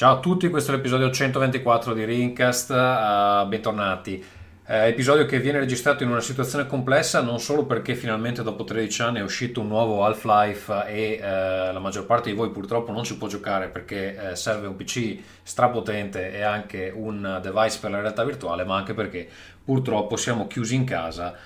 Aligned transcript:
Ciao 0.00 0.14
a 0.16 0.18
tutti, 0.20 0.48
questo 0.48 0.72
è 0.72 0.76
l'episodio 0.76 1.10
124 1.10 1.92
di 1.92 2.04
Rincast, 2.04 2.70
uh, 2.70 3.46
bentornati. 3.46 4.14
Uh, 4.66 4.72
episodio 4.86 5.26
che 5.26 5.40
viene 5.40 5.58
registrato 5.58 6.04
in 6.04 6.10
una 6.10 6.22
situazione 6.22 6.66
complessa 6.66 7.20
non 7.20 7.38
solo 7.38 7.66
perché 7.66 7.94
finalmente 7.94 8.42
dopo 8.42 8.64
13 8.64 9.02
anni 9.02 9.18
è 9.18 9.22
uscito 9.22 9.60
un 9.60 9.68
nuovo 9.68 10.02
Half-Life 10.02 10.86
e 10.86 11.18
uh, 11.20 11.74
la 11.74 11.78
maggior 11.80 12.06
parte 12.06 12.30
di 12.30 12.34
voi 12.34 12.48
purtroppo 12.48 12.92
non 12.92 13.04
ci 13.04 13.18
può 13.18 13.28
giocare 13.28 13.68
perché 13.68 14.34
serve 14.36 14.68
un 14.68 14.76
PC 14.76 15.18
strapotente 15.42 16.32
e 16.32 16.40
anche 16.40 16.90
un 16.96 17.38
device 17.42 17.78
per 17.78 17.90
la 17.90 18.00
realtà 18.00 18.24
virtuale, 18.24 18.64
ma 18.64 18.76
anche 18.76 18.94
perché 18.94 19.28
purtroppo 19.62 20.16
siamo 20.16 20.46
chiusi 20.46 20.76
in 20.76 20.84
casa 20.84 21.36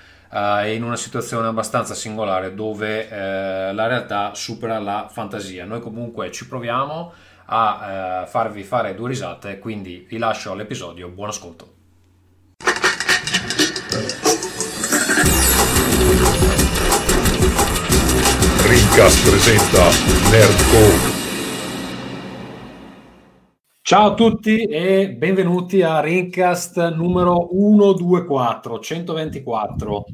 e 0.63 0.73
in 0.73 0.83
una 0.83 0.95
situazione 0.95 1.47
abbastanza 1.47 1.93
singolare 1.93 2.55
dove 2.55 3.09
la 3.09 3.87
realtà 3.87 4.33
supera 4.33 4.79
la 4.79 5.09
fantasia. 5.11 5.65
Noi 5.65 5.81
comunque 5.81 6.31
ci 6.31 6.47
proviamo 6.47 7.11
a 7.45 8.23
eh, 8.23 8.27
farvi 8.27 8.63
fare 8.63 8.95
due 8.95 9.09
risate, 9.09 9.59
quindi 9.59 10.05
vi 10.07 10.17
lascio 10.17 10.51
all'episodio, 10.51 11.09
buon 11.09 11.29
ascolto. 11.29 11.73
Rincast 18.67 19.29
presenta 19.29 19.83
Nerdcore. 20.31 21.13
Ciao 23.81 24.07
a 24.07 24.13
tutti 24.15 24.63
e 24.63 25.11
benvenuti 25.11 25.83
a 25.83 25.99
Rincast 25.99 26.93
numero 26.95 27.47
124, 27.51 28.79
124. 28.79 30.05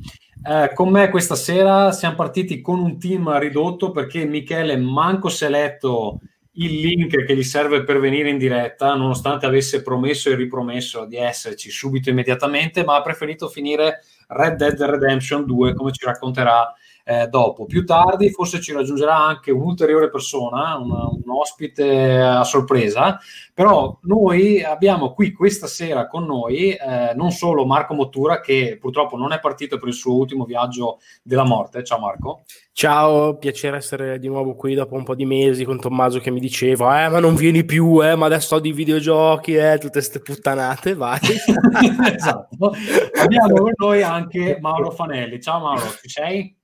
Eh, 0.43 0.73
con 0.73 0.89
me 0.89 1.09
questa 1.09 1.35
sera 1.35 1.93
siamo 1.93 2.15
partiti 2.15 2.59
con 2.59 2.79
un 2.79 2.99
team 2.99 3.31
ridotto 3.37 3.91
perché 3.91 4.25
Michele 4.25 4.75
manco 4.75 5.29
si 5.29 5.45
è 5.45 5.49
letto 5.49 6.19
il 6.53 6.79
link 6.79 7.23
che 7.25 7.35
gli 7.35 7.43
serve 7.43 7.83
per 7.83 7.99
venire 7.99 8.29
in 8.29 8.37
diretta, 8.37 8.93
nonostante 8.95 9.45
avesse 9.45 9.81
promesso 9.81 10.29
e 10.29 10.35
ripromesso 10.35 11.05
di 11.05 11.15
esserci 11.15 11.69
subito 11.69 12.09
immediatamente, 12.09 12.83
ma 12.83 12.95
ha 12.95 13.01
preferito 13.01 13.47
finire 13.47 14.01
Red 14.27 14.55
Dead 14.55 14.81
Redemption 14.81 15.45
2, 15.45 15.73
come 15.73 15.91
ci 15.91 16.05
racconterà 16.05 16.73
eh, 17.11 17.27
dopo. 17.27 17.65
Più 17.65 17.85
tardi 17.85 18.29
forse 18.29 18.61
ci 18.61 18.71
raggiungerà 18.71 19.15
anche 19.17 19.51
un'ulteriore 19.51 20.09
persona, 20.09 20.77
una, 20.77 21.09
un 21.09 21.29
ospite 21.29 22.19
a 22.21 22.43
sorpresa, 22.45 23.19
però 23.53 23.99
noi 24.03 24.63
abbiamo 24.63 25.13
qui 25.13 25.33
questa 25.33 25.67
sera 25.67 26.07
con 26.07 26.25
noi 26.25 26.71
eh, 26.71 27.13
non 27.15 27.31
solo 27.31 27.65
Marco 27.65 27.93
Mottura 27.93 28.39
che 28.39 28.77
purtroppo 28.79 29.17
non 29.17 29.33
è 29.33 29.39
partito 29.39 29.77
per 29.77 29.89
il 29.89 29.93
suo 29.93 30.15
ultimo 30.15 30.45
viaggio 30.45 30.99
della 31.21 31.43
morte. 31.43 31.83
Ciao 31.83 31.99
Marco. 31.99 32.43
Ciao, 32.71 33.37
piacere 33.37 33.77
essere 33.77 34.17
di 34.17 34.27
nuovo 34.27 34.55
qui 34.55 34.73
dopo 34.73 34.95
un 34.95 35.03
po' 35.03 35.15
di 35.15 35.25
mesi 35.25 35.65
con 35.65 35.79
Tommaso 35.79 36.19
che 36.19 36.31
mi 36.31 36.39
diceva 36.39 37.03
eh 37.03 37.09
ma 37.09 37.19
non 37.19 37.35
vieni 37.35 37.65
più, 37.65 38.01
eh 38.01 38.15
ma 38.15 38.27
adesso 38.27 38.55
ho 38.55 38.59
di 38.61 38.71
videogiochi, 38.71 39.55
eh 39.55 39.73
tutte 39.73 39.99
queste 39.99 40.21
puttanate, 40.21 40.95
vai. 40.95 41.19
esatto. 42.15 42.73
Abbiamo 43.21 43.55
con 43.55 43.71
noi 43.75 44.01
anche 44.01 44.57
Mauro 44.61 44.91
Fanelli. 44.91 45.41
Ciao 45.41 45.59
Mauro, 45.59 45.89
ci 46.01 46.07
sei? 46.09 46.59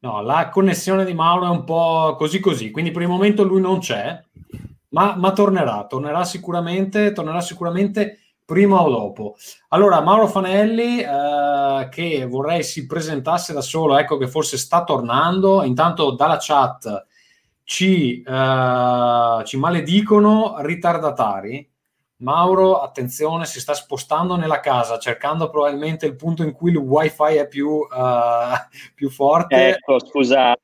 No, 0.00 0.20
la 0.22 0.50
connessione 0.50 1.04
di 1.04 1.14
Mauro 1.14 1.46
è 1.46 1.48
un 1.48 1.64
po' 1.64 2.14
così 2.16 2.38
così, 2.38 2.70
quindi 2.70 2.90
per 2.90 3.02
il 3.02 3.08
momento 3.08 3.42
lui 3.42 3.60
non 3.60 3.78
c'è, 3.78 4.22
ma, 4.90 5.16
ma 5.16 5.32
tornerà, 5.32 5.86
tornerà 5.86 6.24
sicuramente, 6.24 7.12
tornerà 7.12 7.40
sicuramente 7.40 8.20
prima 8.44 8.80
o 8.82 8.90
dopo. 8.90 9.36
Allora, 9.68 10.00
Mauro 10.00 10.28
Fanelli, 10.28 11.00
eh, 11.00 11.88
che 11.90 12.26
vorrei 12.26 12.62
si 12.62 12.86
presentasse 12.86 13.52
da 13.52 13.60
solo, 13.62 13.98
ecco 13.98 14.16
che 14.18 14.28
forse 14.28 14.56
sta 14.58 14.84
tornando, 14.84 15.64
intanto 15.64 16.12
dalla 16.12 16.38
chat 16.38 17.06
ci, 17.64 18.22
eh, 18.22 19.42
ci 19.44 19.56
maledicono 19.56 20.56
ritardatari, 20.60 21.68
Mauro, 22.18 22.80
attenzione, 22.80 23.44
si 23.44 23.60
sta 23.60 23.74
spostando 23.74 24.36
nella 24.36 24.60
casa 24.60 24.98
cercando 24.98 25.50
probabilmente 25.50 26.06
il 26.06 26.16
punto 26.16 26.42
in 26.42 26.52
cui 26.52 26.70
il 26.70 26.78
wifi 26.78 27.34
è 27.34 27.46
più, 27.46 27.68
uh, 27.68 28.56
più 28.94 29.10
forte. 29.10 29.68
Ecco, 29.68 29.98
scusa. 29.98 30.56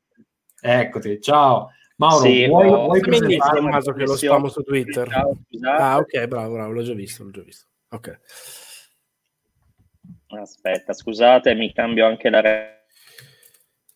Eccoti, 0.61 1.21
ciao. 1.21 1.71
Mauro, 1.97 2.25
sì, 2.25 2.47
vuoi, 2.47 2.71
no, 2.71 2.85
vuoi 2.87 3.01
presentare 3.01 3.61
Tommaso 3.61 3.93
che 3.93 4.05
lo 4.05 4.17
spamo 4.17 4.49
su 4.49 4.63
Twitter? 4.63 5.09
Ciao, 5.09 5.37
ah, 5.77 5.99
ok, 5.99 6.27
bravo, 6.27 6.55
bravo, 6.55 6.73
l'ho 6.73 6.83
già 6.83 6.95
visto, 6.95 7.23
l'ho 7.23 7.31
già 7.31 7.43
visto. 7.43 7.67
Ok. 7.91 8.21
Aspetta, 10.29 10.95
scusate, 10.95 11.55
mi 11.55 11.73
cambio 11.73 12.07
anche 12.07 12.31
la 12.31 12.41
re- 12.41 12.82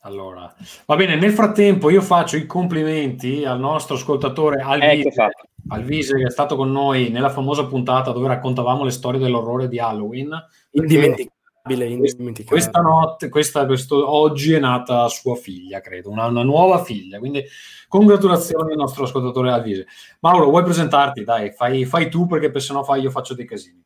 allora, 0.06 0.54
va 0.86 0.94
bene, 0.94 1.16
nel 1.16 1.32
frattempo 1.32 1.90
io 1.90 2.00
faccio 2.00 2.36
i 2.36 2.46
complimenti 2.46 3.44
al 3.44 3.58
nostro 3.58 3.96
ascoltatore 3.96 4.62
Alvise, 4.62 5.08
ecco 5.08 5.48
Alvise 5.68 6.16
che 6.16 6.26
è 6.26 6.30
stato 6.30 6.54
con 6.54 6.70
noi 6.70 7.08
nella 7.08 7.28
famosa 7.28 7.66
puntata 7.66 8.12
dove 8.12 8.28
raccontavamo 8.28 8.84
le 8.84 8.92
storie 8.92 9.18
dell'orrore 9.18 9.66
di 9.66 9.80
Halloween. 9.80 10.30
Indimenticabile, 10.70 11.86
indimenticabile. 11.86 12.44
Questa 12.44 12.80
notte, 12.80 13.28
questa, 13.28 13.66
questo, 13.66 14.08
oggi 14.08 14.52
è 14.52 14.60
nata 14.60 15.08
sua 15.08 15.34
figlia, 15.34 15.80
credo, 15.80 16.10
una, 16.10 16.26
una, 16.26 16.44
nuova 16.44 16.84
figlia, 16.84 17.18
quindi 17.18 17.42
congratulazioni 17.88 18.72
al 18.72 18.78
nostro 18.78 19.04
ascoltatore 19.04 19.50
Alvise. 19.50 19.86
Mauro, 20.20 20.50
vuoi 20.50 20.62
presentarti? 20.62 21.24
Dai, 21.24 21.50
fai, 21.50 21.84
fai 21.84 22.08
tu 22.08 22.26
perché 22.26 22.60
se 22.60 22.72
no 22.72 22.84
fai, 22.84 23.02
io 23.02 23.10
faccio 23.10 23.34
dei 23.34 23.44
casini. 23.44 23.82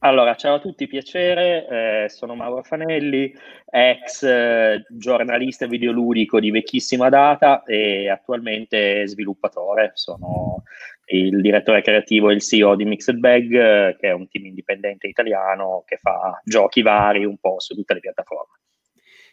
Allora, 0.00 0.34
ciao 0.34 0.56
a 0.56 0.60
tutti, 0.60 0.86
piacere, 0.86 2.04
eh, 2.04 2.08
sono 2.10 2.34
Mauro 2.34 2.62
Fanelli, 2.62 3.34
ex 3.64 4.22
eh, 4.24 4.84
giornalista 4.90 5.66
videoludico 5.66 6.38
di 6.38 6.50
vecchissima 6.50 7.08
data 7.08 7.62
e 7.62 8.10
attualmente 8.10 9.06
sviluppatore. 9.06 9.92
Sono 9.94 10.64
il 11.06 11.40
direttore 11.40 11.80
creativo 11.80 12.28
e 12.28 12.34
il 12.34 12.42
CEO 12.42 12.76
di 12.76 12.84
Mixed 12.84 13.16
Bag, 13.16 13.54
eh, 13.54 13.96
che 13.98 14.08
è 14.08 14.12
un 14.12 14.28
team 14.28 14.44
indipendente 14.44 15.06
italiano 15.06 15.82
che 15.86 15.96
fa 15.96 16.40
giochi 16.44 16.82
vari 16.82 17.24
un 17.24 17.38
po' 17.38 17.58
su 17.58 17.74
tutte 17.74 17.94
le 17.94 18.00
piattaforme. 18.00 18.58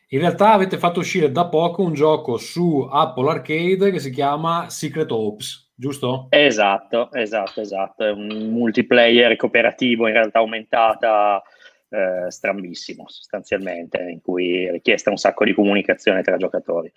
In 0.10 0.20
realtà 0.20 0.54
avete 0.54 0.78
fatto 0.78 1.00
uscire 1.02 1.30
da 1.30 1.48
poco 1.48 1.84
un 1.84 1.94
gioco 1.94 2.38
su 2.38 2.88
Apple 2.90 3.30
Arcade 3.30 3.92
che 3.92 4.00
si 4.00 4.12
chiama 4.12 4.70
Secret 4.70 5.12
Ops 5.12 5.63
giusto? 5.76 6.28
Esatto, 6.30 7.12
esatto, 7.12 7.62
esatto. 7.62 8.04
È 8.04 8.12
un 8.12 8.28
multiplayer 8.52 9.36
cooperativo 9.36 10.08
in 10.08 10.14
realtà 10.14 10.40
aumentata 10.40 11.42
eh, 11.90 12.30
strambissimo 12.30 13.06
sostanzialmente, 13.08 14.02
in 14.02 14.22
cui 14.22 14.66
è 14.66 14.72
richiesta 14.72 15.10
un 15.10 15.18
sacco 15.18 15.46
di 15.46 15.54
comunicazione 15.54 16.22
tra 16.22 16.38
giocatori. 16.38 16.92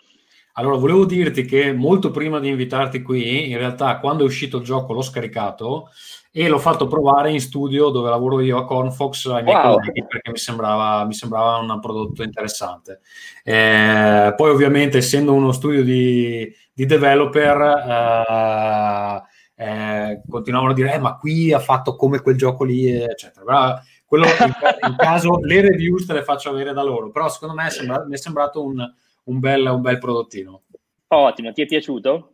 Allora, 0.58 0.76
volevo 0.76 1.04
dirti 1.04 1.44
che 1.44 1.74
molto 1.74 2.10
prima 2.10 2.40
di 2.40 2.48
invitarti 2.48 3.02
qui, 3.02 3.50
in 3.50 3.58
realtà 3.58 3.98
quando 3.98 4.22
è 4.22 4.26
uscito 4.26 4.56
il 4.56 4.64
gioco 4.64 4.94
l'ho 4.94 5.02
scaricato 5.02 5.90
e 6.32 6.48
l'ho 6.48 6.58
fatto 6.58 6.86
provare 6.86 7.30
in 7.30 7.40
studio 7.40 7.90
dove 7.90 8.08
lavoro 8.08 8.40
io 8.40 8.56
a 8.56 8.64
Cornfox 8.64 9.26
ai 9.26 9.42
miei 9.42 9.54
wow. 9.54 9.74
colleghi 9.74 10.06
perché 10.06 10.30
mi 10.30 10.38
sembrava, 10.38 11.04
mi 11.04 11.12
sembrava 11.12 11.58
un 11.58 11.78
prodotto 11.78 12.22
interessante. 12.22 13.00
Eh, 13.44 14.32
poi 14.34 14.50
ovviamente 14.50 14.96
essendo 14.96 15.34
uno 15.34 15.52
studio 15.52 15.84
di, 15.84 16.50
di 16.76 16.84
developer 16.84 17.60
eh, 19.56 19.64
eh, 19.64 20.22
continuavano 20.28 20.72
a 20.72 20.74
dire 20.76 20.92
eh, 20.92 20.98
ma 20.98 21.16
qui 21.16 21.52
ha 21.52 21.58
fatto 21.58 21.96
come 21.96 22.20
quel 22.20 22.36
gioco 22.36 22.62
lì 22.62 22.88
eccetera. 22.88 23.44
Però, 23.44 23.74
quello 24.04 24.26
in, 24.26 24.52
in, 24.90 24.94
caso 25.00 25.40
le 25.40 25.62
reviews 25.62 26.06
te 26.06 26.12
le 26.12 26.22
faccio 26.22 26.50
avere 26.50 26.72
da 26.72 26.82
loro, 26.82 27.10
però 27.10 27.28
secondo 27.28 27.54
me 27.54 27.66
è 27.66 27.70
sembrato, 27.70 28.06
mi 28.06 28.14
è 28.14 28.18
sembrato 28.18 28.62
un 28.62 28.94
un 29.26 29.38
bel, 29.38 29.66
un 29.66 29.80
bel 29.80 29.98
prodottino. 29.98 30.62
Ottimo, 31.08 31.52
ti 31.52 31.62
è 31.62 31.66
piaciuto? 31.66 32.32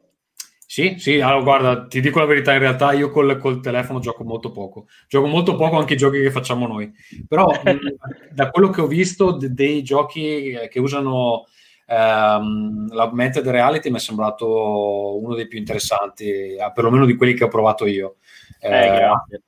Sì, 0.67 0.95
sì, 0.97 1.21
allora 1.21 1.43
guarda, 1.43 1.87
ti 1.87 2.01
dico 2.01 2.19
la 2.19 2.25
verità, 2.25 2.55
in 2.55 2.61
realtà 2.61 2.93
io 2.93 3.11
col, 3.11 3.37
col, 3.39 3.61
telefono 3.61 3.99
gioco 3.99 4.25
molto 4.25 4.51
poco, 4.53 4.87
gioco 5.07 5.27
molto 5.27 5.55
poco 5.55 5.77
anche 5.77 5.93
i 5.95 5.99
giochi 5.99 6.23
che 6.23 6.31
facciamo 6.31 6.67
noi, 6.67 6.91
però 7.29 7.47
da 8.33 8.51
quello 8.51 8.71
che 8.71 8.81
ho 8.81 8.87
visto 8.87 9.33
de- 9.33 9.53
dei 9.53 9.83
giochi 9.83 10.57
che 10.71 10.81
usano 10.81 11.45
ehm, 11.93 12.93
l'augmented 12.93 13.47
reality 13.47 13.91
mi 13.91 13.97
è 13.97 14.01
sembrato 14.01 15.21
uno 15.21 15.35
dei 15.35 15.47
più 15.47 15.59
interessanti, 15.59 16.57
perlomeno 16.75 17.05
di 17.05 17.17
quelli 17.17 17.35
che 17.35 17.45
ho 17.45 17.49
provato 17.49 17.87
io. 17.87 18.17
Eh, 18.61 18.69
eh, 18.69 18.97
grazie. 18.97 19.43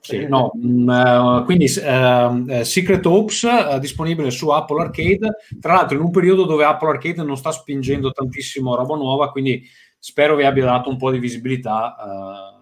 Sì, 0.00 0.26
no, 0.26 0.52
mm, 0.56 1.44
quindi 1.44 1.64
uh, 1.64 2.62
Secret 2.62 3.04
Hopes 3.04 3.42
uh, 3.42 3.78
disponibile 3.78 4.30
su 4.30 4.48
Apple 4.48 4.80
Arcade, 4.80 5.36
tra 5.60 5.74
l'altro 5.74 5.96
in 5.98 6.02
un 6.02 6.10
periodo 6.10 6.44
dove 6.44 6.64
Apple 6.64 6.88
Arcade 6.88 7.22
non 7.22 7.36
sta 7.36 7.50
spingendo 7.50 8.10
tantissimo 8.12 8.74
roba 8.74 8.96
nuova, 8.96 9.30
quindi 9.30 9.62
spero 9.98 10.34
vi 10.34 10.44
abbia 10.44 10.64
dato 10.64 10.88
un 10.88 10.96
po' 10.96 11.10
di 11.10 11.18
visibilità. 11.18 11.96
Uh, 11.98 12.57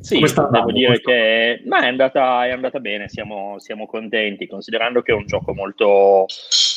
sì, 0.00 0.20
devo 0.20 0.72
dire 0.72 1.00
che 1.00 1.62
ma 1.66 1.84
è, 1.84 1.88
andata, 1.88 2.46
è 2.46 2.50
andata 2.50 2.80
bene, 2.80 3.08
siamo, 3.08 3.58
siamo, 3.58 3.86
contenti, 3.86 4.46
considerando 4.46 5.02
che 5.02 5.12
è 5.12 5.14
un 5.14 5.26
gioco 5.26 5.54
molto, 5.54 6.26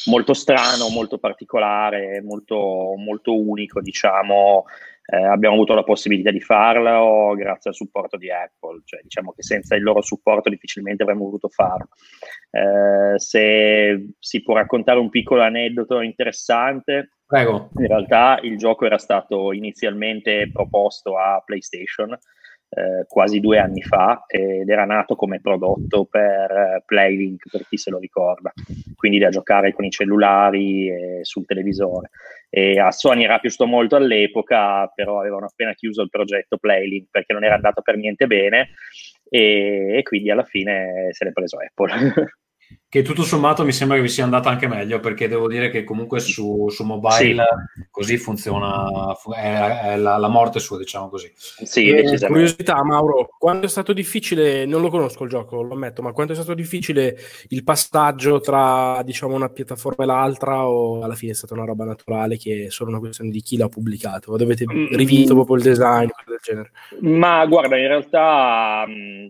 molto 0.06 0.34
strano, 0.34 0.90
molto 0.90 1.18
particolare, 1.18 2.22
molto, 2.22 2.94
molto 2.98 3.38
unico, 3.38 3.82
diciamo 3.82 4.66
eh, 5.12 5.26
abbiamo 5.26 5.56
avuto 5.56 5.74
la 5.74 5.84
possibilità 5.84 6.30
di 6.30 6.40
farlo 6.40 7.34
grazie 7.36 7.72
al 7.72 7.76
supporto 7.76 8.16
di 8.16 8.30
Apple, 8.30 8.82
cioè 8.86 9.02
diciamo 9.02 9.32
che 9.32 9.42
senza 9.42 9.76
il 9.76 9.82
loro 9.82 10.02
supporto 10.02 10.50
difficilmente 10.50 11.02
avremmo 11.02 11.24
voluto 11.26 11.50
farlo. 11.50 11.90
Eh, 12.52 13.18
se 13.18 14.14
si 14.20 14.44
può 14.44 14.54
raccontare 14.54 15.00
un 15.00 15.10
piccolo 15.10 15.42
aneddoto 15.42 16.02
interessante, 16.02 17.14
Prego. 17.26 17.72
in 17.78 17.88
realtà 17.88 18.40
il 18.44 18.58
gioco 18.58 18.86
era 18.86 19.00
stato 19.00 19.52
inizialmente 19.52 20.48
proposto 20.54 21.18
a 21.18 21.42
PlayStation 21.44 22.16
eh, 22.70 23.06
quasi 23.08 23.40
due 23.40 23.58
anni 23.58 23.82
fa 23.82 24.26
ed 24.28 24.70
era 24.70 24.86
nato 24.86 25.16
come 25.16 25.42
prodotto 25.42 26.06
per 26.06 26.52
eh, 26.52 26.84
Playlink, 26.86 27.50
per 27.50 27.66
chi 27.68 27.78
se 27.78 27.90
lo 27.90 27.98
ricorda, 27.98 28.54
quindi 28.96 29.18
da 29.18 29.30
giocare 29.30 29.74
con 29.74 29.86
i 29.86 29.90
cellulari 29.90 30.90
e 30.90 31.20
sul 31.24 31.46
televisore. 31.46 32.12
E 32.50 32.80
a 32.80 32.92
Sony 32.92 33.24
era 33.24 33.40
piaciuto 33.40 33.66
molto 33.66 33.96
all'epoca, 33.96 34.88
però 34.94 35.20
avevano 35.20 35.46
appena 35.46 35.74
chiuso 35.74 36.02
il 36.02 36.10
progetto 36.10 36.58
Playlink 36.58 37.08
perché 37.10 37.34
non 37.34 37.44
era 37.44 37.56
andato 37.56 37.82
per 37.82 37.98
niente 37.98 38.28
bene 38.28 38.70
e, 39.30 39.98
e 39.98 40.04
quindi 40.04 40.32
alla 40.32 40.44
fine 40.44 41.10
se 41.12 41.26
l'è 41.26 41.32
preso 41.32 41.58
Apple. 41.58 41.92
che 42.90 43.04
tutto 43.04 43.22
sommato 43.22 43.64
mi 43.64 43.72
sembra 43.72 43.98
che 43.98 44.02
vi 44.02 44.10
sia 44.10 44.24
andata 44.24 44.50
anche 44.50 44.68
meglio 44.68 45.00
perché 45.00 45.28
devo 45.28 45.48
dire 45.48 45.70
che 45.70 45.84
comunque 45.84 46.20
su, 46.20 46.70
su 46.70 46.84
mobile 46.84 47.46
sì. 47.76 47.88
così 47.92 48.18
funziona 48.18 49.16
è, 49.36 49.92
è 49.92 49.96
la, 49.96 50.18
la, 50.18 50.28
morte 50.28 50.60
sua 50.60 50.80
diciamo 50.80 51.08
così 51.08 51.32
sì, 51.36 51.90
eh, 51.90 52.18
curiosità 52.26 52.84
Mauro 52.84 53.30
quando 53.38 53.68
è 53.68 53.70
stato 53.70 53.94
difficile 53.94 54.66
non 54.66 54.82
lo 54.82 54.90
conosco 54.90 55.24
il 55.24 55.30
gioco 55.30 55.62
lo 55.62 55.76
ammetto 55.76 56.02
ma 56.02 56.14
quando 56.14 56.34
è 56.34 56.36
stato 56.36 56.56
difficile 56.56 57.16
il 57.50 57.64
passaggio 57.64 58.40
tra 58.40 59.04
diciamo 59.04 59.36
una 59.36 59.50
piattaforma 59.50 60.06
e 60.06 60.08
l'altra 60.08 60.68
o 60.68 61.04
alla 61.04 61.14
fine 61.14 61.34
è 61.34 61.36
stata 61.36 61.54
una 61.54 61.66
roba 61.66 61.86
naturale 61.86 62.38
che 62.38 62.66
è 62.66 62.70
solo 62.72 62.90
una 62.90 63.00
questione 63.00 63.30
di 63.30 63.42
chi 63.42 63.56
l'ha 63.56 63.70
pubblicato 63.70 64.32
o 64.32 64.34
avete 64.34 64.66
mm. 64.66 64.96
rivisto 64.96 65.36
proprio 65.36 65.58
il 65.58 65.62
design 65.62 66.10
del 66.26 66.40
genere 66.42 66.72
ma 67.02 67.46
guarda 67.46 67.78
in 67.78 67.88
realtà 67.88 68.84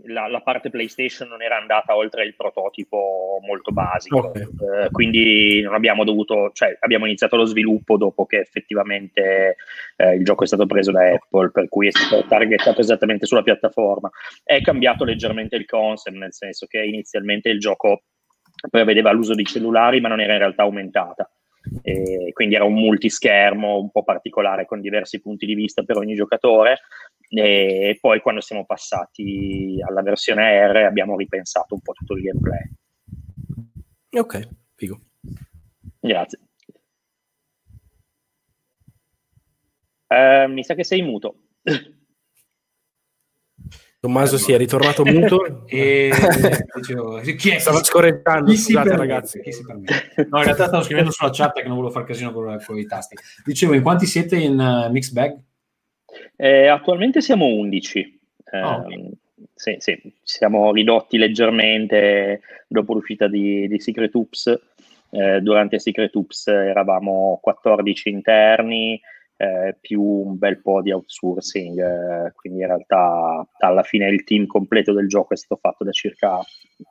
la, 0.06 0.30
la 0.30 0.42
parte 0.42 0.70
PlayStation 0.70 1.28
non 1.28 1.42
era 1.42 1.58
andata 1.58 1.98
oltre 1.98 2.24
il 2.24 2.36
prototipo 2.38 3.40
molto 3.50 3.72
basico, 3.72 4.28
okay. 4.28 4.44
eh, 4.44 4.90
quindi 4.92 5.62
non 5.62 5.74
abbiamo 5.74 6.04
dovuto, 6.04 6.52
cioè 6.54 6.78
abbiamo 6.80 7.06
iniziato 7.06 7.36
lo 7.36 7.46
sviluppo 7.46 7.98
dopo 7.98 8.26
che 8.26 8.38
effettivamente 8.38 9.56
eh, 9.98 10.16
il 10.16 10.24
gioco 10.24 10.44
è 10.44 10.48
stato 10.48 10.68
preso 10.68 10.92
da 10.92 11.12
Apple, 11.12 11.50
per 11.52 11.68
cui 11.68 11.88
è 11.88 11.92
stato 11.92 12.24
targetato 12.28 12.82
esattamente 12.82 13.26
sulla 13.26 13.42
piattaforma. 13.42 14.10
È 14.44 14.62
cambiato 14.62 15.04
leggermente 15.04 15.56
il 15.56 15.66
concept, 15.66 16.16
nel 16.16 16.34
senso 16.34 16.68
che 16.68 16.84
inizialmente 16.84 17.50
il 17.50 17.60
gioco 17.60 18.04
prevedeva 18.70 19.12
l'uso 19.12 19.34
di 19.34 19.46
cellulari, 19.46 20.00
ma 20.00 20.10
non 20.10 20.22
era 20.22 20.34
in 20.34 20.40
realtà 20.40 20.64
aumentata. 20.64 21.30
E 21.82 22.32
quindi 22.34 22.56
era 22.56 22.64
un 22.64 22.74
multischermo 22.74 23.78
un 23.78 23.92
po' 23.92 24.04
particolare 24.04 24.66
con 24.66 24.80
diversi 24.80 25.22
punti 25.22 25.46
di 25.46 25.56
vista 25.56 25.84
per 25.84 25.98
ogni 25.98 26.16
giocatore 26.16 26.80
e 27.30 27.98
poi 28.00 28.22
quando 28.22 28.42
siamo 28.42 28.66
passati 28.66 29.78
alla 29.88 30.02
versione 30.02 30.72
R 30.72 30.78
abbiamo 30.78 31.16
ripensato 31.16 31.76
un 31.76 31.82
po' 31.82 31.94
tutto 31.94 32.16
il 32.16 32.24
gameplay. 32.24 32.72
Ok, 34.12 34.50
figo. 34.76 35.00
Grazie. 36.00 36.40
Uh, 40.08 40.52
mi 40.52 40.64
sa 40.64 40.74
che 40.74 40.84
sei 40.84 41.04
muto. 41.04 41.36
Tommaso 44.00 44.38
si 44.38 44.54
è 44.54 44.58
ritornato 44.58 45.04
muto 45.04 45.68
e 45.68 46.10
dicevo, 46.76 47.20
chi 47.20 47.50
è? 47.50 47.60
Stavo 47.60 47.84
scorreggando, 47.84 48.52
scusate 48.52 48.96
ragazzi. 48.96 49.42
No, 50.30 50.38
in 50.38 50.44
realtà 50.44 50.68
stavo 50.68 50.84
scrivendo 50.84 51.12
sulla 51.12 51.32
chat 51.32 51.62
che 51.62 51.68
non 51.68 51.76
volevo 51.76 51.92
fare 51.92 52.06
casino 52.06 52.32
con, 52.32 52.60
con, 52.66 52.78
i 52.80 52.86
tasti. 52.86 53.16
Dicevo, 53.44 53.74
in 53.74 53.84
quanti 53.84 54.08
siete 54.08 54.38
in 54.38 54.58
uh, 54.58 54.90
Mixed 54.90 55.14
Bag? 55.14 55.38
Eh, 56.36 56.68
attualmente 56.68 57.22
siamo 57.22 57.46
11. 57.46 58.20
Eh, 58.52 58.62
oh, 58.62 58.76
okay 58.78 59.18
sì, 59.60 59.76
sì, 59.80 60.02
siamo 60.24 60.72
ridotti 60.72 61.18
leggermente 61.18 62.40
dopo 62.66 62.94
l'uscita 62.94 63.28
di, 63.28 63.68
di 63.68 63.78
Secret 63.78 64.16
Oops. 64.16 64.58
Eh, 65.10 65.42
durante 65.42 65.80
Secret 65.80 66.16
Oops 66.16 66.48
eravamo 66.48 67.40
14 67.42 68.08
interni, 68.08 68.98
eh, 69.36 69.76
più 69.82 70.02
un 70.02 70.38
bel 70.38 70.62
po' 70.62 70.82
di 70.82 70.94
outsourcing, 70.94 71.78
eh, 71.78 72.32
quindi 72.36 72.62
in 72.62 72.68
realtà 72.68 73.46
alla 73.58 73.84
fine 73.84 74.08
il 74.08 74.24
team 74.24 74.46
completo 74.46 74.94
del 74.94 75.10
gioco 75.10 75.34
è 75.34 75.38
stato 75.38 75.60
fatto 75.60 75.84
da 75.84 75.92
circa 75.92 76.40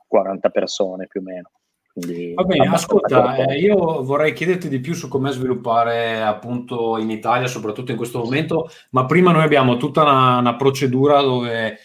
40 0.07 0.49
persone 0.49 1.07
più 1.07 1.21
o 1.21 1.23
meno. 1.23 1.49
Quindi 1.91 2.35
Va 2.35 2.43
bene, 2.43 2.67
ascolta, 2.67 3.35
eh, 3.47 3.57
io 3.57 4.03
vorrei 4.03 4.33
chiederti 4.33 4.69
di 4.69 4.79
più 4.79 4.93
su 4.93 5.07
come 5.07 5.31
sviluppare 5.31 6.21
appunto 6.21 6.99
in 6.99 7.09
Italia, 7.09 7.47
soprattutto 7.47 7.89
in 7.89 7.97
questo 7.97 8.19
momento, 8.19 8.69
ma 8.91 9.07
prima 9.07 9.31
noi 9.31 9.41
abbiamo 9.41 9.77
tutta 9.77 10.03
una, 10.03 10.37
una 10.37 10.55
procedura 10.55 11.19
dove 11.21 11.79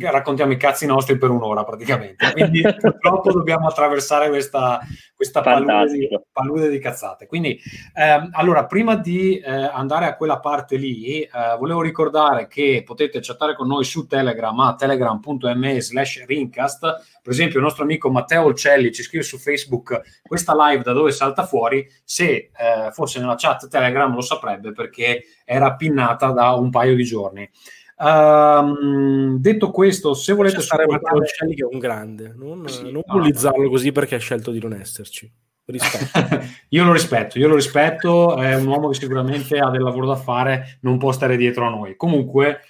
raccontiamo 0.00 0.52
i 0.52 0.56
cazzi 0.56 0.86
nostri 0.86 1.18
per 1.18 1.30
un'ora 1.30 1.64
praticamente. 1.64 2.32
Quindi 2.32 2.62
purtroppo 2.78 3.32
dobbiamo 3.32 3.66
attraversare 3.66 4.28
questa, 4.28 4.80
questa 5.14 5.40
palude, 5.40 5.92
di, 5.92 6.08
palude, 6.32 6.68
di, 6.68 6.78
cazzate. 6.78 7.26
Quindi, 7.26 7.58
ehm, 7.94 8.30
allora, 8.32 8.66
prima 8.66 8.96
di 8.96 9.38
eh, 9.38 9.50
andare 9.50 10.06
a 10.06 10.16
quella 10.16 10.40
parte 10.40 10.76
lì, 10.76 11.20
eh, 11.22 11.30
volevo 11.58 11.82
ricordare 11.82 12.46
che 12.46 12.82
potete 12.84 13.20
chattare 13.20 13.54
con 13.54 13.66
noi 13.66 13.84
su 13.84 14.06
Telegram 14.06 14.58
a 14.60 14.74
telegram.me 14.74 15.80
slash 15.80 16.24
rincast. 16.26 16.80
Per 17.22 17.32
esempio, 17.32 17.58
il 17.58 17.64
nostro 17.64 17.84
amico 17.84 18.10
Matteo 18.10 18.44
Olcelli 18.44 18.92
ci 18.92 19.02
scrive 19.02 19.24
su 19.24 19.38
Facebook 19.38 20.20
questa 20.22 20.54
live 20.56 20.82
da 20.82 20.92
dove 20.92 21.12
salta 21.12 21.44
fuori. 21.44 21.86
Se 22.04 22.24
eh, 22.24 22.50
fosse 22.92 23.20
nella 23.20 23.36
chat 23.36 23.68
Telegram 23.68 24.12
lo 24.14 24.22
saprebbe 24.22 24.72
perché 24.72 25.22
era 25.44 25.74
pinnata 25.74 26.30
da 26.30 26.52
un 26.52 26.70
paio 26.70 26.94
di 26.94 27.04
giorni. 27.04 27.50
Um, 28.02 29.36
detto 29.36 29.70
questo, 29.70 30.14
se 30.14 30.32
volete 30.32 30.62
stare 30.62 30.86
Matteo 30.86 31.18
Uccelli 31.18 31.54
che 31.54 31.64
è 31.64 31.68
un 31.70 31.78
grande, 31.78 32.32
non, 32.34 32.66
sì, 32.66 32.90
non 32.90 33.02
bullizzarlo 33.04 33.68
così 33.68 33.92
perché 33.92 34.14
ha 34.14 34.18
scelto 34.18 34.50
di 34.50 34.58
non 34.58 34.72
esserci. 34.72 35.30
io 36.70 36.84
lo 36.84 36.92
rispetto, 36.92 37.38
io 37.38 37.46
lo 37.46 37.54
rispetto, 37.54 38.36
è 38.36 38.56
un 38.56 38.66
uomo 38.66 38.88
che 38.88 38.98
sicuramente 38.98 39.58
ha 39.58 39.68
del 39.70 39.82
lavoro 39.82 40.06
da 40.06 40.16
fare, 40.16 40.78
non 40.80 40.96
può 40.98 41.12
stare 41.12 41.36
dietro 41.36 41.66
a 41.66 41.70
noi. 41.70 41.94
Comunque, 41.94 42.60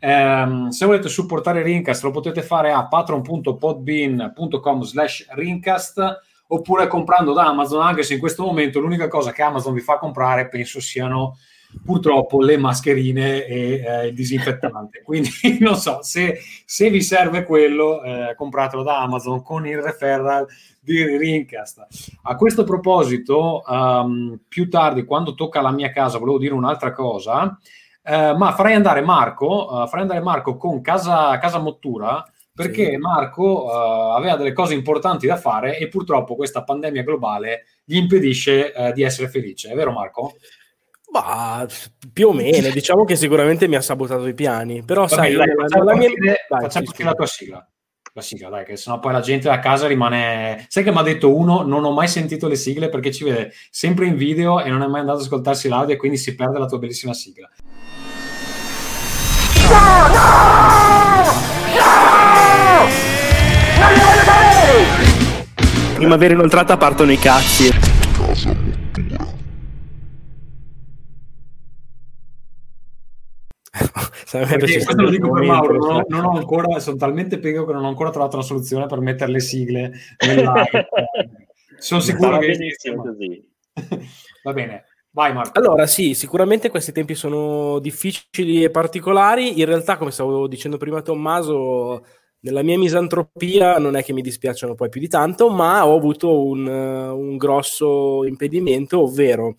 ehm, 0.00 0.68
se 0.70 0.84
volete 0.84 1.08
supportare 1.08 1.62
Rincast 1.62 2.02
lo 2.02 2.10
potete 2.10 2.42
fare 2.42 2.72
a 2.72 2.86
patron.podbean.com 2.86 4.82
slash 4.82 5.26
Rincast 5.30 6.20
oppure 6.48 6.88
comprando 6.88 7.32
da 7.32 7.46
Amazon, 7.46 7.80
anche 7.80 8.02
se 8.02 8.14
in 8.14 8.20
questo 8.20 8.42
momento 8.42 8.80
l'unica 8.80 9.06
cosa 9.06 9.30
che 9.30 9.42
Amazon 9.42 9.72
vi 9.72 9.80
fa 9.80 9.98
comprare 9.98 10.48
penso 10.48 10.80
siano 10.80 11.38
purtroppo 11.84 12.40
le 12.40 12.56
mascherine 12.56 13.44
e 13.44 13.84
eh, 13.84 14.06
il 14.08 14.14
disinfettante. 14.14 15.02
Quindi 15.04 15.30
non 15.60 15.76
so, 15.76 15.98
se, 16.02 16.38
se 16.64 16.90
vi 16.90 17.02
serve 17.02 17.44
quello, 17.44 18.02
eh, 18.02 18.34
compratelo 18.36 18.82
da 18.82 19.00
Amazon 19.00 19.42
con 19.42 19.66
il 19.66 19.80
referral 19.80 20.46
di 20.80 21.16
Rincast. 21.16 21.86
A 22.22 22.36
questo 22.36 22.64
proposito, 22.64 23.62
um, 23.66 24.38
più 24.48 24.68
tardi, 24.68 25.04
quando 25.04 25.34
tocca 25.34 25.60
la 25.60 25.72
mia 25.72 25.90
casa, 25.90 26.18
volevo 26.18 26.38
dire 26.38 26.54
un'altra 26.54 26.92
cosa, 26.92 27.58
eh, 28.02 28.34
ma 28.34 28.52
farei 28.52 28.74
andare 28.74 29.02
Marco, 29.02 29.68
uh, 29.70 29.86
farei 29.86 30.02
andare 30.02 30.20
Marco 30.20 30.56
con 30.56 30.80
Casa, 30.80 31.38
casa 31.38 31.58
Mottura, 31.58 32.24
perché. 32.52 32.98
Marco 32.98 33.64
uh, 33.64 34.16
aveva 34.16 34.36
delle 34.36 34.52
cose 34.52 34.74
importanti 34.74 35.26
da 35.26 35.36
fare 35.36 35.78
e 35.78 35.88
purtroppo 35.88 36.34
questa 36.34 36.62
pandemia 36.62 37.02
globale 37.02 37.64
gli 37.84 37.96
impedisce 37.96 38.72
uh, 38.74 38.92
di 38.92 39.02
essere 39.02 39.28
felice. 39.28 39.70
È 39.70 39.74
vero 39.74 39.92
Marco? 39.92 40.34
Bah, 41.10 41.66
più 42.12 42.28
o 42.28 42.32
meno, 42.32 42.70
diciamo 42.72 43.04
che 43.04 43.16
sicuramente 43.16 43.66
mi 43.66 43.74
ha 43.74 43.80
sabotato 43.80 44.26
i 44.26 44.34
piani, 44.34 44.82
però 44.84 45.02
Va 45.02 45.08
sai, 45.08 45.34
bene, 45.34 45.46
dai, 45.46 45.54
facciamo 45.56 45.84
la, 45.84 45.96
mia... 45.96 46.08
dai, 46.08 46.60
facciamo 46.60 46.86
sì, 46.94 47.02
la 47.02 47.12
tua 47.12 47.26
sigla. 47.26 47.68
La 48.12 48.22
sigla, 48.22 48.48
dai, 48.48 48.64
che 48.64 48.76
sennò 48.76 48.98
poi 48.98 49.12
la 49.12 49.20
gente 49.20 49.48
a 49.48 49.58
casa 49.60 49.86
rimane... 49.86 50.66
Sai 50.68 50.82
che 50.82 50.90
mi 50.90 50.98
ha 50.98 51.02
detto 51.02 51.34
uno, 51.34 51.62
non 51.62 51.84
ho 51.84 51.92
mai 51.92 52.08
sentito 52.08 52.48
le 52.48 52.56
sigle 52.56 52.88
perché 52.88 53.12
ci 53.12 53.24
vede 53.24 53.52
sempre 53.70 54.06
in 54.06 54.16
video 54.16 54.60
e 54.60 54.68
non 54.68 54.82
è 54.82 54.86
mai 54.86 55.00
andato 55.00 55.18
ad 55.18 55.24
ascoltarsi 55.24 55.68
l'audio 55.68 55.94
e 55.94 55.98
quindi 55.98 56.16
si 56.16 56.34
perde 56.34 56.58
la 56.58 56.66
tua 56.66 56.78
bellissima 56.78 57.14
sigla. 57.14 57.48
No, 59.68 60.06
no! 60.08 60.60
No! 61.76 62.10
Primavera 65.94 66.34
inoltrata 66.34 66.76
partono 66.76 67.12
i 67.12 67.18
cazzi. 67.18 67.99
Questo 74.58 74.94
lo 74.94 75.10
dico 75.10 75.30
per 75.30 75.44
Mauro, 75.44 75.76
non 75.76 75.96
ho, 75.96 76.04
non 76.08 76.24
ho, 76.24 76.36
ancora, 76.36 76.78
sono 76.78 76.96
talmente 76.96 77.38
pego 77.38 77.64
che 77.64 77.72
non 77.72 77.84
ho 77.84 77.88
ancora 77.88 78.10
trovato 78.10 78.36
la 78.36 78.42
soluzione 78.42 78.86
per 78.86 79.00
mettere 79.00 79.32
le 79.32 79.40
sigle 79.40 79.92
nella... 80.26 80.64
sono 81.78 82.00
sicuro 82.00 82.38
che... 82.38 82.76
Così. 82.96 83.48
Va 84.42 84.52
bene, 84.52 84.84
Vai 85.12 85.32
Marco. 85.32 85.58
Allora 85.58 85.86
sì, 85.86 86.14
sicuramente 86.14 86.70
questi 86.70 86.92
tempi 86.92 87.14
sono 87.14 87.80
difficili 87.80 88.62
e 88.62 88.70
particolari. 88.70 89.58
In 89.58 89.66
realtà, 89.66 89.96
come 89.96 90.12
stavo 90.12 90.46
dicendo 90.46 90.76
prima 90.76 91.02
Tommaso, 91.02 92.04
nella 92.40 92.62
mia 92.62 92.78
misantropia 92.78 93.78
non 93.78 93.96
è 93.96 94.04
che 94.04 94.12
mi 94.12 94.22
dispiacciono 94.22 94.74
poi 94.74 94.88
più 94.88 95.00
di 95.00 95.08
tanto, 95.08 95.50
ma 95.50 95.84
ho 95.84 95.96
avuto 95.96 96.44
un, 96.44 96.64
un 96.66 97.36
grosso 97.36 98.24
impedimento, 98.24 99.02
ovvero 99.02 99.56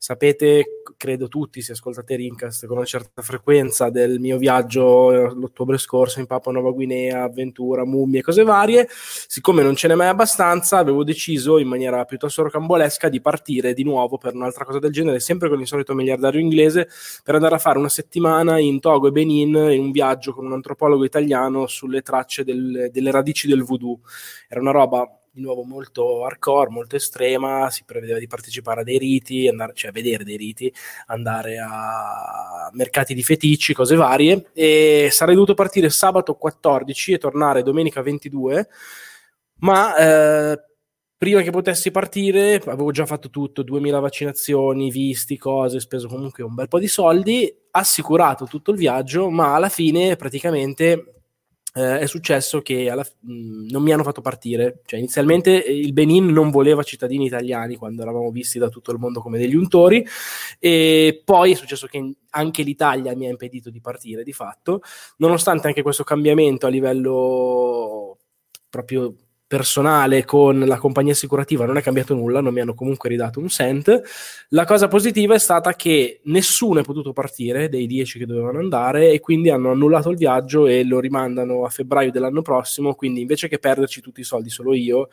Sapete, 0.00 0.82
credo 0.96 1.26
tutti, 1.26 1.60
se 1.60 1.72
ascoltate 1.72 2.14
Rincast 2.14 2.66
con 2.66 2.76
una 2.76 2.86
certa 2.86 3.20
frequenza, 3.20 3.90
del 3.90 4.20
mio 4.20 4.38
viaggio 4.38 5.10
eh, 5.10 5.34
l'ottobre 5.34 5.76
scorso 5.76 6.20
in 6.20 6.26
Papua 6.26 6.52
Nuova 6.52 6.70
Guinea, 6.70 7.24
avventura, 7.24 7.84
mummie, 7.84 8.22
cose 8.22 8.44
varie. 8.44 8.86
Siccome 8.88 9.64
non 9.64 9.74
ce 9.74 9.88
n'è 9.88 9.96
mai 9.96 10.06
abbastanza, 10.06 10.78
avevo 10.78 11.02
deciso 11.02 11.58
in 11.58 11.66
maniera 11.66 12.04
piuttosto 12.04 12.44
rocambolesca 12.44 13.08
di 13.08 13.20
partire 13.20 13.74
di 13.74 13.82
nuovo 13.82 14.18
per 14.18 14.34
un'altra 14.34 14.64
cosa 14.64 14.78
del 14.78 14.92
genere, 14.92 15.18
sempre 15.18 15.48
con 15.48 15.60
il 15.60 15.66
solito 15.66 15.94
miliardario 15.94 16.38
inglese, 16.38 16.88
per 17.24 17.34
andare 17.34 17.56
a 17.56 17.58
fare 17.58 17.78
una 17.78 17.88
settimana 17.88 18.60
in 18.60 18.78
Togo 18.78 19.08
e 19.08 19.10
Benin 19.10 19.56
in 19.72 19.80
un 19.80 19.90
viaggio 19.90 20.32
con 20.32 20.46
un 20.46 20.52
antropologo 20.52 21.04
italiano 21.04 21.66
sulle 21.66 22.02
tracce 22.02 22.44
del, 22.44 22.90
delle 22.92 23.10
radici 23.10 23.48
del 23.48 23.64
voodoo. 23.64 23.98
Era 24.48 24.60
una 24.60 24.70
roba 24.70 25.17
di 25.38 25.44
nuovo 25.44 25.62
molto 25.62 26.24
hardcore, 26.24 26.70
molto 26.70 26.96
estrema, 26.96 27.70
si 27.70 27.84
prevedeva 27.84 28.18
di 28.18 28.26
partecipare 28.26 28.80
a 28.80 28.84
dei 28.84 28.98
riti, 28.98 29.48
andare, 29.48 29.72
cioè 29.74 29.90
a 29.90 29.92
vedere 29.92 30.24
dei 30.24 30.36
riti, 30.36 30.72
andare 31.06 31.58
a 31.58 32.68
mercati 32.72 33.14
di 33.14 33.22
feticci, 33.22 33.72
cose 33.72 33.94
varie. 33.94 34.50
E 34.52 35.08
sarei 35.12 35.34
dovuto 35.34 35.54
partire 35.54 35.88
sabato 35.88 36.34
14 36.34 37.12
e 37.12 37.18
tornare 37.18 37.62
domenica 37.62 38.02
22, 38.02 38.68
ma 39.60 39.96
eh, 39.96 40.60
prima 41.16 41.40
che 41.42 41.50
potessi 41.50 41.90
partire 41.90 42.56
avevo 42.66 42.90
già 42.90 43.06
fatto 43.06 43.30
tutto, 43.30 43.62
2000 43.62 44.00
vaccinazioni, 44.00 44.90
visti, 44.90 45.38
cose, 45.38 45.80
speso 45.80 46.08
comunque 46.08 46.42
un 46.42 46.54
bel 46.54 46.68
po' 46.68 46.78
di 46.78 46.88
soldi, 46.88 47.52
assicurato 47.70 48.46
tutto 48.46 48.72
il 48.72 48.76
viaggio, 48.76 49.30
ma 49.30 49.54
alla 49.54 49.68
fine 49.68 50.16
praticamente 50.16 51.17
eh, 51.78 52.00
è 52.00 52.06
successo 52.06 52.60
che 52.60 52.90
alla, 52.90 53.06
mh, 53.20 53.68
non 53.70 53.82
mi 53.82 53.92
hanno 53.92 54.02
fatto 54.02 54.20
partire. 54.20 54.80
Cioè, 54.84 54.98
inizialmente 54.98 55.64
eh, 55.64 55.78
il 55.78 55.92
Benin 55.92 56.26
non 56.26 56.50
voleva 56.50 56.82
cittadini 56.82 57.26
italiani 57.26 57.76
quando 57.76 58.02
eravamo 58.02 58.30
visti 58.30 58.58
da 58.58 58.68
tutto 58.68 58.90
il 58.90 58.98
mondo 58.98 59.20
come 59.20 59.38
degli 59.38 59.54
untori, 59.54 60.04
e 60.58 61.22
poi 61.24 61.52
è 61.52 61.54
successo 61.54 61.86
che 61.86 62.14
anche 62.30 62.62
l'Italia 62.62 63.14
mi 63.14 63.26
ha 63.26 63.30
impedito 63.30 63.70
di 63.70 63.80
partire 63.80 64.24
di 64.24 64.32
fatto, 64.32 64.82
nonostante 65.18 65.68
anche 65.68 65.82
questo 65.82 66.02
cambiamento 66.04 66.66
a 66.66 66.70
livello 66.70 68.18
proprio 68.68 69.14
personale 69.48 70.26
con 70.26 70.60
la 70.60 70.76
compagnia 70.76 71.14
assicurativa 71.14 71.64
non 71.64 71.78
è 71.78 71.82
cambiato 71.82 72.14
nulla, 72.14 72.42
non 72.42 72.52
mi 72.52 72.60
hanno 72.60 72.74
comunque 72.74 73.08
ridato 73.08 73.40
un 73.40 73.48
cent. 73.48 74.02
La 74.50 74.66
cosa 74.66 74.88
positiva 74.88 75.34
è 75.34 75.38
stata 75.38 75.74
che 75.74 76.20
nessuno 76.24 76.80
è 76.80 76.84
potuto 76.84 77.14
partire 77.14 77.70
dei 77.70 77.86
10 77.86 78.18
che 78.18 78.26
dovevano 78.26 78.58
andare 78.58 79.10
e 79.10 79.20
quindi 79.20 79.48
hanno 79.48 79.70
annullato 79.70 80.10
il 80.10 80.18
viaggio 80.18 80.66
e 80.66 80.84
lo 80.84 81.00
rimandano 81.00 81.64
a 81.64 81.70
febbraio 81.70 82.10
dell'anno 82.10 82.42
prossimo, 82.42 82.94
quindi 82.94 83.22
invece 83.22 83.48
che 83.48 83.58
perderci 83.58 84.02
tutti 84.02 84.20
i 84.20 84.24
soldi 84.24 84.50
solo 84.50 84.74
io, 84.74 85.08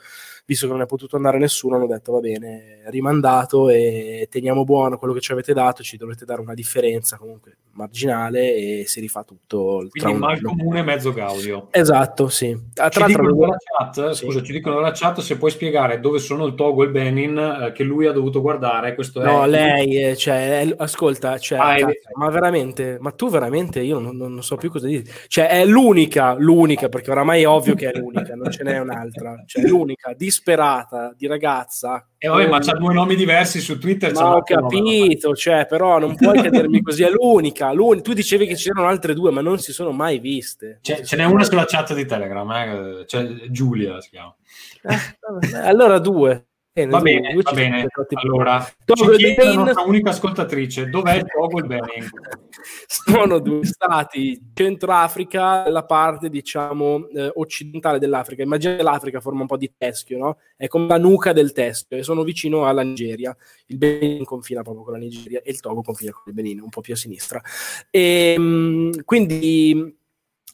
visto 0.45 0.67
che 0.67 0.73
non 0.73 0.81
è 0.81 0.85
potuto 0.85 1.15
andare 1.15 1.39
nessuno, 1.39 1.75
hanno 1.75 1.87
detto 1.87 2.11
va 2.11 2.19
bene, 2.19 2.83
rimandato 2.85 3.69
e 3.69 4.27
teniamo 4.29 4.63
buono 4.63 4.97
quello 4.97 5.13
che 5.13 5.21
ci 5.21 5.31
avete 5.31 5.53
dato, 5.53 5.81
ci 5.81 5.97
dovete 5.97 6.23
dare 6.25 6.41
una 6.41 6.53
differenza 6.53 7.17
comunque 7.17 7.57
marginale 7.75 8.55
e 8.55 8.83
si 8.87 8.99
rifà 8.99 9.23
tutto. 9.23 9.85
Quindi 9.89 10.17
mal 10.17 10.41
comune 10.41 10.81
mezzo 10.81 11.13
gaudio. 11.13 11.67
Esatto, 11.71 12.29
sì. 12.29 12.57
Ah, 12.75 12.89
tra 12.89 13.07
l'altro, 13.07 13.31
dicono 13.31 13.55
chat, 13.77 14.09
sì. 14.11 14.25
scusa, 14.25 14.41
ci 14.41 14.51
dicono 14.53 14.75
nella 14.75 14.91
chat 14.93 15.19
se 15.19 15.37
puoi 15.37 15.51
spiegare 15.51 15.99
dove 15.99 16.19
sono 16.19 16.45
il 16.45 16.55
Togo 16.55 16.83
e 16.83 16.85
il 16.85 16.91
Benin 16.91 17.37
eh, 17.37 17.71
che 17.73 17.83
lui 17.83 18.05
ha 18.05 18.11
dovuto 18.11 18.41
guardare. 18.41 18.95
Questo 18.95 19.21
no, 19.21 19.43
è... 19.43 19.47
lei, 19.47 20.03
eh, 20.03 20.15
cioè, 20.15 20.61
è, 20.61 20.75
ascolta, 20.77 21.37
cioè, 21.37 21.59
ah, 21.59 21.75
cazzo, 21.75 21.93
ma 22.13 22.29
veramente, 22.29 22.97
ma 22.99 23.11
tu 23.11 23.29
veramente, 23.29 23.81
io 23.81 23.99
non, 23.99 24.15
non, 24.15 24.41
so 24.43 24.55
più 24.55 24.69
cosa 24.69 24.87
dire. 24.87 25.03
Cioè, 25.27 25.47
è 25.47 25.65
l'unica, 25.65 26.35
l'unica, 26.37 26.87
perché 26.87 27.11
oramai 27.11 27.41
è 27.41 27.47
ovvio 27.47 27.75
che 27.75 27.91
è 27.91 27.97
l'unica, 27.97 28.35
non 28.35 28.51
ce 28.51 28.63
n'è 28.63 28.79
un'altra. 28.79 29.43
Cioè, 29.45 29.67
l'unica, 29.67 30.13
di 30.13 30.31
disperata 30.35 31.13
di 31.15 31.27
ragazza. 31.27 32.07
E 32.17 32.27
eh, 32.27 32.29
vabbè, 32.29 32.47
ma 32.47 32.59
c'ha 32.59 32.73
due 32.73 32.93
nomi 32.93 33.15
diversi 33.15 33.61
su 33.61 33.79
Twitter. 33.79 34.11
Ma 34.11 34.35
ho 34.35 34.41
capito, 34.41 35.27
nome. 35.27 35.37
cioè, 35.37 35.65
però 35.65 35.97
non 35.97 36.15
puoi 36.15 36.39
credermi 36.39 36.81
così, 36.81 37.03
è 37.03 37.09
l'unica, 37.09 37.71
l'unica. 37.71 38.03
Tu 38.03 38.13
dicevi 38.13 38.45
che 38.45 38.55
c'erano 38.55 38.87
altre 38.87 39.13
due, 39.13 39.31
ma 39.31 39.41
non 39.41 39.59
si 39.59 39.71
sono 39.71 39.91
mai 39.91 40.19
viste. 40.19 40.79
C'è, 40.81 41.01
ce 41.01 41.15
n'è 41.15 41.23
una 41.23 41.43
sulla 41.43 41.65
chat 41.65 41.93
di 41.93 42.05
Telegram, 42.05 42.49
eh? 42.51 43.03
cioè, 43.07 43.49
Giulia 43.49 44.01
si 44.01 44.09
chiama. 44.09 44.35
Eh, 44.83 45.57
allora 45.57 45.99
due. 45.99 46.47
Eh, 46.77 46.87
va 46.87 46.99
bene, 46.99 47.33
va 47.41 47.53
bene. 47.53 47.87
Allora, 48.15 48.69
Togo 48.83 49.17
ci 49.17 49.33
la 49.33 49.53
nostra 49.53 49.83
unica 49.83 50.09
ascoltatrice, 50.09 50.89
dov'è 50.89 51.15
il 51.15 51.25
Togo 51.25 51.59
e 51.59 51.61
il 51.61 51.67
Benin? 51.67 52.09
Sono 52.85 53.39
due 53.39 53.63
stati, 53.63 54.51
Centroafrica, 54.53 55.69
la 55.69 55.85
parte 55.85 56.27
diciamo 56.27 57.07
eh, 57.07 57.31
occidentale 57.35 57.97
dell'Africa. 57.97 58.43
Immagina 58.43 58.83
l'Africa 58.83 59.21
forma 59.21 59.39
un 59.39 59.47
po' 59.47 59.55
di 59.55 59.71
teschio, 59.77 60.17
no? 60.17 60.37
È 60.57 60.67
come 60.67 60.87
la 60.87 60.97
nuca 60.97 61.31
del 61.31 61.53
teschio 61.53 61.95
e 61.95 62.03
sono 62.03 62.23
vicino 62.23 62.65
alla 62.67 62.81
Nigeria. 62.81 63.33
Il 63.67 63.77
Benin 63.77 64.25
confina 64.25 64.61
proprio 64.61 64.83
con 64.83 64.91
la 64.91 64.99
Nigeria 64.99 65.41
e 65.41 65.51
il 65.51 65.61
Togo 65.61 65.81
confina 65.81 66.11
con 66.11 66.23
il 66.25 66.33
Benin, 66.33 66.59
un 66.59 66.69
po' 66.69 66.81
più 66.81 66.91
a 66.91 66.97
sinistra. 66.97 67.41
E, 67.89 68.33
ehm, 68.35 69.05
quindi 69.05 69.95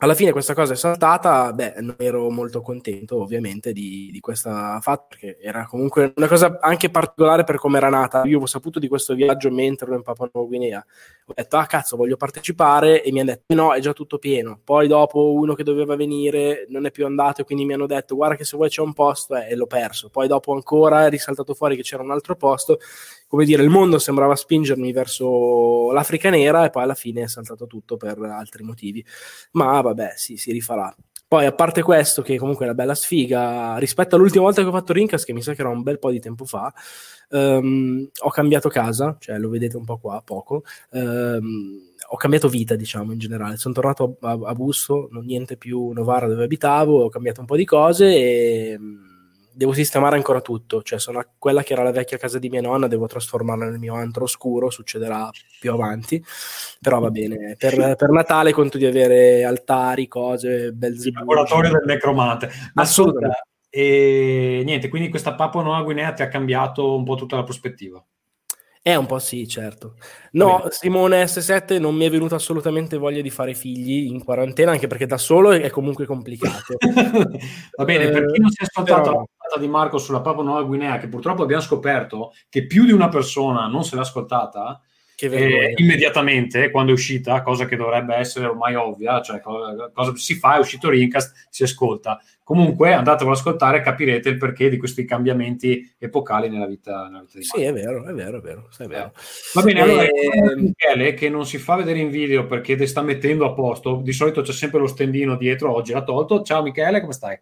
alla 0.03 0.15
fine 0.15 0.31
questa 0.31 0.55
cosa 0.55 0.74
è 0.74 0.75
saltata, 0.75 1.53
beh, 1.53 1.75
non 1.77 1.96
ero 2.00 2.27
molto 2.31 2.62
contento 2.62 3.22
ovviamente 3.22 3.72
di, 3.72 4.10
di 4.12 4.20
questa 4.20 4.79
fatta, 4.81 5.05
perché 5.10 5.38
era 5.39 5.67
comunque 5.67 6.12
una 6.15 6.27
cosa 6.27 6.58
anche 6.60 6.89
particolare 6.89 7.43
per 7.43 7.58
come 7.58 7.77
era 7.77 7.89
nata. 7.89 8.24
Io 8.25 8.39
ho 8.39 8.46
saputo 8.48 8.79
di 8.79 8.88
questo 8.88 9.13
viaggio 9.13 9.51
mentre 9.51 9.86
ero 9.86 9.98
in 9.98 10.01
Papua 10.01 10.27
Nuova 10.34 10.50
Guinea. 10.50 10.84
Ho 11.25 11.34
detto, 11.36 11.58
ah 11.58 11.67
cazzo, 11.67 11.98
voglio 11.98 12.17
partecipare, 12.17 13.03
e 13.03 13.12
mi 13.12 13.20
hanno 13.20 13.29
detto, 13.29 13.53
no, 13.53 13.74
è 13.74 13.79
già 13.79 13.93
tutto 13.93 14.17
pieno. 14.17 14.60
Poi 14.63 14.88
dopo 14.88 15.34
uno 15.34 15.53
che 15.53 15.63
doveva 15.63 15.96
venire 15.96 16.65
non 16.70 16.88
è 16.88 16.91
più 16.91 17.05
andato, 17.05 17.41
e 17.41 17.43
quindi 17.43 17.65
mi 17.65 17.74
hanno 17.74 17.86
detto, 17.86 18.15
guarda 18.15 18.36
che 18.36 18.43
se 18.43 18.58
vuoi 18.58 18.70
c'è 18.70 18.81
un 18.81 18.93
posto, 18.93 19.36
eh, 19.36 19.50
e 19.50 19.55
l'ho 19.55 19.67
perso. 19.67 20.10
Poi 20.10 20.27
dopo 20.27 20.51
ancora 20.53 21.05
è 21.05 21.10
risaltato 21.10 21.53
fuori 21.53 21.75
che 21.75 21.84
c'era 21.84 22.01
un 22.01 22.10
altro 22.10 22.36
posto, 22.36 22.79
come 23.31 23.45
dire, 23.45 23.63
il 23.63 23.69
mondo 23.69 23.97
sembrava 23.97 24.35
spingermi 24.35 24.91
verso 24.91 25.93
l'Africa 25.93 26.29
nera 26.29 26.65
e 26.65 26.69
poi 26.69 26.83
alla 26.83 26.95
fine 26.95 27.21
è 27.21 27.27
saltato 27.29 27.65
tutto 27.65 27.95
per 27.95 28.19
altri 28.19 28.61
motivi. 28.61 29.03
Ma 29.51 29.79
vabbè, 29.79 30.15
sì, 30.17 30.35
si 30.35 30.51
rifarà. 30.51 30.93
Poi, 31.29 31.45
a 31.45 31.53
parte 31.53 31.81
questo, 31.81 32.23
che 32.23 32.35
comunque 32.38 32.65
è 32.65 32.67
una 32.67 32.77
bella 32.77 32.93
sfiga, 32.93 33.77
rispetto 33.77 34.17
all'ultima 34.17 34.43
volta 34.43 34.61
che 34.61 34.67
ho 34.67 34.71
fatto 34.71 34.91
Rincas, 34.91 35.23
che 35.23 35.31
mi 35.31 35.41
sa 35.41 35.53
che 35.53 35.61
era 35.61 35.69
un 35.69 35.81
bel 35.81 35.97
po' 35.97 36.11
di 36.11 36.19
tempo 36.19 36.43
fa, 36.43 36.73
um, 37.29 38.05
ho 38.23 38.29
cambiato 38.31 38.67
casa, 38.67 39.15
cioè 39.17 39.38
lo 39.38 39.47
vedete 39.47 39.77
un 39.77 39.85
po' 39.85 39.97
qua, 39.97 40.21
poco. 40.25 40.63
Um, 40.89 41.79
ho 42.09 42.17
cambiato 42.17 42.50
vita, 42.50 42.75
diciamo, 42.75 43.13
in 43.13 43.17
generale. 43.17 43.55
Sono 43.55 43.73
tornato 43.73 44.17
a, 44.19 44.31
a, 44.31 44.39
a 44.43 44.53
Busto, 44.53 45.07
non 45.09 45.23
niente 45.23 45.55
più 45.55 45.91
Novara 45.91 46.27
dove 46.27 46.43
abitavo, 46.43 47.05
ho 47.05 47.09
cambiato 47.09 47.39
un 47.39 47.45
po' 47.45 47.55
di 47.55 47.63
cose 47.63 48.13
e 48.13 48.79
devo 49.53 49.74
sistemare 49.74 50.15
ancora 50.15 50.41
tutto, 50.41 50.81
cioè 50.81 51.00
sono 51.00 51.24
quella 51.38 51.63
che 51.63 51.74
era 51.74 51.84
la 51.84 51.91
vecchia 51.91 52.17
casa 52.17 52.39
di 52.39 52.50
mia 52.50 52.62
nonna, 52.62 52.88
devo 52.88 53.08
trasformarla 53.08 53.65
nel 53.65 53.79
mio 53.79 53.96
antro 53.96 54.24
oscuro, 54.24 54.70
succederà 54.70 55.29
più 55.60 55.72
avanti, 55.72 56.24
però 56.79 57.00
va 57.00 57.10
bene, 57.10 57.55
per, 57.58 57.74
per 57.96 58.10
Natale 58.10 58.51
conto 58.51 58.77
di 58.77 58.86
avere 58.86 59.43
altari, 59.43 60.08
cose, 60.08 60.72
bel 60.72 60.93
Il 60.93 61.13
laboratorio 61.13 61.72
del 61.72 61.84
necromante. 61.86 62.50
Assolutamente. 62.75 63.46
E 63.70 64.63
niente, 64.65 64.89
quindi 64.89 65.10
questa 65.10 65.34
Papua 65.34 65.63
Nuova 65.63 65.81
Guinea 65.84 66.12
ti 66.12 66.22
ha 66.24 66.27
cambiato 66.27 66.96
un 66.96 67.05
po' 67.05 67.15
tutta 67.15 67.38
la 67.38 67.43
prospettiva. 67.43 68.03
Eh, 68.83 68.95
un 68.95 69.05
po' 69.05 69.19
sì, 69.19 69.47
certo. 69.47 69.93
No, 70.31 70.57
Bene. 70.57 70.71
Simone 70.71 71.23
S7 71.25 71.79
non 71.79 71.93
mi 71.93 72.05
è 72.05 72.09
venuta 72.09 72.35
assolutamente 72.35 72.97
voglia 72.97 73.21
di 73.21 73.29
fare 73.29 73.53
figli 73.53 74.11
in 74.11 74.23
quarantena, 74.23 74.71
anche 74.71 74.88
perché 74.88 75.05
da 75.05 75.19
solo 75.19 75.51
è 75.51 75.69
comunque 75.69 76.07
complicato. 76.07 76.77
Va 77.77 77.83
bene, 77.85 78.05
eh, 78.05 78.09
per 78.11 78.31
chi 78.31 78.39
non 78.39 78.50
si 78.50 78.61
è 78.61 78.65
ascoltato 78.65 79.01
però... 79.01 79.19
la 79.19 79.25
puntata 79.38 79.59
di 79.59 79.67
Marco 79.67 80.00
sulla 80.00 80.21
Papua 80.21 80.43
Nuova 80.43 80.63
Guinea, 80.63 80.97
che 80.97 81.07
purtroppo 81.07 81.43
abbiamo 81.43 81.61
scoperto 81.61 82.33
che 82.50 82.65
più 82.65 82.85
di 82.85 82.91
una 82.91 83.07
persona 83.07 83.67
non 83.67 83.83
se 83.83 83.95
l'ha 83.95 84.01
ascoltata, 84.01 84.81
eh, 85.27 85.73
immediatamente 85.75 86.71
quando 86.71 86.91
è 86.91 86.93
uscita, 86.93 87.41
cosa 87.41 87.65
che 87.65 87.75
dovrebbe 87.75 88.15
essere 88.15 88.45
ormai 88.45 88.75
ovvia, 88.75 89.21
cioè 89.21 89.39
cosa, 89.39 89.91
cosa 89.93 90.15
si 90.15 90.35
fa, 90.35 90.55
è 90.55 90.59
uscito 90.59 90.89
Rincast, 90.89 91.47
si 91.49 91.63
ascolta. 91.63 92.19
Comunque 92.43 92.93
andatevelo 92.93 93.31
ad 93.31 93.37
ascoltare 93.37 93.77
e 93.77 93.81
capirete 93.81 94.29
il 94.29 94.37
perché 94.37 94.69
di 94.69 94.77
questi 94.77 95.05
cambiamenti 95.05 95.95
epocali 95.97 96.49
nella 96.49 96.65
vita, 96.65 97.07
nella 97.07 97.21
vita 97.21 97.37
di 97.37 97.43
Sì, 97.43 97.61
è 97.61 97.71
vero, 97.71 98.05
è 98.05 98.13
vero, 98.13 98.39
è 98.39 98.41
vero. 98.41 98.67
È 98.77 98.85
vero. 98.85 99.13
Va 99.53 99.61
bene, 99.61 99.81
allora, 99.81 100.03
eh, 100.03 100.55
Michele 100.55 101.13
che 101.13 101.29
non 101.29 101.45
si 101.45 101.57
fa 101.57 101.75
vedere 101.75 101.99
in 101.99 102.09
video 102.09 102.45
perché 102.45 102.75
ti 102.75 102.87
sta 102.87 103.01
mettendo 103.01 103.45
a 103.45 103.53
posto, 103.53 104.01
di 104.03 104.11
solito 104.11 104.41
c'è 104.41 104.51
sempre 104.51 104.79
lo 104.79 104.87
stendino 104.87 105.37
dietro, 105.37 105.73
oggi 105.73 105.93
l'ha 105.93 106.03
tolto. 106.03 106.41
Ciao 106.41 106.61
Michele, 106.61 106.99
come 106.99 107.13
stai? 107.13 107.39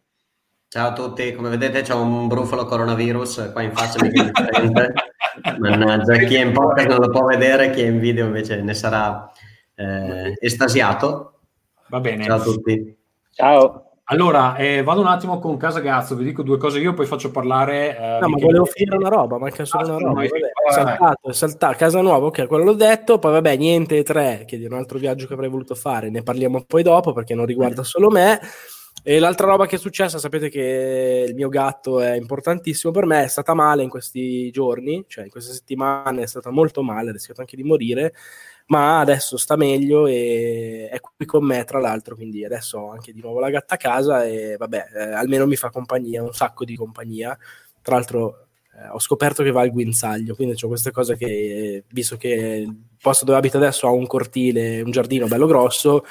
Ciao 0.67 0.89
a 0.89 0.93
tutti, 0.93 1.33
come 1.33 1.49
vedete 1.49 1.81
c'è 1.81 1.95
un 1.95 2.27
brufolo 2.27 2.65
coronavirus 2.65 3.49
qua 3.51 3.63
in 3.63 3.71
faccia. 3.71 3.99
Mannaggia, 5.59 6.17
chi 6.17 6.35
è 6.35 6.43
in 6.43 6.51
podcast 6.51 6.87
non 6.87 6.99
lo 6.99 7.09
può 7.09 7.25
vedere, 7.25 7.69
chi 7.71 7.81
è 7.81 7.85
in 7.85 7.99
video 7.99 8.25
invece 8.25 8.61
ne 8.61 8.73
sarà 8.73 9.31
eh, 9.75 10.35
estasiato. 10.39 11.39
Va 11.87 11.99
bene. 11.99 12.23
Ciao 12.23 12.37
a 12.37 12.41
tutti. 12.41 12.97
Ciao. 13.33 13.83
Allora, 14.11 14.55
eh, 14.55 14.81
vado 14.81 15.01
un 15.01 15.07
attimo 15.07 15.37
con 15.37 15.55
Casa 15.57 15.81
Gazzo, 15.81 16.15
vi 16.15 16.23
dico 16.23 16.41
due 16.41 16.57
cose 16.57 16.79
io, 16.79 16.95
poi 16.95 17.05
faccio 17.05 17.29
parlare... 17.29 17.95
Eh, 17.95 18.19
no, 18.19 18.29
ma 18.29 18.37
volevo 18.39 18.65
finire 18.65 18.97
una 18.97 19.09
roba, 19.09 19.37
manca 19.37 19.65
solo 19.65 19.83
ah, 19.83 19.95
una 19.97 20.07
roba. 20.07 20.21
Vabbè, 20.21 20.27
è 20.27 20.71
saltato, 20.71 21.31
saltato, 21.31 21.75
Casa 21.77 22.01
Nuova, 22.01 22.25
ok, 22.25 22.47
quello 22.47 22.63
l'ho 22.63 22.73
detto, 22.73 23.19
poi 23.19 23.33
vabbè, 23.33 23.55
niente 23.55 24.01
tre, 24.01 24.45
che 24.47 24.59
è 24.59 24.65
un 24.65 24.73
altro 24.73 24.97
viaggio 24.97 25.27
che 25.27 25.33
avrei 25.33 25.49
voluto 25.49 25.75
fare, 25.75 26.09
ne 26.09 26.23
parliamo 26.23 26.63
poi 26.65 26.81
dopo 26.81 27.13
perché 27.13 27.35
non 27.35 27.45
riguarda 27.45 27.83
solo 27.83 28.09
me. 28.09 28.39
E 29.01 29.17
l'altra 29.17 29.47
roba 29.47 29.65
che 29.65 29.77
è 29.77 29.79
successa, 29.79 30.19
sapete 30.19 30.49
che 30.49 31.25
il 31.27 31.33
mio 31.33 31.47
gatto 31.47 32.01
è 32.01 32.15
importantissimo 32.15 32.91
per 32.91 33.05
me, 33.05 33.23
è 33.23 33.27
stata 33.27 33.53
male 33.53 33.81
in 33.81 33.89
questi 33.89 34.51
giorni, 34.51 35.05
cioè 35.07 35.23
in 35.23 35.29
queste 35.29 35.53
settimane 35.53 36.23
è 36.23 36.27
stata 36.27 36.51
molto 36.51 36.83
male, 36.83 37.09
ha 37.09 37.13
rischiato 37.13 37.39
anche 37.39 37.55
di 37.55 37.63
morire, 37.63 38.13
ma 38.67 38.99
adesso 38.99 39.37
sta 39.37 39.55
meglio 39.55 40.05
e 40.05 40.89
è 40.91 40.99
qui 40.99 41.25
con 41.25 41.45
me 41.45 41.63
tra 41.63 41.79
l'altro, 41.79 42.15
quindi 42.15 42.43
adesso 42.43 42.77
ho 42.77 42.91
anche 42.91 43.13
di 43.13 43.21
nuovo 43.21 43.39
la 43.39 43.49
gatta 43.49 43.75
a 43.75 43.77
casa 43.77 44.25
e 44.25 44.57
vabbè, 44.57 44.87
eh, 44.93 45.01
almeno 45.13 45.47
mi 45.47 45.55
fa 45.55 45.69
compagnia, 45.69 46.21
un 46.21 46.33
sacco 46.33 46.65
di 46.65 46.75
compagnia. 46.75 47.37
Tra 47.81 47.95
l'altro 47.95 48.48
eh, 48.79 48.89
ho 48.89 48.99
scoperto 48.99 49.43
che 49.43 49.51
va 49.51 49.61
al 49.61 49.71
guinzaglio, 49.71 50.35
quindi 50.35 50.55
ho 50.63 50.67
queste 50.67 50.91
cose 50.91 51.17
che, 51.17 51.83
visto 51.91 52.15
che 52.15 52.63
il 52.65 52.77
posto 53.01 53.25
dove 53.25 53.37
abito 53.37 53.57
adesso 53.57 53.87
ha 53.87 53.91
un 53.91 54.07
cortile, 54.07 54.81
un 54.81 54.91
giardino 54.91 55.27
bello 55.27 55.47
grosso, 55.47 56.05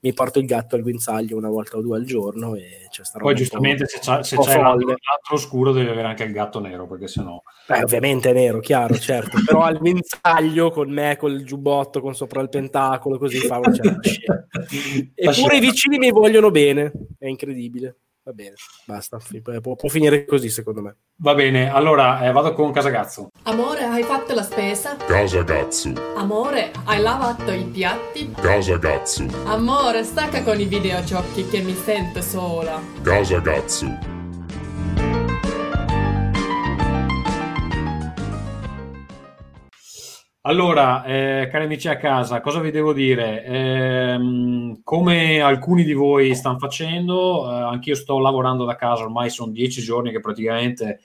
mi 0.00 0.12
porto 0.14 0.38
il 0.38 0.46
gatto 0.46 0.76
al 0.76 0.82
guinzaglio 0.82 1.36
una 1.36 1.48
volta 1.48 1.76
o 1.76 1.82
due 1.82 1.96
al 1.96 2.04
giorno 2.04 2.54
e 2.54 2.88
c'è 2.90 3.04
sta 3.04 3.18
Poi 3.18 3.34
giustamente 3.34 3.86
se 3.86 3.98
c'è, 3.98 4.22
se 4.22 4.38
c'è 4.38 4.58
l'altro 4.60 4.96
oscuro 5.30 5.72
devi 5.72 5.88
avere 5.88 6.08
anche 6.08 6.24
il 6.24 6.32
gatto 6.32 6.60
nero, 6.60 6.86
perché 6.86 7.08
sennò... 7.08 7.42
Beh, 7.66 7.82
ovviamente 7.82 8.30
è 8.30 8.32
nero, 8.32 8.60
chiaro, 8.60 8.94
certo, 8.96 9.38
però 9.44 9.62
al 9.62 9.78
guinzaglio 9.78 10.70
con 10.70 10.90
me, 10.90 11.16
col 11.18 11.42
giubbotto, 11.42 12.00
con 12.00 12.14
sopra 12.14 12.40
il 12.40 12.48
pentacolo, 12.48 13.18
così 13.18 13.38
fa 13.38 13.58
una 13.58 13.72
certa 13.72 14.00
Eppure 15.14 15.56
i 15.56 15.60
vicini 15.60 15.98
mi 15.98 16.10
vogliono 16.10 16.50
bene, 16.50 16.92
è 17.18 17.26
incredibile. 17.26 17.96
Va 18.26 18.32
bene, 18.32 18.54
basta, 18.86 19.18
può, 19.60 19.76
può, 19.76 19.88
finire 19.90 20.24
così 20.24 20.48
secondo 20.48 20.80
me. 20.80 20.96
Va 21.16 21.34
bene, 21.34 21.70
allora 21.70 22.26
eh, 22.26 22.32
vado 22.32 22.54
con 22.54 22.72
Casagazzo. 22.72 23.28
Amore, 23.42 23.84
hai 23.84 24.02
fatto 24.02 24.32
la 24.32 24.42
spesa? 24.42 24.96
Casagazzo. 24.96 25.92
Amore, 26.16 26.70
hai 26.84 27.02
lavato 27.02 27.52
i 27.52 27.64
piatti? 27.64 28.32
Casagazzo. 28.32 29.26
Amore, 29.44 30.04
stacca 30.04 30.42
con 30.42 30.58
i 30.58 30.64
videogiochi 30.64 31.46
che 31.48 31.60
mi 31.60 31.74
sento 31.74 32.22
sola. 32.22 32.80
Casagazzo. 33.02 34.13
Allora, 40.46 41.04
eh, 41.04 41.48
cari 41.50 41.64
amici 41.64 41.88
a 41.88 41.96
casa, 41.96 42.42
cosa 42.42 42.60
vi 42.60 42.70
devo 42.70 42.92
dire? 42.92 43.42
Eh, 43.46 44.78
come 44.84 45.40
alcuni 45.40 45.84
di 45.84 45.94
voi 45.94 46.34
stanno 46.34 46.58
facendo, 46.58 47.50
eh, 47.50 47.62
anch'io 47.62 47.94
sto 47.94 48.18
lavorando 48.18 48.66
da 48.66 48.76
casa, 48.76 49.04
ormai 49.04 49.30
sono 49.30 49.52
dieci 49.52 49.80
giorni 49.80 50.10
che 50.10 50.20
praticamente 50.20 51.00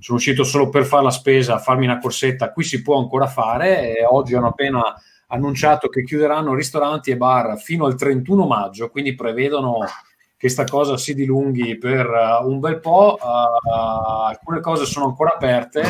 sono 0.00 0.18
uscito 0.18 0.42
solo 0.42 0.70
per 0.70 0.84
fare 0.84 1.04
la 1.04 1.10
spesa, 1.10 1.58
farmi 1.58 1.84
una 1.84 1.98
corsetta, 1.98 2.50
qui 2.50 2.64
si 2.64 2.82
può 2.82 2.98
ancora 2.98 3.28
fare, 3.28 3.96
e 3.96 4.04
oggi 4.04 4.34
hanno 4.34 4.48
appena 4.48 4.82
annunciato 5.28 5.88
che 5.88 6.02
chiuderanno 6.02 6.52
ristoranti 6.52 7.12
e 7.12 7.16
bar 7.16 7.60
fino 7.60 7.86
al 7.86 7.94
31 7.94 8.44
maggio, 8.44 8.90
quindi 8.90 9.14
prevedono 9.14 9.78
che 10.40 10.48
sta 10.48 10.64
cosa 10.64 10.96
si 10.96 11.12
dilunghi 11.12 11.76
per 11.76 12.08
uh, 12.08 12.48
un 12.48 12.60
bel 12.60 12.80
po'. 12.80 13.18
Uh, 13.20 14.24
alcune 14.28 14.60
cose 14.60 14.86
sono 14.86 15.04
ancora 15.04 15.34
aperte, 15.34 15.82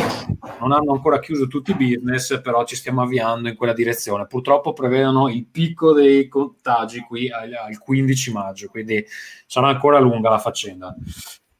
non 0.58 0.72
hanno 0.72 0.92
ancora 0.92 1.20
chiuso 1.20 1.46
tutti 1.46 1.70
i 1.70 1.76
business, 1.76 2.40
però 2.40 2.64
ci 2.64 2.74
stiamo 2.74 3.00
avviando 3.00 3.48
in 3.48 3.54
quella 3.54 3.72
direzione. 3.72 4.26
Purtroppo 4.26 4.72
prevedono 4.72 5.28
il 5.28 5.46
picco 5.46 5.92
dei 5.92 6.26
contagi 6.26 6.98
qui 7.02 7.30
al, 7.30 7.52
al 7.52 7.78
15 7.78 8.32
maggio, 8.32 8.66
quindi 8.66 9.06
sarà 9.46 9.68
ancora 9.68 10.00
lunga 10.00 10.30
la 10.30 10.38
faccenda. 10.38 10.96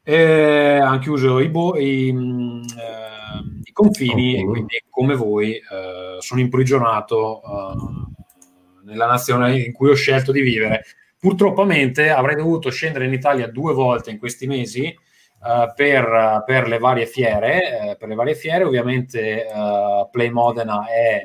E 0.03 0.77
hanno 0.83 0.99
chiuso 0.99 1.39
i, 1.39 1.47
bo- 1.47 1.77
i, 1.77 2.11
mm, 2.11 2.61
eh, 2.61 3.59
i 3.63 3.71
confini 3.71 4.35
e 4.35 4.43
quindi 4.43 4.83
come 4.89 5.15
voi 5.15 5.53
eh, 5.53 6.17
sono 6.19 6.41
imprigionato 6.41 7.41
eh, 7.41 8.83
nella 8.83 9.05
nazione 9.05 9.61
in 9.61 9.71
cui 9.71 9.91
ho 9.91 9.95
scelto 9.95 10.33
di 10.33 10.41
vivere 10.41 10.83
Purtroppamente 11.21 12.09
avrei 12.09 12.35
dovuto 12.35 12.71
scendere 12.71 13.05
in 13.05 13.13
Italia 13.13 13.45
due 13.45 13.75
volte 13.75 14.09
in 14.09 14.17
questi 14.17 14.47
mesi 14.47 14.87
uh, 14.87 15.71
per, 15.75 16.41
per, 16.47 16.67
le 16.67 16.79
varie 16.79 17.05
fiere. 17.05 17.59
Uh, 17.91 17.95
per 17.95 18.09
le 18.09 18.15
varie 18.15 18.33
fiere, 18.33 18.63
ovviamente 18.63 19.45
uh, 19.47 20.09
Play 20.09 20.31
Modena 20.31 20.87
è 20.87 21.21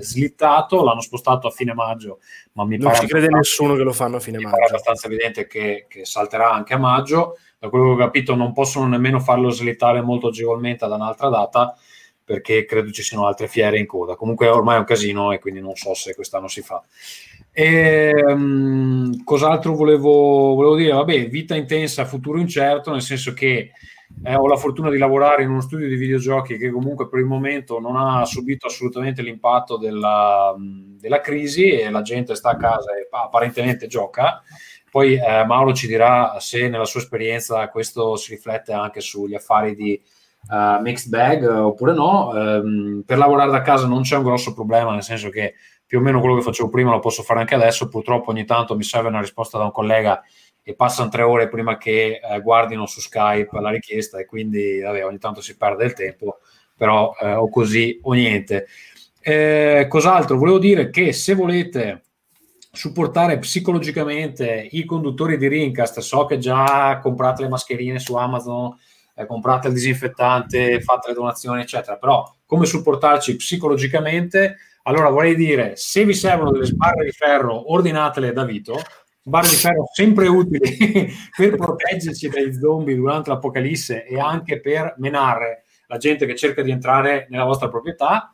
slittato, 0.00 0.82
l'hanno 0.82 1.00
spostato 1.00 1.46
a 1.46 1.52
fine 1.52 1.74
maggio, 1.74 2.18
ma 2.54 2.64
mi 2.64 2.76
non 2.76 2.92
ci 2.92 3.06
crede 3.06 3.28
nessuno 3.28 3.76
che 3.76 3.84
lo 3.84 3.92
fanno 3.92 4.16
a 4.16 4.20
fine 4.20 4.40
maggio. 4.40 4.56
È 4.56 4.66
abbastanza 4.66 5.06
evidente 5.06 5.46
che, 5.46 5.86
che, 5.88 6.04
salterà 6.04 6.50
anche 6.50 6.74
a 6.74 6.78
maggio. 6.78 7.36
Da 7.56 7.68
quello 7.68 7.94
che 7.94 8.02
ho 8.02 8.04
capito, 8.04 8.34
non 8.34 8.52
possono 8.52 8.88
nemmeno 8.88 9.20
farlo 9.20 9.50
slittare 9.50 10.00
molto 10.00 10.26
agevolmente 10.26 10.84
ad 10.84 10.90
un'altra 10.90 11.28
data 11.28 11.76
perché 12.26 12.64
credo 12.64 12.90
ci 12.90 13.04
siano 13.04 13.28
altre 13.28 13.46
fiere 13.46 13.78
in 13.78 13.86
coda. 13.86 14.16
Comunque 14.16 14.48
ormai 14.48 14.74
è 14.74 14.78
un 14.80 14.84
casino 14.84 15.30
e 15.30 15.38
quindi 15.38 15.60
non 15.60 15.76
so 15.76 15.94
se 15.94 16.12
quest'anno 16.12 16.48
si 16.48 16.60
fa. 16.60 16.82
E, 17.58 18.12
um, 18.26 19.24
cos'altro 19.24 19.74
volevo, 19.74 20.52
volevo, 20.54 20.76
dire? 20.76 20.92
Vabbè, 20.92 21.30
vita 21.30 21.54
intensa, 21.54 22.04
futuro 22.04 22.38
incerto, 22.38 22.92
nel 22.92 23.00
senso 23.00 23.32
che 23.32 23.70
eh, 24.24 24.34
ho 24.34 24.46
la 24.46 24.56
fortuna 24.56 24.90
di 24.90 24.98
lavorare 24.98 25.42
in 25.42 25.48
uno 25.48 25.62
studio 25.62 25.88
di 25.88 25.96
videogiochi 25.96 26.58
che 26.58 26.70
comunque 26.70 27.08
per 27.08 27.18
il 27.18 27.24
momento 27.24 27.80
non 27.80 27.96
ha 27.96 28.26
subito 28.26 28.66
assolutamente 28.66 29.22
l'impatto 29.22 29.78
della, 29.78 30.54
della 30.58 31.22
crisi 31.22 31.70
e 31.70 31.88
la 31.88 32.02
gente 32.02 32.34
sta 32.34 32.50
a 32.50 32.56
casa 32.58 32.94
e 32.94 33.08
apparentemente 33.10 33.86
gioca. 33.86 34.42
Poi 34.90 35.14
eh, 35.14 35.46
Mauro 35.46 35.72
ci 35.72 35.86
dirà 35.86 36.38
se 36.38 36.68
nella 36.68 36.84
sua 36.84 37.00
esperienza 37.00 37.70
questo 37.70 38.16
si 38.16 38.32
riflette 38.34 38.74
anche 38.74 39.00
sugli 39.00 39.34
affari 39.34 39.74
di 39.74 39.98
uh, 40.50 40.80
mixed 40.82 41.08
bag 41.08 41.42
oppure 41.44 41.94
no. 41.94 42.28
Um, 42.34 43.02
per 43.06 43.16
lavorare 43.16 43.50
da 43.50 43.62
casa 43.62 43.86
non 43.86 44.02
c'è 44.02 44.16
un 44.16 44.24
grosso 44.24 44.52
problema, 44.52 44.92
nel 44.92 45.02
senso 45.02 45.30
che 45.30 45.54
più 45.86 45.98
o 45.98 46.02
meno 46.02 46.20
quello 46.20 46.36
che 46.36 46.42
facevo 46.42 46.68
prima 46.68 46.90
lo 46.90 46.98
posso 46.98 47.22
fare 47.22 47.40
anche 47.40 47.54
adesso. 47.54 47.88
Purtroppo 47.88 48.30
ogni 48.30 48.44
tanto 48.44 48.76
mi 48.76 48.82
serve 48.82 49.08
una 49.08 49.20
risposta 49.20 49.58
da 49.58 49.64
un 49.64 49.72
collega 49.72 50.22
e 50.62 50.74
passano 50.74 51.08
tre 51.08 51.22
ore 51.22 51.48
prima 51.48 51.76
che 51.76 52.20
eh, 52.20 52.40
guardino 52.40 52.86
su 52.86 53.00
Skype 53.00 53.60
la 53.60 53.70
richiesta 53.70 54.18
e 54.18 54.26
quindi 54.26 54.80
vabbè, 54.80 55.04
ogni 55.04 55.18
tanto 55.18 55.40
si 55.40 55.56
perde 55.56 55.84
il 55.84 55.92
tempo, 55.92 56.38
però 56.76 57.14
eh, 57.20 57.34
o 57.34 57.48
così 57.48 58.00
o 58.02 58.12
niente. 58.12 58.66
Eh, 59.20 59.86
cos'altro? 59.88 60.36
Volevo 60.36 60.58
dire 60.58 60.90
che 60.90 61.12
se 61.12 61.34
volete 61.34 62.02
supportare 62.72 63.38
psicologicamente 63.38 64.68
i 64.70 64.84
conduttori 64.84 65.38
di 65.38 65.48
Rincast, 65.48 66.00
so 66.00 66.26
che 66.26 66.38
già 66.38 66.98
comprate 67.00 67.42
le 67.42 67.48
mascherine 67.48 67.98
su 67.98 68.14
Amazon, 68.16 68.76
eh, 69.14 69.24
comprate 69.24 69.68
il 69.68 69.74
disinfettante, 69.74 70.80
fate 70.80 71.08
le 71.08 71.14
donazioni, 71.14 71.62
eccetera, 71.62 71.96
però 71.96 72.22
come 72.44 72.66
supportarci 72.66 73.36
psicologicamente? 73.36 74.56
Allora 74.86 75.10
vorrei 75.10 75.34
dire, 75.34 75.74
se 75.74 76.04
vi 76.04 76.14
servono 76.14 76.52
delle 76.52 76.66
sbarre 76.66 77.04
di 77.04 77.10
ferro, 77.10 77.72
ordinatele 77.72 78.32
da 78.32 78.44
Vito, 78.44 78.80
sbarre 79.22 79.48
di 79.48 79.56
ferro 79.56 79.84
sempre 79.92 80.28
utili 80.28 81.10
per 81.36 81.56
proteggerci 81.56 82.28
dai 82.28 82.54
zombie 82.54 82.94
durante 82.94 83.30
l'apocalisse 83.30 84.06
e 84.06 84.18
anche 84.20 84.60
per 84.60 84.94
menare 84.98 85.64
la 85.88 85.96
gente 85.96 86.24
che 86.26 86.36
cerca 86.36 86.62
di 86.62 86.70
entrare 86.70 87.26
nella 87.30 87.44
vostra 87.44 87.68
proprietà. 87.68 88.32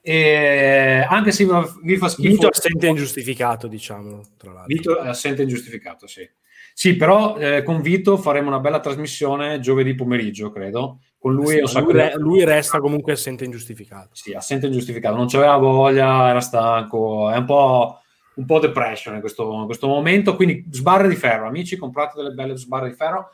E 0.00 1.06
anche 1.08 1.30
se 1.30 1.46
vi 1.82 1.96
fa 1.96 2.08
schifo... 2.08 2.28
Vito 2.28 2.48
assente 2.48 2.88
ingiustificato, 2.88 3.68
diciamo, 3.68 4.22
tra 4.36 4.52
l'altro. 4.52 4.74
Vito 4.74 4.98
assente 4.98 5.42
ingiustificato, 5.42 6.08
sì. 6.08 6.28
Sì, 6.74 6.96
però 6.96 7.36
eh, 7.36 7.62
con 7.62 7.80
Vito 7.80 8.16
faremo 8.16 8.48
una 8.48 8.58
bella 8.58 8.80
trasmissione 8.80 9.60
giovedì 9.60 9.94
pomeriggio, 9.94 10.50
credo, 10.50 11.00
con 11.22 11.34
lui, 11.34 11.64
sì, 11.68 11.80
lui, 11.80 11.92
re, 11.92 12.14
lui, 12.16 12.44
resta 12.44 12.80
comunque 12.80 13.12
assente 13.12 13.44
ingiustificato. 13.44 14.08
Sì, 14.10 14.32
assente 14.32 14.66
ingiustificato, 14.66 15.14
non 15.14 15.28
c'aveva 15.28 15.56
voglia, 15.56 16.28
era 16.28 16.40
stanco, 16.40 17.30
è 17.30 17.36
un 17.36 17.44
po', 17.44 18.00
un 18.34 18.44
po 18.44 18.58
depression 18.58 19.14
in 19.14 19.20
questo, 19.20 19.52
in 19.52 19.66
questo, 19.66 19.86
momento, 19.86 20.34
quindi 20.34 20.66
sbarre 20.72 21.06
di 21.06 21.14
ferro, 21.14 21.46
amici, 21.46 21.76
comprate 21.76 22.14
delle 22.16 22.34
belle 22.34 22.56
sbarre 22.56 22.88
di 22.88 22.96
ferro 22.96 23.30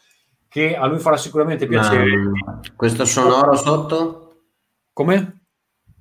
che 0.48 0.76
a 0.76 0.84
lui 0.84 0.98
farà 0.98 1.16
sicuramente 1.16 1.66
piacere. 1.66 2.14
Ma, 2.14 2.60
questo 2.76 3.06
sonoro 3.06 3.56
sotto? 3.56 4.42
Come? 4.92 5.44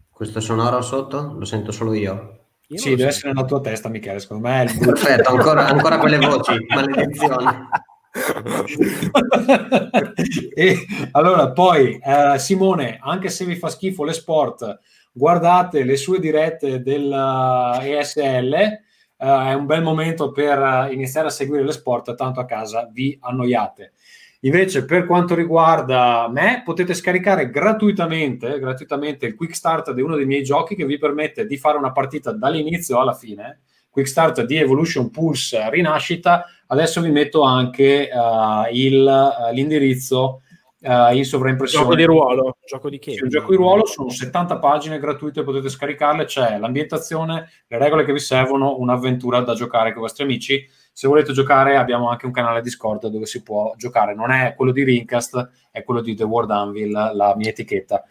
Questo 0.10 0.42
sonoro 0.42 0.82
sotto? 0.82 1.36
Lo 1.38 1.46
sento 1.46 1.72
solo 1.72 1.94
io. 1.94 2.48
io 2.68 2.78
sì, 2.78 2.96
deve 2.96 3.12
essere 3.12 3.32
nella 3.32 3.46
tua 3.46 3.62
testa, 3.62 3.88
Michele, 3.88 4.20
secondo 4.20 4.46
me. 4.46 4.66
Perfetto, 4.78 5.30
ancora, 5.30 5.68
ancora 5.68 6.00
quelle 6.00 6.18
voci, 6.18 6.54
maledizione. 6.68 7.70
e 10.54 10.86
allora 11.12 11.52
poi 11.52 12.00
eh, 12.04 12.40
Simone, 12.40 12.98
anche 13.02 13.30
se 13.30 13.46
vi 13.46 13.56
fa 13.56 13.70
schifo 13.70 14.04
le 14.04 14.14
sport, 14.14 14.80
guardate 15.12 15.84
le 15.84 15.96
sue 15.96 16.20
dirette 16.20 16.82
dell'ESL. 16.82 18.54
Eh, 18.54 18.82
è 19.18 19.54
un 19.54 19.66
bel 19.66 19.82
momento 19.82 20.32
per 20.32 20.90
iniziare 20.92 21.28
a 21.28 21.32
seguire 21.32 21.64
le 21.64 21.72
sport, 21.72 22.16
tanto 22.16 22.40
a 22.40 22.46
casa 22.46 22.88
vi 22.92 23.18
annoiate. 23.20 23.94
Invece, 24.42 24.86
per 24.86 25.08
quanto 25.08 25.34
riguarda 25.34 26.28
me, 26.30 26.62
potete 26.64 26.94
scaricare 26.94 27.50
gratuitamente, 27.50 28.60
gratuitamente 28.60 29.26
il 29.26 29.36
quick 29.36 29.56
start 29.56 29.94
di 29.94 30.02
uno 30.02 30.16
dei 30.16 30.28
miei 30.28 30.44
giochi 30.44 30.76
che 30.76 30.86
vi 30.86 31.00
permette 31.00 31.48
di 31.48 31.58
fare 31.58 31.78
una 31.78 31.92
partita 31.92 32.32
dall'inizio 32.32 33.00
alla 33.00 33.14
fine. 33.14 33.62
Quick 33.98 34.12
start 34.12 34.44
di 34.44 34.58
Evolution 34.58 35.10
Pulse 35.10 35.72
Rinascita 35.72 36.46
Adesso 36.68 37.02
vi 37.02 37.10
metto 37.10 37.42
anche 37.42 38.10
uh, 38.14 38.72
il, 38.72 39.04
uh, 39.04 39.52
l'indirizzo 39.52 40.42
uh, 40.82 41.16
in 41.16 41.26
sovraimpressione. 41.26 41.84
Gioco 41.84 41.96
di 41.96 42.04
ruolo. 42.04 42.58
Gioco 42.64 42.90
di 42.90 43.00
che? 43.00 43.14
Sì, 43.14 43.28
gioco 43.28 43.50
di 43.50 43.56
ruolo, 43.56 43.86
sono 43.86 44.10
70 44.10 44.60
pagine 44.60 45.00
gratuite, 45.00 45.44
potete 45.44 45.70
scaricarle, 45.70 46.26
c'è 46.26 46.60
l'ambientazione, 46.60 47.50
le 47.68 47.78
regole 47.80 48.04
che 48.04 48.14
vi 48.14 48.20
servono, 48.20 48.78
un'avventura 48.78 49.40
da 49.40 49.56
giocare 49.56 49.94
con 49.94 50.00
i 50.00 50.06
vostri 50.06 50.26
amici. 50.26 50.70
Se 50.98 51.08
volete 51.08 51.32
giocare 51.32 51.78
abbiamo 51.78 52.10
anche 52.10 52.26
un 52.26 52.32
canale 52.32 52.64
Discord 52.64 53.06
dove 53.06 53.28
si 53.28 53.44
può 53.44 53.72
giocare, 53.78 54.16
non 54.16 54.32
è 54.32 54.56
quello 54.56 54.72
di 54.72 54.84
Rincast, 54.84 55.52
è 55.70 55.84
quello 55.84 56.02
di 56.02 56.16
The 56.16 56.24
World 56.24 56.50
Anvil, 56.50 56.90
la 56.90 57.36
mia 57.38 57.52
etichetta. 57.52 58.04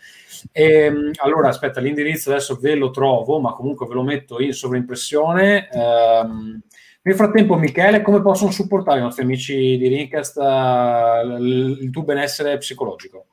E, 0.53 0.63
ehm, 0.63 1.11
allora, 1.17 1.49
aspetta, 1.49 1.81
l'indirizzo 1.81 2.31
adesso 2.31 2.57
ve 2.61 2.77
lo 2.77 2.91
trovo, 2.91 3.41
ma 3.41 3.55
comunque 3.55 3.89
ve 3.89 3.95
lo 3.95 4.05
metto 4.05 4.41
in 4.41 4.53
sovraimpressione. 4.53 5.69
Um, 5.73 6.61
nel 7.03 7.15
frattempo, 7.17 7.57
Michele, 7.57 8.03
come 8.03 8.23
possono 8.23 8.53
supportare 8.53 9.01
i 9.01 9.03
nostri 9.03 9.25
amici 9.25 9.77
di 9.77 9.89
Rincast 9.89 10.37
uh, 10.37 11.43
il 11.43 11.91
tuo 11.91 12.05
benessere 12.05 12.57
psicologico? 12.59 13.27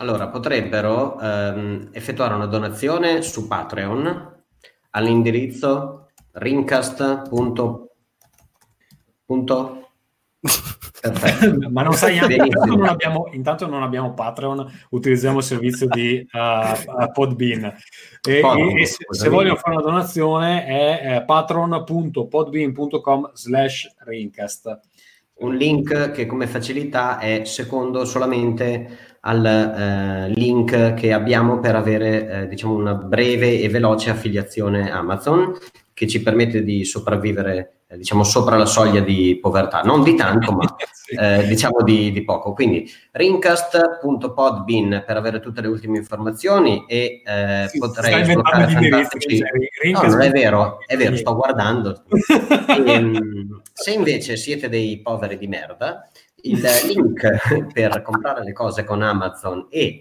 Allora, 0.00 0.28
potrebbero 0.28 1.16
um, 1.18 1.88
effettuare 1.92 2.34
una 2.34 2.44
donazione 2.44 3.22
su 3.22 3.46
Patreon 3.48 4.34
all'indirizzo 4.90 6.10
rincast.com 6.32 7.85
Perfetto. 11.00 11.70
Ma 11.70 11.82
non 11.82 11.92
sai 11.92 12.16
intanto 12.16 12.64
non, 12.64 12.86
abbiamo, 12.86 13.28
intanto 13.32 13.66
non 13.66 13.82
abbiamo 13.82 14.14
Patreon, 14.14 14.66
utilizziamo 14.90 15.38
il 15.38 15.44
servizio 15.44 15.88
di 15.88 16.24
uh, 16.32 17.10
Podbean. 17.12 17.64
E, 18.26 18.40
Podbean, 18.40 18.78
e 18.78 18.86
se, 18.86 19.04
se, 19.08 19.28
vogliono 19.28 19.56
fare 19.56 19.76
una 19.76 19.84
donazione 19.84 20.64
è 20.64 21.16
eh, 21.16 21.22
patron.podbean.com 21.24 23.32
slash 23.34 23.94
rincast. 23.98 24.80
Un 25.38 25.54
link 25.54 26.12
che 26.12 26.24
come 26.24 26.46
facilità 26.46 27.18
è 27.18 27.44
secondo 27.44 28.06
solamente 28.06 29.18
al 29.20 29.44
eh, 29.44 30.28
link 30.30 30.94
che 30.94 31.12
abbiamo 31.12 31.60
per 31.60 31.76
avere 31.76 32.28
eh, 32.28 32.48
diciamo 32.48 32.74
una 32.74 32.94
breve 32.94 33.60
e 33.60 33.68
veloce 33.68 34.08
affiliazione 34.08 34.90
Amazon 34.90 35.52
che 35.92 36.06
ci 36.06 36.22
permette 36.22 36.62
di 36.62 36.84
sopravvivere 36.84 37.75
eh, 37.88 37.96
diciamo 37.96 38.24
sopra 38.24 38.56
la 38.56 38.66
soglia 38.66 39.00
di 39.00 39.38
povertà, 39.40 39.82
non 39.82 40.02
di 40.02 40.16
tanto, 40.16 40.52
ma 40.52 40.74
eh, 41.18 41.46
diciamo 41.46 41.82
di, 41.82 42.10
di, 42.10 42.24
poco. 42.24 42.52
Quindi 42.52 42.90
rincast.podbean 43.12 45.04
per 45.06 45.16
avere 45.16 45.40
tutte 45.40 45.60
le 45.60 45.68
ultime 45.68 45.98
informazioni 45.98 46.84
e 46.86 47.22
eh, 47.24 47.66
sì, 47.68 47.78
potrei 47.78 48.24
sbloccare 48.24 48.68
fantastici... 48.68 49.42
No, 49.92 50.02
non 50.02 50.20
è 50.20 50.30
vero, 50.30 50.78
è 50.84 50.96
vero, 50.96 51.16
sto 51.16 51.36
guardando. 51.36 52.02
e, 52.66 52.82
ehm, 52.90 53.62
se 53.72 53.92
invece 53.92 54.36
siete 54.36 54.68
dei 54.68 55.00
poveri 55.00 55.38
di 55.38 55.46
merda, 55.46 56.08
il 56.42 56.60
link 56.86 57.72
per 57.72 58.02
comprare 58.02 58.44
le 58.44 58.52
cose 58.52 58.84
con 58.84 59.02
Amazon 59.02 59.66
e 59.70 59.80
eh, 59.80 60.00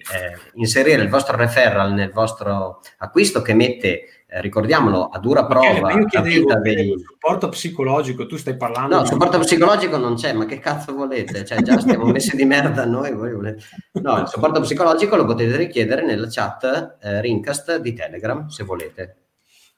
inserire 0.55 1.01
il 1.01 1.09
vostro 1.09 1.35
referral 1.35 1.93
nel 1.93 2.11
vostro 2.11 2.81
acquisto 2.97 3.41
che 3.41 3.53
mette 3.53 4.14
eh, 4.35 4.41
ricordiamolo, 4.41 5.07
a 5.07 5.17
dura 5.17 5.45
prova 5.45 5.87
okay, 5.87 5.97
io 5.97 6.05
chiedevo, 6.07 6.59
dei... 6.59 6.93
supporto 6.99 7.47
psicologico, 7.47 8.25
tu 8.25 8.35
stai 8.35 8.57
parlando... 8.57 8.97
No, 8.97 9.01
di... 9.03 9.07
supporto 9.07 9.39
psicologico 9.39 9.95
non 9.95 10.15
c'è, 10.15 10.33
ma 10.33 10.45
che 10.45 10.59
cazzo 10.59 10.93
volete? 10.93 11.45
Cioè, 11.45 11.61
già 11.61 11.79
stiamo 11.79 12.03
messi 12.07 12.35
di 12.35 12.43
merda 12.43 12.85
noi, 12.85 13.13
voi 13.13 13.33
volete... 13.33 13.63
No, 13.93 14.19
il 14.19 14.27
supporto 14.27 14.59
psicologico 14.59 15.15
lo 15.15 15.23
potete 15.23 15.55
richiedere 15.55 16.03
nella 16.03 16.27
chat 16.29 16.97
eh, 17.01 17.21
Rincast 17.21 17.77
di 17.77 17.93
Telegram, 17.93 18.47
se 18.47 18.65
volete. 18.65 19.15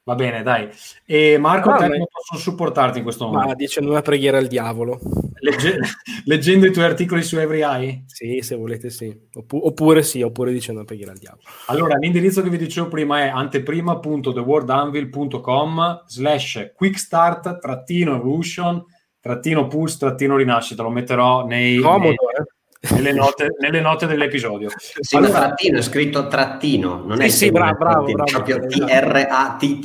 Va 0.08 0.16
bene, 0.16 0.42
dai. 0.42 0.70
E 1.04 1.38
Marco, 1.38 1.72
ah, 1.72 1.76
te 1.76 1.90
come 1.90 2.08
possono 2.10 2.40
supportarti 2.40 3.00
in 3.00 3.04
questo 3.04 3.26
momento? 3.26 3.50
Ma 3.50 3.56
dicendo 3.56 3.92
una 3.92 4.02
preghiera 4.02 4.38
al 4.38 4.48
diavolo. 4.48 5.02
Legge- 5.42 5.82
leggendo 6.24 6.66
i 6.66 6.72
tuoi 6.72 6.86
articoli 6.86 7.22
su 7.24 7.38
Every 7.38 7.62
Eye? 7.62 8.04
Sì, 8.06 8.40
se 8.42 8.56
volete 8.56 8.90
sì. 8.90 9.14
Oppu- 9.34 9.66
oppure 9.66 10.04
sì, 10.04 10.22
oppure 10.22 10.54
dicendo 10.54 10.80
una 10.80 10.88
preghiera 10.88 11.12
al 11.12 11.18
diavolo. 11.18 11.42
Allora, 11.66 11.98
l'indirizzo 11.98 12.42
che 12.42 12.50
vi 12.50 12.56
dicevo 12.56 12.88
prima 12.88 13.20
è 13.20 13.28
anteprima.theworldanvil.com 13.28 16.04
slash 16.08 16.72
quickstart 16.74 17.60
trattino 17.60 18.16
evolution 18.16 18.82
trattino 19.20 19.68
pulse 19.68 19.98
trattino 19.98 20.38
rinascita. 20.38 20.84
Lo 20.84 20.90
metterò 20.90 21.46
nei... 21.46 21.80
Comodo, 21.80 22.06
nei... 22.06 22.16
eh? 22.16 22.46
Nelle 22.96 23.14
note, 23.14 23.56
nelle 23.60 23.82
note 23.82 24.08
dell'episodio. 24.08 24.70
Sì, 24.76 25.16
allora, 25.16 25.40
trattino 25.40 25.78
è 25.80 25.82
scritto 25.82 26.28
trattino, 26.28 27.04
non 27.06 27.22
è 27.22 27.30
sì, 27.30 27.52
bravo, 27.52 27.78
bravo, 27.78 28.06
bravo, 28.06 28.32
proprio 28.32 28.60
T-R-A-T-T-I-N-O. 28.68 29.76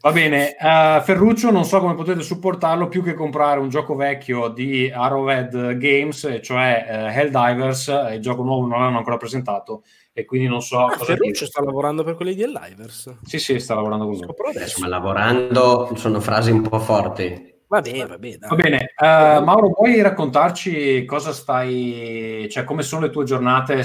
Va 0.00 0.12
bene, 0.12 0.54
uh, 0.60 1.00
Ferruccio 1.02 1.50
non 1.50 1.64
so 1.64 1.80
come 1.80 1.94
potete 1.94 2.20
supportarlo 2.20 2.88
più 2.88 3.02
che 3.02 3.14
comprare 3.14 3.58
un 3.58 3.70
gioco 3.70 3.94
vecchio 3.94 4.48
di 4.48 4.90
Arrowhead 4.92 5.78
Games, 5.78 6.40
cioè 6.42 6.86
uh, 6.86 7.18
Helldivers, 7.18 8.10
il 8.12 8.20
gioco 8.20 8.42
nuovo 8.42 8.66
non 8.66 8.80
l'hanno 8.80 8.98
ancora 8.98 9.16
presentato 9.16 9.82
e 10.12 10.24
quindi 10.24 10.46
non 10.46 10.60
so 10.62 10.80
ah, 10.80 10.90
cosa 10.90 11.04
Ferruccio 11.04 11.30
dire. 11.30 11.46
sta 11.46 11.62
lavorando 11.62 12.04
per 12.04 12.14
quelli 12.14 12.34
di 12.34 12.42
Helldivers? 12.42 13.18
Sì, 13.22 13.38
sì, 13.38 13.58
sta 13.58 13.74
lavorando 13.74 14.04
con 14.04 14.14
loro. 14.14 14.34
Adesso, 14.48 14.80
ma 14.80 14.88
lavorando 14.88 15.90
sono 15.94 16.20
frasi 16.20 16.50
un 16.50 16.62
po' 16.62 16.78
forti. 16.78 17.54
Va 17.68 17.80
bene, 17.80 18.06
va 18.06 18.18
bene. 18.18 18.38
Va 18.48 18.54
bene. 18.54 18.94
Uh, 18.96 19.42
Mauro, 19.44 19.72
vuoi 19.76 20.00
raccontarci 20.00 21.04
cosa 21.04 21.32
stai, 21.32 22.46
cioè 22.50 22.64
come 22.64 22.82
sono 22.82 23.06
le 23.06 23.10
tue 23.10 23.24
giornate? 23.24 23.82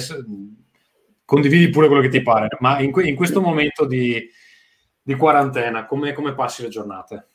Condividi 1.25 1.69
pure 1.69 1.87
quello 1.87 2.01
che 2.01 2.09
ti 2.09 2.21
pare, 2.21 2.49
ma 2.59 2.79
in, 2.79 2.91
que- 2.91 3.07
in 3.07 3.15
questo 3.15 3.41
momento 3.41 3.85
di, 3.85 4.21
di 5.01 5.15
quarantena, 5.15 5.85
come, 5.85 6.13
come 6.13 6.35
passi 6.35 6.61
le 6.61 6.69
giornate? 6.69 7.27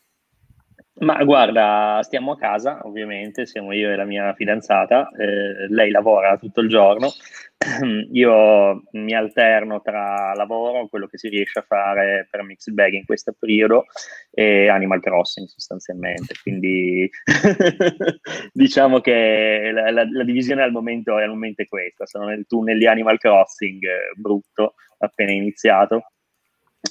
Ma 0.98 1.22
guarda, 1.24 2.00
stiamo 2.04 2.32
a 2.32 2.38
casa, 2.38 2.80
ovviamente, 2.84 3.44
siamo 3.44 3.72
io 3.72 3.90
e 3.90 3.96
la 3.96 4.06
mia 4.06 4.32
fidanzata, 4.32 5.10
eh, 5.10 5.68
lei 5.68 5.90
lavora 5.90 6.38
tutto 6.38 6.62
il 6.62 6.70
giorno, 6.70 7.12
io 8.12 8.82
mi 8.92 9.14
alterno 9.14 9.82
tra 9.82 10.32
lavoro, 10.34 10.88
quello 10.88 11.06
che 11.06 11.18
si 11.18 11.28
riesce 11.28 11.58
a 11.58 11.64
fare 11.68 12.26
per 12.30 12.42
Mixed 12.44 12.72
Bag 12.72 12.94
in 12.94 13.04
questo 13.04 13.34
periodo, 13.38 13.84
e 14.30 14.68
Animal 14.68 15.00
Crossing 15.00 15.46
sostanzialmente, 15.46 16.34
quindi 16.42 17.10
diciamo 18.54 19.00
che 19.00 19.70
la, 19.74 19.90
la, 19.90 20.08
la, 20.10 20.24
divisione 20.24 20.62
al 20.62 20.72
momento, 20.72 21.16
al 21.16 21.28
momento 21.28 21.60
è 21.60 21.66
questa, 21.66 22.06
sono 22.06 22.24
nel 22.24 22.46
tunnel 22.46 22.78
di 22.78 22.86
Animal 22.86 23.18
Crossing, 23.18 23.82
eh, 23.84 24.12
brutto, 24.14 24.76
appena 24.96 25.32
iniziato, 25.32 26.12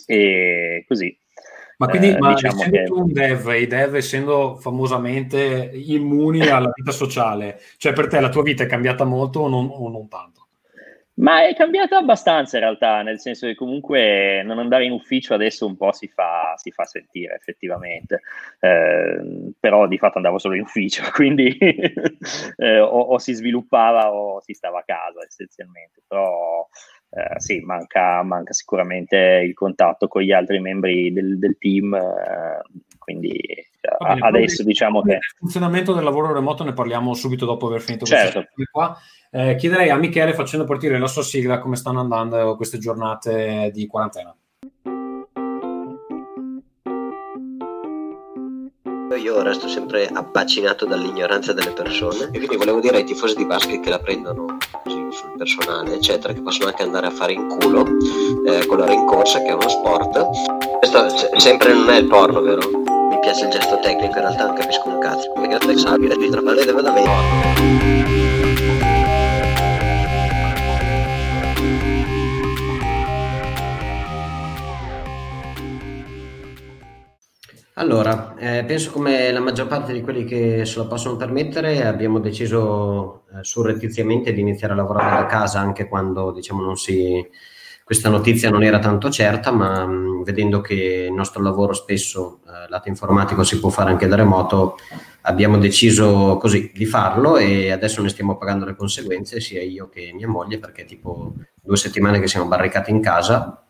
e 0.05 0.85
così 0.87 1.17
ma 1.77 1.87
quindi, 1.87 2.09
eh, 2.09 2.17
ma 2.17 2.33
diciamo 2.33 2.55
essendo 2.55 2.77
che... 2.77 2.83
tu 2.83 2.99
un 2.99 3.11
dev, 3.11 3.53
i 3.59 3.67
dev 3.67 3.95
essendo 3.95 4.55
famosamente 4.55 5.71
immuni 5.73 6.41
alla 6.47 6.71
vita 6.73 6.91
sociale, 6.91 7.59
cioè 7.77 7.93
per 7.93 8.07
te 8.07 8.19
la 8.19 8.29
tua 8.29 8.43
vita 8.43 8.63
è 8.63 8.67
cambiata 8.67 9.03
molto 9.03 9.41
o 9.41 9.47
non, 9.47 9.69
o 9.71 9.89
non 9.89 10.07
tanto? 10.07 10.45
Ma 11.17 11.47
è 11.47 11.55
cambiata 11.55 11.97
abbastanza 11.97 12.57
in 12.57 12.63
realtà, 12.63 13.01
nel 13.01 13.21
senso 13.21 13.47
che 13.47 13.55
comunque 13.55 14.43
non 14.43 14.59
andare 14.59 14.83
in 14.83 14.91
ufficio 14.91 15.33
adesso 15.33 15.65
un 15.65 15.77
po' 15.77 15.93
si 15.93 16.09
fa, 16.09 16.55
si 16.57 16.71
fa 16.71 16.83
sentire 16.83 17.35
effettivamente, 17.35 18.21
eh, 18.59 19.53
però 19.57 19.87
di 19.87 19.97
fatto 19.97 20.17
andavo 20.17 20.39
solo 20.39 20.55
in 20.55 20.61
ufficio, 20.61 21.03
quindi 21.15 21.57
eh, 21.57 22.79
o, 22.81 22.99
o, 22.99 23.17
si 23.17 23.31
sviluppava 23.31 24.11
o 24.11 24.41
si 24.41 24.53
stava 24.53 24.79
a 24.79 24.83
casa 24.85 25.23
essenzialmente, 25.25 26.01
però 26.05 26.67
eh, 27.15 27.39
sì, 27.39 27.59
manca, 27.59 28.21
manca, 28.23 28.51
sicuramente 28.51 29.15
il 29.45 29.53
contatto 29.53 30.09
con 30.09 30.21
gli 30.21 30.33
altri 30.33 30.59
membri 30.59 31.13
del, 31.13 31.39
del 31.39 31.57
team, 31.57 31.93
eh, 31.93 32.61
quindi 32.97 33.39
bene, 33.99 34.19
adesso 34.19 34.63
diciamo 34.63 35.01
che... 35.01 35.13
Il 35.13 35.35
funzionamento 35.37 35.93
del 35.93 36.03
lavoro 36.03 36.33
remoto 36.33 36.65
ne 36.65 36.73
parliamo 36.73 37.13
subito 37.13 37.45
dopo 37.45 37.67
aver 37.67 37.79
finito 37.79 38.05
certo. 38.05 38.45
qua. 38.69 38.97
Eh, 39.31 39.55
chiederei 39.55 39.89
a 39.89 39.97
Michele, 39.97 40.33
facendo 40.33 40.65
partire 40.65 40.99
la 40.99 41.07
sua 41.07 41.23
sigla, 41.23 41.59
come 41.59 41.77
stanno 41.77 42.01
andando 42.01 42.57
queste 42.57 42.79
giornate 42.79 43.71
di 43.73 43.87
quarantena. 43.87 44.35
Io 49.15 49.41
resto 49.41 49.69
sempre 49.69 50.07
abbacinato 50.07 50.85
dall'ignoranza 50.85 51.53
delle 51.53 51.71
persone 51.71 52.25
e 52.31 52.37
quindi 52.37 52.57
volevo 52.57 52.81
dire 52.81 52.97
ai 52.97 53.05
tifosi 53.05 53.35
di 53.35 53.45
basket 53.45 53.79
che 53.81 53.89
la 53.89 53.99
prendono 53.99 54.57
così 54.83 55.07
sul 55.11 55.33
personale, 55.37 55.93
eccetera, 55.93 56.33
che 56.33 56.41
possono 56.41 56.67
anche 56.67 56.83
andare 56.83 57.07
a 57.07 57.11
fare 57.11 57.31
in 57.31 57.47
culo 57.47 57.85
eh, 58.45 58.65
con 58.65 58.77
la 58.77 58.85
rincorsa, 58.85 59.39
che 59.39 59.47
è 59.47 59.53
uno 59.53 59.69
sport. 59.69 60.21
Questo 60.79 61.39
sempre 61.39 61.73
non 61.73 61.89
è 61.89 61.97
il 61.97 62.07
porno, 62.07 62.41
vero? 62.41 62.61
Mi 63.09 63.19
piace 63.21 63.45
il 63.45 63.51
gesto 63.51 63.79
tecnico, 63.79 64.17
in 64.17 64.21
realtà 64.21 64.47
non 64.47 64.55
capisco 64.55 64.89
un 64.89 64.99
cazzo. 64.99 65.31
Come 65.33 65.47
che 65.47 65.59
flexabile, 65.59 66.15
di 66.17 66.29
tra 66.29 66.41
deve 66.41 66.81
da 66.81 66.91
Allora, 77.77 78.35
eh, 78.37 78.63
penso 78.63 78.89
come 78.91 79.31
la 79.33 79.41
maggior 79.41 79.67
parte 79.67 79.91
di 79.91 80.01
quelli 80.01 80.23
che 80.23 80.63
se 80.63 80.77
lo 80.77 80.87
possono 80.87 81.17
permettere 81.17 81.85
abbiamo 81.85 82.19
deciso 82.19 83.25
eh, 83.33 83.43
surrettiziamente 83.43 84.31
di 84.31 84.39
iniziare 84.39 84.71
a 84.71 84.77
lavorare 84.77 85.17
da 85.17 85.25
casa 85.25 85.59
anche 85.59 85.89
quando 85.89 86.31
diciamo 86.31 86.61
non 86.61 86.77
si, 86.77 87.27
questa 87.83 88.07
notizia 88.07 88.49
non 88.49 88.63
era 88.63 88.79
tanto 88.79 89.09
certa, 89.09 89.51
ma 89.51 89.85
mh, 89.85 90.23
vedendo 90.23 90.61
che 90.61 91.07
il 91.09 91.13
nostro 91.13 91.43
lavoro 91.43 91.73
spesso, 91.73 92.39
eh, 92.47 92.69
lato 92.69 92.87
informatico, 92.87 93.43
si 93.43 93.59
può 93.59 93.67
fare 93.69 93.89
anche 93.89 94.07
da 94.07 94.15
remoto, 94.15 94.77
abbiamo 95.23 95.57
deciso 95.57 96.37
così 96.37 96.71
di 96.73 96.85
farlo 96.85 97.35
e 97.35 97.71
adesso 97.71 98.01
ne 98.01 98.07
stiamo 98.07 98.37
pagando 98.37 98.63
le 98.63 98.77
conseguenze, 98.77 99.41
sia 99.41 99.61
io 99.61 99.89
che 99.89 100.13
mia 100.13 100.29
moglie, 100.29 100.59
perché 100.59 100.83
è 100.83 100.85
tipo 100.85 101.33
due 101.61 101.75
settimane 101.75 102.21
che 102.21 102.27
siamo 102.27 102.47
barricati 102.47 102.91
in 102.91 103.01
casa 103.01 103.64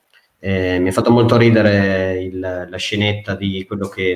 eh, 0.46 0.78
mi 0.78 0.90
ha 0.90 0.92
fatto 0.92 1.10
molto 1.10 1.38
ridere 1.38 2.22
il, 2.22 2.68
la 2.70 2.78
scenetta 2.78 3.34
di 3.34 3.66
quello 3.66 3.88
che 3.88 4.16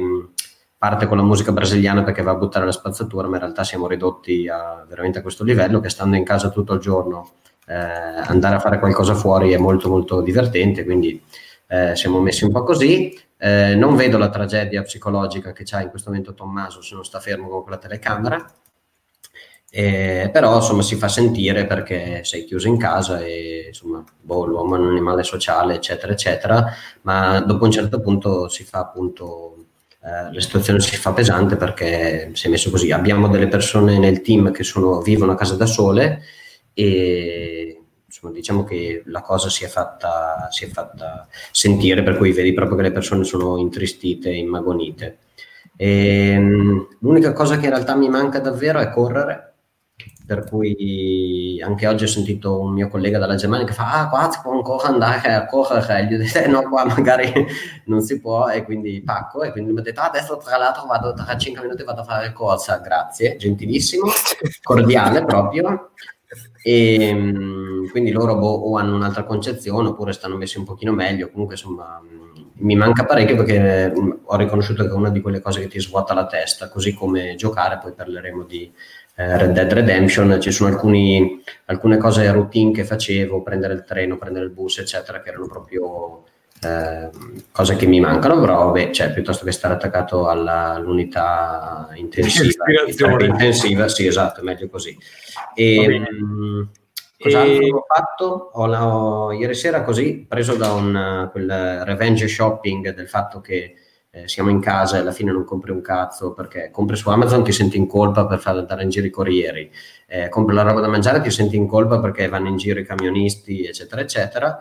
parte 0.78 1.08
con 1.08 1.18
la 1.18 1.24
musica 1.24 1.52
brasiliana 1.52 2.04
perché 2.04 2.22
va 2.22 2.32
a 2.32 2.36
buttare 2.36 2.66
la 2.66 2.72
spazzatura, 2.72 3.28
ma 3.28 3.38
in 3.38 3.42
realtà 3.42 3.64
siamo 3.64 3.88
ridotti 3.88 4.48
a, 4.48 4.86
veramente 4.88 5.18
a 5.18 5.22
questo 5.24 5.44
livello 5.44 5.80
che 5.80 5.90
stando 5.90 6.18
in 6.18 6.24
casa 6.24 6.52
tutto 6.52 6.74
il 6.74 6.80
giorno 6.82 7.32
eh, 7.66 7.74
andare 7.74 8.58
a 8.58 8.60
fare 8.60 8.78
qualcosa 8.78 9.16
fuori 9.16 9.54
è 9.54 9.58
molto 9.58 9.90
molto 9.90 10.22
divertente, 10.22 10.84
quindi 10.84 11.20
eh, 11.66 11.96
siamo 11.96 12.20
messi 12.22 12.44
un 12.44 12.52
po' 12.52 12.62
così. 12.62 13.12
Eh, 13.36 13.74
non 13.74 13.96
vedo 13.96 14.20
la 14.20 14.30
tragedia 14.30 14.84
psicologica 14.84 15.52
che 15.52 15.64
c'ha 15.66 15.82
in 15.82 15.90
questo 15.90 16.10
momento 16.12 16.36
Tommaso 16.36 16.84
se 16.84 16.94
non 16.94 17.06
sta 17.06 17.20
fermo 17.20 17.48
con 17.48 17.64
quella 17.64 17.80
telecamera, 17.80 18.46
eh, 19.72 20.30
però 20.34 20.56
insomma 20.56 20.82
si 20.82 20.96
fa 20.96 21.08
sentire 21.08 21.66
perché 21.68 22.24
sei 22.24 22.44
chiuso 22.46 22.68
in 22.68 22.78
casa 22.78 23.20
e 23.20 23.66
insomma 23.68 24.04
boh, 24.20 24.46
l'uomo 24.46 24.76
è 24.76 24.80
un 24.80 24.88
animale 24.88 25.24
sociale 25.24 25.76
eccetera 25.76 26.12
eccetera, 26.12 26.74
ma 27.02 27.40
dopo 27.42 27.66
un 27.66 27.72
certo 27.72 28.02
punto 28.02 28.50
si 28.50 28.64
fa 28.64 28.80
appunto 28.80 29.66
eh, 30.02 30.34
la 30.34 30.40
situazione 30.40 30.80
si 30.80 30.96
fa 30.96 31.14
pesante 31.14 31.56
perché 31.56 32.32
si 32.34 32.48
è 32.48 32.50
messo 32.50 32.70
così. 32.70 32.92
Abbiamo 32.92 33.28
delle 33.28 33.48
persone 33.48 34.00
nel 34.00 34.22
team 34.22 34.52
che 34.52 34.64
sono, 34.64 35.02
vivono 35.02 35.34
a 35.34 35.36
casa 35.36 35.56
da 35.56 35.66
sole 35.66 36.24
e 36.74 37.82
insomma, 38.06 38.34
diciamo 38.34 38.64
che 38.64 39.04
la 39.06 39.22
cosa 39.22 39.50
si 39.50 39.66
è, 39.66 39.68
fatta, 39.68 40.48
si 40.52 40.66
è 40.66 40.68
fatta 40.68 41.28
sentire, 41.52 42.02
per 42.04 42.18
cui 42.18 42.32
vedi 42.32 42.54
proprio 42.54 42.78
che 42.78 42.84
le 42.84 42.92
persone 42.92 43.24
sono 43.24 43.58
intristite, 43.58 44.32
immagonite. 44.32 45.20
E, 45.76 46.30
ehm, 46.30 46.88
l'unica 47.00 47.34
cosa 47.34 47.58
che 47.58 47.66
in 47.66 47.72
realtà 47.72 47.96
mi 47.96 48.10
manca 48.10 48.40
davvero 48.40 48.80
è 48.80 48.90
correre 48.90 49.49
per 50.30 50.44
cui 50.48 51.60
anche 51.60 51.88
oggi 51.88 52.04
ho 52.04 52.08
sentito 52.08 52.60
un 52.60 52.72
mio 52.72 52.88
collega 52.88 53.18
dalla 53.18 53.34
Germania 53.34 53.66
che 53.66 53.74
fa 53.74 53.94
ah 53.94 54.10
qua 54.10 54.30
si 54.32 54.40
può 54.44 54.52
ancora 54.52 54.90
andare 54.90 55.34
a 55.34 55.48
correre. 55.48 56.06
Gli 56.06 56.14
ho 56.14 56.18
detto 56.20 56.38
eh, 56.38 56.48
no 56.48 56.62
qua 56.70 56.86
magari 56.86 57.34
non 57.86 58.02
si 58.02 58.20
può. 58.20 58.48
E 58.48 58.64
quindi 58.64 59.02
pacco 59.02 59.42
e 59.42 59.52
quindi 59.52 59.72
mi 59.72 59.80
ha 59.80 59.82
detto 59.82 60.02
ah, 60.02 60.10
adesso 60.10 60.38
tra 60.38 60.58
l'altro 60.58 60.86
vado 60.86 61.16
tra 61.16 61.36
5 61.36 61.64
minuti 61.64 61.82
vado 61.82 62.02
a 62.02 62.04
fare 62.04 62.32
corsa. 62.32 62.78
Grazie 62.78 63.38
gentilissimo 63.38 64.04
cordiale 64.62 65.26
proprio. 65.26 65.94
E 66.62 67.08
ehm, 67.08 67.90
quindi 67.90 68.12
loro 68.12 68.38
boh, 68.38 68.70
o 68.70 68.78
hanno 68.78 68.96
un'altra 68.96 69.24
concezione 69.24 69.88
oppure 69.88 70.12
stanno 70.12 70.38
messi 70.38 70.60
un 70.60 70.66
pochino 70.66 70.92
meglio. 70.92 71.32
Comunque 71.32 71.56
insomma 71.56 72.00
mi 72.60 72.76
manca 72.76 73.06
parecchio 73.06 73.36
perché 73.36 73.92
ho 74.24 74.36
riconosciuto 74.36 74.84
che 74.84 74.90
è 74.90 74.94
una 74.94 75.10
di 75.10 75.22
quelle 75.22 75.40
cose 75.40 75.62
che 75.62 75.68
ti 75.68 75.80
svuota 75.80 76.14
la 76.14 76.26
testa 76.26 76.70
così 76.70 76.94
come 76.94 77.36
giocare 77.36 77.80
poi 77.82 77.94
parleremo 77.94 78.44
di 78.44 78.72
eh, 79.20 79.38
Red 79.38 79.52
Dead 79.52 79.74
Redemption, 79.74 80.40
ci 80.40 80.50
sono 80.50 80.70
alcuni, 80.70 81.44
alcune 81.66 81.98
cose 81.98 82.32
routine 82.32 82.72
che 82.72 82.86
facevo, 82.86 83.42
prendere 83.44 83.74
il 83.74 83.84
treno, 83.84 84.18
prendere 84.18 84.46
il 84.46 84.52
bus, 84.52 84.78
eccetera, 84.78 85.22
che 85.22 85.28
erano 85.28 85.48
proprio 85.48 86.24
eh, 86.62 87.10
cose 87.52 87.76
che 87.76 87.86
mi 87.86 88.00
mancano, 88.00 88.40
però 88.40 88.68
vabbè, 88.68 88.92
cioè, 88.92 89.12
piuttosto 89.12 89.44
che 89.44 89.52
stare 89.52 89.74
attaccato 89.74 90.30
alla, 90.30 90.70
all'unità 90.76 91.90
intensiva, 91.96 92.64
intensiva, 93.20 93.90
sì, 93.90 94.08
esatto, 94.08 94.40
è 94.40 94.44
meglio 94.44 94.70
così. 94.70 94.98
E, 95.54 96.00
mh, 96.00 96.70
Cos'altro 97.22 97.66
e... 97.66 97.74
ho 97.74 97.84
fatto? 97.94 98.52
Ho, 98.54 98.74
ho, 98.74 99.34
ieri 99.34 99.54
sera 99.54 99.84
così, 99.84 100.26
preso 100.26 100.56
da 100.56 100.72
un, 100.72 101.28
quel 101.34 101.84
revenge 101.84 102.30
shopping 102.30 102.94
del 102.94 103.10
fatto 103.10 103.42
che 103.42 103.74
eh, 104.12 104.28
siamo 104.28 104.50
in 104.50 104.60
casa 104.60 104.98
e 104.98 105.00
alla 105.02 105.12
fine 105.12 105.32
non 105.32 105.44
compri 105.44 105.72
un 105.72 105.82
cazzo 105.82 106.34
perché 106.34 106.72
compri 106.72 106.96
su 106.96 107.10
Amazon 107.10 107.44
ti 107.44 107.52
senti 107.52 107.78
in 107.78 107.88
colpa 107.88 108.26
per 108.26 108.40
far 108.40 108.58
andare 108.58 108.84
in 108.84 108.90
giro 108.90 109.06
i 109.06 109.12
corrieri, 109.12 109.72
eh, 110.08 110.30
compri 110.30 110.56
la 110.56 110.64
roba 110.64 110.82
da 110.82 110.88
mangiare 110.88 111.22
ti 111.22 111.30
senti 111.30 111.56
in 111.56 111.68
colpa 111.68 112.00
perché 112.00 112.28
vanno 112.28 112.48
in 112.48 112.58
giro 112.58 112.80
i 112.80 112.86
camionisti 112.86 113.66
eccetera 113.66 114.02
eccetera. 114.02 114.58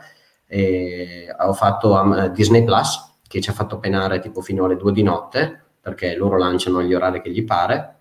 E 0.47 1.27
ho 1.39 1.53
fatto 1.53 1.93
um, 1.93 2.29
Disney 2.29 2.65
Plus 2.65 3.17
che 3.27 3.41
ci 3.41 3.51
ha 3.51 3.53
fatto 3.53 3.79
penare 3.79 4.21
tipo 4.21 4.41
fino 4.41 4.65
alle 4.65 4.77
due 4.77 4.93
di 4.93 5.03
notte 5.03 5.63
perché 5.81 6.17
loro 6.17 6.39
lanciano 6.39 6.83
gli 6.83 6.95
orari 6.95 7.21
che 7.21 7.31
gli 7.31 7.45
pare. 7.45 7.97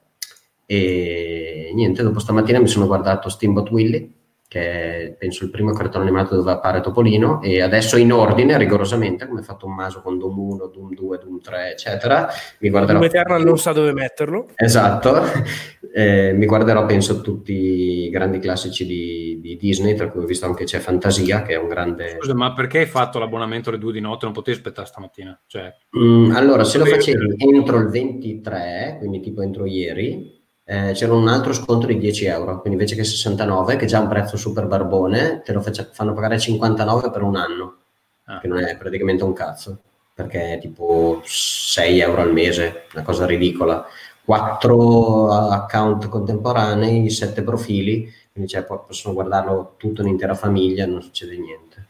E 0.65 1.71
niente, 1.73 2.03
dopo 2.03 2.19
stamattina 2.19 2.59
mi 2.59 2.67
sono 2.67 2.87
guardato 2.87 3.29
Steamboat 3.29 3.69
Willy 3.71 4.16
che 4.47 4.61
è 4.61 5.15
penso 5.17 5.43
il 5.43 5.49
primo 5.49 5.73
cartone 5.73 6.05
animato 6.05 6.35
dove 6.35 6.51
appare 6.51 6.79
Topolino 6.79 7.41
e 7.41 7.61
adesso 7.61 7.97
in 7.97 8.13
ordine 8.13 8.57
rigorosamente 8.57 9.27
come 9.27 9.41
ho 9.41 9.43
fatto 9.43 9.65
un 9.65 9.75
maso 9.75 10.01
con 10.01 10.17
Doom 10.17 10.37
1, 10.37 10.67
Doom 10.67 10.93
2, 10.93 11.17
Doom 11.17 11.41
3 11.41 11.71
eccetera. 11.71 12.29
Mi 12.59 12.69
guarderò 12.69 12.99
Doom 12.99 13.09
Eternal 13.09 13.43
non 13.43 13.57
sa 13.57 13.73
dove 13.73 13.91
metterlo. 13.93 14.47
Esatto. 14.55 15.23
Eh, 15.89 16.33
mi 16.33 16.45
guarderò 16.45 16.85
penso 16.85 17.21
tutti 17.21 17.53
i 17.53 18.09
grandi 18.09 18.37
classici 18.37 18.85
di, 18.85 19.39
di, 19.41 19.57
Disney 19.57 19.95
tra 19.95 20.09
cui 20.09 20.21
ho 20.21 20.25
visto 20.25 20.45
anche 20.45 20.65
c'è 20.65 20.77
Fantasia 20.77 21.41
che 21.41 21.53
è 21.53 21.57
un 21.57 21.69
grande 21.69 22.17
scusa 22.19 22.35
ma 22.35 22.53
perché 22.53 22.79
hai 22.79 22.85
fatto 22.85 23.17
l'abbonamento 23.17 23.69
alle 23.69 23.79
2 23.79 23.93
di 23.93 24.01
notte? 24.01 24.25
Non 24.25 24.33
potevi 24.33 24.57
aspettare 24.57 24.85
stamattina? 24.85 25.39
Cioè... 25.47 25.73
Mm, 25.97 26.35
allora 26.35 26.65
se 26.65 26.77
lo 26.77 26.85
facevi 26.85 27.35
entro 27.37 27.77
il 27.77 27.87
23 27.89 28.97
quindi 28.99 29.21
tipo 29.21 29.41
entro 29.41 29.65
ieri 29.65 30.36
eh, 30.69 30.91
c'era 30.91 31.13
un 31.13 31.29
altro 31.29 31.53
sconto 31.53 31.87
di 31.87 31.97
10 31.97 32.25
euro, 32.25 32.59
quindi 32.59 32.71
invece 32.71 32.95
che 32.95 33.05
69, 33.05 33.77
che 33.77 33.85
è 33.85 33.87
già 33.87 34.01
un 34.01 34.09
prezzo 34.09 34.35
super 34.35 34.65
barbone, 34.65 35.41
te 35.41 35.53
lo 35.53 35.61
faccia, 35.61 35.87
fanno 35.93 36.13
pagare 36.13 36.37
59 36.37 37.09
per 37.09 37.21
un 37.21 37.37
anno, 37.37 37.77
ah. 38.25 38.39
che 38.39 38.49
non 38.49 38.61
è 38.61 38.75
praticamente 38.75 39.23
un 39.23 39.31
cazzo, 39.31 39.77
perché 40.13 40.55
è 40.55 40.59
tipo 40.59 41.21
6 41.23 41.99
euro 42.01 42.21
al 42.21 42.33
mese, 42.33 42.83
una 42.93 43.03
cosa 43.03 43.25
ridicola. 43.25 43.85
4 44.25 45.31
account 45.31 46.09
contemporanei, 46.09 47.09
7 47.09 47.43
profili, 47.43 48.13
quindi 48.33 48.49
cioè, 48.49 48.63
possono 48.63 49.13
guardarlo 49.13 49.75
tutto 49.77 50.01
un'intera 50.01 50.35
famiglia, 50.35 50.85
non 50.85 51.01
succede 51.01 51.37
niente. 51.37 51.85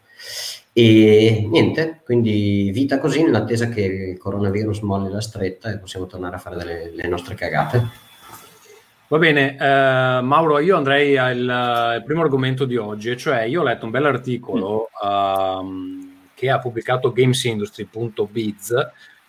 E 0.71 1.47
niente, 1.49 2.01
quindi 2.05 2.69
vita 2.71 2.99
così 2.99 3.23
nell'attesa 3.23 3.69
che 3.69 3.81
il 3.81 4.17
coronavirus 4.19 4.81
molli 4.81 5.09
la 5.09 5.19
stretta 5.19 5.71
e 5.71 5.79
possiamo 5.79 6.05
tornare 6.05 6.35
a 6.35 6.39
fare 6.39 6.57
delle, 6.57 6.91
le 6.93 7.07
nostre 7.07 7.33
cagate. 7.33 8.05
Va 9.09 9.17
bene, 9.19 9.55
eh, 9.57 10.21
Mauro, 10.21 10.59
io 10.59 10.75
andrei 10.75 11.15
al, 11.17 12.03
primo 12.03 12.23
argomento 12.23 12.65
di 12.65 12.75
oggi, 12.75 13.15
cioè 13.15 13.43
io 13.43 13.61
ho 13.61 13.63
letto 13.63 13.85
un 13.85 13.91
bell'articolo 13.91 14.89
um, 15.01 16.25
che 16.33 16.49
ha 16.49 16.59
pubblicato 16.59 17.13
gamesindustry.biz 17.13 18.75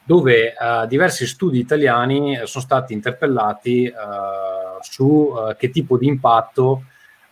dove 0.02 0.52
uh, 0.58 0.84
diversi 0.88 1.28
studi 1.28 1.60
italiani 1.60 2.40
sono 2.42 2.64
stati 2.64 2.92
interpellati 2.92 3.86
uh, 3.86 4.82
su 4.82 5.04
uh, 5.04 5.54
che 5.56 5.70
tipo 5.70 5.96
di 5.96 6.08
impatto 6.08 6.82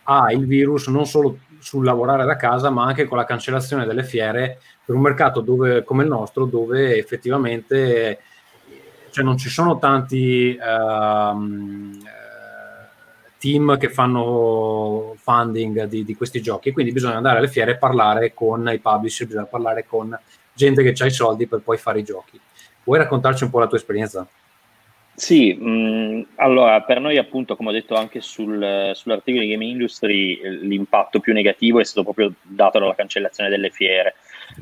ha 0.03 0.31
il 0.31 0.45
virus 0.45 0.87
non 0.87 1.05
solo 1.05 1.39
sul 1.59 1.83
lavorare 1.83 2.23
da 2.23 2.37
casa 2.37 2.69
ma 2.69 2.85
anche 2.85 3.07
con 3.07 3.17
la 3.17 3.25
cancellazione 3.25 3.85
delle 3.85 4.03
fiere 4.03 4.61
per 4.85 4.95
un 4.95 5.01
mercato 5.01 5.41
dove, 5.41 5.83
come 5.83 6.03
il 6.03 6.09
nostro 6.09 6.45
dove 6.45 6.95
effettivamente 6.97 8.19
cioè, 9.09 9.25
non 9.25 9.37
ci 9.37 9.49
sono 9.49 9.79
tanti... 9.79 10.57
Team 13.37 13.77
che 13.77 13.89
fanno 13.89 15.15
funding 15.17 15.85
di, 15.85 16.03
di, 16.03 16.15
questi 16.15 16.41
giochi, 16.41 16.71
quindi 16.71 16.91
bisogna 16.91 17.17
andare 17.17 17.37
alle 17.37 17.47
fiere 17.47 17.71
e 17.71 17.77
parlare 17.77 18.33
con 18.33 18.69
i 18.73 18.79
publisher, 18.79 19.27
bisogna 19.27 19.45
parlare 19.45 19.85
con 19.85 20.17
gente 20.53 20.83
che 20.83 21.01
ha 21.01 21.05
i 21.05 21.11
soldi 21.11 21.47
per 21.47 21.61
poi 21.61 21.77
fare 21.77 21.99
i 21.99 22.03
giochi. 22.03 22.39
Vuoi 22.83 22.99
raccontarci 22.99 23.43
un 23.43 23.49
po' 23.49 23.59
la 23.59 23.67
tua 23.67 23.77
esperienza? 23.77 24.27
Sì, 25.13 25.53
mh, 25.53 25.69
mm, 25.69 26.21
allora 26.35 26.81
per 26.81 26.99
noi 26.99 27.17
appunto, 27.17 27.55
come 27.55 27.69
ho 27.69 27.73
detto 27.73 27.95
anche 27.95 28.21
sul, 28.21 28.91
sull'articolo 28.93 29.43
di 29.43 29.49
Game 29.49 29.65
Industry, 29.65 30.39
l'impatto 30.61 31.19
più 31.19 31.33
negativo 31.33 31.79
è 31.79 31.83
stato 31.83 32.03
proprio 32.03 32.33
dato 32.43 32.77
dalla 32.77 32.93
cancellazione 32.93 33.49
delle 33.49 33.71
fiere. 33.71 34.13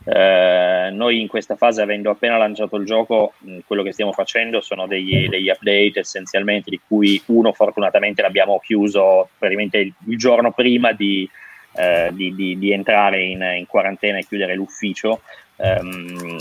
Eh, 0.03 0.89
noi 0.91 1.21
in 1.21 1.27
questa 1.27 1.55
fase, 1.55 1.81
avendo 1.81 2.09
appena 2.09 2.37
lanciato 2.37 2.75
il 2.75 2.85
gioco, 2.85 3.33
mh, 3.39 3.59
quello 3.65 3.83
che 3.83 3.93
stiamo 3.93 4.11
facendo 4.11 4.61
sono 4.61 4.87
degli, 4.87 5.27
degli, 5.29 5.49
update 5.49 5.99
essenzialmente, 5.99 6.69
di 6.69 6.79
cui 6.85 7.21
uno 7.27 7.53
fortunatamente 7.53 8.21
l'abbiamo 8.21 8.59
chiuso 8.59 9.29
praticamente 9.37 9.77
il, 9.77 9.93
il 10.07 10.17
giorno 10.17 10.51
prima 10.51 10.91
di, 10.91 11.29
eh, 11.73 12.09
di, 12.11 12.35
di, 12.35 12.57
di 12.57 12.71
entrare 12.71 13.23
in, 13.23 13.41
in, 13.41 13.65
quarantena 13.67 14.17
e 14.17 14.25
chiudere 14.25 14.55
l'ufficio. 14.55 15.21
Um, 15.57 16.37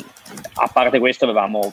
a 0.54 0.68
parte 0.72 0.98
questo, 0.98 1.24
avevamo 1.24 1.72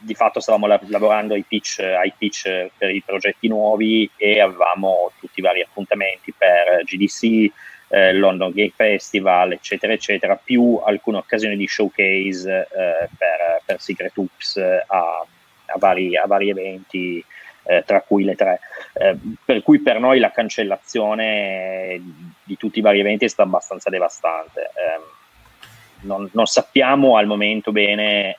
di 0.00 0.14
fatto 0.14 0.38
stavamo 0.40 0.66
la- 0.66 0.80
lavorando 0.86 1.34
ai 1.34 1.42
pitch, 1.42 1.80
ai 1.80 2.12
pitch 2.16 2.68
per 2.76 2.90
i 2.94 3.02
progetti 3.04 3.48
nuovi 3.48 4.08
e 4.16 4.40
avevamo 4.40 5.10
tutti 5.18 5.40
i 5.40 5.42
vari 5.42 5.60
appuntamenti 5.60 6.32
per 6.36 6.84
GDC, 6.84 7.52
eh, 7.88 8.12
London 8.12 8.52
Game 8.52 8.72
Festival, 8.74 9.52
eccetera, 9.52 9.92
eccetera, 9.92 10.36
più 10.36 10.80
alcune 10.84 11.18
occasioni 11.18 11.56
di 11.56 11.66
showcase 11.66 12.68
eh, 12.70 13.08
per, 13.16 13.62
per, 13.64 13.80
Secret 13.80 14.16
Oops 14.16 14.56
eh, 14.56 14.84
a, 14.86 15.26
a, 15.66 15.78
vari, 15.78 16.16
a 16.16 16.26
vari, 16.26 16.50
eventi, 16.50 17.24
eh, 17.64 17.82
tra 17.86 18.00
cui 18.02 18.24
le 18.24 18.34
tre. 18.34 18.60
Eh, 18.92 19.16
per 19.44 19.62
cui 19.62 19.80
per 19.80 19.98
noi 20.00 20.18
la 20.18 20.30
cancellazione 20.30 22.00
di 22.44 22.56
tutti 22.56 22.78
i 22.78 22.82
vari 22.82 23.00
eventi 23.00 23.24
è 23.24 23.28
stata 23.28 23.48
abbastanza 23.48 23.90
devastante. 23.90 24.62
Eh, 24.62 25.16
non, 26.00 26.28
non, 26.32 26.46
sappiamo 26.46 27.16
al 27.16 27.26
momento 27.26 27.72
bene 27.72 28.36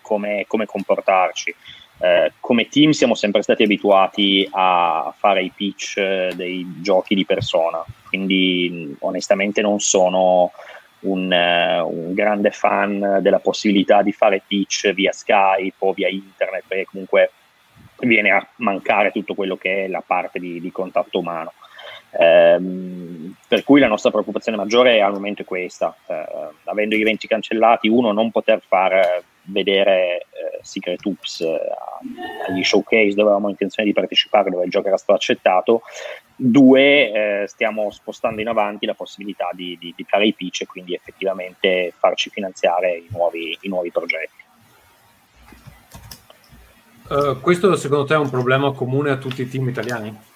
come, 0.00 0.44
come 0.46 0.64
comportarci. 0.64 1.54
Eh, 1.98 2.32
come 2.40 2.68
team 2.68 2.90
siamo 2.90 3.14
sempre 3.14 3.42
stati 3.42 3.62
abituati 3.62 4.46
a 4.50 5.14
fare 5.16 5.42
i 5.42 5.52
pitch 5.54 5.96
eh, 5.96 6.32
dei 6.34 6.66
giochi 6.80 7.14
di 7.14 7.24
persona, 7.24 7.84
quindi 8.14 8.96
onestamente 9.00 9.60
non 9.60 9.80
sono, 9.80 10.52
un, 11.00 11.30
uh, 11.30 11.86
un, 11.86 12.14
grande 12.14 12.52
fan 12.52 13.18
della 13.20 13.40
possibilità 13.40 14.02
di 14.02 14.12
fare 14.12 14.42
pitch 14.46 14.92
via 14.92 15.12
Skype 15.12 15.74
o 15.78 15.92
via 15.92 16.08
internet, 16.08 16.64
perché 16.66 16.84
comunque 16.84 17.30
viene 17.98 18.30
a 18.30 18.46
mancare 18.56 19.10
tutto 19.10 19.34
quello 19.34 19.56
che 19.56 19.84
è 19.84 19.88
la 19.88 20.02
parte 20.04 20.38
di, 20.38 20.60
di 20.60 20.70
contatto 20.70 21.18
umano. 21.18 21.52
Ehm, 22.16 23.34
per 23.48 23.64
cui 23.64 23.80
la 23.80 23.88
nostra 23.88 24.10
preoccupazione 24.10 24.56
maggiore 24.56 25.00
al 25.00 25.12
momento 25.12 25.42
è 25.42 25.44
questa, 25.44 25.94
eh, 26.06 26.24
avendo 26.64 26.94
gli 26.94 27.00
eventi 27.00 27.26
cancellati, 27.26 27.88
uno 27.88 28.12
non 28.12 28.30
poter 28.30 28.62
far 28.64 29.22
vedere 29.44 30.18
eh, 30.18 30.58
Secret 30.62 31.04
Oops 31.04 31.40
eh, 31.40 31.60
agli 32.48 32.62
showcase 32.62 33.14
dove 33.14 33.30
avevamo 33.30 33.48
intenzione 33.48 33.88
di 33.88 33.94
partecipare, 33.94 34.50
dove 34.50 34.64
il 34.64 34.70
gioco 34.70 34.88
era 34.88 34.96
stato 34.96 35.14
accettato, 35.14 35.82
due 36.36 37.42
eh, 37.42 37.46
stiamo 37.46 37.90
spostando 37.90 38.40
in 38.40 38.48
avanti 38.48 38.86
la 38.86 38.94
possibilità 38.94 39.50
di, 39.52 39.76
di, 39.78 39.92
di, 39.96 40.04
fare 40.04 40.26
i 40.26 40.34
pitch 40.34 40.62
e 40.62 40.66
quindi 40.66 40.94
effettivamente 40.94 41.92
farci 41.96 42.30
finanziare 42.30 42.96
i 42.96 43.08
nuovi, 43.10 43.56
i 43.60 43.68
nuovi 43.68 43.90
progetti. 43.90 44.42
Uh, 47.08 47.38
questo 47.40 47.76
secondo 47.76 48.06
te 48.06 48.14
è 48.14 48.18
un 48.18 48.30
problema 48.30 48.72
comune 48.72 49.10
a 49.10 49.16
tutti 49.16 49.42
i 49.42 49.48
team 49.48 49.68
italiani? 49.68 50.32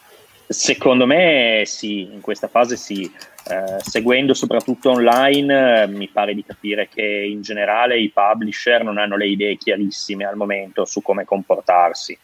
Secondo 0.50 1.04
me 1.04 1.64
sì, 1.66 2.11
in 2.11 2.22
questa 2.22 2.48
fase 2.48 2.76
sì. 2.76 3.04
Eh, 3.50 3.78
seguendo 3.82 4.32
soprattutto 4.32 4.90
online, 4.90 5.82
eh, 5.82 5.87
mi 5.88 6.08
pare 6.08 6.34
di 6.34 6.42
capire 6.42 6.88
che 6.88 7.02
in 7.02 7.42
generale 7.42 7.98
i 7.98 8.11
publisher 8.11 8.82
non 8.82 8.96
hanno 8.96 9.16
le 9.16 9.26
idee 9.26 9.56
chiarissime 9.56 10.24
al 10.24 10.37
momento 10.37 10.87
su 10.87 11.02
come 11.02 11.26
comportarsi. 11.26 12.18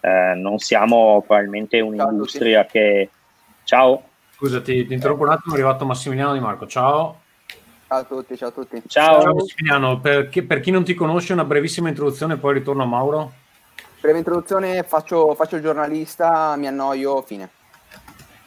Eh, 0.00 0.32
non 0.36 0.58
siamo 0.58 1.22
probabilmente 1.26 1.80
un'industria 1.80 2.62
ciao 2.62 2.70
che... 2.70 3.10
Ciao. 3.64 4.02
Scusati, 4.36 4.86
ti 4.86 4.94
interrompo 4.94 5.24
un 5.24 5.30
attimo, 5.30 5.54
è 5.54 5.58
arrivato 5.58 5.84
Massimiliano 5.84 6.32
Di 6.32 6.40
Marco. 6.40 6.66
Ciao. 6.66 7.20
Ciao 7.88 7.98
a 7.98 8.04
tutti, 8.04 8.36
ciao 8.36 8.48
a 8.48 8.52
tutti. 8.52 8.82
Ciao, 8.86 9.20
ciao 9.20 9.34
Massimiliano, 9.34 10.00
per 10.00 10.28
chi, 10.30 10.42
per 10.42 10.60
chi 10.60 10.70
non 10.70 10.82
ti 10.82 10.94
conosce 10.94 11.34
una 11.34 11.44
brevissima 11.44 11.88
introduzione 11.88 12.34
e 12.34 12.38
poi 12.38 12.54
ritorno 12.54 12.82
a 12.82 12.86
Mauro. 12.86 13.32
Breve 14.00 14.18
introduzione, 14.18 14.82
faccio, 14.82 15.34
faccio 15.34 15.56
il 15.56 15.62
giornalista, 15.62 16.56
mi 16.56 16.66
annoio, 16.66 17.22
fine. 17.22 17.50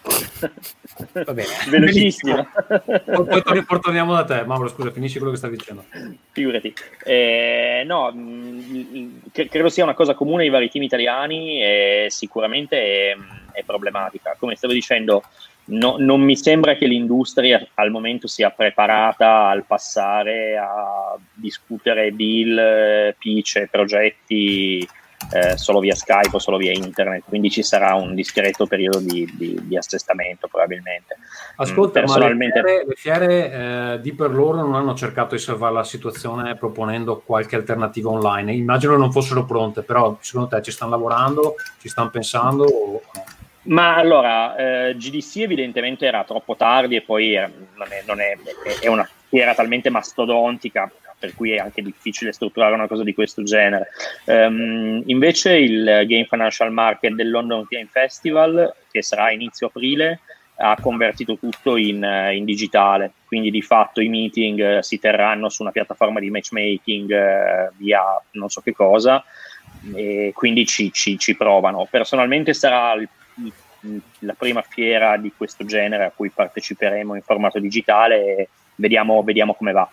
Va 0.01 1.33
bene, 1.33 1.47
velocissimo. 1.69 2.47
poi, 2.67 3.63
poi, 3.63 3.79
torniamo 3.81 4.13
da 4.13 4.23
te, 4.23 4.43
Mauro. 4.43 4.69
Scusa, 4.69 4.91
finisci 4.91 5.17
quello 5.17 5.31
che 5.31 5.37
stavi 5.37 5.57
dicendo. 5.57 5.85
Figurati, 6.31 6.73
eh, 7.03 7.83
no, 7.85 8.11
mh, 8.11 9.31
credo 9.31 9.69
sia 9.69 9.83
una 9.83 9.93
cosa 9.93 10.13
comune 10.13 10.43
ai 10.43 10.49
vari 10.49 10.69
team 10.69 10.83
italiani 10.83 11.61
e 11.61 12.07
sicuramente 12.09 13.11
è, 13.11 13.17
è 13.51 13.63
problematica. 13.63 14.35
Come 14.37 14.55
stavo 14.55 14.73
dicendo, 14.73 15.23
no, 15.65 15.95
non 15.99 16.21
mi 16.21 16.35
sembra 16.35 16.75
che 16.75 16.85
l'industria 16.85 17.65
al 17.75 17.91
momento 17.91 18.27
sia 18.27 18.49
preparata 18.49 19.47
al 19.47 19.65
passare 19.65 20.57
a 20.57 21.17
discutere 21.33 22.15
deal, 22.15 23.15
pitch, 23.17 23.67
progetti 23.69 24.87
eh, 25.31 25.57
solo 25.57 25.79
via 25.79 25.95
Skype 25.95 26.35
o 26.35 26.39
solo 26.39 26.57
via 26.57 26.71
internet, 26.71 27.23
quindi 27.25 27.49
ci 27.49 27.63
sarà 27.63 27.93
un 27.95 28.15
discreto 28.15 28.65
periodo 28.65 28.99
di, 28.99 29.31
di, 29.37 29.59
di 29.63 29.77
assestamento 29.77 30.47
probabilmente. 30.47 31.17
Ascolta, 31.57 31.99
mm, 31.99 32.03
personalmente... 32.03 32.61
le 32.61 32.67
fiere, 32.67 32.85
le 32.87 32.95
fiere 32.95 33.51
eh, 33.51 34.01
di 34.01 34.13
per 34.13 34.31
loro 34.31 34.57
non 34.57 34.75
hanno 34.75 34.95
cercato 34.95 35.35
di 35.35 35.41
salvare 35.41 35.73
la 35.73 35.83
situazione 35.83 36.55
proponendo 36.55 37.21
qualche 37.25 37.55
alternativa 37.55 38.09
online. 38.09 38.53
Immagino 38.53 38.97
non 38.97 39.11
fossero 39.11 39.45
pronte, 39.45 39.83
però 39.83 40.17
secondo 40.19 40.49
te 40.49 40.61
ci 40.61 40.71
stanno 40.71 40.91
lavorando, 40.91 41.55
ci 41.79 41.89
stanno 41.89 42.09
pensando 42.09 42.63
o? 42.63 43.01
Ma 43.61 43.95
allora, 43.95 44.55
eh, 44.55 44.95
GDC 44.95 45.37
evidentemente 45.37 46.05
era 46.05 46.23
troppo 46.23 46.55
tardi 46.55 46.95
e 46.95 47.01
poi 47.01 47.33
era, 47.33 47.51
non, 47.75 47.87
è, 47.91 48.03
non 48.07 48.19
è, 48.21 48.35
è, 48.81 48.87
una 48.87 49.07
fiera 49.27 49.53
talmente 49.53 49.89
mastodontica 49.89 50.89
per 51.19 51.35
cui 51.35 51.51
è 51.51 51.57
anche 51.57 51.81
difficile 51.81 52.31
strutturare 52.31 52.73
una 52.73 52.87
cosa 52.87 53.03
di 53.03 53.13
questo 53.13 53.43
genere. 53.43 53.89
Um, 54.25 55.03
invece 55.05 55.57
il 55.57 55.83
Game 56.07 56.25
Financial 56.25 56.71
Market 56.71 57.13
del 57.13 57.29
London 57.29 57.65
Game 57.67 57.89
Festival, 57.91 58.73
che 58.89 59.03
sarà 59.03 59.25
a 59.25 59.31
inizio 59.31 59.67
aprile, 59.67 60.21
ha 60.61 60.77
convertito 60.81 61.37
tutto 61.37 61.75
in, 61.75 62.03
in, 62.33 62.45
digitale, 62.45 63.11
quindi 63.25 63.51
di 63.51 63.61
fatto 63.61 64.01
i 64.01 64.09
meeting 64.09 64.77
uh, 64.77 64.81
si 64.81 64.99
terranno 64.99 65.49
su 65.49 65.61
una 65.61 65.71
piattaforma 65.71 66.19
di 66.19 66.29
matchmaking 66.29 67.09
uh, 67.09 67.73
via 67.77 68.01
non 68.31 68.49
so 68.49 68.61
che 68.61 68.73
cosa, 68.73 69.23
e 69.93 70.31
quindi 70.33 70.65
ci, 70.65 70.91
ci, 70.91 71.17
ci 71.17 71.35
provano. 71.35 71.87
Personalmente 71.89 72.53
sarà 72.53 72.93
il, 72.93 73.07
la 74.19 74.33
prima 74.33 74.61
fiera 74.61 75.17
di 75.17 75.31
questo 75.35 75.65
genere 75.65 76.05
a 76.05 76.11
cui 76.13 76.29
parteciperemo 76.29 77.15
in 77.15 77.21
formato 77.21 77.59
digitale 77.59 78.25
e 78.25 78.49
vediamo, 78.75 79.21
vediamo 79.23 79.53
come 79.53 79.71
va 79.71 79.89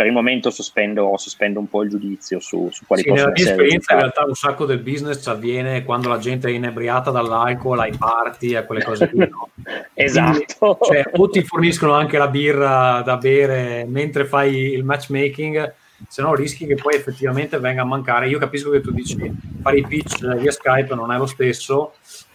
per 0.00 0.08
il 0.08 0.14
momento 0.14 0.48
sospendo, 0.48 1.14
sospendo, 1.18 1.58
un 1.60 1.68
po' 1.68 1.82
il 1.82 1.90
giudizio 1.90 2.40
su, 2.40 2.70
su 2.72 2.86
quali 2.86 3.02
sì, 3.02 3.10
possono 3.10 3.32
essere. 3.32 3.50
Nella 3.50 3.52
mia 3.52 3.64
esperienza, 3.64 3.92
in 3.92 3.98
realtà, 3.98 4.24
un 4.24 4.34
sacco 4.34 4.64
del 4.64 4.78
business 4.78 5.26
avviene 5.26 5.84
quando 5.84 6.08
la 6.08 6.16
gente 6.16 6.48
è 6.48 6.52
inebriata 6.52 7.10
dall'alcol, 7.10 7.80
ai 7.80 7.94
party 7.94 8.56
e 8.56 8.64
quelle 8.64 8.82
cose 8.82 9.10
lì. 9.12 9.18
No? 9.18 9.50
esatto. 9.92 10.76
Quindi, 10.76 11.02
cioè, 11.04 11.20
o 11.20 11.28
ti 11.28 11.42
forniscono 11.42 11.92
anche 11.92 12.16
la 12.16 12.28
birra 12.28 13.02
da 13.04 13.18
bere 13.18 13.84
mentre 13.86 14.24
fai 14.24 14.72
il 14.72 14.84
matchmaking, 14.84 15.74
se 16.08 16.22
no 16.22 16.34
rischi 16.34 16.64
che 16.64 16.76
poi 16.76 16.94
effettivamente 16.94 17.58
venga 17.58 17.82
a 17.82 17.84
mancare. 17.84 18.26
Io 18.28 18.38
capisco 18.38 18.70
che 18.70 18.80
tu 18.80 18.92
dici 18.92 19.18
fare 19.60 19.80
i 19.80 19.86
pitch 19.86 20.34
via 20.36 20.50
Skype 20.50 20.94
non 20.94 21.12
è 21.12 21.18
lo 21.18 21.26
stesso. 21.26 21.92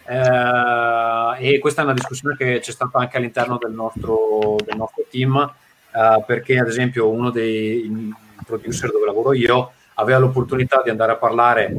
Eh, 0.08 1.54
e 1.56 1.58
questa 1.58 1.82
è 1.82 1.84
una 1.84 1.95
discussione 1.95 2.36
che 2.38 2.60
c'è 2.60 2.71
stata 2.71 2.99
anche 2.99 3.17
all'interno 3.17 3.58
del 3.58 3.71
nostro, 3.71 4.56
del 4.63 4.78
nostro 4.78 5.04
team 5.10 5.51
uh, 5.95 6.23
perché 6.25 6.60
ad 6.60 6.67
esempio 6.67 7.10
uno 7.10 7.29
dei 7.29 8.13
producer 8.45 8.91
dove 8.91 9.05
lavoro 9.05 9.34
io 9.34 9.71
aveva 9.95 10.19
l'opportunità 10.19 10.81
di 10.84 10.89
andare 10.89 11.13
a 11.13 11.15
parlare, 11.15 11.75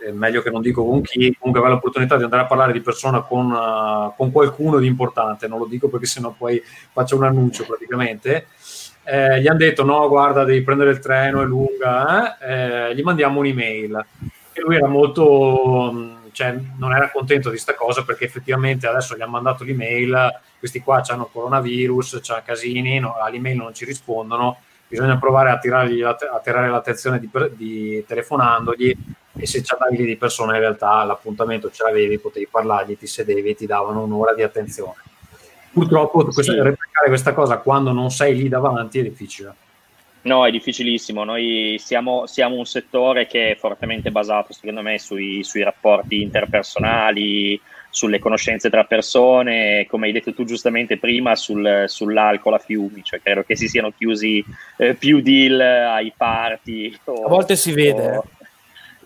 eh, 0.00 0.12
meglio 0.12 0.42
che 0.42 0.50
non 0.50 0.62
dico 0.62 0.84
con 0.84 1.02
chi, 1.02 1.34
comunque 1.36 1.60
aveva 1.60 1.74
l'opportunità 1.74 2.16
di 2.16 2.22
andare 2.22 2.42
a 2.42 2.46
parlare 2.46 2.72
di 2.72 2.80
persona 2.80 3.20
con, 3.22 3.50
uh, 3.50 4.14
con 4.16 4.30
qualcuno 4.30 4.78
di 4.78 4.86
importante, 4.86 5.48
non 5.48 5.58
lo 5.58 5.66
dico 5.66 5.88
perché 5.88 6.06
sennò 6.06 6.34
poi 6.36 6.62
faccio 6.92 7.16
un 7.16 7.24
annuncio 7.24 7.64
praticamente. 7.66 8.46
Eh, 9.10 9.40
gli 9.40 9.46
hanno 9.46 9.58
detto 9.58 9.84
no, 9.84 10.06
guarda, 10.06 10.44
devi 10.44 10.62
prendere 10.62 10.90
il 10.90 10.98
treno, 10.98 11.40
è 11.40 11.46
lunga, 11.46 12.38
eh? 12.38 12.90
eh 12.90 12.94
gli 12.94 13.00
mandiamo 13.02 13.40
un'email. 13.40 14.06
E 14.52 14.60
lui 14.60 14.76
era 14.76 14.86
molto, 14.86 16.17
cioè, 16.38 16.56
non 16.76 16.94
era 16.94 17.10
contento 17.10 17.48
di 17.48 17.56
questa 17.56 17.74
cosa 17.74 18.04
perché 18.04 18.24
effettivamente 18.24 18.86
adesso 18.86 19.16
gli 19.16 19.22
hanno 19.22 19.32
mandato 19.32 19.64
l'email, 19.64 20.38
questi 20.56 20.80
qua 20.80 21.02
hanno 21.08 21.26
coronavirus, 21.26 22.20
c'ha 22.22 22.42
casini, 22.42 23.00
no, 23.00 23.16
all'email 23.16 23.56
non 23.56 23.74
ci 23.74 23.84
rispondono, 23.84 24.58
bisogna 24.86 25.18
provare 25.18 25.50
a, 25.50 25.58
tirargli, 25.58 26.00
a 26.00 26.14
tirare 26.40 26.68
l'attenzione 26.68 27.18
di, 27.18 27.28
di, 27.56 28.04
telefonandogli 28.06 28.96
e 29.36 29.46
se 29.48 29.62
c'avevi 29.64 30.04
di 30.04 30.16
persona 30.16 30.54
in 30.54 30.60
realtà 30.60 31.02
l'appuntamento 31.02 31.72
ce 31.72 31.82
l'avevi, 31.82 32.20
potevi 32.20 32.46
parlargli, 32.48 32.96
ti 32.96 33.08
sedevi, 33.08 33.56
ti 33.56 33.66
davano 33.66 34.04
un'ora 34.04 34.32
di 34.32 34.44
attenzione. 34.44 34.94
Purtroppo 35.72 36.22
questa, 36.22 36.52
sì. 36.52 36.62
replicare 36.62 37.08
questa 37.08 37.34
cosa 37.34 37.58
quando 37.58 37.90
non 37.90 38.12
sei 38.12 38.36
lì 38.36 38.48
davanti 38.48 39.00
è 39.00 39.02
difficile. 39.02 39.52
No, 40.22 40.46
è 40.46 40.50
difficilissimo. 40.50 41.24
Noi 41.24 41.76
siamo, 41.78 42.26
siamo, 42.26 42.56
un 42.56 42.66
settore 42.66 43.26
che 43.26 43.52
è 43.52 43.56
fortemente 43.56 44.10
basato, 44.10 44.52
secondo 44.52 44.82
me, 44.82 44.98
sui, 44.98 45.44
sui 45.44 45.62
rapporti 45.62 46.20
interpersonali, 46.20 47.60
sulle 47.90 48.18
conoscenze 48.18 48.68
tra 48.68 48.84
persone, 48.84 49.86
come 49.88 50.06
hai 50.06 50.12
detto 50.12 50.34
tu 50.34 50.44
giustamente 50.44 50.98
prima, 50.98 51.34
sul, 51.34 51.84
sull'alcol 51.86 52.54
a 52.54 52.58
fiumi, 52.58 53.02
cioè 53.02 53.20
credo 53.22 53.44
che 53.44 53.56
si 53.56 53.68
siano 53.68 53.92
chiusi 53.96 54.44
eh, 54.76 54.94
più 54.94 55.20
deal 55.20 55.60
ai 55.60 56.12
party. 56.16 56.98
O, 57.04 57.24
a 57.24 57.28
volte 57.28 57.56
si 57.56 57.72
vede. 57.72 58.16
O, 58.16 58.24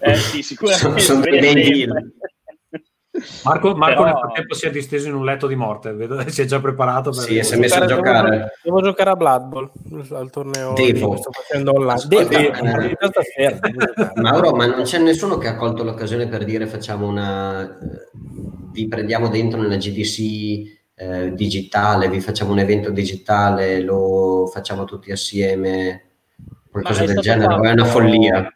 eh, 0.01 0.16
sì, 0.16 0.42
sicuramente. 0.42 1.01
Sono, 1.01 1.20
sono 1.20 1.38
dei 1.38 1.55
deal. 1.55 2.12
Marco, 3.44 3.75
Marco 3.75 4.03
Però... 4.03 4.05
nel 4.05 4.18
frattempo 4.18 4.55
si 4.55 4.66
è 4.66 4.70
disteso 4.70 5.09
in 5.09 5.14
un 5.14 5.25
letto 5.25 5.46
di 5.46 5.55
morte, 5.55 5.92
vedo 5.92 6.27
si 6.29 6.40
è 6.40 6.44
già 6.46 6.61
preparato. 6.61 7.11
Per... 7.11 7.20
Sì, 7.20 7.42
si 7.42 7.55
è 7.55 7.59
messo 7.59 7.83
a 7.83 7.85
giocare. 7.85 8.31
Devo, 8.31 8.51
devo, 8.62 8.83
giocare 8.83 9.11
a 9.11 9.16
Blood 9.16 9.44
Bowl 9.48 9.70
al 10.12 10.31
torneo 10.31 10.72
devo. 10.72 11.11
che 11.11 11.18
sto 11.18 11.31
facendo 11.31 11.75
online. 11.75 12.05
Devo, 12.07 12.29
devo. 12.29 14.12
Mauro, 14.14 14.53
ma 14.53 14.66
non 14.66 14.85
c'è 14.85 14.98
nessuno 14.98 15.37
che 15.37 15.48
ha 15.48 15.57
colto 15.57 15.85
l'occasione 15.85 16.27
per 16.27 16.44
dire 16.44 16.66
facciamo 16.66 17.07
una... 17.07 17.79
vi 18.70 18.88
prendiamo 18.88 19.29
dentro 19.29 19.61
nella 19.61 19.77
GDC 19.77 20.81
eh, 20.94 21.35
digitale, 21.35 22.09
vi 22.09 22.20
facciamo 22.20 22.53
un 22.53 22.61
evento 22.61 22.90
digitale, 22.90 23.81
lo 23.81 24.48
facciamo 24.50 24.85
tutti 24.85 25.13
assieme, 25.13 26.13
qualcosa 26.71 27.04
del 27.04 27.19
genere, 27.19 27.54
fatto... 27.54 27.63
è 27.65 27.73
una 27.73 27.85
follia. 27.85 28.54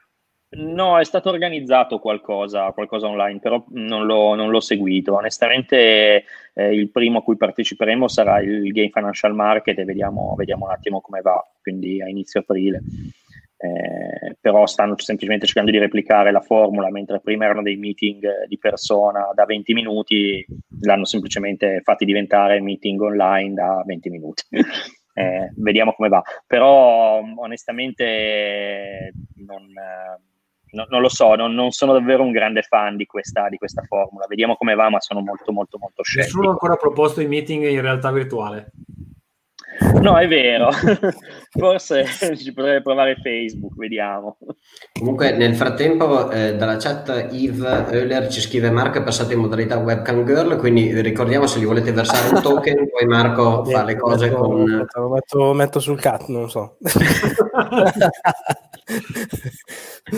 No, 0.49 0.99
è 0.99 1.05
stato 1.05 1.29
organizzato 1.29 1.99
qualcosa, 1.99 2.71
qualcosa 2.71 3.09
online, 3.09 3.41
però 3.41 3.65
non 3.71 4.07
l'ho, 4.07 4.35
non 4.35 4.51
l'ho 4.51 4.61
seguito. 4.61 5.17
Onestamente, 5.17 6.25
eh, 6.55 6.75
il 6.75 6.91
primo 6.91 7.19
a 7.19 7.23
cui 7.23 7.37
parteciperemo 7.37 8.07
sarà 8.07 8.41
il 8.41 8.71
Game 8.71 8.91
Financial 8.91 9.35
Market 9.35 9.79
e 9.79 9.85
vediamo, 9.85 10.35
vediamo 10.37 10.67
un 10.67 10.71
attimo 10.71 11.01
come 11.01 11.21
va, 11.21 11.45
quindi 11.61 12.01
a 12.01 12.09
inizio 12.09 12.41
aprile. 12.41 12.81
Eh, 13.59 14.37
però 14.41 14.67
stanno 14.67 14.95
semplicemente 14.99 15.47
cercando 15.47 15.73
di 15.73 15.79
replicare 15.79 16.31
la 16.31 16.41
formula, 16.41 16.91
mentre 16.91 17.21
prima 17.21 17.45
erano 17.47 17.63
dei 17.63 17.77
meeting 17.77 18.47
di 18.47 18.59
persona 18.59 19.31
da 19.35 19.47
20 19.47 19.73
minuti, 19.73 20.47
l'hanno 20.83 21.07
semplicemente 21.07 21.81
fatti 21.83 22.05
diventare 22.05 22.61
meeting 22.61 23.01
online 23.01 23.55
da 23.55 23.83
20 23.85 24.11
minuti. 24.11 24.45
eh, 25.13 25.51
vediamo 25.57 25.93
come 25.93 26.09
va. 26.09 26.23
Però 26.47 27.21
onestamente 27.37 29.13
non, 29.35 29.63
eh, 29.63 30.35
no, 30.77 30.87
non 30.91 31.01
lo 31.01 31.09
so, 31.09 31.35
non, 31.35 31.55
non, 31.55 31.71
sono 31.71 31.95
davvero 31.95 32.23
un 32.23 32.31
grande 32.31 32.63
fan 32.63 32.97
di 32.97 33.07
questa, 33.07 33.49
di 33.49 33.57
questa 33.57 33.83
formula. 33.83 34.27
Vediamo 34.29 34.57
come 34.57 34.75
va, 34.75 34.91
ma 34.91 35.01
sono 35.01 35.21
molto 35.21 35.53
molto 35.53 35.79
molto 35.79 36.03
scettico. 36.03 36.27
Nessuno 36.27 36.49
ha 36.49 36.53
ancora 36.53 36.77
proposto 36.77 37.21
i 37.23 37.27
meeting 37.27 37.67
in 37.67 37.81
realtà 37.81 38.13
virtuale. 38.13 38.71
No, 40.01 40.17
è 40.17 40.27
vero. 40.27 40.71
Forse 41.51 42.05
ci 42.37 42.53
potrebbe 42.53 42.83
provare 42.83 43.17
Facebook, 43.23 43.75
vediamo. 43.77 44.39
Comunque, 44.99 45.33
nel 45.33 45.55
frattempo, 45.55 46.31
eh, 46.31 46.57
dalla 46.57 46.77
chat 46.77 47.29
Yves 47.31 47.91
Euler 47.91 48.29
ci 48.29 48.41
scrive 48.41 48.71
Marco 48.71 48.99
è 48.99 49.03
passato 49.03 49.33
in 49.33 49.41
modalità 49.41 49.77
webcam 49.79 50.25
girl, 50.25 50.57
quindi 50.57 51.01
ricordiamo 51.01 51.47
se 51.47 51.59
gli 51.59 51.67
volete 51.67 51.93
versare 51.93 52.35
un 52.35 52.41
token, 52.43 52.89
poi 52.91 53.07
Marco 53.07 53.65
fa 53.65 53.85
le 53.85 53.97
cose 53.97 54.29
metto, 54.29 54.41
con... 54.41 54.63
Metto, 54.63 55.09
metto, 55.09 55.53
metto 55.55 55.81
sul 55.81 56.01
cat, 56.01 56.27
non 56.29 56.49
so. 56.49 56.77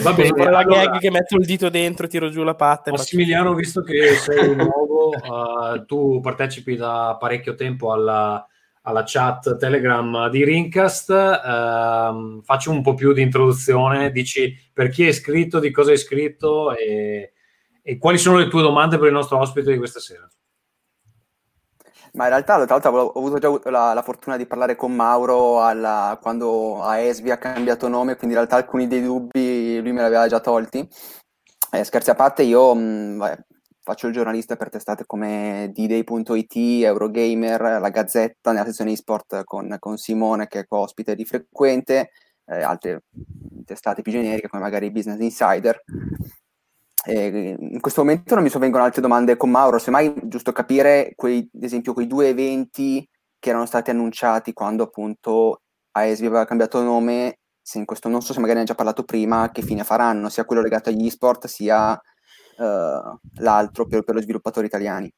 Va 0.02 0.12
bene, 0.12 0.50
la 0.50 0.58
allora, 0.58 0.84
gag 0.84 0.98
che 0.98 1.10
metto 1.10 1.36
il 1.36 1.46
dito 1.46 1.68
dentro, 1.68 2.06
tiro 2.06 2.28
giù 2.30 2.42
la 2.42 2.54
patta. 2.54 2.90
Massimiliano, 2.90 3.54
visto 3.54 3.82
che 3.82 4.14
sei 4.14 4.54
nuovo, 4.54 5.08
uh, 5.08 5.84
tu 5.86 6.20
partecipi 6.20 6.76
da 6.76 7.16
parecchio 7.18 7.54
tempo 7.54 7.92
alla 7.92 8.46
alla 8.88 9.02
chat 9.04 9.56
Telegram 9.56 10.28
di 10.30 10.44
Rincast. 10.44 11.10
Eh, 11.10 12.40
faccio 12.42 12.70
un 12.70 12.82
po' 12.82 12.94
più 12.94 13.12
di 13.12 13.22
introduzione, 13.22 14.10
dici 14.10 14.54
per 14.72 14.88
chi 14.88 15.04
è 15.04 15.08
iscritto, 15.08 15.58
di 15.58 15.70
cosa 15.70 15.90
è 15.90 15.94
iscritto 15.94 16.74
e, 16.74 17.34
e, 17.82 17.98
quali 17.98 18.16
sono 18.16 18.38
le 18.38 18.48
tue 18.48 18.62
domande 18.62 18.96
per 18.96 19.08
il 19.08 19.12
nostro 19.12 19.38
ospite 19.38 19.70
di 19.70 19.78
questa 19.78 20.00
sera. 20.00 20.26
Ma 22.14 22.24
in 22.24 22.30
realtà, 22.30 22.64
tra 22.64 22.78
l'altro, 22.78 22.90
ho 22.90 23.18
avuto 23.18 23.38
già 23.38 23.70
la, 23.70 23.92
la 23.92 24.02
fortuna 24.02 24.38
di 24.38 24.46
parlare 24.46 24.76
con 24.76 24.94
Mauro 24.94 25.62
alla, 25.62 26.18
quando 26.20 26.82
a 26.82 26.98
Esvi 26.98 27.30
ha 27.30 27.36
cambiato 27.36 27.86
nome, 27.86 28.16
quindi 28.16 28.34
in 28.34 28.42
realtà 28.42 28.56
alcuni 28.56 28.88
dei 28.88 29.02
dubbi 29.02 29.78
lui 29.80 29.92
me 29.92 30.00
li 30.00 30.06
aveva 30.06 30.26
già 30.26 30.40
tolti. 30.40 30.88
Eh, 31.70 31.84
scherzi 31.84 32.08
a 32.08 32.14
parte, 32.14 32.42
io 32.44 32.74
mh, 32.74 33.44
faccio 33.88 34.06
il 34.06 34.12
giornalista 34.12 34.56
per 34.56 34.68
testate 34.68 35.06
come 35.06 35.70
D-Day.it, 35.72 36.54
Eurogamer, 36.84 37.80
La 37.80 37.88
Gazzetta, 37.88 38.52
nella 38.52 38.66
sezione 38.66 38.92
eSport 38.92 39.44
con, 39.44 39.76
con 39.78 39.96
Simone 39.96 40.46
che 40.46 40.60
è 40.60 40.64
ospite 40.68 41.14
di 41.14 41.24
frequente, 41.24 42.10
eh, 42.44 42.62
altre 42.62 43.04
testate 43.64 44.02
più 44.02 44.12
generiche 44.12 44.48
come 44.48 44.62
magari 44.62 44.90
Business 44.90 45.18
Insider. 45.20 45.82
E 47.02 47.56
in 47.58 47.80
questo 47.80 48.02
momento 48.02 48.34
non 48.34 48.44
mi 48.44 48.50
sovvengono 48.50 48.84
altre 48.84 49.00
domande 49.00 49.38
con 49.38 49.48
Mauro, 49.48 49.78
semmai 49.78 50.12
giusto 50.24 50.52
capire, 50.52 51.12
quei, 51.14 51.48
ad 51.54 51.62
esempio, 51.62 51.94
quei 51.94 52.06
due 52.06 52.28
eventi 52.28 53.08
che 53.38 53.48
erano 53.48 53.64
stati 53.64 53.88
annunciati 53.88 54.52
quando 54.52 54.82
appunto 54.82 55.62
AESVI 55.92 56.26
aveva 56.26 56.44
cambiato 56.44 56.82
nome, 56.82 57.38
se 57.62 57.78
in 57.78 57.86
questo 57.86 58.10
non 58.10 58.20
so 58.20 58.34
se 58.34 58.40
magari 58.40 58.58
ne 58.58 58.64
ha 58.64 58.68
già 58.68 58.74
parlato 58.74 59.04
prima, 59.04 59.50
che 59.50 59.62
fine 59.62 59.82
faranno, 59.82 60.28
sia 60.28 60.44
quello 60.44 60.60
legato 60.60 60.90
agli 60.90 61.06
esport 61.06 61.46
sia 61.46 61.98
l'altro 62.58 63.86
per, 63.86 64.02
per 64.02 64.16
gli 64.16 64.22
sviluppatori 64.22 64.66
italiani. 64.66 65.12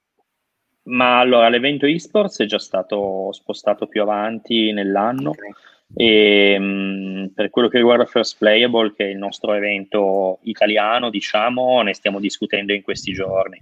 Ma 0.83 1.19
allora 1.19 1.49
l'evento 1.49 1.87
esports 1.87 2.41
è 2.41 2.47
già 2.47 2.59
stato 2.59 3.33
spostato 3.33 3.87
più 3.87 4.03
avanti 4.03 4.73
nell'anno 4.73 5.31
okay. 5.31 5.51
e 5.95 6.59
mh, 6.59 6.65
mm, 6.65 7.27
per 7.35 7.51
quello 7.51 7.69
che 7.69 7.77
riguarda 7.77 8.07
First 8.07 8.39
Playable, 8.39 8.95
che 8.95 9.05
è 9.05 9.09
il 9.09 9.19
nostro 9.19 9.53
evento 9.53 10.39
italiano, 10.43 11.11
diciamo, 11.11 11.83
ne 11.83 11.95
stiamo 11.95 12.19
discutendo 12.19 12.73
in 12.73 12.83
questi 12.83 13.13
giorni. 13.13 13.59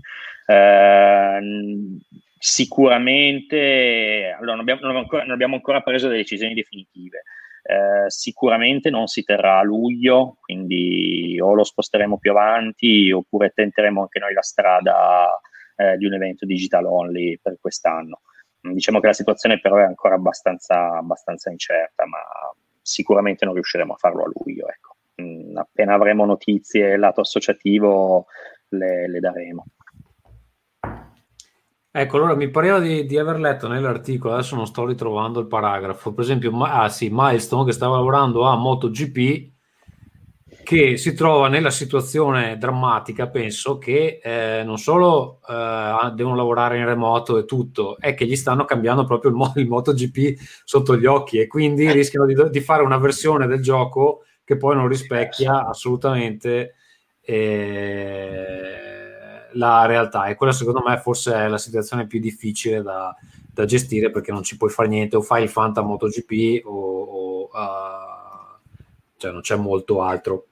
Uh, 0.47 1.99
sicuramente, 2.39 4.35
allora 4.39 4.53
non 4.53 4.61
abbiamo, 4.61 4.81
non, 4.87 4.97
ancora, 4.97 5.23
non 5.23 5.33
abbiamo 5.33 5.57
ancora 5.57 5.83
preso 5.83 6.07
delle 6.07 6.21
decisioni 6.21 6.55
definitive. 6.55 7.25
Eh, 7.71 8.09
sicuramente 8.09 8.89
non 8.89 9.09
si 9.09 9.25
terrà 9.25 9.59
a 9.59 9.63
luglio, 9.63 10.39
quindi 10.41 11.39
o 11.39 11.53
lo 11.53 11.65
sposteremo 11.65 12.17
più 12.17 12.31
avanti 12.31 13.13
oppure 13.13 13.53
tenteremo 13.55 14.01
anche 14.01 14.19
noi 14.21 14.33
la 14.33 14.43
strada 14.43 15.39
eh, 15.77 15.99
di 15.99 16.07
un 16.07 16.15
evento 16.15 16.47
digital 16.47 16.87
only 16.87 17.39
per 17.39 17.59
quest'anno. 17.61 18.23
Diciamo 18.59 19.01
che 19.01 19.09
la 19.09 19.13
situazione 19.13 19.61
però 19.61 19.77
è 19.77 19.83
ancora 19.83 20.15
abbastanza, 20.15 20.97
abbastanza 20.97 21.51
incerta, 21.51 22.07
ma 22.07 22.21
sicuramente 22.81 23.45
non 23.45 23.53
riusciremo 23.53 23.93
a 23.93 23.97
farlo 23.97 24.25
a 24.25 24.31
luglio. 24.33 24.67
Ecco. 24.67 24.97
Mm, 25.21 25.59
appena 25.59 25.93
avremo 25.93 26.25
notizie 26.25 26.97
lato 26.97 27.21
associativo 27.21 28.29
le, 28.69 29.09
le 29.09 29.21
daremo. 29.21 29.67
Ecco, 31.91 32.17
allora 32.17 32.35
mi 32.35 32.51
pareva 32.51 32.81
di, 32.81 33.07
di, 33.07 33.19
aver 33.19 33.41
letto 33.41 33.67
nell'articolo, 33.67 34.35
adesso 34.35 34.55
non 34.55 34.67
sto 34.67 34.85
ritrovando 34.85 35.41
il 35.41 35.47
paragrafo, 35.47 36.13
per 36.13 36.23
esempio, 36.23 36.53
ma, 36.53 36.83
ah 36.83 36.89
sì, 36.91 37.09
Milestone 37.11 37.65
che 37.65 37.73
stava 37.73 37.97
lavorando 37.97 38.43
a 38.43 38.57
MotoGP, 38.57 39.51
che 40.65 40.99
si 40.99 41.15
trova 41.15 41.49
nella 41.49 41.71
situazione 41.71 42.59
drammatica, 42.59 43.29
penso, 43.29 43.79
che 43.79 44.21
eh, 44.23 44.63
non 44.65 44.77
solo 44.77 45.41
eh, 45.49 46.13
devono 46.15 46.37
lavorare 46.37 46.77
in 46.77 46.85
remoto 46.85 47.39
e 47.39 47.47
tutto, 47.47 47.97
è 47.99 48.13
che 48.13 48.27
gli 48.27 48.37
stanno 48.37 48.67
cambiando 48.67 49.05
proprio 49.05 49.31
il, 49.31 49.37
mo- 49.39 49.53
il 49.57 49.67
MotoGP 49.67 50.39
sotto 50.65 50.95
gli 50.95 51.07
occhi 51.07 51.39
e 51.39 51.47
quindi 51.47 51.91
rischiano 51.91 52.27
di, 52.27 52.35
di, 52.51 52.61
fare 52.61 52.83
una 52.83 52.99
versione 52.99 53.47
del 53.47 53.63
gioco 53.63 54.25
che 54.45 54.59
poi 54.59 54.75
non 54.77 54.89
rispecchia 54.89 55.67
assolutamente... 55.67 56.75
Eh, 57.23 58.98
la 59.53 59.87
realtà. 59.87 60.27
E 60.27 60.35
quella 60.35 60.53
secondo 60.53 60.83
me 60.87 60.99
forse 60.99 61.35
è 61.35 61.49
la 61.49 61.59
situazione 61.59 62.07
più 62.07 62.21
difficile 62.21 62.83
da, 62.83 63.15
da 63.53 63.65
gestire 63.65 64.11
perché 64.11 64.33
non 64.33 64.43
ci 64.43 64.57
puoi 64.57 64.71
fare 64.71 64.89
niente. 64.89 65.17
O 65.17 65.23
fai 65.23 65.43
il 65.43 65.49
Fanta 65.49 65.83
MotoGP 65.83 66.65
o, 66.65 66.73
o 66.73 67.43
uh, 67.45 68.59
cioè 69.17 69.33
non 69.33 69.41
c'è 69.41 69.57
molto 69.57 70.03
altro. 70.03 70.47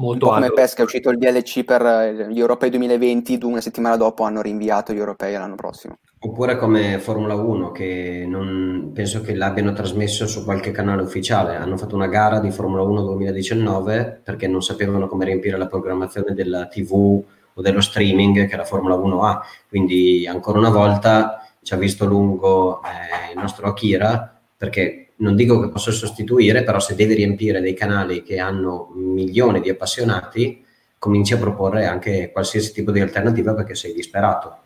Molto 0.00 0.26
un 0.26 0.32
po' 0.32 0.38
come 0.38 0.52
Pesca 0.52 0.82
è 0.82 0.84
uscito 0.84 1.10
il 1.10 1.18
DLC 1.18 1.64
per 1.64 2.28
gli 2.30 2.38
europei 2.38 2.70
2020 2.70 3.40
una 3.42 3.60
settimana 3.60 3.96
dopo 3.96 4.22
hanno 4.22 4.40
rinviato 4.40 4.92
gli 4.92 4.98
europei 4.98 5.32
l'anno 5.32 5.56
prossimo. 5.56 5.98
Oppure 6.20 6.56
come 6.56 7.00
Formula 7.00 7.34
1 7.34 7.72
che 7.72 8.24
non, 8.24 8.92
penso 8.94 9.20
che 9.22 9.34
l'abbiano 9.34 9.72
trasmesso 9.72 10.28
su 10.28 10.44
qualche 10.44 10.70
canale 10.70 11.02
ufficiale. 11.02 11.56
Hanno 11.56 11.76
fatto 11.76 11.96
una 11.96 12.06
gara 12.06 12.38
di 12.38 12.52
Formula 12.52 12.82
1 12.82 13.02
2019 13.02 14.20
perché 14.22 14.46
non 14.46 14.62
sapevano 14.62 15.08
come 15.08 15.24
riempire 15.24 15.56
la 15.56 15.66
programmazione 15.66 16.32
della 16.32 16.66
tv 16.66 17.24
o 17.58 17.62
dello 17.62 17.80
streaming 17.80 18.46
che 18.46 18.56
la 18.56 18.64
Formula 18.64 18.94
1 18.94 19.24
ha. 19.24 19.44
Quindi 19.68 20.26
ancora 20.28 20.58
una 20.58 20.70
volta 20.70 21.44
ci 21.62 21.74
ha 21.74 21.76
visto 21.76 22.06
lungo 22.06 22.80
eh, 22.82 23.32
il 23.32 23.38
nostro 23.38 23.66
Akira 23.66 24.40
perché 24.56 25.08
non 25.16 25.34
dico 25.34 25.60
che 25.60 25.68
possa 25.68 25.90
sostituire, 25.90 26.62
però 26.62 26.78
se 26.78 26.94
devi 26.94 27.14
riempire 27.14 27.60
dei 27.60 27.74
canali 27.74 28.22
che 28.22 28.38
hanno 28.38 28.92
milioni 28.94 29.60
di 29.60 29.68
appassionati, 29.68 30.64
cominci 30.98 31.34
a 31.34 31.38
proporre 31.38 31.86
anche 31.86 32.30
qualsiasi 32.30 32.72
tipo 32.72 32.92
di 32.92 33.00
alternativa 33.00 33.54
perché 33.54 33.74
sei 33.74 33.92
disperato. 33.92 34.58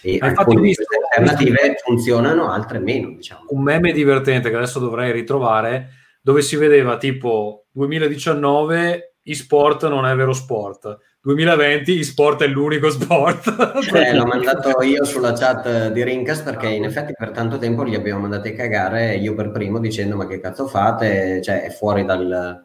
E 0.00 0.16
alcune 0.20 0.62
visto, 0.62 0.84
alternative 1.10 1.68
visto, 1.68 1.82
funzionano, 1.84 2.50
altre 2.50 2.78
meno. 2.78 3.10
Diciamo. 3.10 3.44
Un 3.48 3.62
meme 3.62 3.92
divertente 3.92 4.48
che 4.48 4.56
adesso 4.56 4.78
dovrei 4.78 5.12
ritrovare, 5.12 5.90
dove 6.22 6.40
si 6.40 6.56
vedeva 6.56 6.96
tipo 6.96 7.66
2019 7.72 9.16
e-sport 9.22 9.86
non 9.88 10.06
è 10.06 10.14
vero 10.14 10.32
sport 10.32 10.98
2020 11.22 12.02
sport 12.02 12.42
è 12.42 12.46
l'unico 12.46 12.88
sport. 12.90 13.46
Eh, 13.92 14.12
l'ho 14.16 14.24
mandato 14.24 14.80
io 14.82 15.04
sulla 15.04 15.34
chat 15.34 15.92
di 15.92 16.02
Rincast 16.02 16.44
perché 16.44 16.68
in 16.68 16.84
effetti 16.84 17.12
per 17.12 17.30
tanto 17.30 17.58
tempo 17.58 17.82
li 17.82 17.94
abbiamo 17.94 18.20
mandati 18.20 18.48
a 18.48 18.54
cagare 18.54 19.16
io 19.16 19.34
per 19.34 19.50
primo 19.50 19.78
dicendo 19.78 20.16
ma 20.16 20.26
che 20.26 20.40
cazzo 20.40 20.66
fate, 20.66 21.42
cioè 21.42 21.62
è 21.62 21.70
fuori 21.70 22.06
dal, 22.06 22.64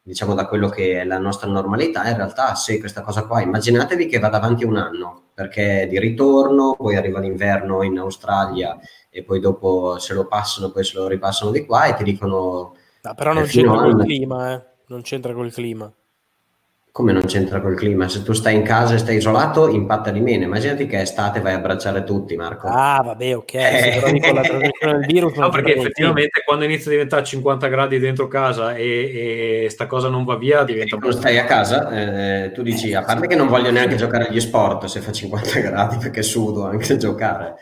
diciamo 0.00 0.34
da 0.34 0.46
quello 0.46 0.68
che 0.68 1.00
è 1.00 1.04
la 1.04 1.18
nostra 1.18 1.50
normalità, 1.50 2.08
in 2.08 2.14
realtà 2.14 2.54
se 2.54 2.78
questa 2.78 3.02
cosa 3.02 3.26
qua, 3.26 3.42
immaginatevi 3.42 4.06
che 4.06 4.20
vada 4.20 4.36
avanti 4.36 4.64
un 4.64 4.76
anno, 4.76 5.30
perché 5.34 5.88
di 5.90 5.98
ritorno, 5.98 6.76
poi 6.78 6.94
arriva 6.94 7.18
l'inverno 7.18 7.82
in 7.82 7.98
Australia 7.98 8.78
e 9.10 9.24
poi 9.24 9.40
dopo 9.40 9.98
se 9.98 10.14
lo 10.14 10.28
passano, 10.28 10.70
poi 10.70 10.84
se 10.84 10.96
lo 10.96 11.08
ripassano 11.08 11.50
di 11.50 11.66
qua 11.66 11.86
e 11.86 11.94
ti 11.94 12.04
dicono... 12.04 12.76
No, 13.02 13.14
però 13.16 13.32
non 13.32 13.44
c'entra 13.44 13.76
col 13.76 14.04
clima, 14.04 14.54
eh. 14.54 14.62
non 14.86 15.02
c'entra 15.02 15.32
col 15.32 15.52
clima 15.52 15.92
come 16.90 17.12
non 17.12 17.26
c'entra 17.26 17.60
col 17.60 17.76
clima? 17.76 18.08
Se 18.08 18.22
tu 18.22 18.32
stai 18.32 18.54
in 18.54 18.62
casa 18.62 18.94
e 18.94 18.98
stai 18.98 19.16
isolato, 19.16 19.68
impatta 19.68 20.10
di 20.10 20.20
meno. 20.20 20.44
Immaginati 20.44 20.86
che 20.86 20.98
è 20.98 21.02
estate 21.02 21.40
vai 21.40 21.54
a 21.54 21.56
abbracciare 21.56 22.04
tutti, 22.04 22.36
Marco. 22.36 22.66
Ah, 22.66 23.00
vabbè, 23.04 23.36
ok. 23.36 23.54
Eh. 23.54 24.00
con 24.20 24.34
la 24.34 24.42
trasmissione 24.42 24.92
del 24.98 25.06
virus. 25.06 25.34
No, 25.34 25.48
perché 25.50 25.76
effettivamente 25.76 26.42
quando 26.44 26.64
inizia 26.64 26.86
a 26.88 26.94
diventare 26.94 27.24
50 27.24 27.68
gradi 27.68 27.98
dentro 27.98 28.26
casa 28.26 28.74
e, 28.74 29.64
e 29.64 29.70
sta 29.70 29.86
cosa 29.86 30.08
non 30.08 30.24
va 30.24 30.36
via, 30.36 30.64
diventa. 30.64 30.96
Quando 30.96 31.16
stai 31.16 31.38
a 31.38 31.44
casa, 31.44 31.90
eh, 31.90 32.52
tu 32.52 32.62
dici, 32.62 32.94
a 32.94 33.02
parte 33.02 33.26
che 33.26 33.36
non 33.36 33.46
voglio 33.46 33.70
neanche 33.70 33.96
giocare 33.96 34.28
agli 34.28 34.40
sport 34.40 34.86
se 34.86 35.00
fa 35.00 35.12
50 35.12 35.60
gradi 35.60 35.96
perché 35.98 36.22
sudo 36.22 36.66
anche 36.66 36.92
a 36.92 36.96
giocare 36.96 37.54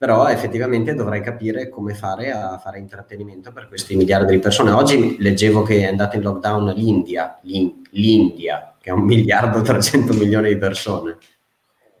però 0.00 0.28
effettivamente 0.28 0.94
dovrei 0.94 1.20
capire 1.20 1.68
come 1.68 1.92
fare 1.92 2.30
a 2.30 2.56
fare 2.56 2.78
intrattenimento 2.78 3.52
per 3.52 3.68
questi 3.68 3.96
miliardi 3.96 4.32
di 4.32 4.38
persone. 4.38 4.70
Oggi 4.70 5.16
leggevo 5.18 5.60
che 5.60 5.80
è 5.80 5.88
andata 5.88 6.16
in 6.16 6.22
lockdown 6.22 6.72
l'India, 6.74 7.38
l'India 7.42 8.76
che 8.80 8.88
ha 8.88 8.94
un 8.94 9.02
miliardo 9.02 9.58
e 9.60 9.62
300 9.62 10.14
milioni 10.14 10.48
di 10.48 10.56
persone. 10.56 11.18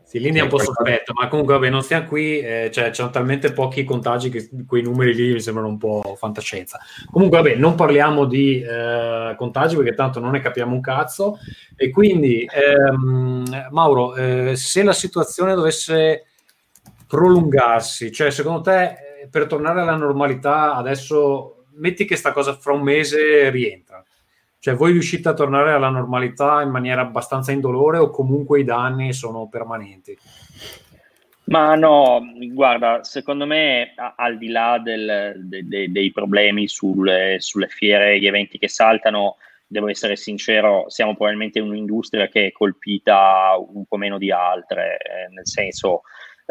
Sì, 0.02 0.18
linea 0.18 0.40
è 0.40 0.44
un 0.44 0.48
po' 0.48 0.58
sospetta, 0.58 1.12
ma 1.12 1.28
comunque 1.28 1.52
vabbè, 1.52 1.68
non 1.68 1.82
stiamo 1.82 2.06
qui, 2.06 2.40
eh, 2.40 2.70
cioè, 2.72 2.88
c'erano 2.88 3.12
talmente 3.12 3.52
pochi 3.52 3.84
contagi 3.84 4.30
che 4.30 4.48
quei 4.66 4.82
numeri 4.82 5.14
lì 5.14 5.34
mi 5.34 5.40
sembrano 5.40 5.68
un 5.68 5.76
po' 5.76 6.16
fantascienza. 6.16 6.80
Comunque 7.10 7.42
vabbè, 7.42 7.56
non 7.56 7.74
parliamo 7.74 8.24
di 8.24 8.62
eh, 8.62 9.34
contagi 9.36 9.76
perché 9.76 9.92
tanto 9.92 10.20
non 10.20 10.30
ne 10.30 10.40
capiamo 10.40 10.72
un 10.72 10.80
cazzo. 10.80 11.38
E 11.76 11.90
quindi, 11.90 12.48
ehm, 12.50 13.68
Mauro, 13.72 14.16
eh, 14.16 14.56
se 14.56 14.82
la 14.82 14.94
situazione 14.94 15.54
dovesse 15.54 16.24
prolungarsi, 17.10 18.12
cioè 18.12 18.30
secondo 18.30 18.60
te 18.60 18.84
eh, 18.84 19.28
per 19.28 19.48
tornare 19.48 19.80
alla 19.80 19.96
normalità 19.96 20.76
adesso, 20.76 21.64
metti 21.72 22.04
che 22.04 22.14
sta 22.14 22.30
cosa 22.30 22.54
fra 22.54 22.72
un 22.72 22.82
mese 22.82 23.50
rientra, 23.50 24.00
cioè, 24.60 24.74
voi 24.74 24.92
riuscite 24.92 25.28
a 25.28 25.34
tornare 25.34 25.72
alla 25.72 25.88
normalità 25.88 26.62
in 26.62 26.68
maniera 26.68 27.00
abbastanza 27.00 27.50
indolore 27.50 27.96
o 27.96 28.10
comunque 28.10 28.60
i 28.60 28.64
danni 28.64 29.12
sono 29.12 29.48
permanenti? 29.48 30.16
Ma 31.44 31.74
no, 31.74 32.20
guarda, 32.52 33.02
secondo 33.02 33.46
me 33.46 33.94
al 34.14 34.36
di 34.38 34.48
là 34.50 34.78
del, 34.78 35.32
de, 35.36 35.66
de, 35.66 35.90
dei 35.90 36.12
problemi 36.12 36.68
sulle, 36.68 37.36
sulle 37.40 37.68
fiere, 37.68 38.20
gli 38.20 38.26
eventi 38.26 38.58
che 38.58 38.68
saltano, 38.68 39.38
devo 39.66 39.88
essere 39.88 40.14
sincero, 40.14 40.84
siamo 40.88 41.16
probabilmente 41.16 41.58
un'industria 41.58 42.28
che 42.28 42.48
è 42.48 42.52
colpita 42.52 43.56
un 43.56 43.86
po' 43.86 43.96
meno 43.96 44.18
di 44.18 44.30
altre, 44.30 44.98
eh, 44.98 45.32
nel 45.32 45.46
senso 45.46 46.02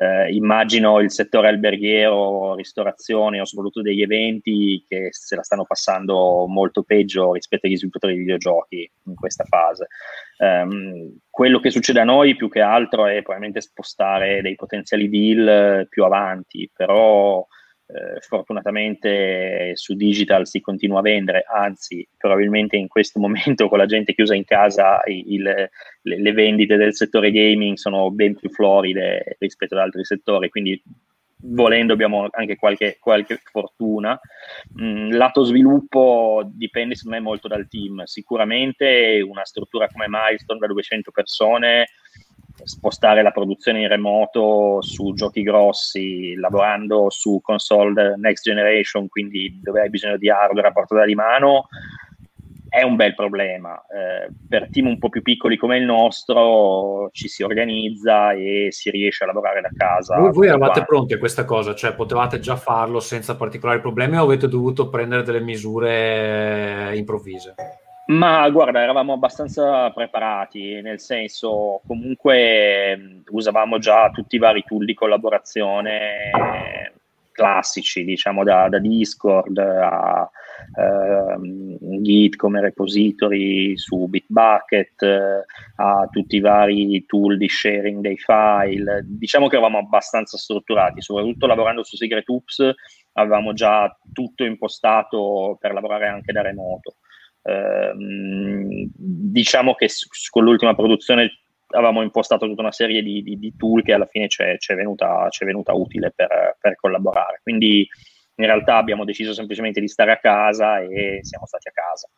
eh, 0.02 0.34
immagino 0.34 1.02
il 1.02 1.12
settore 1.12 1.50
alberghiero, 1.50 2.56
ristorazione 2.56 3.42
o 3.42 3.46
soprattutto 3.46 3.82
degli 3.82 4.02
eventi 4.02 4.82
che 4.88 5.10
se 5.12 5.36
la 5.36 5.44
stanno 5.44 5.66
passando 5.66 6.46
molto 6.48 6.84
peggio 6.84 7.34
rispetto 7.34 7.68
agli 7.68 7.76
sviluppatori 7.76 8.14
di 8.14 8.20
videogiochi 8.20 8.90
in 9.08 9.16
questa 9.16 9.44
fase. 9.44 9.88
Um, 10.38 11.18
quello 11.30 11.60
che 11.60 11.70
succede 11.70 12.00
a 12.00 12.06
noi 12.06 12.38
più 12.38 12.50
che 12.50 12.62
altro 12.62 13.08
è 13.08 13.22
probabilmente 13.22 13.60
spostare 13.60 14.42
dei 14.42 14.56
potenziali 14.56 15.10
deal 15.10 15.86
più 15.90 16.06
avanti, 16.06 16.72
però 16.74 17.46
eh, 17.92 18.22
fortunatamente 18.22 19.72
su 19.76 19.96
digital 19.96 20.46
si 20.46 20.62
continua 20.62 21.00
a 21.00 21.02
vendere, 21.02 21.44
anzi 21.52 22.08
probabilmente 22.16 22.78
in 22.78 22.88
questo 22.88 23.18
momento 23.20 23.68
con 23.68 23.80
la 23.80 23.88
gente 23.88 24.14
chiusa 24.14 24.36
in 24.36 24.46
casa 24.46 25.02
il, 25.08 25.42
le, 25.42 25.70
le, 26.02 26.32
vendite 26.32 26.76
del 26.76 26.94
settore 26.94 27.32
gaming 27.32 27.78
sono 27.78 28.12
ben 28.12 28.36
più 28.36 28.50
floride 28.52 29.36
rispetto 29.40 29.74
ad 29.74 29.82
altri 29.82 30.06
settori, 30.06 30.50
quindi 30.50 30.80
volendo 31.42 31.94
abbiamo 31.94 32.28
anche 32.32 32.58
qualche, 32.58 32.98
qualche 33.00 33.42
fortuna. 33.44 34.20
Mm, 34.80 35.12
lato 35.14 35.44
sviluppo 35.44 36.44
dipende 36.46 36.94
secondo 36.94 37.18
me 37.18 37.24
molto 37.24 37.48
dal 37.48 37.68
team, 37.68 38.04
sicuramente 38.04 39.20
una 39.28 39.46
struttura 39.46 39.88
come 39.88 40.06
Milestone 40.08 40.60
da 40.60 40.68
200 40.68 41.10
persone 41.10 41.88
spostare 42.64 43.22
la 43.22 43.32
produzione 43.32 43.82
in 43.82 43.88
remoto 43.88 44.82
su 44.82 45.14
giochi 45.14 45.42
grossi, 45.44 46.36
lavorando 46.36 47.10
su 47.10 47.40
console 47.42 48.16
next 48.18 48.44
generation, 48.44 49.08
quindi 49.08 49.60
dove 49.62 49.82
hai 49.82 49.90
bisogno 49.90 50.18
di 50.18 50.30
hardware 50.30 50.68
a 50.68 50.72
portata 50.72 51.06
di 51.06 51.16
mano, 51.16 51.68
è 52.70 52.84
un 52.84 52.96
bel 52.96 53.16
problema. 53.16 53.84
Eh, 53.88 54.32
per 54.48 54.70
team 54.70 54.88
un 54.88 55.00
po' 55.00 55.10
più 55.10 55.22
piccoli 55.22 55.58
come 55.58 55.78
il 55.78 55.86
nostro 55.86 57.10
ci 57.12 57.28
si 57.28 57.42
organizza 57.44 58.32
e 58.34 58.68
si 58.70 58.92
riesce 58.92 59.24
a 59.24 59.28
lavorare 59.28 59.62
da 59.62 59.70
casa. 59.76 60.18
Voi, 60.18 60.32
voi 60.32 60.48
eravate 60.48 60.86
pronti 60.86 61.14
a 61.14 61.18
questa 61.18 61.46
cosa? 61.46 61.74
Cioè 61.74 61.96
potevate 61.96 62.40
già 62.40 62.56
farlo 62.56 63.00
senza 63.00 63.36
particolari 63.36 63.82
problemi 63.82 64.18
o 64.18 64.24
avete 64.24 64.48
dovuto 64.48 64.90
prendere 64.90 65.24
delle 65.24 65.42
misure 65.42 66.96
improvvise? 66.96 67.56
Ma 68.10 68.50
guarda, 68.50 68.82
eravamo 68.82 69.14
abbastanza 69.14 69.92
preparati, 69.92 70.82
nel 70.82 71.00
senso 71.00 71.80
comunque 71.86 73.22
usavamo 73.30 73.78
già 73.78 74.10
tutti 74.10 74.36
i 74.36 74.40
vari 74.40 74.64
tool 74.66 74.84
di 74.84 74.96
collaborazione 74.96 76.32
classici, 77.32 78.04
diciamo 78.04 78.44
da, 78.44 78.68
da 78.68 78.80
Discord 78.80 79.56
a 79.60 80.28
eh, 80.76 82.00
Git 82.02 82.36
come 82.36 82.62
repository 82.62 83.78
su 83.78 84.08
Bitbucket, 84.08 85.46
a 85.76 86.08
tutti 86.12 86.38
i 86.38 86.42
vari 86.42 87.06
tool 87.06 87.38
di 87.38 87.48
sharing 87.48 88.02
dei 88.02 88.18
file. 88.18 89.06
Diciamo 89.06 89.48
che 89.48 89.58
eravamo 89.58 89.78
abbastanza 89.78 90.36
strutturati, 90.36 91.00
soprattutto 91.00 91.46
lavorando 91.46 91.84
su 91.84 91.96
Secret 91.96 92.28
Oops 92.28 92.74
avevamo 93.14 93.54
già 93.54 93.96
tutto 94.14 94.44
impostato 94.44 95.58
per 95.60 95.74
lavorare 95.74 96.08
anche 96.08 96.32
da 96.32 96.42
remoto. 96.42 96.96
Ehm, 97.50 98.90
diciamo 98.96 99.74
che 99.76 99.90
con 100.30 100.44
l'ultima 100.44 100.76
produzione 100.76 101.40
avevamo 101.72 102.02
impostato 102.02 102.48
tutta 102.48 102.62
una 102.62 102.72
serie 102.72 103.02
di, 103.02 103.22
di, 103.22 103.38
di 103.38 103.56
tool 103.56 103.84
che 103.84 103.94
alla 103.94 104.06
fine 104.06 104.28
ci 104.28 104.42
è 104.42 104.76
venuta, 104.76 105.28
venuta, 105.42 105.74
utile 105.74 106.12
per, 106.16 106.58
per, 106.60 106.76
collaborare. 106.76 107.40
Quindi 107.44 107.88
in 108.36 108.46
realtà 108.46 108.78
abbiamo 108.78 109.06
deciso 109.06 109.34
semplicemente 109.34 109.80
di 109.80 109.88
stare 109.88 110.12
a 110.12 110.18
casa 110.18 110.80
e 110.80 111.20
siamo 111.22 111.46
stati 111.46 111.68
a 111.68 111.72
casa. 111.72 112.10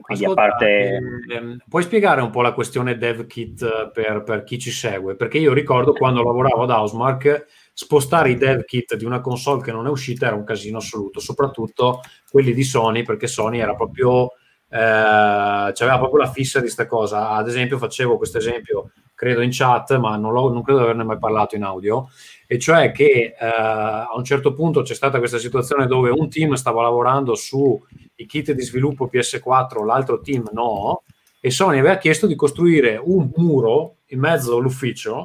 Quindi 0.00 0.24
Ascolta, 0.24 0.42
a 0.42 0.48
parte... 0.48 1.00
ehm, 1.30 1.58
puoi 1.68 1.82
spiegare 1.82 2.20
un 2.20 2.30
po' 2.30 2.42
la 2.42 2.52
questione 2.52 2.96
dev 2.96 3.26
kit 3.26 3.90
per, 3.92 4.22
per, 4.24 4.42
chi 4.42 4.58
ci 4.58 4.70
segue? 4.70 5.14
Perché 5.14 5.38
io 5.38 5.52
ricordo 5.52 5.92
quando 5.92 6.22
lavoravo 6.22 6.62
ad 6.62 6.70
Housemark 6.70 7.46
spostare 7.72 8.30
i 8.30 8.36
dev 8.36 8.64
kit 8.64 8.96
di 8.96 9.04
una 9.04 9.20
console 9.20 9.62
che 9.62 9.70
non 9.70 9.86
è 9.86 9.90
uscita 9.90 10.26
era 10.26 10.34
un 10.34 10.44
casino 10.44 10.78
assoluto, 10.78 11.20
soprattutto 11.20 12.00
quelli 12.28 12.52
di 12.52 12.64
Sony, 12.64 13.02
perché 13.02 13.28
Sony 13.28 13.60
era 13.60 13.74
proprio 13.76 14.32
eh, 14.68 15.72
c'aveva 15.72 15.98
proprio 15.98 16.22
la 16.24 16.30
fissa 16.30 16.58
di 16.58 16.64
questa 16.64 16.86
cosa. 16.86 17.30
Ad 17.30 17.48
esempio, 17.48 17.78
facevo 17.78 18.16
questo 18.16 18.38
esempio, 18.38 18.90
credo 19.14 19.40
in 19.40 19.50
chat, 19.52 19.96
ma 19.96 20.16
non, 20.16 20.32
non 20.32 20.62
credo 20.62 20.80
di 20.80 20.84
averne 20.84 21.04
mai 21.04 21.18
parlato 21.18 21.56
in 21.56 21.62
audio, 21.62 22.08
e 22.46 22.58
cioè 22.58 22.92
che 22.92 23.34
eh, 23.38 23.46
a 23.46 24.12
un 24.14 24.24
certo 24.24 24.52
punto 24.52 24.82
c'è 24.82 24.94
stata 24.94 25.18
questa 25.18 25.38
situazione 25.38 25.86
dove 25.86 26.10
un 26.10 26.28
team 26.28 26.54
stava 26.54 26.82
lavorando 26.82 27.34
sui 27.34 27.78
kit 28.26 28.52
di 28.52 28.62
sviluppo 28.62 29.08
PS4, 29.12 29.84
l'altro 29.84 30.20
team 30.20 30.48
no, 30.52 31.02
e 31.40 31.50
Sony 31.50 31.78
aveva 31.78 31.96
chiesto 31.96 32.26
di 32.26 32.34
costruire 32.34 33.00
un 33.02 33.30
muro 33.36 33.96
in 34.06 34.18
mezzo 34.18 34.56
all'ufficio 34.56 35.24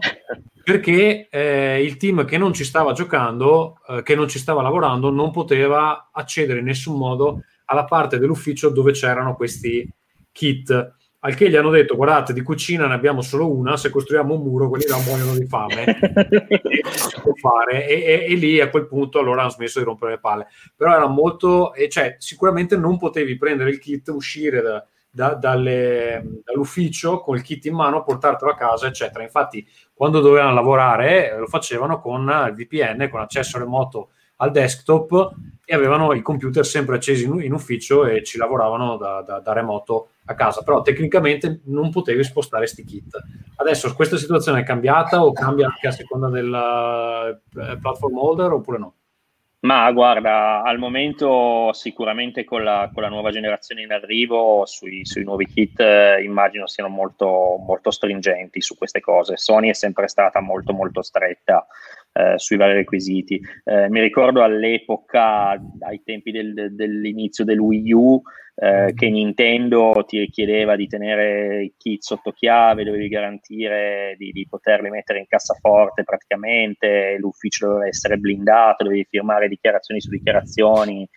perché 0.70 1.28
eh, 1.32 1.84
il 1.84 1.98
team 1.98 2.26
che 2.26 2.38
non 2.38 2.54
ci 2.54 2.64
stava 2.64 2.92
giocando, 2.94 3.80
eh, 3.88 4.04
che 4.04 4.14
non 4.14 4.28
ci 4.28 4.38
stava 4.38 4.62
lavorando, 4.62 5.10
non 5.10 5.32
poteva 5.32 6.10
accedere 6.12 6.60
in 6.60 6.66
nessun 6.66 6.96
modo 6.96 7.42
alla 7.70 7.86
parte 7.86 8.20
dell'ufficio 8.20 8.70
dove 8.70 8.92
c'erano 8.92 9.36
questi 9.36 9.88
kit. 10.32 10.98
Al 11.22 11.36
che 11.36 11.50
gli 11.50 11.56
hanno 11.56 11.70
detto: 11.70 11.96
Guardate, 11.96 12.34
di 12.34 12.42
cucina 12.42 12.88
ne 12.88 12.94
abbiamo 12.94 13.22
solo 13.22 13.52
una. 13.52 13.78
Se 13.78 13.90
costruiamo 13.90 14.34
un 14.34 14.42
muro, 14.42 14.70
quelli 14.70 14.88
là 14.88 14.98
muoiono 14.98 15.36
di 15.36 15.46
fame. 15.46 15.86
e, 16.00 16.82
fare. 17.40 17.88
E, 17.88 18.04
e, 18.04 18.26
e, 18.30 18.36
lì 18.36 18.60
a 18.60 18.70
quel 18.70 18.88
punto 18.88 19.20
allora 19.20 19.42
hanno 19.42 19.50
smesso 19.50 19.80
di 19.80 19.86
rompere 19.86 20.14
le 20.14 20.20
palle. 20.20 20.48
Però 20.76 20.94
era 20.94 21.08
molto, 21.08 21.74
e 21.74 21.90
cioè, 21.90 22.16
sicuramente 22.20 22.78
non 22.78 22.98
potevi 22.98 23.38
prendere 23.38 23.70
il 23.70 23.80
kit, 23.80 24.08
uscire 24.10 24.62
da, 24.62 24.86
da, 25.12 25.34
dalle, 25.34 26.42
dall'ufficio 26.44 27.20
col 27.20 27.42
kit 27.42 27.66
in 27.66 27.76
mano, 27.76 28.04
portartelo 28.04 28.52
a 28.52 28.56
casa, 28.56 28.88
eccetera. 28.88 29.24
Infatti, 29.24 29.68
quando 29.94 30.22
dovevano 30.22 30.54
lavorare, 30.54 31.36
lo 31.38 31.48
facevano 31.48 32.00
con 32.00 32.22
il 32.48 32.54
VPN, 32.54 33.10
con 33.10 33.20
accesso 33.20 33.60
remoto 33.60 34.12
al 34.42 34.52
desktop 34.52 35.34
e 35.66 35.76
avevano 35.76 36.14
i 36.14 36.22
computer 36.22 36.66
sempre 36.66 36.96
accesi 36.96 37.26
in, 37.26 37.42
in 37.42 37.54
ufficio 37.54 38.06
e 38.06 38.24
ci 38.24 38.38
lavoravano 38.38 38.98
da, 38.98 39.22
da, 39.22 39.40
da, 39.40 39.54
remoto 39.54 40.10
a 40.26 40.34
casa, 40.34 40.64
però 40.64 40.82
tecnicamente 40.82 41.62
non 41.66 41.92
potevi 41.92 42.24
spostare 42.24 42.66
sti 42.66 42.84
kit. 42.84 43.18
Adesso 43.56 43.94
questa 43.94 44.18
situazione 44.18 44.62
è 44.62 44.64
cambiata 44.64 45.24
o 45.24 45.32
cambia 45.32 45.68
anche 45.68 45.88
a 45.88 45.92
seconda 45.92 46.30
del 46.30 46.48
uh, 46.48 47.80
platform 47.80 48.18
holder 48.18 48.52
oppure 48.52 48.78
no? 48.80 48.94
Ma 49.62 49.92
guarda, 49.92 50.64
al 50.64 50.78
momento 50.78 51.74
sicuramente 51.74 52.46
con 52.46 52.64
la, 52.64 52.90
con 52.94 53.04
la 53.04 53.10
nuova 53.10 53.30
generazione 53.30 53.82
in 53.82 53.92
arrivo 53.92 54.64
sui, 54.66 55.06
sui 55.06 55.26
nuovi 55.26 55.48
kit 55.48 55.78
eh, 55.82 56.24
immagino 56.24 56.66
siano 56.66 56.90
molto, 56.90 57.58
molto 57.60 57.92
stringenti 57.92 58.62
su 58.62 58.78
queste 58.78 59.02
cose. 59.02 59.36
Sony 59.36 59.70
è 59.70 59.74
sempre 59.74 60.08
stata 60.08 60.40
molto 60.40 60.72
molto 60.72 61.02
stretta 61.02 61.68
eh, 62.14 62.34
sui 62.38 62.58
vari 62.58 62.74
requisiti. 62.74 63.40
Eh, 63.64 63.90
mi 63.90 64.02
ricordo 64.02 64.44
all'epoca, 64.44 65.52
ai 65.52 66.02
tempi 66.04 66.32
del, 66.32 66.74
dell'inizio 66.76 67.44
del 67.44 67.60
Wii 67.60 67.92
U, 67.94 68.22
eh, 68.62 68.92
che 68.94 69.10
Nintendo 69.10 70.04
ti 70.06 70.20
richiedeva 70.20 70.76
di 70.76 70.86
tenere 70.88 71.64
i 71.64 71.74
kit 71.78 72.02
sotto 72.02 72.32
chiave, 72.32 72.84
dovevi 72.84 73.08
garantire 73.08 74.16
di, 74.18 74.32
di, 74.32 74.46
poterli 74.50 74.90
mettere 74.90 75.20
in 75.20 75.28
cassaforte 75.28 76.04
praticamente, 76.04 77.16
l'ufficio 77.20 77.68
doveva 77.68 77.88
essere 77.88 78.18
blindato, 78.18 78.84
dovevi 78.84 79.08
firmare 79.10 79.48
dichiarazioni 79.48 80.02
su 80.02 80.10
dichiarazioni. 80.10 81.08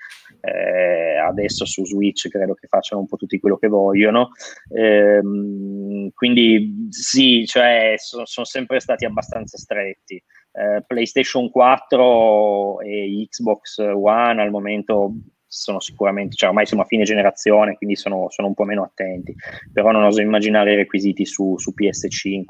Eh, 0.40 1.16
adesso 1.18 1.64
su 1.64 1.84
Switch 1.84 2.28
credo 2.28 2.54
che 2.54 2.66
facciano 2.68 3.00
un 3.00 3.08
po' 3.08 3.16
tutti 3.16 3.40
quello 3.40 3.56
che 3.56 3.68
vogliono. 3.68 4.30
Ehm, 4.72 6.10
quindi 6.14 6.86
sì, 6.90 7.44
cioè, 7.44 7.94
sono 7.96 8.24
son 8.24 8.44
sempre 8.44 8.78
stati 8.78 9.04
abbastanza 9.04 9.56
stretti. 9.56 10.22
Eh, 10.52 10.84
PlayStation 10.86 11.50
4 11.50 12.80
e 12.80 13.26
Xbox 13.28 13.78
One 13.78 14.42
al 14.42 14.50
momento 14.50 15.14
sono 15.46 15.80
sicuramente, 15.80 16.34
cioè 16.34 16.48
ormai 16.48 16.64
siamo 16.64 16.82
a 16.82 16.86
fine 16.86 17.04
generazione, 17.04 17.76
quindi 17.76 17.94
sono, 17.94 18.28
sono 18.30 18.48
un 18.48 18.54
po' 18.54 18.64
meno 18.64 18.82
attenti, 18.82 19.34
però 19.70 19.90
non 19.90 20.04
oso 20.04 20.22
immaginare 20.22 20.72
i 20.72 20.76
requisiti 20.76 21.26
su, 21.26 21.58
su 21.58 21.74
PS5 21.76 22.44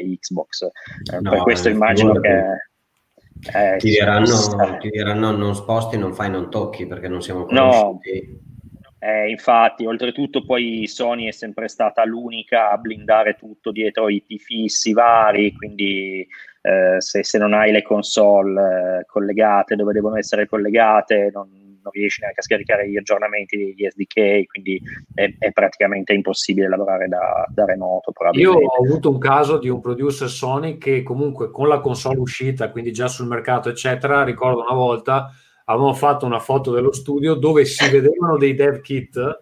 e 0.00 0.18
Xbox. 0.18 0.62
Eh, 1.12 1.20
no, 1.20 1.30
per 1.30 1.42
questo 1.42 1.68
eh, 1.68 1.72
immagino 1.72 2.12
che... 2.14 2.42
Eh, 3.54 3.76
ti, 3.78 3.88
diranno, 3.88 4.78
ti, 4.80 4.90
diranno, 4.90 5.30
non 5.30 5.54
sposti, 5.54 5.96
non 5.96 6.12
fai, 6.12 6.28
non 6.28 6.50
tocchi 6.50 6.86
perché 6.86 7.08
non 7.08 7.22
siamo 7.22 7.44
conosciuti. 7.44 8.28
No. 8.28 8.48
Eh, 9.02 9.30
infatti, 9.30 9.86
oltretutto, 9.86 10.44
poi 10.44 10.86
Sony 10.86 11.26
è 11.26 11.32
sempre 11.32 11.68
stata 11.68 12.04
l'unica 12.04 12.70
a 12.70 12.76
blindare 12.76 13.34
tutto 13.34 13.70
dietro 13.70 14.08
i 14.10 14.22
fissi 14.38 14.92
vari, 14.92 15.54
quindi 15.54 16.26
eh, 16.62 17.00
se, 17.00 17.24
se, 17.24 17.38
non 17.38 17.54
hai 17.54 17.72
le 17.72 17.82
console 17.82 19.00
eh, 19.00 19.04
collegate 19.06 19.76
dove 19.76 19.92
devono 19.92 20.16
essere 20.16 20.46
collegate, 20.46 21.30
non, 21.32 21.48
non, 21.82 21.92
riesci 21.92 22.20
neanche 22.20 22.40
a 22.40 22.42
scaricare 22.42 22.88
gli 22.88 22.96
aggiornamenti 22.96 23.56
degli 23.56 23.88
SDK, 23.88 24.46
quindi 24.46 24.80
è, 25.14 25.34
è 25.38 25.52
praticamente 25.52 26.12
impossibile 26.12 26.68
lavorare 26.68 27.08
da, 27.08 27.46
da, 27.48 27.64
remoto. 27.64 28.12
Io 28.32 28.52
ho 28.52 28.84
avuto 28.84 29.10
un 29.10 29.18
caso 29.18 29.58
di 29.58 29.68
un 29.68 29.80
producer 29.80 30.28
Sony 30.28 30.76
che 30.76 31.02
comunque 31.02 31.50
con 31.50 31.68
la 31.68 31.80
console 31.80 32.18
uscita, 32.18 32.70
quindi 32.70 32.92
già 32.92 33.08
sul 33.08 33.26
mercato, 33.26 33.70
eccetera, 33.70 34.22
ricordo 34.22 34.60
una 34.60 34.74
volta 34.74 35.32
avevamo 35.64 35.94
fatto 35.94 36.26
una 36.26 36.40
foto 36.40 36.72
dello 36.72 36.92
studio 36.92 37.34
dove 37.34 37.64
si 37.64 37.88
vedevano 37.90 38.36
dei 38.36 38.54
dev 38.54 38.80
kit 38.80 39.38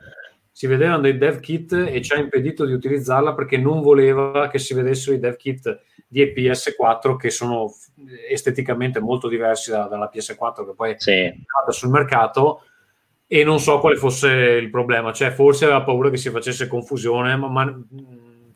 si 0.59 0.67
vedevano 0.67 1.03
dei 1.03 1.17
dev 1.17 1.39
kit 1.39 1.73
e 1.73 2.03
ci 2.03 2.13
ha 2.13 2.19
impedito 2.19 2.67
di 2.67 2.73
utilizzarla 2.73 3.33
perché 3.33 3.57
non 3.57 3.81
voleva 3.81 4.49
che 4.49 4.59
si 4.59 4.75
vedessero 4.75 5.15
i 5.15 5.21
dev 5.21 5.37
kit 5.37 5.81
di 6.09 6.25
PS4 6.35 7.17
che 7.17 7.31
sono 7.31 7.73
esteticamente 8.31 8.99
molto 8.99 9.29
diversi 9.29 9.71
da, 9.71 9.85
dalla 9.85 10.11
PS4 10.13 10.67
che 10.67 10.75
poi 10.75 10.95
sì. 10.97 11.11
è 11.11 11.35
sul 11.69 11.91
mercato 11.91 12.63
e 13.27 13.45
non 13.45 13.61
so 13.61 13.79
quale 13.79 13.97
fosse 13.97 14.29
il 14.31 14.71
problema, 14.71 15.13
cioè 15.13 15.31
forse 15.31 15.67
aveva 15.67 15.83
paura 15.83 16.09
che 16.09 16.17
si 16.17 16.31
facesse 16.31 16.67
confusione, 16.67 17.37
ma, 17.37 17.49
ma 17.49 17.83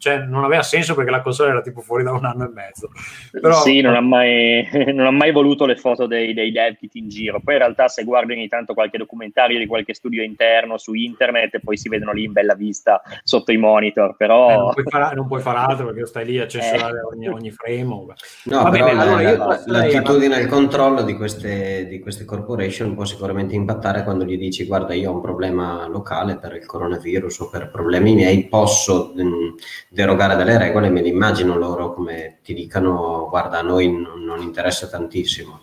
cioè, 0.03 0.19
non 0.19 0.43
aveva 0.43 0.65
senso 0.65 0.97
perché 0.97 1.13
la 1.13 1.21
console 1.21 1.51
era 1.51 1.61
tipo 1.61 1.81
fuori 1.81 2.03
da 2.03 2.11
un 2.11 2.25
anno 2.25 2.45
e 2.45 2.51
mezzo. 2.53 2.91
Però... 3.31 3.61
Sì, 3.61 3.81
non 3.81 3.95
ha, 3.95 4.01
mai, 4.01 4.69
non 4.93 5.07
ha 5.07 5.13
mai 5.13 5.31
voluto 5.31 5.65
le 5.65 5.77
foto 5.77 6.07
dei, 6.07 6.35
dei 6.35 6.51
dev 6.51 6.75
kit 6.75 6.97
in 6.97 7.09
giro. 7.09 7.41
Poi 7.41 7.55
in 7.55 7.61
realtà 7.61 7.87
se 7.87 8.03
guardi 8.03 8.33
ogni 8.33 8.49
tanto 8.49 8.75
qualche 8.75 8.99
documentario 8.99 9.61
di 9.61 9.67
qualche 9.67 9.95
studio 9.95 10.25
interno 10.25 10.77
su 10.77 10.95
internet, 10.95 11.61
poi 11.61 11.77
si 11.77 11.89
vedono 11.89 12.11
lì 12.11 12.25
in 12.25 12.33
bella 12.33 12.57
vista 12.57 13.01
sotto 13.23 13.53
i 13.53 13.59
monitor, 13.59 14.17
però... 14.17 14.51
Eh, 14.51 14.55
non, 14.57 14.73
puoi 14.73 14.85
fare, 14.89 15.15
non, 15.15 15.27
puoi 15.29 15.41
fare, 15.41 15.59
altro 15.59 15.87
perché 15.87 16.07
stai 16.07 16.25
lì 16.25 16.41
a 16.41 16.49
censurare 16.49 16.99
eh. 16.99 17.15
ogni, 17.15 17.29
ogni, 17.29 17.51
frame. 17.53 17.85
No, 17.85 18.63
Va 18.65 18.71
bene, 18.71 18.95
la, 18.95 19.03
allora 19.03 19.37
la, 19.37 19.63
l'attitudine 19.67 20.37
e 20.37 20.41
il 20.41 20.49
controllo 20.49 21.03
di 21.03 21.15
queste, 21.15 21.87
di 21.87 22.01
queste 22.01 22.25
corporation 22.25 22.93
può 22.95 23.05
sicuramente 23.05 23.55
impattare 23.55 24.03
quando 24.03 24.25
gli 24.25 24.37
dici 24.37 24.67
guarda 24.67 24.95
io 24.95 25.13
ho 25.13 25.15
un 25.15 25.21
problema 25.21 25.87
locale 25.87 26.39
per 26.39 26.57
il 26.57 26.67
coronavirus 26.67 27.39
o 27.39 27.49
per 27.51 27.71
problemi 27.71 28.15
miei, 28.15 28.49
posso... 28.49 29.13
Mh, 29.15 29.55
derogare 29.93 30.37
dalle 30.37 30.57
regole, 30.57 30.89
me 30.89 31.03
li 31.03 31.11
immagino 31.11 31.55
loro 31.57 31.93
come 31.93 32.39
ti 32.43 32.55
dicano 32.55 33.27
guarda 33.29 33.59
a 33.59 33.63
noi 33.63 33.93
non, 33.93 34.25
non 34.25 34.41
interessa 34.41 34.89
tantissimo. 34.89 35.61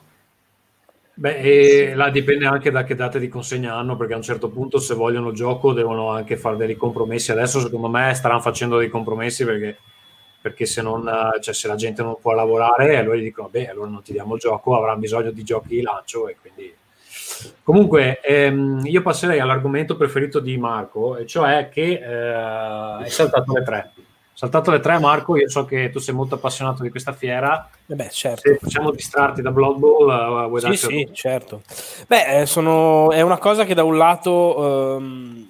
Beh, 1.15 1.95
là 1.95 2.09
dipende 2.11 2.45
anche 2.45 2.69
da 2.69 2.83
che 2.83 2.95
date 2.95 3.19
di 3.19 3.27
consegna 3.27 3.75
hanno, 3.75 3.97
perché 3.97 4.13
a 4.13 4.17
un 4.17 4.21
certo 4.21 4.49
punto 4.49 4.77
se 4.77 4.93
vogliono 4.93 5.31
gioco 5.31 5.73
devono 5.73 6.11
anche 6.11 6.37
fare 6.37 6.55
dei 6.57 6.77
compromessi. 6.77 7.31
Adesso 7.31 7.59
secondo 7.59 7.89
me 7.89 8.13
staranno 8.13 8.39
facendo 8.39 8.77
dei 8.77 8.87
compromessi 8.87 9.43
perché, 9.43 9.77
perché 10.39 10.65
se, 10.65 10.81
non, 10.83 11.09
cioè, 11.41 11.53
se 11.53 11.67
la 11.67 11.75
gente 11.75 12.03
non 12.03 12.19
può 12.21 12.33
lavorare, 12.33 12.97
allora 12.97 13.17
gli 13.17 13.23
dicono, 13.23 13.49
beh, 13.49 13.67
allora 13.67 13.89
non 13.89 14.03
ti 14.03 14.13
diamo 14.13 14.35
il 14.35 14.39
gioco, 14.39 14.77
avranno 14.77 14.99
bisogno 14.99 15.31
di 15.31 15.43
giochi 15.43 15.69
di 15.69 15.81
lancio 15.81 16.27
e 16.27 16.37
quindi... 16.39 16.73
Comunque, 17.63 18.21
ehm, 18.21 18.81
io 18.85 19.01
passerei 19.01 19.39
all'argomento 19.39 19.95
preferito 19.95 20.39
di 20.39 20.57
Marco, 20.57 21.17
e 21.17 21.25
cioè 21.25 21.69
che 21.69 22.01
eh, 22.01 23.05
è 23.05 23.09
saltato 23.09 23.53
le 23.53 23.63
tre 23.63 23.91
saltato 24.39 24.71
le 24.71 24.79
tre, 24.79 24.99
Marco. 24.99 25.35
Io 25.35 25.49
so 25.49 25.65
che 25.65 25.89
tu 25.89 25.99
sei 25.99 26.15
molto 26.15 26.35
appassionato 26.35 26.81
di 26.81 26.89
questa 26.89 27.11
fiera. 27.11 27.69
Eh 27.85 27.93
beh, 27.93 28.09
certo. 28.09 28.49
Se 28.49 28.57
facciamo 28.57 28.91
distrarti 28.91 29.41
da 29.41 29.51
Blood 29.51 29.77
Bowl, 29.77 30.07
uh, 30.07 30.47
vuoi 30.47 30.61
Sì, 30.61 30.77
sì, 30.77 31.09
certo. 31.11 31.61
Beh, 32.07 32.45
sono... 32.45 33.11
è 33.11 33.19
una 33.19 33.37
cosa 33.37 33.65
che 33.65 33.73
da 33.73 33.83
un 33.83 33.97
lato. 33.97 34.97
Um... 34.97 35.47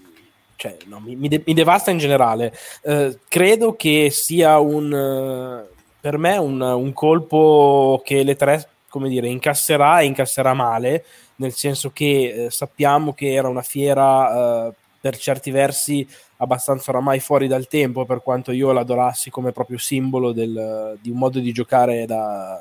Cioè, 0.55 0.75
no, 0.87 0.99
mi, 0.99 1.15
mi, 1.15 1.27
de- 1.27 1.43
mi, 1.45 1.53
devasta 1.53 1.91
in 1.91 1.99
generale. 1.99 2.51
Uh, 2.81 3.15
credo 3.27 3.75
che 3.75 4.09
sia 4.11 4.57
un, 4.57 4.91
uh, 4.91 5.75
per 6.01 6.17
me 6.17 6.37
un, 6.37 6.59
un, 6.59 6.91
colpo 6.91 8.01
che 8.03 8.23
le 8.23 8.35
tre, 8.35 8.67
come 8.89 9.07
dire, 9.07 9.27
incasserà 9.27 9.99
e 9.99 10.05
incasserà 10.05 10.53
male, 10.55 11.05
nel 11.35 11.53
senso 11.53 11.91
che 11.91 12.45
eh, 12.45 12.49
sappiamo 12.49 13.13
che 13.13 13.33
era 13.33 13.47
una 13.47 13.61
fiera 13.61 14.73
per 14.99 15.17
certi 15.17 15.51
versi 15.51 16.07
abbastanza 16.37 16.91
oramai 16.91 17.19
fuori 17.19 17.47
dal 17.47 17.67
tempo 17.67 18.05
per 18.05 18.21
quanto 18.21 18.51
io 18.51 18.71
l'adorassi 18.71 19.29
come 19.29 19.51
proprio 19.51 19.77
simbolo 19.77 20.31
del, 20.31 20.97
di 21.01 21.09
un 21.09 21.17
modo 21.17 21.39
di 21.39 21.51
giocare 21.51 22.05
da, 22.05 22.59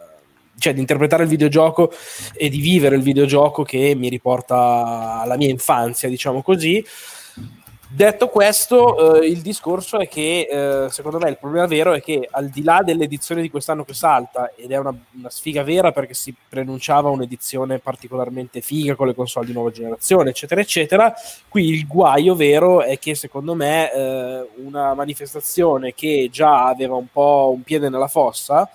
cioè 0.58 0.74
di 0.74 0.80
interpretare 0.80 1.22
il 1.22 1.28
videogioco 1.28 1.92
e 2.34 2.48
di 2.48 2.60
vivere 2.60 2.96
il 2.96 3.02
videogioco 3.02 3.62
che 3.62 3.94
mi 3.96 4.08
riporta 4.08 5.20
alla 5.20 5.36
mia 5.36 5.48
infanzia, 5.48 6.08
diciamo 6.08 6.42
così. 6.42 6.84
Detto 7.90 8.28
questo, 8.28 9.14
eh, 9.18 9.26
il 9.28 9.40
discorso 9.40 9.98
è 9.98 10.08
che 10.08 10.46
eh, 10.50 10.90
secondo 10.90 11.18
me 11.18 11.30
il 11.30 11.38
problema 11.38 11.66
vero 11.66 11.94
è 11.94 12.02
che 12.02 12.28
al 12.30 12.48
di 12.48 12.62
là 12.62 12.82
dell'edizione 12.84 13.40
di 13.40 13.48
quest'anno 13.48 13.82
che 13.82 13.94
salta, 13.94 14.52
ed 14.54 14.72
è 14.72 14.76
una, 14.76 14.94
una, 15.16 15.30
sfiga 15.30 15.62
vera 15.62 15.90
perché 15.90 16.12
si 16.12 16.34
preannunciava 16.48 17.08
un'edizione 17.08 17.78
particolarmente 17.78 18.60
figa 18.60 18.94
con 18.94 19.06
le 19.06 19.14
console 19.14 19.46
di 19.46 19.54
nuova 19.54 19.70
generazione, 19.70 20.30
eccetera, 20.30 20.60
eccetera, 20.60 21.14
qui 21.48 21.70
il 21.70 21.86
guaio 21.86 22.34
vero 22.34 22.82
è 22.82 22.98
che 22.98 23.14
secondo 23.14 23.54
me 23.54 23.90
eh, 23.90 24.48
una 24.56 24.92
manifestazione 24.92 25.94
che 25.94 26.28
già 26.30 26.66
aveva 26.66 26.94
un 26.94 27.06
po' 27.10 27.52
un 27.54 27.62
piede 27.62 27.88
nella 27.88 28.08
fossa, 28.08 28.68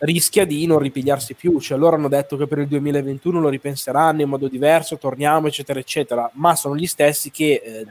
rischia 0.00 0.44
di 0.44 0.66
non 0.66 0.80
ripigliarsi 0.80 1.32
più. 1.32 1.58
Cioè, 1.58 1.78
loro 1.78 1.96
hanno 1.96 2.08
detto 2.08 2.36
che 2.36 2.46
per 2.46 2.58
il 2.58 2.68
2021 2.68 3.40
lo 3.40 3.48
ripenseranno 3.48 4.20
in 4.20 4.28
modo 4.28 4.48
diverso, 4.48 4.98
torniamo, 4.98 5.46
eccetera, 5.46 5.80
eccetera. 5.80 6.30
Ma 6.34 6.54
sono 6.54 6.76
gli 6.76 6.86
stessi 6.86 7.30
che 7.30 7.62
eh, 7.64 7.86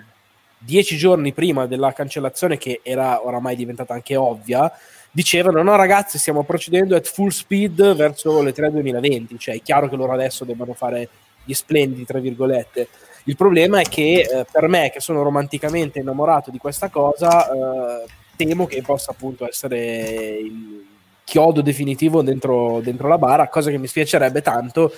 dieci 0.58 0.98
giorni 0.98 1.34
prima 1.34 1.66
della 1.68 1.94
cancellazione, 1.94 2.58
che 2.58 2.82
era 2.84 3.26
oramai 3.26 3.56
diventata 3.56 3.94
anche 3.94 4.16
ovvia, 4.16 4.72
dicevano 5.12 5.64
no 5.64 5.76
ragazzi 5.76 6.18
stiamo 6.18 6.44
procedendo 6.44 6.96
at 6.96 7.08
full 7.08 7.30
speed 7.30 7.96
verso 7.96 8.42
le 8.42 8.54
3 8.54 8.72
2020, 8.72 9.40
cioè 9.40 9.56
è 9.56 9.62
chiaro 9.62 9.90
che 9.90 9.96
loro 9.96 10.14
adesso 10.14 10.46
debbano 10.46 10.74
fare 10.74 11.10
gli 11.44 11.54
splendidi, 11.54 12.06
tra 12.06 12.20
virgolette. 12.20 12.88
Il 13.24 13.36
problema 13.36 13.80
è 13.80 13.84
che 13.84 14.22
eh, 14.22 14.46
per 14.50 14.68
me, 14.68 14.90
che 14.90 15.00
sono 15.00 15.24
romanticamente 15.24 16.00
innamorato 16.00 16.52
di 16.52 16.58
questa 16.58 16.90
cosa, 16.90 17.52
eh, 17.52 18.06
temo 18.36 18.66
che 18.68 18.82
possa 18.82 19.12
appunto 19.12 19.48
essere 19.48 20.38
il 20.38 20.86
chiodo 21.24 21.62
definitivo 21.62 22.22
dentro, 22.22 22.80
dentro 22.82 23.10
la 23.10 23.18
bara, 23.18 23.50
cosa 23.50 23.70
che 23.70 23.78
mi 23.78 23.88
spiacerebbe 23.88 24.42
tanto, 24.42 24.94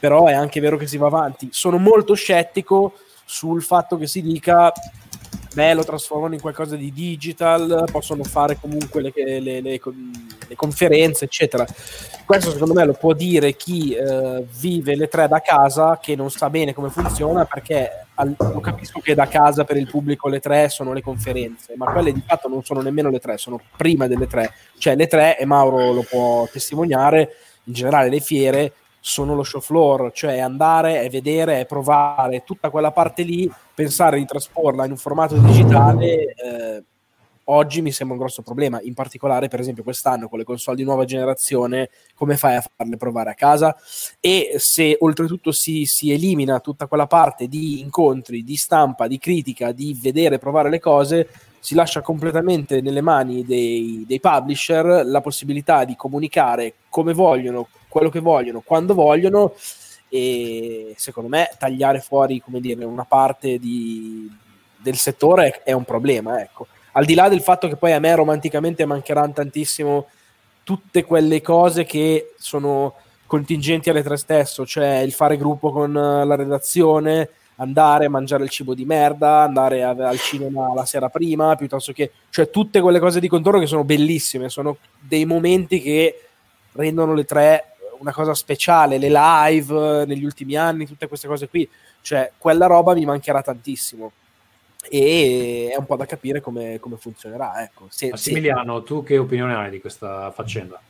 però 0.00 0.26
è 0.26 0.32
anche 0.32 0.58
vero 0.58 0.76
che 0.76 0.88
si 0.88 0.96
va 0.96 1.06
avanti. 1.06 1.48
Sono 1.52 1.78
molto 1.78 2.14
scettico 2.14 2.94
sul 3.32 3.62
fatto 3.62 3.96
che 3.96 4.06
si 4.06 4.20
dica 4.20 4.70
beh 5.54 5.74
lo 5.74 5.84
trasformano 5.84 6.34
in 6.34 6.40
qualcosa 6.40 6.76
di 6.76 6.92
digital, 6.92 7.84
possono 7.90 8.24
fare 8.24 8.58
comunque 8.60 9.00
le, 9.00 9.12
le, 9.14 9.40
le, 9.40 9.62
le 9.62 10.54
conferenze 10.54 11.24
eccetera. 11.24 11.64
Questo 12.26 12.50
secondo 12.50 12.74
me 12.74 12.84
lo 12.84 12.92
può 12.92 13.14
dire 13.14 13.54
chi 13.54 13.94
eh, 13.94 14.44
vive 14.58 14.96
le 14.96 15.08
tre 15.08 15.28
da 15.28 15.40
casa 15.40 15.98
che 16.00 16.14
non 16.14 16.30
sa 16.30 16.50
bene 16.50 16.74
come 16.74 16.90
funziona 16.90 17.46
perché 17.46 18.06
al, 18.16 18.34
lo 18.38 18.60
capisco 18.60 19.00
che 19.00 19.14
da 19.14 19.26
casa 19.26 19.64
per 19.64 19.78
il 19.78 19.88
pubblico 19.88 20.28
le 20.28 20.40
tre 20.40 20.68
sono 20.68 20.92
le 20.92 21.02
conferenze, 21.02 21.72
ma 21.76 21.90
quelle 21.90 22.12
di 22.12 22.22
fatto 22.26 22.48
non 22.48 22.62
sono 22.62 22.82
nemmeno 22.82 23.08
le 23.08 23.18
tre, 23.18 23.38
sono 23.38 23.60
prima 23.76 24.06
delle 24.06 24.26
tre, 24.26 24.52
cioè 24.76 24.94
le 24.94 25.06
tre 25.06 25.38
e 25.38 25.46
Mauro 25.46 25.92
lo 25.92 26.04
può 26.08 26.46
testimoniare, 26.52 27.30
in 27.64 27.72
generale 27.72 28.10
le 28.10 28.20
fiere 28.20 28.72
sono 29.04 29.34
lo 29.34 29.42
show 29.42 29.60
floor, 29.60 30.12
cioè 30.12 30.38
andare 30.38 31.02
e 31.02 31.10
vedere 31.10 31.58
e 31.58 31.66
provare 31.66 32.44
tutta 32.44 32.70
quella 32.70 32.92
parte 32.92 33.24
lì, 33.24 33.50
pensare 33.74 34.16
di 34.16 34.24
trasporla 34.24 34.84
in 34.84 34.92
un 34.92 34.96
formato 34.96 35.36
digitale. 35.36 36.34
Eh, 36.34 36.84
oggi 37.46 37.82
mi 37.82 37.90
sembra 37.90 38.14
un 38.14 38.22
grosso 38.22 38.42
problema, 38.42 38.80
in 38.80 38.94
particolare 38.94 39.48
per 39.48 39.58
esempio 39.58 39.82
quest'anno 39.82 40.28
con 40.28 40.38
le 40.38 40.44
console 40.44 40.76
di 40.76 40.84
nuova 40.84 41.04
generazione, 41.04 41.90
come 42.14 42.36
fai 42.36 42.54
a 42.54 42.64
farle 42.76 42.96
provare 42.96 43.30
a 43.30 43.34
casa? 43.34 43.76
E 44.20 44.54
se 44.58 44.96
oltretutto 45.00 45.50
si, 45.50 45.84
si 45.84 46.12
elimina 46.12 46.60
tutta 46.60 46.86
quella 46.86 47.08
parte 47.08 47.48
di 47.48 47.80
incontri, 47.80 48.44
di 48.44 48.54
stampa, 48.54 49.08
di 49.08 49.18
critica, 49.18 49.72
di 49.72 49.98
vedere 50.00 50.36
e 50.36 50.38
provare 50.38 50.70
le 50.70 50.78
cose, 50.78 51.28
si 51.62 51.76
lascia 51.76 52.00
completamente 52.00 52.80
nelle 52.80 53.02
mani 53.02 53.44
dei, 53.44 54.02
dei, 54.04 54.18
publisher 54.18 55.06
la 55.06 55.20
possibilità 55.20 55.84
di 55.84 55.94
comunicare 55.94 56.74
come 56.88 57.12
vogliono, 57.12 57.68
quello 57.86 58.08
che 58.08 58.18
vogliono, 58.18 58.62
quando 58.62 58.94
vogliono 58.94 59.54
e 60.08 60.92
secondo 60.96 61.28
me 61.28 61.48
tagliare 61.56 62.00
fuori 62.00 62.40
come 62.40 62.58
dire, 62.58 62.84
una 62.84 63.04
parte 63.04 63.60
di, 63.60 64.28
del 64.76 64.96
settore 64.96 65.62
è 65.62 65.70
un 65.70 65.84
problema. 65.84 66.40
Ecco. 66.40 66.66
Al 66.94 67.04
di 67.04 67.14
là 67.14 67.28
del 67.28 67.42
fatto 67.42 67.68
che 67.68 67.76
poi 67.76 67.92
a 67.92 68.00
me 68.00 68.12
romanticamente 68.16 68.84
mancheranno 68.84 69.32
tantissimo 69.32 70.08
tutte 70.64 71.04
quelle 71.04 71.40
cose 71.42 71.84
che 71.84 72.34
sono 72.38 72.94
contingenti 73.24 73.88
alle 73.88 74.02
tre 74.02 74.16
stesso, 74.16 74.66
cioè 74.66 74.98
il 74.98 75.12
fare 75.12 75.36
gruppo 75.36 75.70
con 75.70 75.92
la 75.92 76.34
redazione, 76.34 77.30
andare 77.62 78.06
a 78.06 78.10
mangiare 78.10 78.44
il 78.44 78.50
cibo 78.50 78.74
di 78.74 78.84
merda, 78.84 79.42
andare 79.42 79.84
a, 79.84 79.90
al 79.90 80.18
cinema 80.18 80.74
la 80.74 80.84
sera 80.84 81.08
prima, 81.08 81.54
piuttosto 81.56 81.92
che, 81.92 82.10
cioè 82.30 82.50
tutte 82.50 82.80
quelle 82.80 82.98
cose 82.98 83.20
di 83.20 83.28
contorno 83.28 83.60
che 83.60 83.66
sono 83.66 83.84
bellissime, 83.84 84.48
sono 84.48 84.76
dei 84.98 85.24
momenti 85.24 85.80
che 85.80 86.20
rendono 86.72 87.14
le 87.14 87.24
tre 87.24 87.66
una 87.98 88.12
cosa 88.12 88.34
speciale, 88.34 88.98
le 88.98 89.10
live 89.10 90.04
negli 90.06 90.24
ultimi 90.24 90.56
anni, 90.56 90.86
tutte 90.86 91.06
queste 91.06 91.28
cose 91.28 91.48
qui, 91.48 91.68
cioè 92.00 92.32
quella 92.36 92.66
roba 92.66 92.94
mi 92.94 93.04
mancherà 93.04 93.42
tantissimo 93.42 94.10
e 94.90 95.70
è 95.72 95.78
un 95.78 95.86
po' 95.86 95.94
da 95.94 96.06
capire 96.06 96.40
come, 96.40 96.80
come 96.80 96.96
funzionerà. 96.96 97.62
Ecco. 97.62 97.86
Se, 97.88 98.08
Massimiliano, 98.08 98.80
se... 98.80 98.84
tu 98.84 99.04
che 99.04 99.18
opinione 99.18 99.54
hai 99.54 99.70
di 99.70 99.80
questa 99.80 100.32
faccenda? 100.32 100.80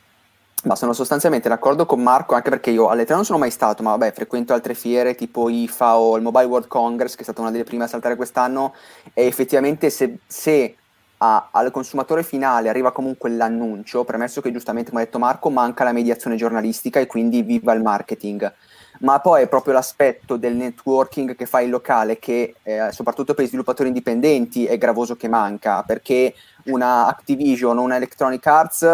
Ma 0.63 0.75
sono 0.75 0.93
sostanzialmente 0.93 1.49
d'accordo 1.49 1.85
con 1.85 2.01
Marco, 2.01 2.35
anche 2.35 2.49
perché 2.49 2.69
io 2.69 2.87
alle 2.87 3.03
tre 3.03 3.15
non 3.15 3.25
sono 3.25 3.37
mai 3.37 3.51
stato, 3.51 3.83
ma 3.83 3.91
vabbè, 3.91 4.13
frequento 4.13 4.53
altre 4.53 4.73
fiere 4.73 5.13
tipo 5.13 5.49
IFA 5.49 5.97
o 5.97 6.15
il 6.15 6.23
Mobile 6.23 6.45
World 6.45 6.67
Congress, 6.67 7.15
che 7.15 7.19
è 7.19 7.23
stata 7.23 7.41
una 7.41 7.51
delle 7.51 7.65
prime 7.65 7.83
a 7.83 7.87
saltare 7.87 8.15
quest'anno, 8.15 8.73
e 9.13 9.25
effettivamente 9.25 9.89
se, 9.89 10.19
se 10.25 10.75
a, 11.17 11.49
al 11.51 11.69
consumatore 11.69 12.23
finale 12.23 12.69
arriva 12.69 12.93
comunque 12.93 13.29
l'annuncio, 13.29 14.05
premesso 14.05 14.39
che 14.39 14.53
giustamente, 14.53 14.89
come 14.89 15.01
ha 15.01 15.05
detto 15.05 15.19
Marco, 15.19 15.49
manca 15.49 15.83
la 15.83 15.91
mediazione 15.91 16.37
giornalistica 16.37 17.01
e 17.01 17.07
quindi 17.07 17.41
viva 17.41 17.73
il 17.73 17.81
marketing. 17.81 18.53
Ma 18.99 19.19
poi 19.19 19.41
è 19.41 19.47
proprio 19.49 19.73
l'aspetto 19.73 20.37
del 20.37 20.55
networking 20.55 21.35
che 21.35 21.45
fa 21.45 21.59
il 21.59 21.71
locale, 21.71 22.19
che 22.19 22.55
eh, 22.63 22.89
soprattutto 22.91 23.33
per 23.33 23.43
i 23.43 23.47
sviluppatori 23.47 23.89
indipendenti 23.89 24.65
è 24.65 24.77
gravoso 24.77 25.17
che 25.17 25.27
manca, 25.27 25.83
perché 25.83 26.33
una 26.65 27.07
Activision 27.07 27.77
o 27.77 27.81
una 27.81 27.97
Electronic 27.97 28.47
Arts 28.47 28.87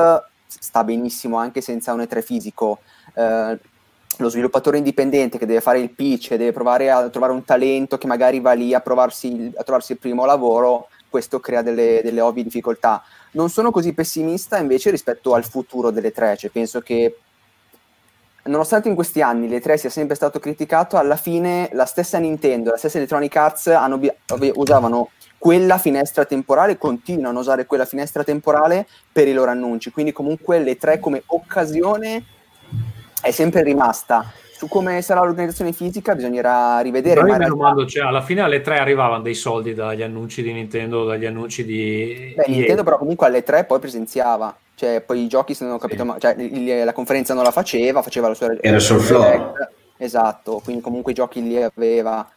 sta 0.49 0.83
benissimo 0.83 1.37
anche 1.37 1.61
senza 1.61 1.93
un 1.93 1.99
E3 1.99 2.23
fisico. 2.23 2.79
Eh, 3.13 3.59
lo 4.17 4.29
sviluppatore 4.29 4.77
indipendente 4.77 5.37
che 5.37 5.45
deve 5.45 5.61
fare 5.61 5.79
il 5.79 5.91
pitch 5.91 6.31
deve 6.31 6.51
provare 6.51 6.91
a 6.91 7.07
trovare 7.09 7.31
un 7.31 7.45
talento 7.45 7.97
che 7.97 8.07
magari 8.07 8.39
va 8.41 8.51
lì 8.51 8.73
a, 8.73 8.81
provarsi, 8.81 9.51
a 9.55 9.63
trovarsi 9.63 9.93
il 9.93 9.99
primo 9.99 10.25
lavoro, 10.25 10.89
questo 11.09 11.39
crea 11.39 11.61
delle, 11.61 12.01
delle, 12.03 12.19
ovvie 12.19 12.43
difficoltà. 12.43 13.01
Non 13.31 13.49
sono 13.49 13.71
così 13.71 13.93
pessimista 13.93 14.57
invece 14.57 14.89
rispetto 14.89 15.35
al 15.35 15.45
futuro 15.45 15.91
delle 15.91 16.11
tre, 16.11 16.35
cioè 16.35 16.49
penso 16.49 16.81
che 16.81 17.17
nonostante 18.43 18.89
in 18.89 18.95
questi 18.95 19.21
anni 19.21 19.47
le 19.47 19.61
tre 19.61 19.77
sia 19.77 19.89
sempre 19.89 20.15
stato 20.15 20.39
criticato, 20.39 20.97
alla 20.97 21.15
fine 21.15 21.69
la 21.73 21.85
stessa 21.85 22.17
Nintendo, 22.17 22.71
la 22.71 22.77
stessa 22.77 22.97
Electronic 22.97 23.35
Arts 23.35 23.67
hanno, 23.67 23.99
usavano 24.55 25.11
quella 25.39 25.79
finestra 25.79 26.25
temporale, 26.25 26.77
continuano 26.77 27.39
a 27.39 27.41
usare 27.41 27.65
quella 27.65 27.85
finestra 27.85 28.23
temporale 28.23 28.85
per 29.11 29.27
i 29.27 29.33
loro 29.33 29.49
annunci. 29.49 29.89
Quindi 29.89 30.11
comunque 30.11 30.59
le 30.59 30.77
tre 30.77 30.99
come 30.99 31.23
occasione 31.25 32.23
è 33.21 33.31
sempre 33.31 33.63
rimasta. 33.63 34.31
Su 34.51 34.67
come 34.67 35.01
sarà 35.01 35.21
l'organizzazione 35.21 35.71
fisica 35.71 36.13
bisognerà 36.13 36.81
rivedere. 36.81 37.21
Ma 37.21 37.27
realtà... 37.37 37.47
domando, 37.47 37.85
cioè, 37.85 38.05
alla 38.05 38.21
fine 38.21 38.41
alle 38.41 38.59
tre 38.59 38.77
arrivavano 38.77 39.23
dei 39.23 39.33
soldi 39.33 39.73
dagli 39.73 40.01
annunci 40.01 40.41
di 40.41 40.51
Nintendo, 40.51 41.05
dagli 41.05 41.25
annunci 41.25 41.63
di... 41.63 42.33
Beh, 42.35 42.45
Nintendo 42.47 42.83
però 42.83 42.97
comunque 42.97 43.25
alle 43.25 43.41
tre 43.41 43.63
poi 43.63 43.79
presenziava. 43.79 44.53
Cioè, 44.75 44.99
poi 44.99 45.23
i 45.23 45.27
giochi, 45.27 45.53
se 45.53 45.63
non 45.63 45.75
ho 45.75 45.77
capito, 45.77 46.01
sì. 46.01 46.07
ma... 46.07 46.17
cioè, 46.17 46.35
il, 46.37 46.83
la 46.83 46.91
conferenza 46.91 47.33
non 47.33 47.43
la 47.43 47.51
faceva, 47.51 48.01
faceva 48.01 48.27
la 48.27 48.33
sua... 48.33 48.53
Era 48.59 48.79
sul 48.79 48.99
floor. 48.99 49.53
Esatto, 49.95 50.59
quindi 50.61 50.81
comunque 50.81 51.13
i 51.13 51.15
giochi 51.15 51.41
li 51.41 51.61
aveva. 51.61 52.29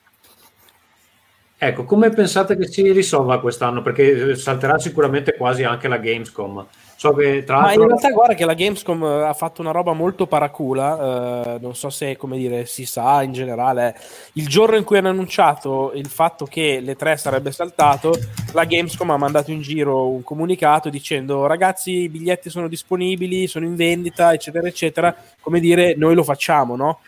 Ecco, 1.65 1.85
come 1.85 2.11
pensate 2.11 2.57
che 2.57 2.67
si 2.67 2.91
risolva 2.91 3.39
quest'anno? 3.39 3.83
Perché 3.83 4.35
salterà 4.35 4.81
sicuramente 4.81 5.37
quasi 5.37 5.63
anche 5.63 5.87
la 5.87 5.99
Gamescom. 5.99 6.67
So 6.97 7.15
che 7.15 7.45
tra 7.45 7.59
l'altro... 7.61 7.77
Ma 7.77 7.83
in 7.83 7.89
realtà 7.89 8.11
guarda 8.11 8.35
che 8.35 8.45
la 8.45 8.55
Gamescom 8.55 9.05
eh, 9.05 9.23
ha 9.27 9.33
fatto 9.33 9.61
una 9.61 9.71
roba 9.71 9.93
molto 9.93 10.27
paracula, 10.27 11.55
eh, 11.55 11.59
non 11.61 11.77
so 11.77 11.89
se, 11.89 12.17
come 12.17 12.37
dire, 12.37 12.67
si 12.67 12.85
sa 12.85 13.23
in 13.23 13.33
generale. 13.33 13.95
Il 14.33 14.49
giorno 14.49 14.75
in 14.75 14.83
cui 14.83 14.99
hanno 14.99 15.11
annunciato 15.11 15.93
il 15.95 16.09
fatto 16.09 16.47
che 16.47 16.81
le 16.81 16.97
tre 16.97 17.17
sarebbe 17.17 17.53
saltato, 17.53 18.13
la 18.55 18.65
Gamescom 18.65 19.11
ha 19.11 19.17
mandato 19.17 19.53
in 19.53 19.61
giro 19.61 20.09
un 20.09 20.25
comunicato 20.25 20.91
dicendo 20.91 21.47
ragazzi 21.47 21.93
i 21.93 22.09
biglietti 22.09 22.51
sono 22.51 22.67
disponibili, 22.67 23.47
sono 23.47 23.67
in 23.67 23.77
vendita, 23.77 24.33
eccetera, 24.33 24.67
eccetera. 24.67 25.15
Come 25.41 25.61
dire, 25.61 25.95
noi 25.97 26.17
lo 26.17 26.25
facciamo, 26.25 26.75
no? 26.75 26.99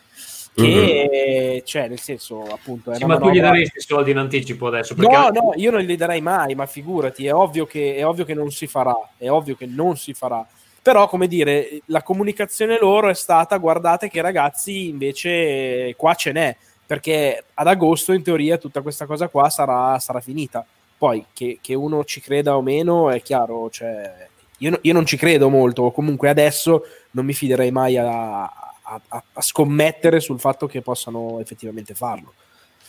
Che 0.55 1.09
mm-hmm. 1.13 1.65
cioè 1.65 1.89
nel 1.89 1.99
senso 1.99 2.43
appunto 2.43 2.95
sì, 2.95 3.05
ma 3.05 3.19
tu 3.19 3.31
gli 3.31 3.41
daresti 3.41 3.81
soldi 3.81 4.13
in 4.13 4.19
anticipo 4.19 4.69
adesso 4.69 4.95
no 4.97 5.09
anche... 5.09 5.41
no 5.41 5.53
io 5.57 5.73
non 5.73 5.81
li 5.81 5.97
darei 5.97 6.21
mai 6.21 6.55
ma 6.55 6.67
figurati 6.67 7.27
è 7.27 7.35
ovvio, 7.35 7.67
che, 7.67 7.97
è 7.97 8.07
ovvio 8.07 8.25
che 8.25 8.35
non 8.35 8.53
si 8.53 8.69
farà 8.69 8.97
è 9.19 9.29
ovvio 9.29 9.57
che 9.57 9.67
non 9.67 9.97
si 9.97 10.15
farà 10.15 10.47
però 10.81 11.09
come 11.09 11.27
dire 11.27 11.81
la 11.87 12.05
comunicazione 12.05 12.79
loro 12.79 13.09
è 13.09 13.15
stata 13.15 13.57
guardate 13.57 14.09
che 14.09 14.21
ragazzi 14.21 14.89
invece 14.89 15.95
qua 15.97 16.15
ce 16.15 16.31
n'è 16.31 16.57
perché 16.87 17.45
ad 17.55 17.67
agosto 17.67 18.13
in 18.13 18.23
teoria 18.23 18.57
tutta 18.57 18.81
questa 18.81 19.07
cosa 19.07 19.27
qua 19.27 19.51
sarà, 19.51 19.99
sarà 19.99 20.21
finita 20.21 20.65
poi 20.97 21.25
che, 21.33 21.59
che, 21.61 21.75
uno 21.75 22.05
ci 22.05 22.21
creda 22.21 22.57
o 22.57 22.63
meno 22.63 23.11
è 23.11 23.21
chiaro 23.23 23.69
cioè, 23.71 24.29
io, 24.59 24.79
io 24.81 24.93
non 24.93 25.05
ci 25.05 25.17
credo 25.17 25.49
molto 25.49 25.91
comunque 25.91 26.29
adesso 26.29 26.85
non 27.11 27.25
mi 27.25 27.33
fiderei 27.33 27.73
mai 27.73 27.97
a, 27.97 28.45
a, 28.85 29.01
a, 29.09 29.41
scommettere 29.41 30.21
sul 30.21 30.39
fatto 30.39 30.67
che 30.67 30.83
possano 30.83 31.41
effettivamente 31.41 31.95
farlo. 31.95 32.35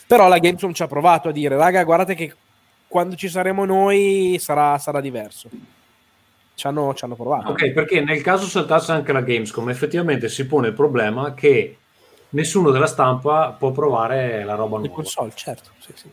Però 0.06 0.28
la 0.28 0.38
Gamescom 0.38 0.72
ci 0.72 0.82
ha 0.82 0.86
provato 0.86 1.28
a 1.28 1.32
dire, 1.32 1.56
raga, 1.56 1.82
guardate 1.84 2.14
che 2.14 2.34
quando 2.86 3.16
ci 3.16 3.28
saremo 3.28 3.64
noi 3.64 4.36
sarà, 4.38 4.78
sarà 4.78 5.00
diverso. 5.00 5.48
Ci 6.54 6.66
hanno, 6.66 6.94
ci 6.94 7.04
hanno, 7.04 7.16
provato. 7.16 7.50
Ok, 7.50 7.70
perché 7.72 8.00
nel 8.00 8.22
caso 8.22 8.46
saltasse 8.46 8.92
anche 8.92 9.12
la 9.12 9.20
Gamescom, 9.20 9.68
effettivamente 9.68 10.28
si 10.28 10.46
pone 10.46 10.68
il 10.68 10.74
problema 10.74 11.34
che 11.34 11.76
nessuno 12.30 12.70
della 12.70 12.86
stampa 12.86 13.54
può 13.58 13.72
provare 13.72 14.44
la 14.44 14.54
roba 14.54 14.78
nuova. 14.78 14.94
console, 14.94 15.32
certo, 15.34 15.70
sì, 15.78 15.92
sì. 15.94 16.10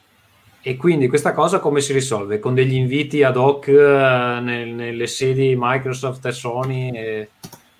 E 0.65 0.77
quindi 0.77 1.09
questa 1.09 1.33
cosa 1.33 1.59
come 1.59 1.81
si 1.81 1.91
risolve? 1.91 2.39
Con 2.39 2.53
degli 2.53 2.75
inviti 2.75 3.21
ad 3.21 3.35
hoc 3.35 3.67
eh, 3.67 4.39
nel, 4.41 4.69
nelle 4.69 5.07
sedi 5.07 5.55
Microsoft 5.57 6.25
e 6.25 6.31
Sony? 6.31 6.89
E 6.89 7.29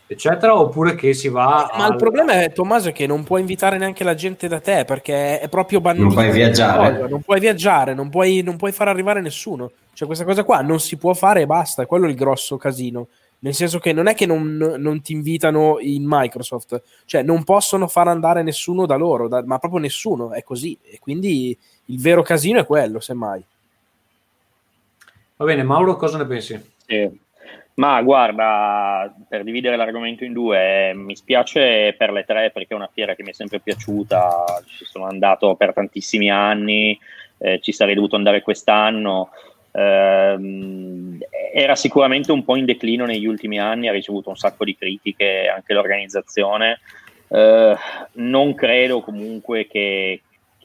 eccetera, 0.08 0.58
oppure 0.58 0.96
che 0.96 1.14
si 1.14 1.30
va. 1.30 1.70
Ma 1.76 1.86
al... 1.86 1.92
il 1.92 1.98
problema 1.98 2.42
è, 2.42 2.52
Tommaso, 2.52 2.92
che 2.92 3.08
non 3.08 3.24
puoi 3.24 3.42
invitare 3.42 3.78
neanche 3.78 4.04
la 4.04 4.14
gente 4.14 4.48
da 4.48 4.60
te 4.60 4.86
perché 4.86 5.40
è 5.40 5.50
proprio 5.50 5.82
bandito. 5.82 6.06
Non 6.06 6.14
puoi 6.14 6.32
viaggiare. 6.32 7.08
Non 7.08 7.22
puoi 7.22 7.40
viaggiare, 7.40 7.94
non 7.94 8.10
puoi, 8.10 8.42
non 8.42 8.58
puoi 8.58 8.72
far 8.72 8.88
arrivare 8.88 9.22
nessuno. 9.22 9.72
Cioè, 9.94 10.08
questa 10.08 10.26
cosa 10.26 10.44
qua 10.44 10.62
non 10.62 10.80
si 10.80 10.98
può 10.98 11.14
fare 11.14 11.42
e 11.42 11.46
basta. 11.46 11.86
Quello 11.86 12.06
è 12.06 12.10
il 12.10 12.16
grosso 12.16 12.58
casino. 12.58 13.08
Nel 13.40 13.54
senso 13.54 13.80
che 13.80 13.92
non 13.92 14.08
è 14.08 14.16
che 14.16 14.26
non, 14.26 14.56
non 14.56 15.02
ti 15.02 15.12
invitano 15.12 15.78
in 15.82 16.06
Microsoft, 16.08 16.82
cioè 17.04 17.24
non 17.24 17.44
possono 17.44 17.90
far 17.90 18.08
andare 18.08 18.42
nessuno 18.42 18.86
da 18.86 18.96
loro, 18.96 19.28
da, 19.28 19.44
ma 19.46 19.58
proprio 19.58 19.82
nessuno, 19.82 20.32
è 20.32 20.44
così. 20.44 20.78
E 20.82 20.98
quindi 21.00 21.58
il 21.88 22.00
vero 22.00 22.22
casino 22.22 22.60
è 22.60 22.66
quello, 22.66 23.02
semmai. 23.02 23.44
Va 25.36 25.46
bene, 25.46 25.64
Mauro, 25.64 25.98
cosa 25.98 26.18
ne 26.18 26.26
pensi? 26.26 26.74
Sì. 26.86 27.20
Ma 27.76 28.00
guarda, 28.04 29.12
per 29.28 29.44
dividere 29.44 29.76
l'argomento 29.76 30.24
in 30.24 30.34
due, 30.34 30.94
mi 30.94 31.16
spiace 31.16 31.96
per 31.98 32.12
le 32.12 32.24
tre 32.24 32.52
perché 32.52 32.74
è 32.74 32.78
una 32.78 32.90
fiera 32.92 33.16
che 33.16 33.24
mi 33.24 33.32
è 33.32 33.34
sempre 33.34 33.60
piaciuta, 33.60 34.62
ci 34.68 34.86
sono 34.86 35.08
andato 35.08 35.56
per 35.56 35.74
tantissimi 35.74 36.30
anni, 36.30 36.98
eh, 37.40 37.60
ci 37.62 37.72
sarei 37.72 37.96
dovuto 37.96 38.16
andare 38.16 38.44
quest'anno. 38.44 39.32
Eh, 39.72 41.18
era 41.52 41.76
sicuramente 41.76 42.32
un 42.32 42.44
po' 42.44 42.56
in 42.58 42.66
declino 42.66 43.06
negli 43.06 43.26
ultimi 43.26 43.60
anni, 43.60 43.88
ha 43.88 43.92
ricevuto 43.92 44.30
un 44.30 44.38
sacco 44.38 44.66
di 44.66 44.76
critiche 44.76 45.48
anche 45.48 45.74
l'organizzazione. 45.74 46.80
Eh, 47.28 47.76
non 48.14 48.54
credo 48.54 49.02
comunque 49.02 49.66
che, 49.66 50.22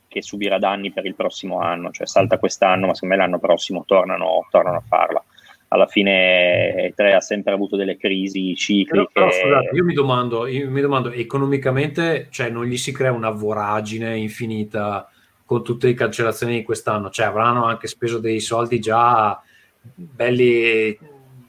che, 0.06 0.20
subirà 0.20 0.58
danni 0.58 0.90
per 0.90 1.06
il 1.06 1.14
prossimo 1.14 1.60
anno, 1.60 1.90
cioè 1.90 2.06
salta 2.06 2.36
quest'anno, 2.36 2.86
ma 2.86 2.92
secondo 2.92 3.14
me 3.14 3.20
l'anno 3.22 3.38
prossimo 3.38 3.84
tornano, 3.86 4.46
tornano 4.50 4.76
a 4.76 4.82
farla 4.86 5.24
alla 5.68 5.86
fine 5.86 6.92
E3 6.94 7.14
ha 7.14 7.20
sempre 7.20 7.52
avuto 7.52 7.76
delle 7.76 7.96
crisi 7.96 8.54
cicliche. 8.54 8.90
Però, 8.90 9.08
però, 9.12 9.30
scusate, 9.30 9.74
io 9.74 9.84
mi 9.84 9.94
domando, 9.94 10.46
io 10.46 10.70
mi 10.70 10.80
domando, 10.80 11.10
economicamente 11.10 12.28
cioè, 12.30 12.48
non 12.48 12.64
gli 12.64 12.76
si 12.76 12.92
crea 12.92 13.12
una 13.12 13.30
voragine 13.30 14.16
infinita 14.16 15.10
con 15.44 15.62
tutte 15.62 15.86
le 15.86 15.94
cancellazioni 15.94 16.54
di 16.54 16.62
quest'anno? 16.62 17.10
Cioè 17.10 17.26
avranno 17.26 17.64
anche 17.64 17.86
speso 17.86 18.18
dei 18.18 18.40
soldi 18.40 18.80
già 18.80 19.40
belli, 19.80 20.98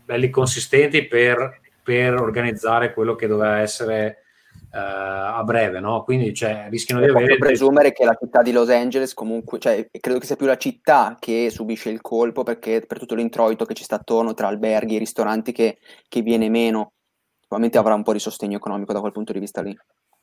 belli 0.05 0.29
consistenti 0.29 1.05
per, 1.05 1.59
per 1.81 2.15
organizzare 2.15 2.93
quello 2.93 3.15
che 3.15 3.27
doveva 3.27 3.59
essere 3.59 4.23
a 4.71 5.43
breve, 5.43 5.79
no? 5.79 6.03
Quindi 6.03 6.33
cioè, 6.33 6.67
rischiano 6.69 7.01
di 7.01 7.09
avere. 7.09 7.37
presumere 7.37 7.91
che 7.91 8.05
la 8.05 8.15
città 8.19 8.41
di 8.41 8.51
Los 8.51 8.69
Angeles, 8.69 9.13
comunque, 9.13 9.59
cioè, 9.59 9.87
credo 9.99 10.19
che 10.19 10.25
sia 10.25 10.35
più 10.35 10.45
la 10.45 10.57
città 10.57 11.17
che 11.19 11.49
subisce 11.49 11.89
il 11.89 12.01
colpo 12.01 12.43
perché 12.43 12.83
per 12.85 12.99
tutto 12.99 13.15
l'introito 13.15 13.65
che 13.65 13.73
ci 13.73 13.83
sta 13.83 13.95
attorno 13.95 14.33
tra 14.33 14.47
alberghi 14.47 14.95
e 14.95 14.99
ristoranti 14.99 15.51
che, 15.51 15.79
che 16.07 16.21
viene 16.21 16.49
meno, 16.49 16.93
probabilmente 17.39 17.77
avrà 17.79 17.95
un 17.95 18.03
po' 18.03 18.13
di 18.13 18.19
sostegno 18.19 18.57
economico 18.57 18.93
da 18.93 18.99
quel 18.99 19.11
punto 19.11 19.33
di 19.33 19.39
vista 19.39 19.61
lì. 19.61 19.75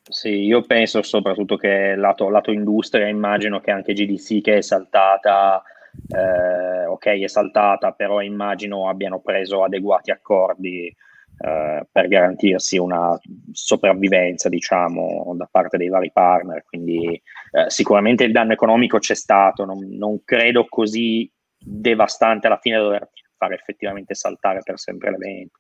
Sì, 0.09 0.45
io 0.45 0.63
penso 0.63 1.03
soprattutto 1.03 1.57
che 1.57 1.97
lato, 1.97 2.29
lato 2.29 2.53
industria, 2.53 3.09
immagino 3.09 3.61
che 3.61 3.73
anche 3.73 3.93
GDC 3.93 4.41
che 4.41 4.59
è 4.59 4.61
saltata. 4.61 5.63
Eh, 6.09 6.87
ok, 6.87 7.07
è 7.07 7.27
saltata, 7.27 7.93
però 7.93 8.21
immagino 8.21 8.89
abbiano 8.89 9.19
preso 9.19 9.65
adeguati 9.65 10.11
accordi 10.11 10.95
eh, 11.39 11.87
per 11.91 12.09
garantirsi 12.09 12.79
una 12.79 13.19
sopravvivenza, 13.53 14.49
diciamo, 14.49 15.35
da 15.37 15.49
parte 15.51 15.77
dei 15.77 15.89
vari 15.89 16.11
partner. 16.13 16.65
Quindi 16.65 17.21
eh, 17.51 17.71
sicuramente 17.71 18.25
il 18.25 18.33
danno 18.33 18.53
economico 18.53 18.99
c'è 18.99 19.15
stato, 19.15 19.65
non, 19.65 19.87
non, 19.97 20.25
credo 20.25 20.67
così 20.69 21.31
devastante 21.59 22.47
alla 22.47 22.59
fine 22.59 22.79
dover 22.79 23.11
fare 23.37 23.55
effettivamente 23.55 24.15
saltare 24.15 24.61
per 24.63 24.79
sempre 24.79 25.11
l'evento. 25.11 25.59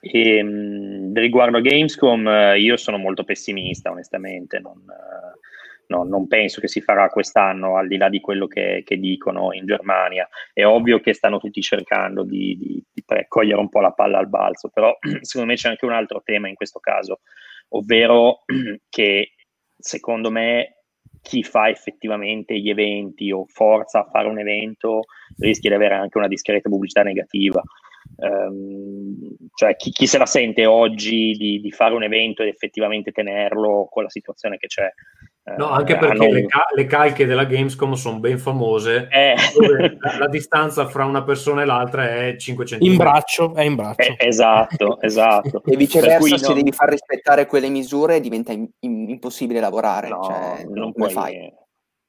E, 0.00 0.42
mh, 0.42 1.12
riguardo 1.14 1.60
Gamescom, 1.60 2.26
eh, 2.26 2.58
io 2.58 2.76
sono 2.76 2.96
molto 2.96 3.22
pessimista, 3.22 3.90
onestamente. 3.90 4.58
Non, 4.60 4.78
eh, 4.78 5.38
no, 5.92 6.04
non 6.04 6.26
penso 6.26 6.60
che 6.60 6.68
si 6.68 6.80
farà 6.80 7.08
quest'anno, 7.08 7.76
al 7.76 7.86
di 7.86 7.98
là 7.98 8.08
di 8.08 8.20
quello 8.20 8.46
che, 8.46 8.82
che, 8.84 8.96
dicono 8.96 9.52
in 9.52 9.66
Germania. 9.66 10.26
È 10.52 10.64
ovvio 10.64 11.00
che 11.00 11.12
stanno 11.12 11.38
tutti 11.38 11.60
cercando 11.60 12.24
di, 12.24 12.56
di, 12.56 12.84
di 12.92 13.04
cogliere 13.28 13.60
un 13.60 13.68
po' 13.68 13.80
la 13.80 13.92
palla 13.92 14.18
al 14.18 14.28
balzo, 14.28 14.70
però 14.70 14.96
secondo 15.20 15.48
me 15.48 15.56
c'è 15.56 15.68
anche 15.68 15.84
un 15.84 15.92
altro 15.92 16.22
tema 16.24 16.48
in 16.48 16.54
questo 16.54 16.80
caso, 16.80 17.20
ovvero 17.68 18.44
che 18.88 19.32
secondo 19.76 20.30
me 20.30 20.76
chi 21.20 21.42
fa 21.42 21.68
effettivamente 21.68 22.58
gli 22.58 22.70
eventi 22.70 23.30
o 23.30 23.44
forza 23.46 24.00
a 24.00 24.08
fare 24.10 24.28
un 24.28 24.38
evento 24.38 25.02
rischia 25.38 25.70
di 25.70 25.76
avere 25.76 25.94
anche 25.94 26.18
una 26.18 26.28
discreta 26.28 26.68
pubblicità 26.68 27.02
negativa. 27.02 27.62
Um, 28.16 29.36
cioè 29.54 29.76
chi, 29.76 29.90
chi, 29.90 30.06
se 30.06 30.18
la 30.18 30.26
sente 30.26 30.66
oggi 30.66 31.32
di, 31.32 31.60
di, 31.60 31.70
fare 31.70 31.94
un 31.94 32.02
evento 32.02 32.42
ed 32.42 32.48
effettivamente 32.48 33.12
tenerlo 33.12 33.88
con 33.90 34.02
la 34.02 34.10
situazione 34.10 34.58
che 34.58 34.66
c'è 34.66 34.92
No, 35.44 35.70
eh, 35.70 35.74
anche 35.78 35.96
perché 35.96 36.24
hanno... 36.24 36.32
le, 36.32 36.46
ca- 36.46 36.68
le, 36.72 36.84
calche 36.86 37.26
della 37.26 37.44
Gamescom 37.44 37.94
sono 37.94 38.20
ben 38.20 38.38
famose. 38.38 39.08
Eh. 39.10 39.34
La, 39.98 40.18
la, 40.18 40.28
distanza 40.28 40.86
fra 40.86 41.04
una 41.04 41.24
persona 41.24 41.62
e 41.62 41.64
l'altra 41.64 42.08
è 42.08 42.36
500 42.36 42.84
In 42.84 42.96
braccio, 42.96 43.52
è 43.54 43.62
in 43.62 43.74
braccio. 43.74 44.02
Eh, 44.02 44.16
esatto, 44.18 45.00
esatto. 45.02 45.62
E 45.64 45.76
viceversa, 45.76 46.38
se 46.38 46.46
non... 46.46 46.54
devi 46.54 46.70
far 46.70 46.90
rispettare 46.90 47.46
quelle 47.46 47.68
misure 47.68 48.20
diventa 48.20 48.52
in- 48.52 48.68
in- 48.80 49.08
impossibile 49.08 49.58
lavorare. 49.58 50.08
No, 50.08 50.22
cioè, 50.22 50.64
non, 50.68 50.92
puoi, 50.92 51.10
fai? 51.10 51.52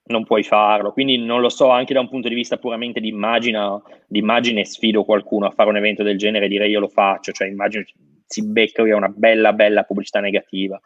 non 0.05 0.25
puoi 0.25 0.43
farlo. 0.43 0.91
Quindi 0.91 1.17
non 1.17 1.41
lo 1.41 1.49
so, 1.49 1.69
anche 1.69 1.95
da 1.95 2.01
un 2.01 2.09
punto 2.09 2.29
di 2.29 2.36
vista 2.36 2.57
puramente 2.57 2.99
di 2.99 3.07
immagine, 3.07 3.81
di 4.05 4.19
immagine 4.19 4.63
sfido 4.63 5.03
qualcuno 5.03 5.47
a 5.47 5.51
fare 5.51 5.69
un 5.69 5.77
evento 5.77 6.03
del 6.03 6.19
genere 6.19 6.45
e 6.45 6.49
dire 6.49 6.67
io 6.67 6.79
lo 6.79 6.88
faccio. 6.88 7.31
Cioè 7.31 7.47
immagino 7.47 7.84
si 8.27 8.45
becca 8.45 8.84
una 8.84 9.11
bella, 9.13 9.53
bella 9.53 9.84
pubblicità 9.84 10.19
negativa. 10.19 10.79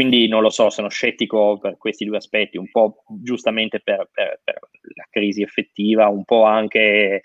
Quindi 0.00 0.28
non 0.28 0.40
lo 0.40 0.48
so, 0.48 0.70
sono 0.70 0.88
scettico 0.88 1.58
per 1.58 1.76
questi 1.76 2.06
due 2.06 2.16
aspetti, 2.16 2.56
un 2.56 2.70
po' 2.70 3.04
giustamente 3.06 3.80
per, 3.80 4.08
per, 4.10 4.40
per 4.42 4.58
la 4.94 5.04
crisi 5.10 5.42
effettiva, 5.42 6.08
un 6.08 6.24
po' 6.24 6.44
anche 6.44 6.80
eh, 6.80 7.22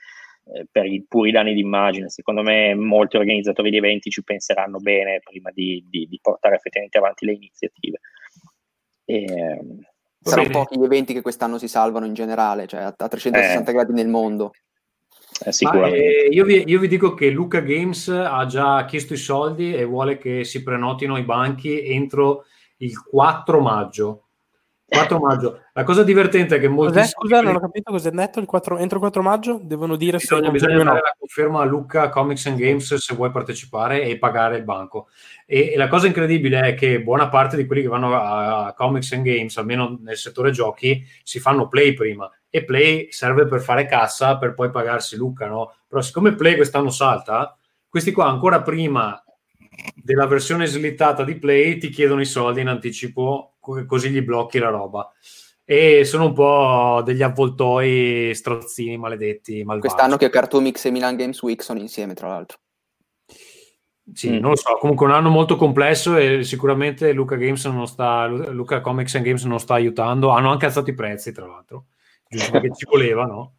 per 0.70 0.86
i 0.86 1.06
puri 1.08 1.32
danni 1.32 1.54
d'immagine. 1.54 2.10
Secondo 2.10 2.42
me 2.42 2.76
molti 2.76 3.16
organizzatori 3.16 3.70
di 3.70 3.78
eventi 3.78 4.10
ci 4.10 4.26
penseranno 4.26 4.80
bene 4.80 5.22
prima 5.24 5.52
di, 5.54 5.86
di, 5.90 6.06
di 6.06 6.20
portare 6.22 6.56
effettivamente 6.56 6.98
avanti 6.98 7.26
le 7.26 7.32
iniziative. 7.32 8.00
E, 9.06 9.26
Saranno 10.20 10.50
pochi 10.50 10.78
gli 10.78 10.84
eventi 10.84 11.14
che 11.14 11.22
quest'anno 11.22 11.58
si 11.58 11.70
salvano 11.70 12.06
in 12.06 12.14
generale, 12.14 12.68
cioè 12.68 12.82
a, 12.82 12.94
a 12.98 13.08
360 13.08 13.72
eh. 13.72 13.74
gradi 13.74 13.94
nel 13.94 14.10
mondo. 14.10 14.52
Eh, 15.46 15.54
sicuramente. 15.54 16.26
Eh, 16.26 16.28
io, 16.28 16.44
vi, 16.44 16.66
io, 16.68 16.82
vi, 16.82 16.90
dico 16.90 17.14
che 17.14 17.30
Luca 17.30 17.62
Games 17.62 18.10
ha 18.10 18.46
già 18.46 18.84
chiesto 18.84 19.14
i 19.14 19.18
soldi 19.18 19.74
e 19.74 19.86
vuole 19.86 20.18
che 20.18 20.44
si 20.44 20.62
prenotino 20.62 21.16
i 21.16 21.24
banchi 21.24 21.90
entro 21.90 22.44
il 22.78 23.02
4 23.02 23.60
maggio. 23.60 24.26
4 24.88 25.20
maggio. 25.20 25.62
La 25.74 25.84
cosa 25.84 26.04
divertente 26.04 26.56
è 26.56 26.60
che 26.60 26.68
molti... 26.68 26.94
Cos'è? 26.94 27.08
Scusa, 27.08 27.42
non 27.42 27.56
ho 27.56 27.60
capito 27.60 27.92
cos'è 27.92 28.12
netto. 28.12 28.40
Il 28.40 28.46
4... 28.46 28.78
Entro 28.78 28.98
il 28.98 29.04
4 29.04 29.22
maggio 29.22 29.60
devono 29.62 29.96
dire 29.96 30.18
bisogna, 30.18 30.46
se 30.46 30.52
bisogna 30.52 30.84
dare 30.84 31.02
la 31.02 31.16
conferma 31.18 31.62
a 31.62 31.66
Luca 31.66 32.10
Comics 32.10 32.46
and 32.46 32.58
Games 32.58 32.94
se 32.94 33.16
vuoi 33.16 33.32
partecipare 33.32 34.04
e 34.04 34.18
pagare 34.18 34.58
il 34.58 34.64
banco. 34.64 35.08
E, 35.46 35.74
e, 35.74 35.78
la 35.78 35.88
cosa 35.88 36.08
incredibile 36.08 36.62
è 36.62 36.74
che 36.76 37.02
buona 37.02 37.30
parte 37.30 37.58
di 37.58 37.66
quelli 37.66 37.82
che 37.82 37.88
vanno 37.88 38.16
a, 38.16 38.66
a 38.68 38.74
Comics 38.74 39.12
and 39.14 39.24
Games, 39.24 39.58
almeno 39.58 39.98
nel 40.02 40.18
settore 40.18 40.52
giochi, 40.52 41.04
si 41.24 41.40
fanno 41.40 41.68
play 41.68 41.94
prima. 41.94 42.30
E 42.50 42.64
play 42.64 43.12
serve 43.12 43.48
per 43.48 43.62
fare 43.62 43.86
cassa 43.86 44.38
per 44.38 44.54
poi 44.54 44.70
pagarsi 44.70 45.18
Luca, 45.18 45.48
no? 45.48 45.74
Però 45.88 46.02
siccome 46.02 46.36
play 46.36 46.56
quest'anno 46.56 46.90
salta, 46.90 47.58
questi 47.90 48.12
qua 48.12 48.28
ancora 48.28 48.62
prima 48.62 49.22
della 49.96 50.28
versione 50.28 50.66
slittata 50.66 51.24
di 51.24 51.36
Play 51.36 51.78
ti 51.78 51.90
chiedono 51.90 52.22
i 52.22 52.26
soldi 52.26 52.62
in 52.62 52.68
anticipo, 52.68 53.56
così 53.60 54.10
gli 54.10 54.22
blocchi 54.22 54.60
la 54.60 54.70
roba. 54.70 55.12
E 55.64 56.06
sono 56.06 56.26
un 56.26 56.34
po' 56.34 57.02
degli 57.04 57.24
avvoltoi 57.24 58.32
strozzini 58.36 58.98
maledetti. 58.98 59.64
Malvagi. 59.64 59.88
Quest'anno 59.88 60.18
che 60.18 60.30
Cartoon 60.30 60.64
Mix 60.64 60.86
e 60.86 60.92
Milan 60.92 61.16
Games 61.16 61.42
Week 61.42 61.64
sono 61.64 61.80
insieme, 61.80 62.14
tra 62.14 62.28
l'altro. 62.28 62.60
Sì, 64.14 64.30
mm. 64.30 64.38
non 64.38 64.52
lo 64.52 64.56
so, 64.56 64.78
comunque 64.80 65.08
un 65.08 65.14
anno 65.14 65.30
molto 65.30 65.56
complesso 65.56 66.16
e 66.16 66.44
sicuramente 66.44 67.12
Luca 67.12 67.36
Games 67.36 67.66
non 67.66 67.88
sta, 67.88 68.28
Luca 68.28 68.80
Comics 68.82 69.16
and 69.16 69.26
Games 69.26 69.44
non 69.46 69.60
sta 69.60 69.74
aiutando. 69.74 70.30
Hanno 70.30 70.52
anche 70.52 70.66
alzato 70.66 70.92
i 70.92 70.94
prezzi, 70.94 71.32
tra 71.32 71.48
l'altro, 71.48 71.86
giusto 72.30 72.52
perché 72.52 72.76
ci 72.76 72.86
voleva, 72.88 73.26
no? 73.26 73.56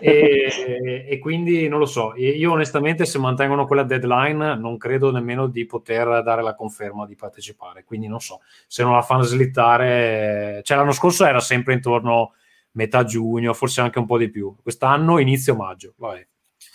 E, 0.00 1.06
e, 1.08 1.18
quindi 1.18 1.68
non 1.68 1.78
lo 1.78 1.86
so. 1.86 2.14
Io 2.16 2.52
onestamente, 2.52 3.04
se 3.04 3.18
mantengono 3.18 3.66
quella 3.66 3.82
deadline, 3.82 4.56
non 4.56 4.76
credo 4.76 5.10
nemmeno 5.10 5.46
di 5.46 5.64
poter 5.66 6.22
dare 6.22 6.42
la 6.42 6.54
conferma 6.54 7.06
di 7.06 7.14
partecipare. 7.14 7.84
Quindi 7.84 8.08
non 8.08 8.20
so 8.20 8.40
se 8.66 8.82
non 8.82 8.94
la 8.94 9.02
fanno 9.02 9.22
slittare. 9.22 10.60
Cioè, 10.62 10.76
l'anno 10.76 10.92
scorso 10.92 11.24
era 11.24 11.40
sempre 11.40 11.74
intorno 11.74 12.34
metà 12.72 13.04
giugno, 13.04 13.52
forse 13.52 13.80
anche 13.80 13.98
un 13.98 14.06
po' 14.06 14.18
di 14.18 14.30
più. 14.30 14.54
Quest'anno 14.62 15.18
inizio 15.18 15.54
maggio. 15.54 15.94
Vabbè 15.96 16.26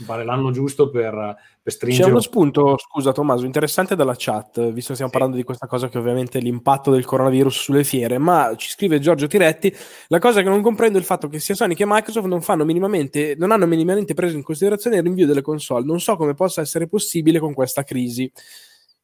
pare 0.06 0.24
l'anno 0.24 0.52
giusto 0.52 0.90
per, 0.90 1.36
per 1.62 1.74
stringere. 1.74 2.06
C'è 2.06 2.12
uno 2.12 2.22
spunto, 2.22 2.78
scusa 2.78 3.12
Tommaso, 3.12 3.46
interessante 3.46 3.96
dalla 3.96 4.16
chat, 4.16 4.72
visto 4.72 4.90
che 4.90 4.94
stiamo 4.94 5.12
sì. 5.12 5.18
parlando 5.18 5.36
di 5.38 5.44
questa 5.44 5.68
cosa 5.68 5.90
che 5.90 5.98
ovviamente 5.98 6.38
è 6.38 6.42
l'impatto 6.42 6.92
del 6.92 7.06
coronavirus 7.06 7.60
sulle 7.60 7.84
fiere, 7.84 8.18
ma 8.18 8.54
ci 8.56 8.70
scrive 8.70 9.00
Giorgio 9.00 9.28
Tiretti, 9.28 9.76
la 10.08 10.20
cosa 10.20 10.42
che 10.42 10.50
non 10.50 10.62
comprendo 10.62 10.98
è 10.98 11.02
il 11.02 11.08
fatto 11.08 11.28
che 11.28 11.40
sia 11.40 11.56
Sony 11.56 11.74
che 11.74 11.86
Microsoft 11.86 12.28
non, 12.28 12.42
fanno 12.42 12.66
minimamente, 12.66 13.36
non 13.38 13.52
hanno 13.52 13.66
minimamente 13.66 14.14
preso 14.14 14.36
in 14.36 14.44
considerazione 14.44 14.98
il 14.98 15.04
rinvio 15.04 15.26
delle 15.26 15.42
console, 15.42 15.86
non 15.86 16.00
so 16.00 16.16
come 16.16 16.34
possa 16.34 16.62
essere 16.62 16.88
possibile 16.88 17.40
con 17.40 17.54
questa 17.54 17.84
crisi 17.84 18.32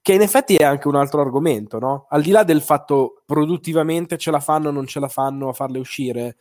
che 0.04 0.12
in 0.12 0.22
effetti 0.22 0.58
è 0.58 0.66
anche 0.66 0.90
un 0.90 0.96
altro 0.96 1.22
argomento, 1.22 1.80
no? 1.80 2.08
Al 2.10 2.22
di 2.22 2.32
là 2.32 2.44
del 2.44 2.62
fatto 2.62 3.24
produttivamente 3.26 4.18
ce 4.18 4.32
la 4.32 4.42
fanno 4.42 4.68
o 4.68 4.72
non 4.72 4.86
ce 4.86 5.00
la 5.00 5.08
fanno 5.08 5.48
a 5.48 5.54
farle 5.54 5.80
uscire, 5.80 6.36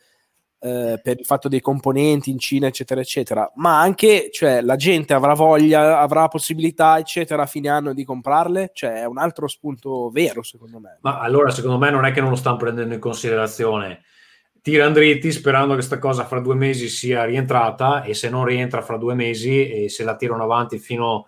eh, 0.63 0.97
per 1.03 1.19
il 1.19 1.25
fatto 1.25 1.49
dei 1.49 1.59
componenti 1.59 2.29
in 2.29 2.39
Cina, 2.39 2.67
eccetera, 2.67 3.01
eccetera, 3.01 3.51
ma 3.55 3.81
anche 3.81 4.29
cioè, 4.31 4.61
la 4.61 4.77
gente 4.77 5.13
avrà 5.13 5.33
voglia, 5.33 5.99
avrà 5.99 6.29
possibilità, 6.29 6.97
eccetera, 6.97 7.43
a 7.43 7.47
fine 7.47 7.67
anno 7.67 7.93
di 7.93 8.05
comprarle? 8.05 8.71
Cioè, 8.73 9.01
è 9.01 9.05
un 9.05 9.17
altro 9.17 9.49
spunto 9.49 10.09
vero, 10.09 10.41
secondo 10.41 10.79
me. 10.79 10.99
Ma 11.01 11.19
allora, 11.19 11.49
secondo 11.49 11.77
me, 11.77 11.89
non 11.89 12.05
è 12.05 12.13
che 12.13 12.21
non 12.21 12.29
lo 12.29 12.37
stanno 12.37 12.55
prendendo 12.55 12.93
in 12.93 13.01
considerazione. 13.01 14.03
Tirano 14.61 14.93
dritti 14.93 15.33
sperando 15.33 15.69
che 15.69 15.79
questa 15.79 15.99
cosa 15.99 16.23
fra 16.23 16.39
due 16.39 16.55
mesi 16.55 16.87
sia 16.87 17.25
rientrata 17.25 18.03
e 18.03 18.13
se 18.13 18.29
non 18.29 18.45
rientra 18.45 18.81
fra 18.81 18.95
due 18.95 19.15
mesi 19.15 19.69
e 19.69 19.89
se 19.89 20.05
la 20.05 20.15
tirano 20.15 20.43
avanti 20.43 20.79
fino 20.79 21.27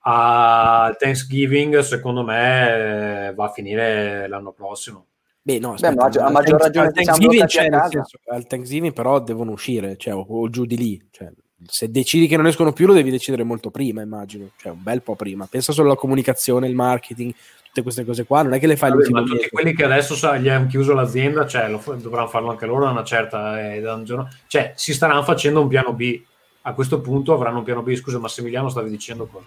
al 0.00 0.94
Thanksgiving, 0.98 1.78
secondo 1.78 2.22
me 2.22 3.28
eh, 3.28 3.34
va 3.34 3.46
a 3.46 3.50
finire 3.50 4.28
l'anno 4.28 4.52
prossimo. 4.52 5.07
Beh, 5.48 5.58
no, 5.60 5.72
aspetta, 5.72 6.08
Beh, 6.08 6.18
a 6.18 6.30
maggior 6.30 6.60
ragione 6.60 6.88
al 6.88 6.92
Thanksgiving, 6.92 7.46
cioè, 7.46 7.68
senso, 7.70 8.18
al 8.26 8.46
Thanksgiving 8.46 8.92
però 8.92 9.18
devono 9.18 9.52
uscire, 9.52 9.96
cioè, 9.96 10.12
o, 10.12 10.20
o, 10.28 10.50
giù 10.50 10.66
di 10.66 10.76
lì. 10.76 11.02
Cioè, 11.10 11.32
se 11.64 11.90
decidi 11.90 12.26
che 12.26 12.36
non 12.36 12.46
escono 12.46 12.74
più, 12.74 12.86
lo 12.86 12.92
devi 12.92 13.10
decidere 13.10 13.44
molto 13.44 13.70
prima, 13.70 14.02
immagino, 14.02 14.50
cioè 14.58 14.72
un 14.72 14.82
bel 14.82 15.00
po' 15.00 15.16
prima. 15.16 15.46
Pensa 15.46 15.72
solo 15.72 15.88
alla 15.88 15.96
comunicazione, 15.96 16.68
il 16.68 16.74
marketing, 16.74 17.32
tutte 17.64 17.80
queste 17.80 18.04
cose 18.04 18.26
qua, 18.26 18.42
non 18.42 18.52
è 18.52 18.58
che 18.58 18.66
le 18.66 18.76
fai 18.76 18.90
Vabbè, 18.90 19.08
ma 19.08 19.20
tutti 19.22 19.32
mese. 19.36 19.48
quelli 19.48 19.72
che 19.72 19.84
adesso 19.84 20.14
sa, 20.14 20.36
gli 20.36 20.50
hanno 20.50 20.66
chiuso 20.66 20.92
l'azienda, 20.92 21.46
cioè, 21.46 21.70
lo, 21.70 21.82
dovranno 21.96 22.28
farlo 22.28 22.50
anche 22.50 22.66
loro 22.66 22.84
da 22.84 22.90
una 22.90 23.04
certa 23.04 23.72
eh, 23.72 23.80
da 23.80 23.94
un 23.94 24.04
giorno. 24.04 24.28
Cioè, 24.48 24.74
si 24.76 24.92
staranno 24.92 25.22
facendo 25.22 25.62
un 25.62 25.68
piano 25.68 25.94
B. 25.94 26.20
A 26.60 26.74
questo 26.74 27.00
punto 27.00 27.32
avranno 27.32 27.58
un 27.58 27.64
piano 27.64 27.80
B. 27.80 27.94
Scusa, 27.94 28.18
Massimiliano, 28.18 28.68
stavi 28.68 28.90
dicendo 28.90 29.26
cosa? 29.26 29.46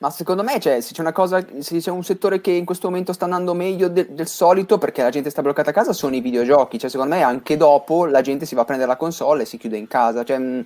Ma 0.00 0.10
secondo 0.10 0.44
me, 0.44 0.60
cioè, 0.60 0.80
se 0.80 0.92
c'è 0.94 1.00
una 1.00 1.12
cosa, 1.12 1.44
se 1.58 1.78
c'è 1.78 1.90
un 1.90 2.04
settore 2.04 2.40
che 2.40 2.52
in 2.52 2.64
questo 2.64 2.88
momento 2.88 3.12
sta 3.12 3.24
andando 3.24 3.52
meglio 3.52 3.88
de- 3.88 4.06
del 4.10 4.28
solito 4.28 4.78
perché 4.78 5.02
la 5.02 5.10
gente 5.10 5.30
sta 5.30 5.42
bloccata 5.42 5.70
a 5.70 5.72
casa, 5.72 5.92
sono 5.92 6.14
i 6.14 6.20
videogiochi. 6.20 6.78
Cioè, 6.78 6.88
secondo 6.88 7.16
me, 7.16 7.22
anche 7.22 7.56
dopo 7.56 8.06
la 8.06 8.20
gente 8.20 8.46
si 8.46 8.54
va 8.54 8.62
a 8.62 8.64
prendere 8.64 8.88
la 8.88 8.96
console 8.96 9.42
e 9.42 9.46
si 9.46 9.56
chiude 9.58 9.76
in 9.76 9.88
casa. 9.88 10.24
Cioè, 10.24 10.38
mh, 10.38 10.64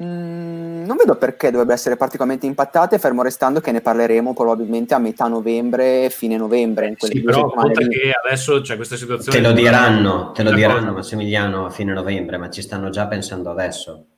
mm, 0.00 0.04
mh, 0.04 0.04
mm, 0.04 0.84
non 0.84 0.96
vedo 0.96 1.16
perché 1.16 1.50
dovrebbe 1.50 1.72
essere 1.72 1.96
particolarmente 1.96 2.44
impattate, 2.44 2.98
fermo 2.98 3.22
restando 3.22 3.60
che 3.60 3.72
ne 3.72 3.80
parleremo 3.80 4.34
probabilmente 4.34 4.92
a 4.92 4.98
metà 4.98 5.28
novembre, 5.28 6.10
fine 6.10 6.36
novembre. 6.36 6.88
In 6.88 6.96
sì, 6.98 7.22
però 7.22 7.48
conta 7.48 7.80
lì. 7.80 7.88
che 7.88 8.12
adesso 8.22 8.60
c'è 8.60 8.76
questa 8.76 8.96
situazione. 8.96 9.40
Te 9.40 9.46
lo 9.46 9.52
diranno, 9.52 10.32
te 10.32 10.42
lo 10.42 10.52
diranno 10.52 10.92
Massimiliano 10.92 11.64
a 11.64 11.70
fine 11.70 11.94
novembre, 11.94 12.36
ma 12.36 12.50
ci 12.50 12.60
stanno 12.60 12.90
già 12.90 13.06
pensando 13.06 13.50
adesso 13.50 14.08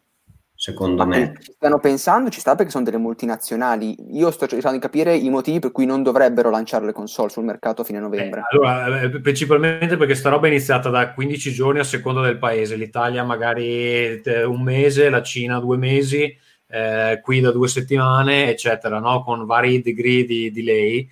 secondo 0.60 1.06
Ma 1.06 1.16
me. 1.16 1.34
Ci 1.40 1.52
stanno 1.52 1.78
pensando, 1.78 2.30
ci 2.30 2.40
sta 2.40 2.56
perché 2.56 2.72
sono 2.72 2.82
delle 2.82 2.98
multinazionali. 2.98 3.94
Io 4.18 4.28
sto 4.32 4.48
cercando 4.48 4.76
di 4.76 4.82
capire 4.82 5.14
i 5.14 5.30
motivi 5.30 5.60
per 5.60 5.70
cui 5.70 5.86
non 5.86 6.02
dovrebbero 6.02 6.50
lanciare 6.50 6.84
le 6.84 6.92
console 6.92 7.30
sul 7.30 7.44
mercato 7.44 7.82
a 7.82 7.84
fine 7.84 8.00
novembre. 8.00 8.40
Eh, 8.40 8.44
allora, 8.50 9.02
eh, 9.02 9.20
principalmente 9.20 9.96
perché 9.96 10.16
sta 10.16 10.30
roba 10.30 10.48
è 10.48 10.50
iniziata 10.50 10.90
da 10.90 11.12
15 11.12 11.52
giorni 11.52 11.78
a 11.78 11.84
seconda 11.84 12.22
del 12.22 12.38
paese. 12.38 12.74
L'Italia 12.74 13.22
magari 13.22 14.20
eh, 14.20 14.44
un 14.44 14.60
mese, 14.62 15.08
la 15.10 15.22
Cina 15.22 15.60
due 15.60 15.76
mesi, 15.76 16.36
eh, 16.66 17.20
qui 17.22 17.38
da 17.38 17.52
due 17.52 17.68
settimane, 17.68 18.50
eccetera, 18.50 18.98
no? 18.98 19.22
con 19.22 19.46
vari 19.46 19.80
degree 19.80 20.24
di 20.24 20.50
delay. 20.50 21.08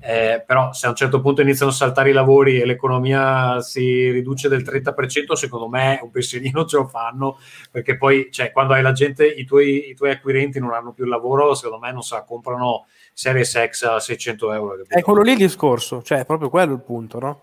Eh, 0.00 0.42
però 0.46 0.72
se 0.72 0.86
a 0.86 0.90
un 0.90 0.96
certo 0.96 1.20
punto 1.20 1.42
iniziano 1.42 1.70
a 1.70 1.74
saltare 1.74 2.10
i 2.10 2.12
lavori 2.12 2.60
e 2.60 2.64
l'economia 2.64 3.60
si 3.60 4.10
riduce 4.10 4.48
del 4.48 4.62
30%, 4.62 5.32
secondo 5.32 5.68
me 5.68 6.00
un 6.02 6.10
pensierino 6.10 6.64
ce 6.66 6.76
lo 6.76 6.86
fanno, 6.86 7.38
perché 7.70 7.96
poi 7.96 8.28
cioè, 8.30 8.52
quando 8.52 8.74
hai 8.74 8.82
la 8.82 8.92
gente, 8.92 9.26
i 9.26 9.44
tuoi, 9.44 9.90
i 9.90 9.94
tuoi 9.94 10.10
acquirenti 10.10 10.58
non 10.58 10.72
hanno 10.72 10.92
più 10.92 11.04
il 11.04 11.10
lavoro, 11.10 11.54
secondo 11.54 11.84
me 11.84 11.92
non 11.92 12.02
sa, 12.02 12.22
comprano 12.22 12.86
Series 13.12 13.66
X 13.68 13.82
a 13.84 14.00
600 14.00 14.52
euro. 14.52 14.84
È 14.86 15.02
quello 15.02 15.22
lì 15.22 15.32
il 15.32 15.38
discorso, 15.38 16.02
cioè 16.02 16.20
è 16.20 16.26
proprio 16.26 16.50
quello 16.50 16.74
il 16.74 16.82
punto, 16.82 17.18
no? 17.18 17.40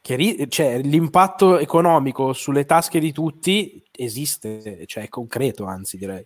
Che 0.00 0.46
cioè, 0.48 0.78
l'impatto 0.78 1.58
economico 1.58 2.32
sulle 2.32 2.64
tasche 2.64 3.00
di 3.00 3.10
tutti 3.10 3.82
esiste, 3.90 4.86
cioè 4.86 5.04
è 5.04 5.08
concreto, 5.08 5.64
anzi 5.64 5.96
direi. 5.96 6.24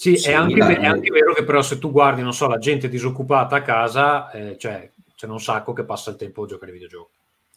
Sì, 0.00 0.16
sì 0.16 0.30
è, 0.30 0.32
anche, 0.32 0.58
è, 0.58 0.86
anche, 0.86 1.10
vero 1.10 1.34
che 1.34 1.44
però 1.44 1.60
se 1.60 1.78
tu 1.78 1.90
guardi, 1.90 2.22
non 2.22 2.32
so, 2.32 2.48
la 2.48 2.56
gente 2.56 2.88
disoccupata 2.88 3.56
a 3.56 3.60
casa, 3.60 4.30
eh, 4.30 4.56
cioè 4.56 4.90
c'è 5.14 5.26
un 5.26 5.38
sacco 5.38 5.74
che 5.74 5.84
passa 5.84 6.08
il 6.08 6.16
tempo 6.16 6.44
a 6.44 6.46
giocare 6.46 6.72
ai 6.72 6.78
videogiochi. 6.78 7.12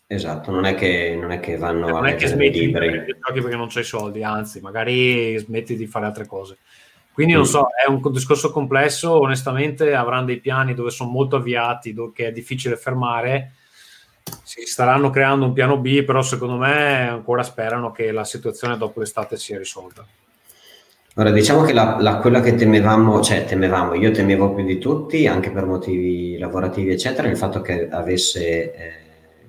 Esatto, 0.08 0.52
non 0.52 0.66
è 0.66 0.76
che, 0.76 1.18
non 1.18 1.32
è 1.32 1.40
che 1.40 1.56
vanno 1.56 1.88
non 1.88 2.04
a 2.04 2.10
è 2.10 2.16
che 2.16 2.28
smetti 2.28 2.60
libri. 2.60 2.90
di 2.90 3.16
giochi 3.18 3.40
perché 3.40 3.56
non 3.56 3.70
c'hai 3.70 3.86
soldi, 3.86 4.26
anzi, 4.26 4.60
magari 4.60 5.38
smetti 5.38 5.78
di 5.78 5.88
fare 5.88 6.06
altre 6.06 6.26
cose. 6.26 6.58
Quindi 7.14 7.32
non 7.32 7.44
mm. 7.44 7.46
so, 7.46 7.68
è 7.70 7.90
un 7.90 8.02
discorso 8.12 8.52
complesso, 8.52 9.22
onestamente 9.22 9.96
avranno 9.96 10.26
dei 10.26 10.42
piani 10.42 10.74
dove 10.74 10.90
sono 10.90 11.12
molto 11.12 11.38
avviati, 11.38 11.94
dove 11.94 12.12
è 12.14 12.34
difficile 12.34 12.76
fermare, 12.76 13.54
si 14.44 14.66
staranno 14.66 15.10
creando 15.10 15.46
un 15.46 15.54
piano 15.54 15.78
B, 15.78 16.04
però 16.04 16.22
secondo 16.22 16.58
me 16.58 17.08
ancora 17.08 17.42
sperano 17.42 17.94
che 17.94 18.12
la 18.12 18.26
situazione 18.26 18.76
dopo 18.76 19.00
l'estate 19.00 19.38
sia 19.38 19.58
risolta. 19.58 20.06
Ora, 21.16 21.30
diciamo 21.30 21.62
che 21.62 21.74
la, 21.74 21.98
la, 22.00 22.18
quella 22.18 22.42
che 22.42 22.56
temevamo, 22.56 23.22
cioè 23.22 23.46
temevamo, 23.46 23.94
io 23.94 24.10
temevo 24.10 24.56
più 24.56 24.66
di 24.66 24.80
tutti, 24.80 25.28
anche 25.28 25.52
per 25.52 25.66
motivi 25.66 26.40
lavorativi, 26.40 26.90
eccetera, 26.90 27.28
il 27.28 27.38
fatto 27.38 27.62
che 27.62 27.88
avesse 27.88 28.74
eh, 28.74 28.94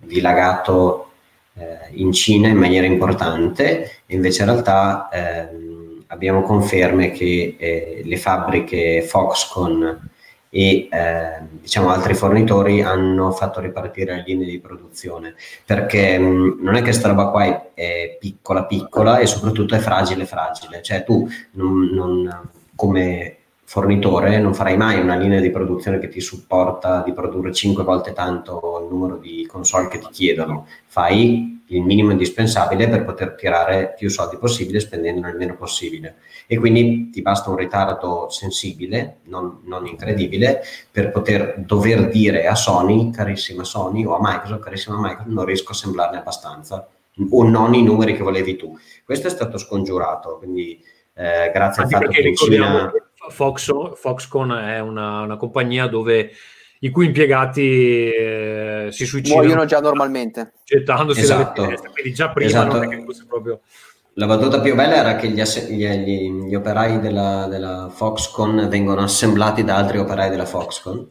dilagato 0.00 1.12
eh, 1.54 1.88
in 1.92 2.12
Cina 2.12 2.48
in 2.48 2.58
maniera 2.58 2.86
importante, 2.86 4.02
invece 4.08 4.42
in 4.42 4.50
realtà 4.50 5.08
eh, 5.08 5.48
abbiamo 6.08 6.42
conferme 6.42 7.12
che 7.12 7.56
eh, 7.58 8.02
le 8.04 8.16
fabbriche 8.18 9.00
Foxconn 9.00 9.86
e 10.56 10.86
eh, 10.88 11.40
diciamo 11.60 11.88
altri 11.88 12.14
fornitori 12.14 12.80
hanno 12.80 13.32
fatto 13.32 13.58
ripartire 13.58 14.14
le 14.14 14.22
linee 14.24 14.46
di 14.46 14.60
produzione. 14.60 15.34
Perché 15.66 16.16
mh, 16.16 16.58
non 16.60 16.74
è 16.74 16.78
che 16.78 16.84
questa 16.84 17.08
roba 17.08 17.26
qua 17.30 17.42
è, 17.42 17.70
è, 17.74 18.16
piccola 18.20 18.64
piccola 18.64 19.18
e 19.18 19.26
soprattutto 19.26 19.74
è 19.74 19.78
fragile 19.78 20.26
fragile. 20.26 20.80
Cioè 20.80 21.02
tu 21.02 21.28
non, 21.52 21.90
non, 21.92 22.50
come 22.76 23.38
fornitore 23.64 24.38
non 24.38 24.54
farai 24.54 24.76
mai 24.76 25.00
una 25.00 25.16
linea 25.16 25.40
di 25.40 25.50
produzione 25.50 25.98
che 25.98 26.06
ti 26.06 26.20
supporta 26.20 27.02
di 27.02 27.12
produrre 27.12 27.52
5 27.52 27.82
volte 27.82 28.12
tanto 28.12 28.80
il 28.80 28.94
numero 28.94 29.16
di 29.16 29.44
console 29.50 29.88
che 29.88 29.98
ti 29.98 30.08
chiedono. 30.12 30.68
Fai 30.86 31.53
il 31.76 31.82
minimo 31.82 32.12
indispensabile 32.12 32.88
per 32.88 33.04
poter 33.04 33.34
tirare 33.34 33.94
più 33.96 34.08
soldi 34.08 34.36
possibile 34.36 34.80
spendendone 34.80 35.30
il 35.30 35.36
meno 35.36 35.56
possibile. 35.56 36.16
E 36.46 36.56
quindi 36.58 37.10
ti 37.10 37.22
basta 37.22 37.50
un 37.50 37.56
ritardo 37.56 38.28
sensibile, 38.30 39.18
non, 39.24 39.60
non, 39.64 39.86
incredibile, 39.86 40.62
per 40.90 41.10
poter 41.10 41.54
dover 41.58 42.08
dire 42.08 42.46
a 42.46 42.54
Sony, 42.54 43.10
carissima 43.10 43.64
Sony, 43.64 44.04
o 44.04 44.14
a 44.14 44.18
Microsoft, 44.20 44.62
carissima 44.62 44.96
Microsoft, 44.96 45.28
non 45.28 45.44
riesco 45.44 45.70
a 45.70 45.72
assemblarne 45.72 46.18
abbastanza, 46.18 46.88
o 47.30 47.48
non 47.48 47.74
i 47.74 47.82
numeri 47.82 48.14
che 48.14 48.22
volevi 48.22 48.56
tu. 48.56 48.78
Questo 49.04 49.26
è 49.26 49.30
stato 49.30 49.58
scongiurato, 49.58 50.38
quindi 50.38 50.80
eh, 51.14 51.50
grazie 51.52 51.82
Anche 51.82 51.96
al 51.96 52.02
fatto 52.02 52.12
che 52.12 52.28
in 52.28 52.34
Cina... 52.34 52.92
Fox, 53.30 53.72
Foxconn 53.94 54.52
è 54.52 54.80
una, 54.80 55.22
una 55.22 55.36
compagnia 55.38 55.86
dove 55.86 56.30
i 56.84 56.90
cui 56.90 57.06
impiegati 57.06 58.10
eh, 58.10 58.88
si 58.90 59.06
suicidano. 59.06 59.40
Muoiono 59.40 59.64
già 59.64 59.80
normalmente. 59.80 60.52
Gettandosi 60.64 61.20
esatto. 61.20 61.62
dalle 61.62 61.76
finestre, 61.76 61.90
quindi 61.90 62.12
già 62.12 62.28
prima 62.28 62.50
esatto. 62.50 62.74
non 62.74 62.84
è 62.84 62.88
che 62.88 63.02
fosse 63.04 63.24
proprio... 63.26 63.60
La 64.16 64.26
battuta 64.26 64.60
più 64.60 64.74
bella 64.74 64.94
era 64.94 65.16
che 65.16 65.28
gli, 65.28 65.40
ass- 65.40 65.66
gli, 65.66 65.88
gli, 65.88 66.30
gli 66.46 66.54
operai 66.54 67.00
della, 67.00 67.46
della, 67.48 67.90
Foxconn 67.92 68.68
vengono 68.68 69.02
assemblati 69.02 69.64
da 69.64 69.76
altri 69.76 69.98
operai 69.98 70.28
della 70.28 70.44
Foxconn. 70.44 71.02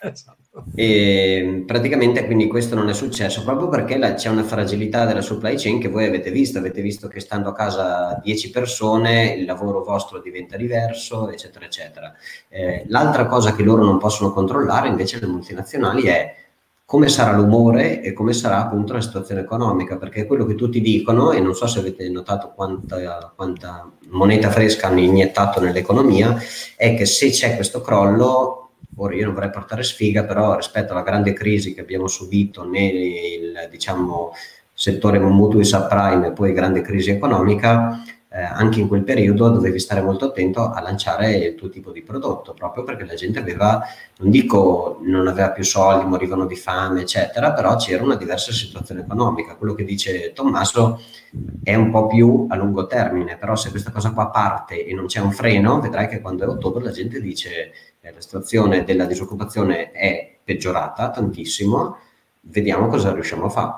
Esatto. 0.00 0.64
E 0.74 1.64
praticamente 1.66 2.24
quindi 2.26 2.46
questo 2.46 2.74
non 2.74 2.88
è 2.88 2.94
successo 2.94 3.42
proprio 3.44 3.68
perché 3.68 3.96
la, 3.96 4.14
c'è 4.14 4.28
una 4.28 4.42
fragilità 4.42 5.04
della 5.04 5.20
supply 5.20 5.56
chain 5.56 5.80
che 5.80 5.88
voi 5.88 6.06
avete 6.06 6.30
visto. 6.30 6.58
Avete 6.58 6.80
visto 6.80 7.08
che 7.08 7.20
stando 7.20 7.48
a 7.48 7.54
casa 7.54 8.20
10 8.22 8.50
persone 8.50 9.34
il 9.34 9.44
lavoro 9.44 9.82
vostro 9.82 10.20
diventa 10.20 10.56
diverso, 10.56 11.30
eccetera, 11.30 11.64
eccetera. 11.64 12.12
Eh, 12.48 12.84
l'altra 12.88 13.26
cosa 13.26 13.54
che 13.54 13.62
loro 13.62 13.84
non 13.84 13.98
possono 13.98 14.32
controllare 14.32 14.88
invece 14.88 15.20
le 15.20 15.26
multinazionali 15.26 16.02
è 16.02 16.34
come 16.86 17.08
sarà 17.08 17.32
l'umore 17.32 18.02
e 18.02 18.12
come 18.12 18.34
sarà 18.34 18.58
appunto 18.58 18.92
la 18.92 19.00
situazione 19.00 19.40
economica, 19.40 19.96
perché 19.96 20.26
quello 20.26 20.44
che 20.44 20.54
tutti 20.54 20.80
dicono, 20.80 21.32
e 21.32 21.40
non 21.40 21.54
so 21.54 21.66
se 21.66 21.78
avete 21.78 22.08
notato 22.10 22.52
quanta, 22.54 23.32
quanta 23.34 23.90
moneta 24.10 24.50
fresca 24.50 24.88
hanno 24.88 25.00
iniettato 25.00 25.60
nell'economia, 25.60 26.36
è 26.76 26.94
che 26.94 27.06
se 27.06 27.30
c'è 27.30 27.54
questo 27.54 27.80
crollo, 27.80 28.63
ora 28.96 29.14
io 29.14 29.24
non 29.24 29.34
vorrei 29.34 29.50
portare 29.50 29.82
sfiga, 29.82 30.24
però 30.24 30.56
rispetto 30.56 30.92
alla 30.92 31.02
grande 31.02 31.32
crisi 31.32 31.74
che 31.74 31.80
abbiamo 31.80 32.06
subito 32.08 32.64
nel 32.68 33.68
diciamo, 33.70 34.32
settore 34.72 35.18
mutui 35.18 35.64
subprime 35.64 36.28
e 36.28 36.32
poi 36.32 36.52
grande 36.52 36.80
crisi 36.80 37.10
economica, 37.10 38.02
eh, 38.34 38.42
anche 38.42 38.80
in 38.80 38.88
quel 38.88 39.04
periodo 39.04 39.48
dovevi 39.48 39.78
stare 39.78 40.02
molto 40.02 40.24
attento 40.24 40.68
a 40.68 40.80
lanciare 40.80 41.36
il 41.36 41.54
tuo 41.54 41.68
tipo 41.68 41.92
di 41.92 42.02
prodotto, 42.02 42.52
proprio 42.52 42.82
perché 42.82 43.04
la 43.04 43.14
gente 43.14 43.38
aveva, 43.38 43.80
non 44.18 44.30
dico 44.30 44.98
non 45.02 45.28
aveva 45.28 45.50
più 45.50 45.62
soldi, 45.62 46.04
morivano 46.04 46.44
di 46.44 46.56
fame, 46.56 47.02
eccetera, 47.02 47.52
però 47.52 47.76
c'era 47.76 48.02
una 48.02 48.16
diversa 48.16 48.50
situazione 48.50 49.02
economica. 49.02 49.54
Quello 49.54 49.74
che 49.74 49.84
dice 49.84 50.32
Tommaso 50.32 51.00
è 51.62 51.76
un 51.76 51.92
po' 51.92 52.08
più 52.08 52.46
a 52.48 52.56
lungo 52.56 52.88
termine, 52.88 53.36
però 53.36 53.54
se 53.54 53.70
questa 53.70 53.92
cosa 53.92 54.10
qua 54.10 54.28
parte 54.30 54.84
e 54.84 54.92
non 54.94 55.06
c'è 55.06 55.20
un 55.20 55.30
freno, 55.30 55.78
vedrai 55.78 56.08
che 56.08 56.20
quando 56.20 56.42
è 56.42 56.48
ottobre 56.48 56.82
la 56.82 56.90
gente 56.90 57.20
dice 57.20 57.70
la 58.12 58.20
situazione 58.20 58.84
della 58.84 59.06
disoccupazione 59.06 59.90
è 59.92 60.36
peggiorata 60.42 61.10
tantissimo, 61.10 61.96
vediamo 62.40 62.88
cosa 62.88 63.12
riusciamo 63.12 63.46
a 63.46 63.48
fare, 63.48 63.72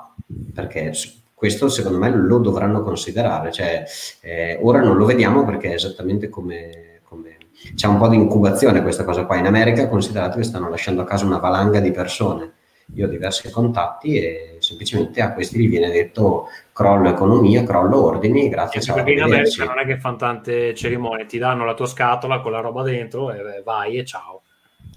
perché 0.53 0.91
questo 1.33 1.69
secondo 1.69 1.99
me 1.99 2.09
lo 2.09 2.39
dovranno 2.39 2.81
considerare, 2.81 3.51
cioè, 3.51 3.83
eh, 4.21 4.59
ora 4.61 4.81
non 4.81 4.97
lo 4.97 5.05
vediamo 5.05 5.45
perché 5.45 5.69
è 5.69 5.73
esattamente 5.73 6.29
come, 6.29 7.01
come, 7.03 7.37
c'è 7.75 7.87
un 7.87 7.97
po' 7.97 8.07
di 8.07 8.15
incubazione 8.15 8.81
questa 8.81 9.03
cosa 9.03 9.25
qua. 9.25 9.37
In 9.37 9.45
America 9.45 9.87
considerate 9.87 10.37
che 10.37 10.43
stanno 10.43 10.69
lasciando 10.69 11.01
a 11.01 11.05
casa 11.05 11.25
una 11.25 11.37
valanga 11.37 11.79
di 11.79 11.91
persone. 11.91 12.53
Io 12.95 13.05
ho 13.05 13.09
diversi 13.09 13.51
contatti 13.51 14.17
e 14.17 14.57
semplicemente 14.59 15.21
a 15.21 15.33
questi 15.33 15.59
gli 15.59 15.69
viene 15.69 15.91
detto 15.91 16.47
crollo 16.77 17.09
economia, 17.09 17.63
crollo 17.63 18.05
ordini, 18.05 18.49
grazie. 18.49 18.81
Sì, 18.81 18.93
perché 18.93 19.13
in 19.13 19.23
America 19.23 19.65
non 19.65 19.79
è 19.79 19.85
che 19.85 19.97
fanno 19.97 20.17
tante 20.17 20.75
cerimonie, 20.75 21.25
ti 21.25 21.39
danno 21.39 21.65
la 21.65 21.73
tua 21.73 21.87
scatola 21.87 22.39
con 22.39 22.51
la 22.51 22.59
roba 22.59 22.83
dentro 22.83 23.31
e 23.31 23.63
vai 23.65 23.97
e 23.97 24.05
ciao. 24.05 24.43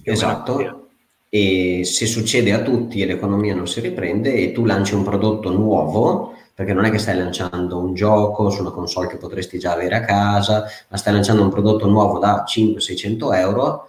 Che 0.03 0.11
esatto 0.11 0.89
e 1.33 1.83
se 1.85 2.07
succede 2.07 2.53
a 2.53 2.61
tutti 2.61 3.01
e 3.01 3.07
l'economia 3.07 3.55
non 3.55 3.67
si 3.67 3.81
riprende 3.81 4.35
e 4.35 4.53
tu 4.53 4.67
lanci 4.67 4.95
un 4.95 5.05
prodotto 5.05 5.51
nuovo, 5.51 6.35
perché 6.55 6.75
non 6.75 6.85
è 6.85 6.91
che 6.91 6.99
stai 6.99 7.17
lanciando 7.17 7.79
un 7.79 7.95
gioco 7.95 8.51
su 8.51 8.61
una 8.61 8.73
console 8.73 9.07
che 9.07 9.17
potresti 9.17 9.59
già 9.59 9.73
avere 9.73 9.95
a 9.95 10.01
casa, 10.01 10.67
ma 10.89 10.97
stai 10.99 11.15
lanciando 11.15 11.43
un 11.43 11.51
prodotto 11.51 11.87
nuovo 11.87 12.19
da 12.19 12.45
500-600 12.47 13.35
euro, 13.37 13.87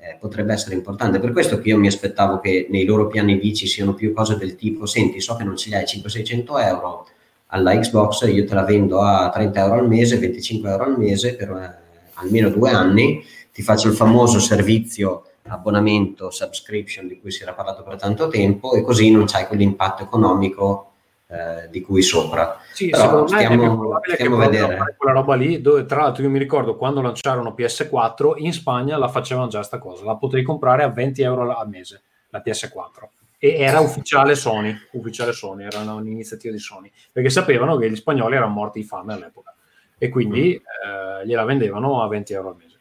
eh, 0.00 0.18
potrebbe 0.20 0.52
essere 0.52 0.74
importante. 0.74 1.18
Per 1.20 1.32
questo 1.32 1.60
che 1.60 1.68
io 1.68 1.78
mi 1.78 1.86
aspettavo 1.86 2.40
che 2.40 2.66
nei 2.68 2.84
loro 2.84 3.06
piani 3.06 3.36
B 3.36 3.52
ci 3.52 3.68
siano 3.68 3.94
più 3.94 4.12
cose 4.12 4.36
del 4.36 4.56
tipo, 4.56 4.84
senti, 4.84 5.20
so 5.20 5.36
che 5.36 5.44
non 5.44 5.56
ce 5.56 5.70
li 5.70 5.76
hai 5.76 5.84
500-600 5.84 6.66
euro 6.66 7.06
alla 7.54 7.78
Xbox, 7.78 8.26
io 8.26 8.44
te 8.46 8.54
la 8.54 8.64
vendo 8.64 9.00
a 9.00 9.28
30 9.30 9.60
euro 9.60 9.74
al 9.74 9.88
mese, 9.88 10.18
25 10.18 10.70
euro 10.70 10.84
al 10.84 10.98
mese 10.98 11.36
per 11.36 11.50
eh, 11.50 11.78
almeno 12.14 12.48
due 12.48 12.70
anni, 12.70 13.22
ti 13.52 13.62
faccio 13.62 13.88
il 13.88 13.94
famoso 13.94 14.38
servizio 14.38 15.24
abbonamento, 15.48 16.30
subscription 16.30 17.08
di 17.08 17.20
cui 17.20 17.30
si 17.30 17.42
era 17.42 17.52
parlato 17.52 17.82
per 17.82 17.96
tanto 17.96 18.28
tempo 18.28 18.72
e 18.74 18.82
così 18.82 19.10
non 19.10 19.26
c'hai 19.26 19.46
quell'impatto 19.46 20.02
economico 20.02 20.92
eh, 21.26 21.68
di 21.68 21.82
cui 21.82 22.00
sopra. 22.00 22.58
Sì, 22.72 22.88
Però 22.88 23.26
stiamo, 23.26 23.98
stiamo 24.14 24.36
a 24.36 24.38
vedere. 24.38 24.94
Quella 24.96 25.14
roba 25.14 25.34
lì, 25.34 25.60
dove 25.60 25.84
tra 25.84 26.02
l'altro 26.02 26.22
io 26.22 26.30
mi 26.30 26.38
ricordo 26.38 26.76
quando 26.76 27.02
lanciarono 27.02 27.54
PS4, 27.56 28.34
in 28.36 28.52
Spagna 28.52 28.96
la 28.96 29.08
facevano 29.08 29.48
già 29.48 29.62
sta 29.62 29.78
cosa, 29.78 30.04
la 30.04 30.16
potevi 30.16 30.42
comprare 30.42 30.84
a 30.84 30.88
20 30.88 31.22
euro 31.22 31.54
al 31.54 31.68
mese, 31.68 32.02
la 32.30 32.42
PS4. 32.44 33.21
E 33.44 33.56
era 33.58 33.80
ufficiale 33.80 34.36
Sony, 34.36 34.72
ufficiale 34.92 35.32
Sony, 35.32 35.64
era 35.64 35.80
un'iniziativa 35.80 36.54
di 36.54 36.60
Sony, 36.60 36.92
perché 37.10 37.28
sapevano 37.28 37.76
che 37.76 37.90
gli 37.90 37.96
spagnoli 37.96 38.36
erano 38.36 38.52
morti 38.52 38.78
di 38.78 38.86
fame 38.86 39.14
all'epoca 39.14 39.52
e 39.98 40.08
quindi 40.10 40.60
mm. 40.62 41.20
eh, 41.20 41.26
gliela 41.26 41.42
vendevano 41.44 42.02
a 42.02 42.06
20 42.06 42.32
euro 42.34 42.48
al 42.50 42.56
mese. 42.56 42.78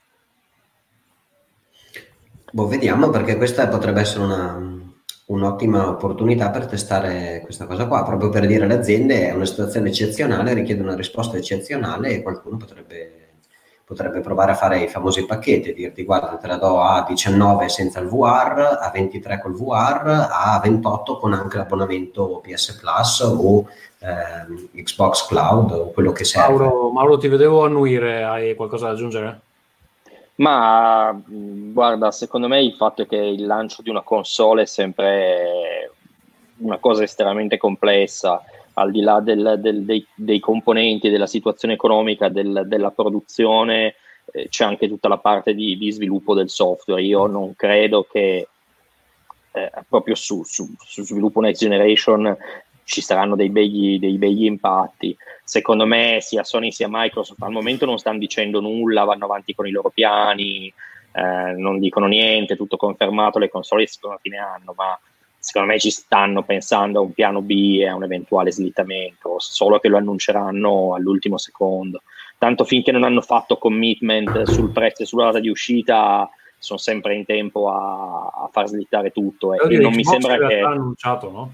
Boh, 2.51 2.67
vediamo 2.67 3.09
perché 3.09 3.37
questa 3.37 3.67
potrebbe 3.69 4.01
essere 4.01 4.23
una, 4.23 4.81
un'ottima 5.25 5.87
opportunità 5.87 6.51
per 6.51 6.67
testare 6.67 7.41
questa 7.43 7.65
cosa 7.65 7.87
qua, 7.87 8.03
proprio 8.03 8.29
per 8.29 8.45
dire 8.45 8.65
alle 8.65 8.75
aziende 8.75 9.29
è 9.29 9.33
una 9.33 9.45
situazione 9.45 9.89
eccezionale, 9.89 10.53
richiede 10.53 10.83
una 10.83 10.95
risposta 10.95 11.37
eccezionale 11.37 12.09
e 12.09 12.21
qualcuno 12.21 12.57
potrebbe, 12.57 13.30
potrebbe 13.91 14.21
provare 14.21 14.53
a 14.53 14.55
fare 14.55 14.79
i 14.79 14.87
famosi 14.87 15.25
pacchetti 15.25 15.71
e 15.71 15.73
dirti 15.73 16.05
guarda 16.05 16.37
te 16.37 16.47
la 16.47 16.55
do 16.55 16.79
a 16.79 17.03
19 17.05 17.67
senza 17.67 17.99
il 17.99 18.07
VR, 18.07 18.77
a 18.79 18.89
23 18.89 19.41
col 19.41 19.53
VR, 19.53 20.29
a 20.31 20.57
28 20.63 21.17
con 21.17 21.33
anche 21.33 21.57
l'abbonamento 21.57 22.39
PS 22.41 22.79
Plus 22.79 23.19
o 23.19 23.67
ehm, 23.99 24.69
Xbox 24.81 25.27
Cloud 25.27 25.71
o 25.71 25.91
quello 25.91 26.13
che 26.13 26.23
serve. 26.23 26.63
Mauro, 26.63 26.89
Mauro, 26.91 27.17
ti 27.17 27.27
vedevo 27.27 27.65
annuire, 27.65 28.23
hai 28.23 28.55
qualcosa 28.55 28.85
da 28.85 28.93
aggiungere? 28.93 29.39
Ma 30.35 31.13
guarda, 31.25 32.11
secondo 32.11 32.47
me 32.47 32.63
il 32.63 32.75
fatto 32.75 33.01
è 33.01 33.07
che 33.07 33.17
il 33.17 33.45
lancio 33.45 33.81
di 33.81 33.89
una 33.89 34.03
console 34.03 34.61
è 34.61 34.67
sempre 34.67 35.91
una 36.59 36.77
cosa 36.77 37.03
estremamente 37.03 37.57
complessa, 37.57 38.41
al 38.73 38.91
di 38.91 39.01
là 39.01 39.19
del, 39.19 39.57
del, 39.59 39.83
dei, 39.83 40.05
dei, 40.15 40.39
componenti, 40.39 41.09
della 41.09 41.27
situazione 41.27 41.73
economica, 41.73 42.29
del, 42.29 42.63
della 42.65 42.91
produzione, 42.91 43.95
eh, 44.31 44.47
c'è 44.49 44.63
anche 44.63 44.87
tutta 44.87 45.07
la 45.07 45.17
parte 45.17 45.53
di, 45.53 45.77
di, 45.77 45.91
sviluppo 45.91 46.33
del 46.33 46.49
software. 46.49 47.01
Io 47.01 47.25
non 47.27 47.55
credo 47.55 48.07
che 48.09 48.47
eh, 49.51 49.71
proprio 49.87 50.15
su, 50.15 50.43
su, 50.43 50.69
su, 50.77 51.03
sviluppo 51.03 51.41
next 51.41 51.61
generation 51.61 52.35
ci 52.83 53.01
saranno 53.01 53.35
dei 53.35 53.49
begli, 53.49 53.99
dei 53.99 54.17
begli 54.17 54.45
impatti. 54.45 55.15
Secondo 55.43 55.85
me 55.85 56.19
sia 56.21 56.43
Sony 56.43 56.71
sia 56.71 56.87
Microsoft 56.89 57.41
al 57.41 57.51
momento 57.51 57.85
non 57.85 57.97
stanno 57.97 58.19
dicendo 58.19 58.61
nulla, 58.61 59.03
vanno 59.03 59.25
avanti 59.25 59.53
con 59.53 59.67
i 59.67 59.71
loro 59.71 59.89
piani, 59.89 60.73
eh, 61.13 61.53
non 61.57 61.79
dicono 61.79 62.07
niente, 62.07 62.55
tutto 62.55 62.77
confermato, 62.77 63.39
le 63.39 63.49
console 63.49 63.83
escono 63.83 64.13
a 64.13 64.19
fine 64.21 64.37
anno, 64.37 64.73
ma 64.75 64.97
secondo 65.41 65.71
me 65.71 65.79
ci 65.79 65.89
stanno 65.89 66.43
pensando 66.43 66.99
a 66.99 67.01
un 67.01 67.13
piano 67.13 67.41
B 67.41 67.79
e 67.79 67.87
a 67.87 67.95
un 67.95 68.03
eventuale 68.03 68.51
slittamento, 68.51 69.37
solo 69.39 69.79
che 69.79 69.87
lo 69.87 69.97
annunceranno 69.97 70.93
all'ultimo 70.93 71.39
secondo. 71.39 72.03
Tanto 72.37 72.63
finché 72.63 72.91
non 72.91 73.03
hanno 73.03 73.21
fatto 73.21 73.57
commitment 73.57 74.43
sul 74.43 74.69
prezzo 74.69 75.01
e 75.01 75.05
sulla 75.07 75.25
data 75.25 75.39
di 75.39 75.49
uscita, 75.49 76.29
sono 76.59 76.77
sempre 76.77 77.15
in 77.15 77.25
tempo 77.25 77.69
a, 77.71 78.27
a 78.27 78.49
far 78.51 78.67
slittare 78.67 79.09
tutto. 79.09 79.53
E, 79.55 79.77
non 79.77 79.93
mi 79.93 80.03
sembra 80.03 80.37
che. 80.37 80.59
annunciato, 80.59 81.31
no? 81.31 81.51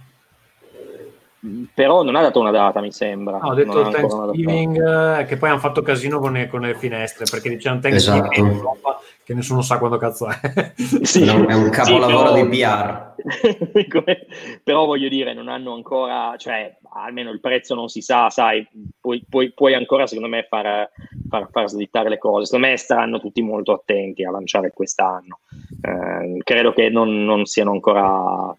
Però 1.73 2.01
non 2.01 2.15
ha 2.15 2.21
dato 2.21 2.39
una 2.39 2.51
data, 2.51 2.81
mi 2.81 2.91
sembra. 2.91 3.37
No, 3.37 3.51
ha 3.51 3.53
detto 3.53 3.79
il 3.79 3.93
Thanksgiving, 3.93 5.19
eh, 5.19 5.25
che 5.25 5.37
poi 5.37 5.49
hanno 5.49 5.59
fatto 5.59 5.81
casino 5.81 6.19
con 6.19 6.33
le, 6.33 6.47
con 6.47 6.61
le 6.61 6.73
finestre, 6.73 7.25
perché 7.29 7.49
dicevano 7.49 7.81
Thanksgiving 7.81 8.31
esatto. 8.31 8.39
in 8.39 8.45
Europa, 8.47 8.99
che 9.23 9.33
nessuno 9.35 9.61
sa 9.61 9.77
quando 9.77 9.97
cazzo 9.97 10.27
è. 10.27 10.73
sì, 11.03 11.23
è 11.23 11.53
un 11.53 11.69
capolavoro 11.69 12.33
sì, 12.33 12.33
però, 12.33 12.43
di 12.43 12.57
PR. 12.57 14.25
però 14.63 14.85
voglio 14.85 15.09
dire, 15.09 15.33
non 15.33 15.47
hanno 15.47 15.73
ancora, 15.73 16.33
cioè, 16.37 16.75
almeno 16.93 17.29
il 17.29 17.39
prezzo 17.39 17.75
non 17.75 17.87
si 17.87 18.01
sa, 18.01 18.31
sai, 18.31 18.67
puoi, 18.99 19.23
puoi, 19.29 19.53
puoi 19.53 19.75
ancora, 19.75 20.07
secondo 20.07 20.29
me, 20.29 20.47
far, 20.49 20.89
far, 21.29 21.49
far, 21.51 21.69
slittare 21.69 22.09
le 22.09 22.17
cose. 22.17 22.45
Secondo 22.45 22.67
me 22.67 22.77
staranno 22.77 23.19
tutti 23.19 23.43
molto 23.43 23.73
attenti 23.73 24.23
a 24.23 24.31
lanciare 24.31 24.71
quest'anno. 24.73 25.39
Eh, 25.81 26.39
credo 26.43 26.73
che 26.73 26.89
non, 26.89 27.23
non 27.23 27.45
siano 27.45 27.71
ancora 27.71 28.55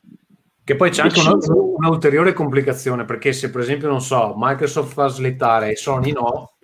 che 0.68 0.76
poi 0.76 0.90
c'è 0.90 1.00
anche 1.00 1.18
un'ulteriore 1.18 2.34
complicazione, 2.34 3.06
perché 3.06 3.32
se 3.32 3.50
per 3.50 3.62
esempio, 3.62 3.88
non 3.88 4.02
so, 4.02 4.34
Microsoft 4.36 4.92
fa 4.92 5.08
slittare 5.08 5.70
e 5.70 5.76
Sony 5.76 6.12
no, 6.12 6.56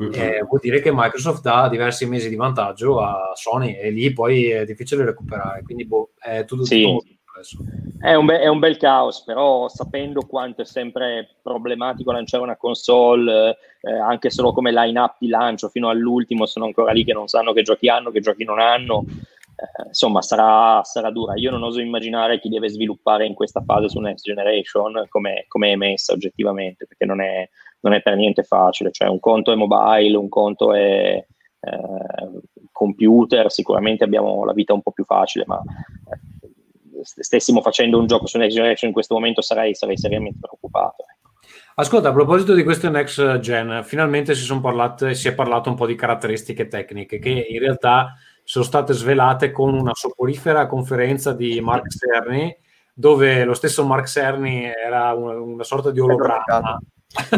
mm-hmm. 0.00 0.12
eh, 0.14 0.42
vuol 0.48 0.58
dire 0.62 0.80
che 0.80 0.90
Microsoft 0.90 1.42
dà 1.42 1.68
diversi 1.68 2.06
mesi 2.06 2.30
di 2.30 2.34
vantaggio 2.34 3.02
a 3.02 3.32
Sony 3.34 3.74
e 3.74 3.90
lì 3.90 4.10
poi 4.14 4.48
è 4.48 4.64
difficile 4.64 5.04
recuperare. 5.04 5.60
Quindi 5.64 5.84
boh, 5.84 6.12
è 6.18 6.46
tutto, 6.46 6.64
sì. 6.64 6.82
tutto 6.82 7.04
è 7.98 8.14
un, 8.14 8.24
be- 8.24 8.40
è 8.40 8.46
un, 8.46 8.58
bel 8.58 8.78
caos, 8.78 9.22
però 9.22 9.68
sapendo 9.68 10.22
quanto 10.22 10.62
è 10.62 10.64
sempre 10.64 11.36
problematico 11.42 12.10
lanciare 12.10 12.42
una 12.42 12.56
console, 12.56 13.58
eh, 13.82 13.92
anche 13.92 14.30
solo 14.30 14.54
come 14.54 14.72
line-up 14.72 15.16
di 15.18 15.28
lancio 15.28 15.68
fino 15.68 15.90
all'ultimo, 15.90 16.46
sono 16.46 16.64
ancora 16.64 16.92
lì 16.92 17.04
che 17.04 17.12
non 17.12 17.28
sanno 17.28 17.52
che 17.52 17.60
giochi 17.60 17.90
hanno, 17.90 18.10
che 18.10 18.20
giochi 18.20 18.44
non 18.44 18.60
hanno, 18.60 19.04
insomma 19.86 20.22
sarà, 20.22 20.82
sarà, 20.84 21.10
dura. 21.10 21.34
Io 21.36 21.50
non 21.50 21.62
oso 21.62 21.80
immaginare 21.80 22.40
chi 22.40 22.48
deve 22.48 22.68
sviluppare 22.68 23.26
in 23.26 23.34
questa 23.34 23.62
fase 23.62 23.88
su 23.88 23.98
Next 24.00 24.24
Generation 24.24 25.06
come, 25.08 25.44
come 25.48 25.72
è 25.72 25.76
messa 25.76 26.12
oggettivamente, 26.12 26.86
perché 26.86 27.04
non 27.04 27.20
è, 27.20 27.48
non 27.80 27.92
è, 27.92 28.02
per 28.02 28.16
niente 28.16 28.42
facile. 28.42 28.90
Cioè, 28.90 29.08
un 29.08 29.20
conto 29.20 29.52
è 29.52 29.54
mobile, 29.54 30.16
un 30.16 30.28
conto 30.28 30.72
è 30.72 31.24
eh, 31.60 32.40
computer, 32.72 33.50
sicuramente 33.50 34.04
abbiamo 34.04 34.44
la 34.44 34.52
vita 34.52 34.72
un 34.72 34.82
po' 34.82 34.92
più 34.92 35.04
facile, 35.04 35.44
ma 35.46 35.60
eh, 35.60 37.00
stessimo 37.02 37.60
facendo 37.60 37.98
un 37.98 38.06
gioco 38.06 38.26
su 38.26 38.38
Next 38.38 38.54
Generation 38.54 38.88
in 38.88 38.94
questo 38.94 39.14
momento 39.14 39.40
sarei, 39.40 39.74
sarei 39.74 39.96
seriamente 39.96 40.38
preoccupato. 40.40 41.02
Ecco. 41.02 41.22
Ascolta, 41.74 42.10
a 42.10 42.12
proposito 42.12 42.52
di 42.52 42.64
questo 42.64 42.90
next 42.90 43.38
gen, 43.38 43.80
finalmente 43.82 44.34
si, 44.34 44.60
parlate, 44.60 45.14
si 45.14 45.28
è 45.28 45.34
parlato 45.34 45.70
un 45.70 45.74
po' 45.74 45.86
di 45.86 45.94
caratteristiche 45.94 46.68
tecniche 46.68 47.18
che 47.18 47.30
in 47.30 47.58
realtà 47.60 48.14
sono 48.44 48.64
state 48.64 48.92
svelate 48.92 49.50
con 49.50 49.74
una 49.74 49.94
soporifera 49.94 50.66
conferenza 50.66 51.32
di 51.32 51.60
Mark 51.60 51.86
Cerny, 51.88 52.56
dove 52.92 53.44
lo 53.44 53.54
stesso 53.54 53.84
Mark 53.84 54.06
Cerny 54.06 54.64
era 54.64 55.12
una, 55.12 55.40
una 55.40 55.64
sorta 55.64 55.90
di 55.90 56.00
ologramma. 56.00 56.78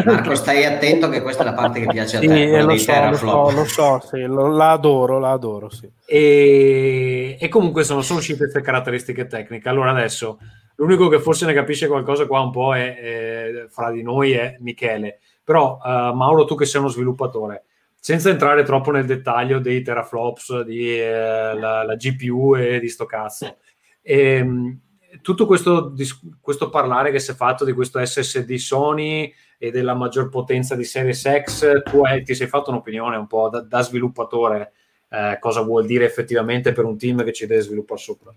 Marco, 0.04 0.36
stai 0.36 0.64
attento 0.64 1.08
che 1.08 1.20
questa 1.20 1.42
è 1.42 1.46
la 1.46 1.52
parte 1.52 1.80
che 1.80 1.86
piace 1.86 2.18
a 2.18 2.20
te. 2.20 2.26
Sì, 2.28 2.62
lo 2.62 2.76
so, 2.76 3.10
lo 3.10 3.16
so, 3.16 3.50
lo 3.50 3.64
so, 3.64 4.00
sì, 4.08 4.20
lo, 4.22 4.46
la 4.46 4.70
adoro, 4.70 5.18
la 5.18 5.32
adoro, 5.32 5.68
sì. 5.68 5.90
E, 6.06 7.36
e 7.40 7.48
comunque 7.48 7.82
sono, 7.82 8.00
sono 8.02 8.20
uscite 8.20 8.38
queste 8.38 8.60
caratteristiche 8.60 9.26
tecniche. 9.26 9.68
Allora 9.68 9.90
adesso, 9.90 10.38
l'unico 10.76 11.08
che 11.08 11.18
forse 11.18 11.44
ne 11.46 11.54
capisce 11.54 11.88
qualcosa 11.88 12.26
qua 12.26 12.40
un 12.40 12.52
po' 12.52 12.74
è, 12.74 12.96
è 12.96 13.66
fra 13.68 13.90
di 13.90 14.02
noi 14.02 14.32
è 14.32 14.56
Michele. 14.60 15.18
Però 15.42 15.78
uh, 15.82 16.14
Mauro, 16.14 16.44
tu 16.44 16.54
che 16.54 16.66
sei 16.66 16.80
uno 16.80 16.88
sviluppatore, 16.88 17.64
senza 18.04 18.28
entrare 18.28 18.64
troppo 18.64 18.90
nel 18.90 19.06
dettaglio 19.06 19.60
dei 19.60 19.80
teraflops, 19.80 20.60
di 20.60 20.94
eh, 20.94 21.54
la, 21.54 21.84
la, 21.84 21.94
GPU 21.94 22.54
e 22.54 22.78
di 22.78 22.90
sto 22.90 23.06
cazzo. 23.06 23.56
E, 24.02 24.20
ehm, 24.20 24.78
tutto 25.22 25.46
questo, 25.46 25.94
questo, 26.38 26.68
parlare 26.68 27.10
che 27.10 27.18
si 27.18 27.30
è 27.30 27.34
fatto 27.34 27.64
di 27.64 27.72
questo 27.72 28.04
SSD 28.04 28.56
Sony 28.56 29.32
e 29.56 29.70
della 29.70 29.94
maggior 29.94 30.28
potenza 30.28 30.74
di 30.74 30.84
Series 30.84 31.26
X, 31.44 31.82
tu 31.82 32.02
hai, 32.02 32.22
ti 32.22 32.34
sei 32.34 32.46
fatto 32.46 32.68
un'opinione 32.68 33.16
un 33.16 33.26
po' 33.26 33.48
da, 33.48 33.62
da 33.62 33.80
sviluppatore, 33.80 34.72
eh, 35.08 35.38
cosa 35.40 35.62
vuol 35.62 35.86
dire 35.86 36.04
effettivamente 36.04 36.72
per 36.72 36.84
un 36.84 36.98
team 36.98 37.24
che 37.24 37.32
ci 37.32 37.46
deve 37.46 37.62
sviluppare 37.62 38.00
sopra? 38.00 38.34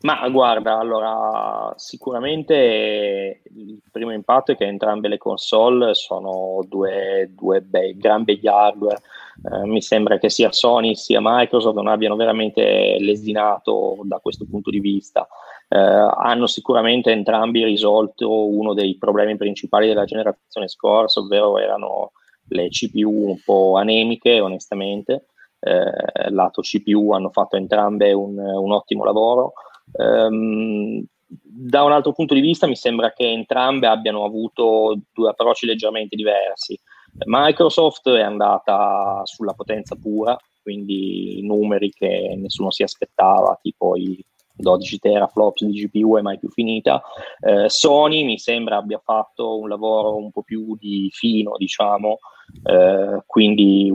Ma 0.00 0.28
guarda, 0.28 0.78
allora 0.78 1.72
sicuramente 1.76 3.42
il 3.52 3.82
primo 3.90 4.12
impatto 4.12 4.52
è 4.52 4.56
che 4.56 4.64
entrambe 4.64 5.08
le 5.08 5.18
console 5.18 5.94
sono 5.94 6.64
due, 6.68 7.32
due 7.34 7.62
bei, 7.62 7.96
gran 7.96 8.22
begli 8.22 8.46
hardware. 8.46 9.00
Eh, 9.42 9.66
mi 9.66 9.82
sembra 9.82 10.18
che 10.18 10.30
sia 10.30 10.52
Sony 10.52 10.94
sia 10.94 11.18
Microsoft 11.20 11.74
non 11.74 11.88
abbiano 11.88 12.14
veramente 12.14 12.96
lesinato 13.00 13.98
da 14.02 14.20
questo 14.20 14.46
punto 14.48 14.70
di 14.70 14.78
vista. 14.78 15.26
Eh, 15.68 15.76
hanno 15.76 16.46
sicuramente 16.46 17.10
entrambi 17.10 17.64
risolto 17.64 18.46
uno 18.48 18.74
dei 18.74 18.96
problemi 18.98 19.36
principali 19.36 19.88
della 19.88 20.04
generazione 20.04 20.68
scorsa, 20.68 21.18
ovvero 21.18 21.58
erano 21.58 22.12
le 22.50 22.68
CPU 22.68 23.30
un 23.30 23.40
po' 23.44 23.76
anemiche, 23.76 24.38
onestamente. 24.38 25.26
Eh, 25.58 26.30
lato 26.30 26.62
CPU 26.62 27.10
hanno 27.10 27.30
fatto 27.30 27.56
entrambe 27.56 28.12
un, 28.12 28.38
un 28.38 28.70
ottimo 28.70 29.02
lavoro. 29.02 29.54
Um, 29.92 31.04
da 31.28 31.82
un 31.82 31.92
altro 31.92 32.12
punto 32.12 32.34
di 32.34 32.40
vista 32.40 32.66
mi 32.66 32.76
sembra 32.76 33.12
che 33.12 33.28
entrambe 33.28 33.86
abbiano 33.86 34.24
avuto 34.24 34.98
due 35.12 35.30
approcci 35.30 35.66
leggermente 35.66 36.16
diversi. 36.16 36.78
Microsoft 37.24 38.08
è 38.10 38.22
andata 38.22 39.22
sulla 39.24 39.52
potenza 39.52 39.96
pura, 39.96 40.36
quindi 40.62 41.40
numeri 41.42 41.90
che 41.90 42.34
nessuno 42.38 42.70
si 42.70 42.82
aspettava, 42.82 43.58
tipo 43.60 43.96
i 43.96 44.22
12 44.58 44.98
teraflops 44.98 45.64
di 45.64 45.86
GPU 45.86 46.16
è 46.16 46.20
mai 46.20 46.38
più 46.38 46.50
finita. 46.50 47.02
Eh, 47.40 47.68
Sony 47.68 48.24
mi 48.24 48.38
sembra 48.38 48.76
abbia 48.76 49.00
fatto 49.02 49.58
un 49.58 49.68
lavoro 49.68 50.16
un 50.16 50.30
po' 50.30 50.42
più 50.42 50.76
di 50.76 51.08
fino, 51.12 51.56
diciamo, 51.56 52.18
eh, 52.64 53.22
quindi 53.26 53.92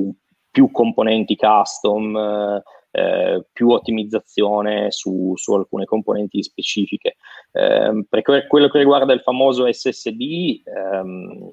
più 0.49 0.72
componenti 0.72 1.36
custom, 1.36 2.15
eh, 2.15 2.64
eh, 2.95 3.44
più 3.52 3.70
ottimizzazione 3.70 4.91
su, 4.91 5.34
su, 5.36 5.53
alcune 5.53 5.86
componenti 5.86 6.44
specifiche. 6.44 7.15
Eh, 7.52 8.06
per 8.07 8.22
quello 8.48 8.68
che 8.70 8.78
riguarda 8.78 9.14
il 9.14 9.22
famoso 9.22 9.65
SSD, 9.72 10.61
ehm, 10.64 11.52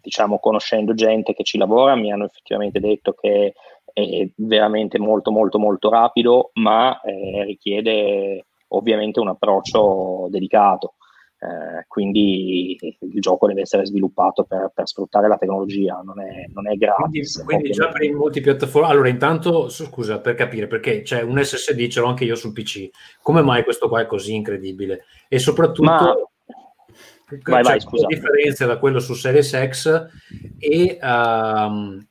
diciamo 0.00 0.38
conoscendo 0.38 0.94
gente 0.94 1.34
che 1.34 1.44
ci 1.44 1.58
lavora, 1.58 1.94
mi 1.96 2.10
hanno 2.10 2.24
effettivamente 2.24 2.80
detto 2.80 3.12
che 3.12 3.52
è 3.92 4.26
veramente 4.36 4.98
molto 4.98 5.30
molto 5.30 5.58
molto 5.58 5.90
rapido, 5.90 6.50
ma 6.54 6.98
eh, 7.02 7.44
richiede 7.44 8.46
ovviamente 8.68 9.20
un 9.20 9.28
approccio 9.28 10.28
dedicato. 10.30 10.94
Eh, 11.42 11.86
quindi 11.88 12.78
il 12.80 13.20
gioco 13.20 13.48
deve 13.48 13.62
essere 13.62 13.84
sviluppato 13.84 14.44
per, 14.44 14.70
per 14.72 14.86
sfruttare 14.86 15.26
la 15.26 15.36
tecnologia, 15.36 16.00
non 16.04 16.20
è, 16.20 16.46
non 16.52 16.70
è 16.70 16.76
gratis. 16.76 17.42
Quindi, 17.42 17.64
quindi 17.64 17.70
già 17.72 17.88
per 17.88 18.04
i 18.04 18.12
multipiattaforma. 18.12 18.86
Allora, 18.86 19.08
intanto, 19.08 19.68
scusa 19.68 20.20
per 20.20 20.34
capire 20.36 20.68
perché 20.68 21.02
c'è 21.02 21.20
un 21.22 21.42
SSD, 21.42 21.88
ce 21.88 21.98
l'ho 21.98 22.06
anche 22.06 22.22
io 22.22 22.36
sul 22.36 22.52
PC. 22.52 22.90
Come 23.22 23.42
mai 23.42 23.64
questo 23.64 23.88
qua 23.88 24.02
è 24.02 24.06
così 24.06 24.34
incredibile? 24.36 25.06
E 25.28 25.40
soprattutto. 25.40 25.82
Ma... 25.82 26.14
Vai, 27.44 27.62
vai, 27.62 27.80
scusa. 27.80 28.06
differenza 28.06 28.64
da 28.66 28.78
quello 28.78 29.00
su 29.00 29.14
Series 29.14 29.68
X 29.68 30.06
e 30.58 30.98
um, 31.02 32.06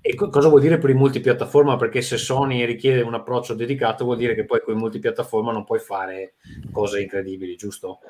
E 0.00 0.14
co- 0.14 0.30
cosa 0.30 0.48
vuol 0.48 0.62
dire 0.62 0.78
per 0.78 0.90
il 0.90 0.96
multipiattaforma? 0.96 1.76
Perché 1.76 2.00
se 2.00 2.16
Sony 2.16 2.64
richiede 2.64 3.02
un 3.02 3.14
approccio 3.14 3.54
dedicato, 3.54 4.04
vuol 4.04 4.16
dire 4.16 4.34
che 4.34 4.44
poi 4.44 4.60
con 4.60 4.74
il 4.74 4.80
multipiattaforma 4.80 5.52
non 5.52 5.64
puoi 5.64 5.78
fare 5.78 6.34
cose 6.72 7.02
incredibili, 7.02 7.54
giusto? 7.54 8.00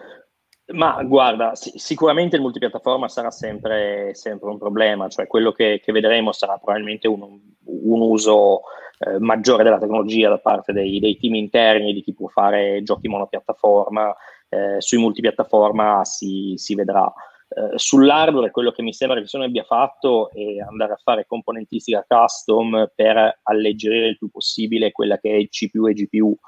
Ma 0.72 1.02
guarda, 1.02 1.55
sì, 1.55 1.72
sicuramente 1.74 2.36
il 2.36 2.42
multipiattaforma 2.42 3.09
sarà 3.09 3.30
sempre, 3.30 4.14
sempre 4.14 4.51
un 4.51 4.59
problema, 4.59 5.09
cioè 5.09 5.26
quello 5.26 5.52
che, 5.52 5.80
che 5.82 5.92
vedremo 5.92 6.32
sarà 6.32 6.59
probabilmente 6.59 7.09
un, 7.09 7.22
un 7.64 8.01
uso 8.01 8.62
eh, 8.98 9.18
maggiore 9.18 9.64
della 9.64 9.78
tecnologia 9.78 10.28
da 10.28 10.38
parte 10.38 10.72
dei, 10.72 11.01
dei, 11.01 11.16
team 11.18 11.34
interni, 11.34 11.92
di 11.92 12.02
chi 12.02 12.14
può 12.14 12.28
fare 12.28 12.82
giochi 12.82 13.09
monopiattaforma, 13.09 14.14
eh, 14.48 14.80
sui 14.80 14.98
multipiattaforma 14.98 16.05
si, 16.05 16.55
si 16.56 16.74
vedrà. 16.74 17.12
Eh, 17.48 17.76
sull'hardware 17.76 18.52
quello 18.52 18.70
che 18.70 18.82
mi 18.82 18.92
sembra 18.92 19.18
che 19.18 19.26
Sony 19.26 19.47
abbia 19.47 19.64
fatto 19.64 20.30
è 20.30 20.60
andare 20.60 20.92
a 20.92 21.01
fare 21.02 21.26
componentistica 21.26 22.05
custom 22.06 22.92
per 22.94 23.40
alleggerire 23.42 24.06
il 24.06 24.18
più 24.18 24.30
possibile 24.30 24.92
quella 24.92 25.18
che 25.18 25.36
è 25.36 25.48
CPU 25.48 25.88
e 25.88 25.94
GPU. 25.94 26.38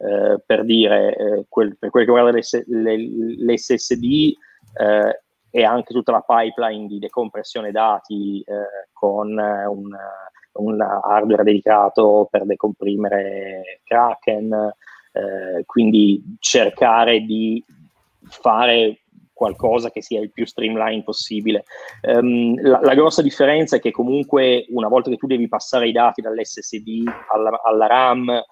Eh, 0.00 0.40
per 0.46 0.64
dire, 0.64 1.16
eh, 1.16 1.44
quel, 1.48 1.76
per 1.76 1.90
quel 1.90 2.04
che 2.04 2.12
riguarda 2.12 2.38
l'SSD 2.38 4.32
eh, 4.74 5.22
e 5.50 5.64
anche 5.64 5.92
tutta 5.92 6.12
la 6.12 6.24
pipeline 6.24 6.86
di 6.86 7.00
decompressione 7.00 7.72
dati 7.72 8.40
eh, 8.46 8.86
con 8.92 9.30
un, 9.36 9.96
un, 10.52 10.80
hardware 10.80 11.42
dedicato 11.42 12.28
per 12.30 12.46
decomprimere 12.46 13.80
Kraken, 13.82 14.72
eh, 15.12 15.64
quindi 15.66 16.22
cercare 16.38 17.22
di 17.22 17.64
fare 18.22 19.00
qualcosa 19.32 19.90
che 19.90 20.00
sia 20.00 20.20
il 20.20 20.30
più 20.30 20.46
streamline 20.46 21.02
possibile. 21.02 21.64
Um, 22.02 22.60
la, 22.60 22.80
la, 22.82 22.94
grossa 22.94 23.22
differenza 23.22 23.76
è 23.76 23.80
che 23.80 23.90
comunque 23.90 24.66
una 24.70 24.88
volta 24.88 25.10
che 25.10 25.16
tu 25.16 25.26
devi 25.26 25.48
passare 25.48 25.88
i 25.88 25.92
dati 25.92 26.20
dall'SSD 26.20 27.04
alla, 27.32 27.60
alla 27.62 27.86
RAM, 27.86 28.42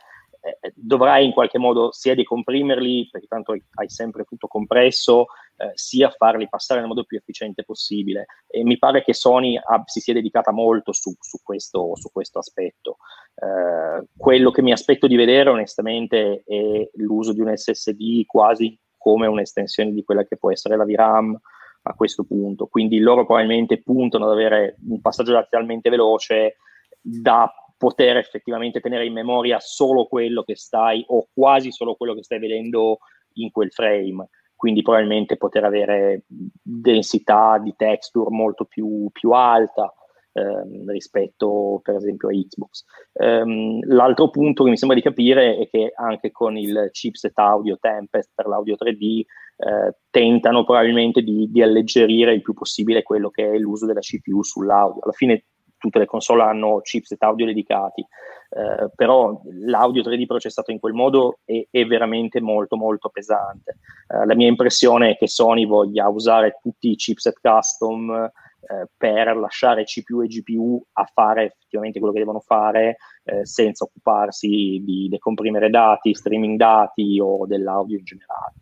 eh, 0.60 0.73
dovrai 0.74 1.24
in 1.24 1.32
qualche 1.32 1.59
modo 1.59 1.90
sia 1.93 2.14
decomprimerli, 2.14 3.09
perché 3.10 3.27
tanto 3.27 3.52
hai 3.52 3.89
sempre 3.89 4.24
tutto 4.24 4.47
compresso, 4.47 5.27
eh, 5.56 5.73
sia 5.74 6.10
farli 6.10 6.48
passare 6.48 6.81
nel 6.81 6.89
modo 6.89 7.05
più 7.05 7.18
efficiente 7.18 7.64
possibile. 7.64 8.27
E 8.47 8.62
mi 8.62 8.78
pare 8.78 9.02
che 9.02 9.14
Sony 9.14 9.56
ha, 9.56 9.82
si 9.86 10.01
sia 10.01 10.14
dedicata 10.14 10.52
molto 10.52 10.93
su, 10.93 11.14
su, 11.18 11.39
questo, 11.43 11.97
su 11.97 12.10
questo, 12.12 12.39
aspetto. 12.39 12.98
Eh, 13.35 14.06
quello 14.16 14.51
che 14.51 14.62
mi 14.62 14.73
aspetto 14.73 15.06
di 15.06 15.16
vedere 15.16 15.51
onestamente 15.51 16.43
è 16.47 16.89
l'uso 16.94 17.32
di 17.32 17.40
un 17.40 17.56
SSD 17.56 18.24
quasi 18.27 18.78
come 18.97 19.27
un'estensione 19.27 19.93
di 19.93 20.05
quella 20.05 20.24
che 20.24 20.36
può 20.36 20.51
essere 20.51 20.77
la 20.77 20.85
VRAM 20.85 21.39
a 21.82 21.94
questo 21.94 22.24
punto. 22.24 22.66
Quindi 22.66 22.98
loro 22.98 23.24
probabilmente 23.24 23.82
puntano 23.82 24.27
ad 24.27 24.32
avere 24.32 24.77
un 24.89 25.01
passaggio 25.01 25.32
dati 25.32 25.48
talmente 25.51 25.90
veloce 25.90 26.56
da 27.01 27.52
poter 27.76 28.16
effettivamente 28.16 28.80
tenere 28.80 29.06
in 29.06 29.12
memoria 29.12 29.58
solo 29.60 30.06
quello 30.06 30.42
che 30.42 30.56
stai 30.56 31.04
o 31.08 31.28
quasi 31.32 31.70
solo 31.72 31.94
quello 31.94 32.14
che 32.14 32.22
stai 32.22 32.38
vedendo 32.38 32.98
in 33.34 33.50
quel 33.50 33.70
frame. 33.70 34.28
Quindi 34.54 34.82
probabilmente 34.82 35.36
poter 35.36 35.64
avere 35.64 36.24
densità 36.26 37.58
di 37.58 37.74
texture 37.76 38.30
molto 38.30 38.64
più, 38.64 39.08
più 39.12 39.32
alta 39.32 39.92
ehm, 40.32 40.90
rispetto 40.90 41.80
per 41.82 41.96
esempio 41.96 42.28
a 42.28 42.32
Xbox. 42.32 42.84
Um, 43.12 43.80
l'altro 43.84 44.30
punto 44.30 44.64
che 44.64 44.70
mi 44.70 44.78
sembra 44.78 44.96
di 44.96 45.02
capire 45.02 45.58
è 45.58 45.68
che 45.68 45.92
anche 45.94 46.30
con 46.30 46.56
il 46.56 46.88
chipset 46.90 47.38
audio 47.38 47.76
Tempest 47.78 48.32
per 48.34 48.46
l'audio 48.46 48.76
3D 48.80 49.20
eh, 49.58 49.96
tentano 50.10 50.64
probabilmente 50.64 51.22
di, 51.22 51.50
di, 51.50 51.62
alleggerire 51.62 52.34
il 52.34 52.42
più 52.42 52.52
possibile 52.52 53.02
quello 53.02 53.30
che 53.30 53.52
è 53.52 53.58
l'uso 53.58 53.86
della 53.86 54.00
CPU 54.00 54.42
sull'audio. 54.42 55.02
Alla 55.02 55.12
fine 55.12 55.44
tutte 55.78 55.98
le 55.98 56.06
console 56.06 56.42
hanno 56.42 56.80
chipset 56.80 57.22
audio 57.22 57.46
dedicati, 57.46 58.00
eh, 58.00 58.90
però 58.94 59.40
l'audio 59.64 60.02
3D 60.02 60.26
processato 60.26 60.70
in 60.70 60.78
quel 60.78 60.92
modo 60.92 61.38
è, 61.44 61.66
è 61.70 61.84
veramente 61.84 62.40
molto 62.40 62.76
molto 62.76 63.08
pesante. 63.08 63.78
Eh, 64.08 64.26
la 64.26 64.34
mia 64.34 64.48
impressione 64.48 65.10
è 65.10 65.16
che 65.16 65.28
Sony 65.28 65.66
voglia 65.66 66.08
usare 66.08 66.58
tutti 66.60 66.90
i 66.90 66.96
chipset 66.96 67.38
custom 67.40 68.30
eh, 68.68 68.88
per 68.96 69.36
lasciare 69.36 69.84
CPU 69.84 70.22
e 70.22 70.26
GPU 70.26 70.82
a 70.94 71.08
fare 71.12 71.44
effettivamente 71.44 71.98
quello 71.98 72.12
che 72.12 72.20
devono 72.20 72.40
fare 72.40 72.96
eh, 73.24 73.46
senza 73.46 73.84
occuparsi 73.84 74.82
di 74.84 75.08
decomprimere 75.08 75.70
dati, 75.70 76.14
streaming 76.14 76.56
dati 76.56 77.20
o 77.20 77.46
dell'audio 77.46 77.98
in 77.98 78.04
generale. 78.04 78.54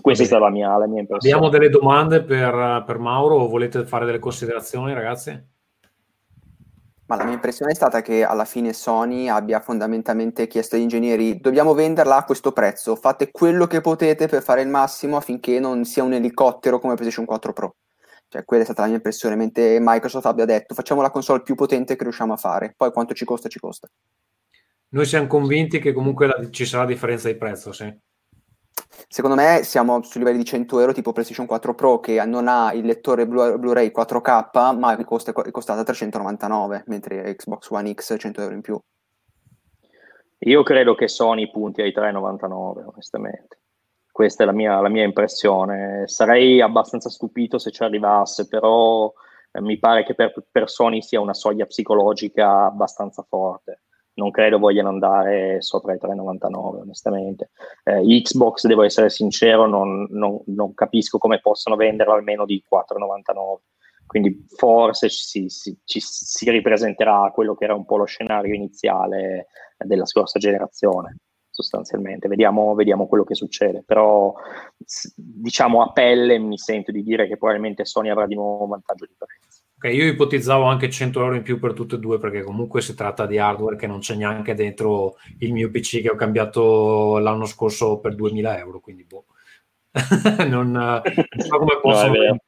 Questa 0.00 0.22
è 0.22 0.26
stata 0.26 0.44
la 0.44 0.50
mia, 0.50 0.76
la 0.76 0.86
mia 0.86 1.00
impressione. 1.00 1.34
Abbiamo 1.34 1.52
delle 1.52 1.70
domande 1.70 2.22
per, 2.22 2.84
per 2.86 2.98
Mauro 2.98 3.46
volete 3.48 3.84
fare 3.84 4.06
delle 4.06 4.20
considerazioni 4.20 4.94
ragazzi? 4.94 5.56
Ma 7.08 7.16
la 7.16 7.24
mia 7.24 7.32
impressione 7.32 7.72
è 7.72 7.74
stata 7.74 8.02
che 8.02 8.22
alla 8.22 8.44
fine 8.44 8.74
Sony 8.74 9.28
abbia 9.28 9.60
fondamentalmente 9.60 10.46
chiesto 10.46 10.76
agli 10.76 10.82
ingegneri 10.82 11.40
dobbiamo 11.40 11.72
venderla 11.72 12.16
a 12.16 12.24
questo 12.24 12.52
prezzo, 12.52 12.96
fate 12.96 13.30
quello 13.30 13.66
che 13.66 13.80
potete 13.80 14.28
per 14.28 14.42
fare 14.42 14.60
il 14.60 14.68
massimo 14.68 15.16
affinché 15.16 15.58
non 15.58 15.86
sia 15.86 16.02
un 16.02 16.12
elicottero 16.12 16.78
come 16.78 16.94
PlayStation 16.94 17.24
4 17.24 17.52
Pro. 17.54 17.76
Cioè, 18.28 18.44
quella 18.44 18.62
è 18.62 18.66
stata 18.66 18.82
la 18.82 18.88
mia 18.88 18.96
impressione, 18.96 19.36
mentre 19.36 19.78
Microsoft 19.80 20.26
abbia 20.26 20.44
detto 20.44 20.74
facciamo 20.74 21.00
la 21.00 21.10
console 21.10 21.40
più 21.40 21.54
potente 21.54 21.96
che 21.96 22.02
riusciamo 22.02 22.34
a 22.34 22.36
fare, 22.36 22.74
poi 22.76 22.92
quanto 22.92 23.14
ci 23.14 23.24
costa, 23.24 23.48
ci 23.48 23.58
costa. 23.58 23.88
Noi 24.90 25.06
siamo 25.06 25.26
convinti 25.26 25.78
che 25.78 25.94
comunque 25.94 26.26
la, 26.26 26.50
ci 26.50 26.66
sarà 26.66 26.84
differenza 26.84 27.28
di 27.28 27.38
prezzo, 27.38 27.72
sì. 27.72 27.90
Secondo 29.06 29.36
me 29.36 29.62
siamo 29.64 30.02
su 30.02 30.18
livelli 30.18 30.38
di 30.38 30.44
100 30.44 30.80
euro 30.80 30.92
tipo 30.92 31.12
PlayStation 31.12 31.46
4 31.46 31.74
Pro 31.74 32.00
che 32.00 32.24
non 32.24 32.48
ha 32.48 32.72
il 32.72 32.84
lettore 32.84 33.26
Blu- 33.26 33.58
Blu-ray 33.58 33.92
4K 33.94 34.78
ma 34.78 34.96
è, 34.96 35.04
costa, 35.04 35.32
è 35.32 35.50
costata 35.50 35.84
399 35.84 36.84
mentre 36.86 37.34
Xbox 37.34 37.70
One 37.70 37.92
X 37.92 38.16
100 38.18 38.40
euro 38.40 38.54
in 38.54 38.60
più. 38.60 38.80
Io 40.42 40.62
credo 40.62 40.94
che 40.94 41.08
Sony 41.08 41.50
punti 41.50 41.82
ai 41.82 41.92
399 41.92 42.84
onestamente. 42.84 43.58
Questa 44.10 44.42
è 44.42 44.46
la 44.46 44.52
mia, 44.52 44.80
la 44.80 44.88
mia 44.88 45.04
impressione. 45.04 46.04
Sarei 46.06 46.60
abbastanza 46.60 47.10
stupito 47.10 47.58
se 47.58 47.70
ci 47.70 47.82
arrivasse, 47.82 48.48
però 48.48 49.12
eh, 49.52 49.60
mi 49.60 49.78
pare 49.78 50.04
che 50.04 50.14
per, 50.14 50.32
per 50.50 50.70
Sony 50.70 51.02
sia 51.02 51.20
una 51.20 51.34
soglia 51.34 51.66
psicologica 51.66 52.64
abbastanza 52.64 53.24
forte 53.28 53.82
non 54.18 54.30
credo 54.30 54.58
vogliano 54.58 54.88
andare 54.88 55.62
sopra 55.62 55.94
i 55.94 55.98
3,99 56.00 56.80
onestamente. 56.80 57.50
Eh, 57.84 58.02
Xbox, 58.22 58.66
devo 58.66 58.82
essere 58.82 59.08
sincero, 59.08 59.66
non, 59.66 60.06
non, 60.10 60.40
non, 60.46 60.74
capisco 60.74 61.18
come 61.18 61.40
possono 61.40 61.76
venderlo 61.76 62.12
almeno 62.12 62.44
di 62.44 62.62
4,99. 62.68 63.60
Quindi 64.06 64.46
forse 64.48 65.08
ci, 65.08 65.48
ci, 65.48 65.78
ci, 65.84 66.00
si 66.00 66.50
ripresenterà 66.50 67.30
quello 67.32 67.54
che 67.54 67.64
era 67.64 67.74
un 67.74 67.84
po' 67.84 67.96
lo 67.96 68.06
scenario 68.06 68.54
iniziale 68.54 69.46
della 69.76 70.06
scorsa 70.06 70.38
generazione, 70.38 71.18
sostanzialmente. 71.50 72.26
Vediamo, 72.26 72.74
vediamo 72.74 73.06
quello 73.06 73.24
che 73.24 73.34
succede. 73.34 73.84
Però, 73.86 74.32
diciamo 75.14 75.82
a 75.82 75.92
pelle, 75.92 76.38
mi 76.38 76.58
sento 76.58 76.90
di 76.90 77.02
dire 77.02 77.28
che 77.28 77.36
probabilmente 77.36 77.84
Sony 77.84 78.08
avrà 78.08 78.26
di 78.26 78.34
nuovo 78.34 78.64
un 78.64 78.70
vantaggio 78.70 79.04
di 79.04 79.14
prezzo. 79.16 79.47
Ok, 79.80 79.92
io 79.92 80.06
ipotizzavo 80.06 80.64
anche 80.64 80.90
100 80.90 81.20
euro 81.20 81.36
in 81.36 81.42
più 81.42 81.60
per 81.60 81.72
tutte 81.72 81.94
e 81.94 81.98
due 82.00 82.18
perché 82.18 82.42
comunque 82.42 82.80
si 82.80 82.96
tratta 82.96 83.26
di 83.26 83.38
hardware 83.38 83.76
che 83.76 83.86
non 83.86 84.00
c'è 84.00 84.16
neanche 84.16 84.54
dentro 84.54 85.18
il 85.38 85.52
mio 85.52 85.70
PC 85.70 86.02
che 86.02 86.10
ho 86.10 86.16
cambiato 86.16 87.18
l'anno 87.18 87.44
scorso 87.44 88.00
per 88.00 88.16
2000 88.16 88.58
euro, 88.58 88.80
quindi 88.80 89.04
boh. 89.04 89.26
non, 90.48 90.72
non, 90.72 91.02
so 91.36 91.58
come 91.58 91.78
possono, 91.80 92.12
no, 92.12 92.38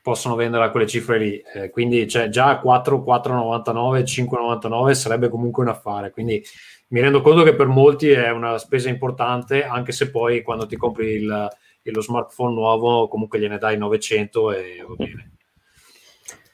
possono 0.00 0.36
vendere 0.36 0.64
a 0.64 0.70
quelle 0.70 0.86
cifre 0.86 1.18
lì. 1.18 1.42
Eh, 1.52 1.68
quindi 1.68 2.08
cioè, 2.08 2.30
già 2.30 2.60
4, 2.60 3.04
4,99, 3.06 4.02
5,99 4.02 4.92
sarebbe 4.92 5.28
comunque 5.28 5.64
un 5.64 5.68
affare. 5.68 6.12
Quindi 6.12 6.42
mi 6.88 7.00
rendo 7.00 7.20
conto 7.20 7.42
che 7.42 7.54
per 7.54 7.66
molti 7.66 8.08
è 8.08 8.30
una 8.30 8.56
spesa 8.56 8.88
importante, 8.88 9.64
anche 9.66 9.92
se 9.92 10.10
poi 10.10 10.40
quando 10.42 10.64
ti 10.64 10.76
compri 10.76 11.08
il, 11.08 11.48
lo 11.82 12.00
smartphone 12.00 12.54
nuovo 12.54 13.06
comunque 13.06 13.38
gliene 13.38 13.58
dai 13.58 13.76
900 13.76 14.52
e 14.52 14.84
va 14.88 14.94
bene. 14.94 15.35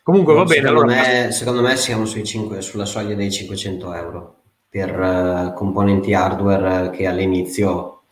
Comunque 0.03 0.35
va 0.35 0.45
bene. 0.45 0.67
Secondo, 0.67 0.81
allora... 0.81 1.01
me, 1.01 1.31
secondo 1.31 1.63
me 1.63 1.77
siamo 1.77 2.07
5, 2.07 2.61
sulla 2.61 2.85
soglia 2.85 3.15
dei 3.15 3.31
500 3.31 3.95
euro 3.95 4.37
per 4.69 4.99
uh, 4.99 5.55
componenti 5.55 6.15
hardware 6.15 6.91
che 6.91 7.07
all'inizio 7.07 8.03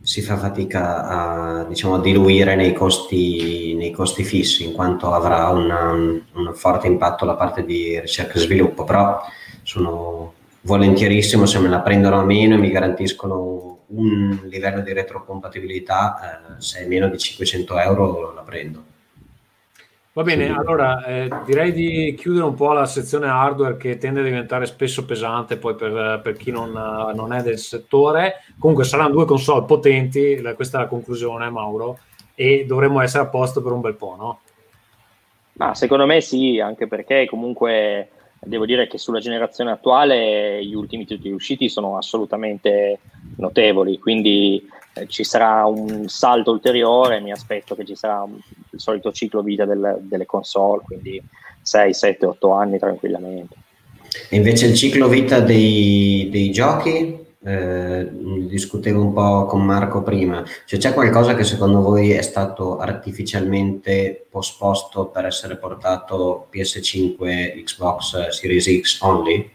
si 0.00 0.20
fa 0.20 0.36
fatica 0.36 1.06
a, 1.06 1.64
diciamo, 1.64 1.94
a 1.94 2.00
diluire 2.00 2.54
nei 2.54 2.74
costi, 2.74 3.74
nei 3.74 3.90
costi, 3.90 4.22
fissi, 4.22 4.64
in 4.64 4.74
quanto 4.74 5.12
avrà 5.12 5.48
una, 5.48 5.92
un 5.92 6.52
forte 6.54 6.86
impatto 6.86 7.24
la 7.24 7.34
parte 7.34 7.64
di 7.64 7.98
ricerca 7.98 8.34
e 8.34 8.40
sviluppo, 8.40 8.84
però 8.84 9.18
sono 9.62 10.34
volentierissimo 10.60 11.46
se 11.46 11.58
me 11.58 11.68
la 11.68 11.80
prendono 11.80 12.20
a 12.20 12.24
meno 12.24 12.54
e 12.54 12.58
mi 12.58 12.70
garantiscono 12.70 13.78
un 13.86 14.40
livello 14.44 14.82
di 14.82 14.92
retrocompatibilità, 14.92 16.18
eh, 16.58 16.60
se 16.60 16.80
è 16.80 16.86
meno 16.86 17.08
di 17.08 17.18
500 17.18 17.78
euro 17.78 18.32
la 18.34 18.42
prendo. 18.42 18.84
Va 20.16 20.22
bene, 20.22 20.54
allora 20.54 21.04
eh, 21.06 21.28
direi 21.44 21.72
di 21.72 22.14
chiudere 22.16 22.44
un 22.44 22.54
po' 22.54 22.72
la 22.72 22.86
sezione 22.86 23.26
hardware 23.26 23.76
che 23.76 23.98
tende 23.98 24.20
a 24.20 24.22
diventare 24.22 24.64
spesso 24.64 25.04
pesante 25.04 25.56
poi 25.56 25.74
per, 25.74 26.20
per 26.22 26.36
chi 26.36 26.52
non, 26.52 26.70
non, 26.70 27.32
è 27.32 27.42
del 27.42 27.58
settore. 27.58 28.44
Comunque 28.56 28.84
saranno 28.84 29.10
due 29.10 29.24
console 29.24 29.66
potenti, 29.66 30.40
questa 30.54 30.78
è 30.78 30.80
la 30.82 30.86
conclusione 30.86 31.50
Mauro, 31.50 31.98
e 32.36 32.64
dovremmo 32.64 33.00
essere 33.00 33.24
a 33.24 33.26
posto 33.26 33.60
per 33.60 33.72
un 33.72 33.80
bel 33.80 33.96
po', 33.96 34.14
no? 34.16 34.40
Ma 35.54 35.74
secondo 35.74 36.06
me 36.06 36.20
sì, 36.20 36.60
anche 36.60 36.86
perché 36.86 37.26
comunque 37.28 38.10
devo 38.38 38.66
dire 38.66 38.86
che 38.86 38.98
sulla 38.98 39.18
generazione 39.18 39.72
attuale 39.72 40.64
gli 40.64 40.74
ultimi 40.74 41.06
titoli 41.06 41.32
usciti 41.32 41.68
sono 41.68 41.96
assolutamente 41.96 43.00
notevoli, 43.38 43.98
quindi 43.98 44.64
eh, 44.64 44.83
ci 45.06 45.24
sarà 45.24 45.64
un 45.66 46.08
salto 46.08 46.52
ulteriore, 46.52 47.20
mi 47.20 47.32
aspetto 47.32 47.74
che 47.74 47.84
ci 47.84 47.96
sarà 47.96 48.22
un, 48.22 48.38
il 48.70 48.80
solito 48.80 49.12
ciclo 49.12 49.42
vita 49.42 49.64
del, 49.64 49.98
delle 50.00 50.26
console, 50.26 50.82
quindi 50.84 51.20
6, 51.62 51.92
7, 51.92 52.26
8 52.26 52.52
anni 52.52 52.78
tranquillamente. 52.78 53.54
E 54.30 54.36
invece 54.36 54.66
il 54.66 54.74
ciclo 54.74 55.08
vita 55.08 55.40
dei, 55.40 56.28
dei 56.30 56.50
giochi? 56.50 57.22
Eh, 57.46 58.08
discutevo 58.10 59.02
un 59.02 59.12
po' 59.12 59.44
con 59.44 59.62
Marco 59.62 60.02
prima, 60.02 60.42
cioè 60.64 60.78
c'è 60.78 60.94
qualcosa 60.94 61.34
che 61.34 61.44
secondo 61.44 61.82
voi 61.82 62.12
è 62.12 62.22
stato 62.22 62.78
artificialmente 62.78 64.26
posposto 64.30 65.08
per 65.08 65.26
essere 65.26 65.56
portato 65.56 66.48
PS5, 66.50 67.62
Xbox 67.62 68.28
Series 68.28 68.80
X 68.80 69.02
only? 69.02 69.50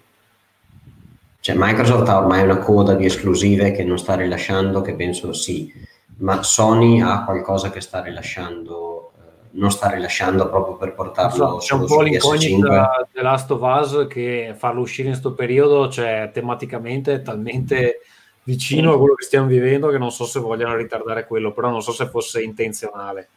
Cioè 1.49 1.57
Microsoft 1.57 2.07
ha 2.09 2.19
ormai 2.19 2.43
una 2.43 2.59
coda 2.59 2.93
di 2.93 3.05
esclusive 3.05 3.71
che 3.71 3.83
non 3.83 3.97
sta 3.97 4.13
rilasciando, 4.13 4.81
che 4.81 4.93
penso 4.93 5.33
sì, 5.33 5.73
ma 6.17 6.43
Sony 6.43 7.01
ha 7.01 7.23
qualcosa 7.23 7.71
che 7.71 7.81
sta 7.81 8.03
rilasciando, 8.03 9.13
eh, 9.17 9.21
non 9.53 9.71
sta 9.71 9.89
rilasciando 9.89 10.47
proprio 10.47 10.75
per 10.75 10.93
portarlo 10.93 11.57
c'è 11.57 11.73
un 11.73 11.87
po' 11.87 12.01
l'incognita 12.01 13.07
The 13.11 13.23
Last 13.23 13.49
of 13.49 13.61
Us 13.63 14.05
che 14.07 14.53
farlo 14.55 14.81
uscire 14.81 15.07
in 15.07 15.13
questo 15.13 15.33
periodo, 15.33 15.89
cioè 15.89 16.29
tematicamente 16.31 17.23
talmente 17.23 18.01
vicino 18.43 18.93
a 18.93 18.99
quello 18.99 19.15
che 19.15 19.23
stiamo 19.23 19.47
vivendo 19.47 19.89
che 19.89 19.97
non 19.97 20.11
so 20.11 20.25
se 20.25 20.39
vogliano 20.39 20.75
ritardare 20.75 21.25
quello, 21.25 21.51
però 21.51 21.71
non 21.71 21.81
so 21.81 21.91
se 21.91 22.05
fosse 22.09 22.43
intenzionale. 22.43 23.29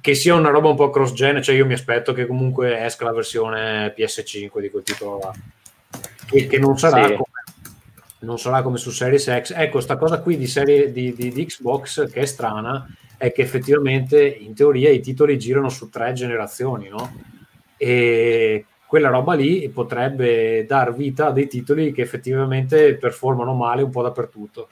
Che 0.00 0.14
sia 0.16 0.34
una 0.34 0.50
roba 0.50 0.68
un 0.68 0.74
po' 0.74 0.90
cross-gen, 0.90 1.40
cioè 1.44 1.54
io 1.54 1.64
mi 1.64 1.74
aspetto 1.74 2.12
che 2.12 2.26
comunque 2.26 2.84
esca 2.84 3.04
la 3.04 3.12
versione 3.12 3.94
PS5 3.96 4.58
di 4.58 4.68
quel 4.68 4.82
titolo 4.82 5.18
là 5.20 5.32
che, 6.30 6.46
che 6.46 6.58
non, 6.58 6.78
sarà 6.78 7.06
sì. 7.06 7.14
come, 7.14 7.24
non 8.20 8.38
sarà 8.38 8.62
come 8.62 8.78
su 8.78 8.90
Series 8.90 9.24
X. 9.24 9.52
Ecco, 9.54 9.80
sta 9.80 9.96
cosa 9.96 10.20
qui 10.20 10.36
di, 10.36 10.46
serie, 10.46 10.92
di, 10.92 11.12
di, 11.12 11.32
di 11.32 11.46
Xbox 11.46 12.10
che 12.10 12.20
è 12.20 12.26
strana 12.26 12.86
è 13.16 13.32
che 13.32 13.42
effettivamente 13.42 14.24
in 14.24 14.54
teoria 14.54 14.90
i 14.90 15.00
titoli 15.00 15.38
girano 15.38 15.68
su 15.68 15.90
tre 15.90 16.12
generazioni, 16.12 16.88
no? 16.88 17.12
E 17.76 18.64
quella 18.86 19.08
roba 19.08 19.34
lì 19.34 19.68
potrebbe 19.68 20.64
dar 20.66 20.94
vita 20.94 21.26
a 21.26 21.32
dei 21.32 21.46
titoli 21.46 21.92
che 21.92 22.02
effettivamente 22.02 22.94
performano 22.94 23.52
male 23.52 23.82
un 23.82 23.90
po' 23.90 24.02
dappertutto. 24.02 24.68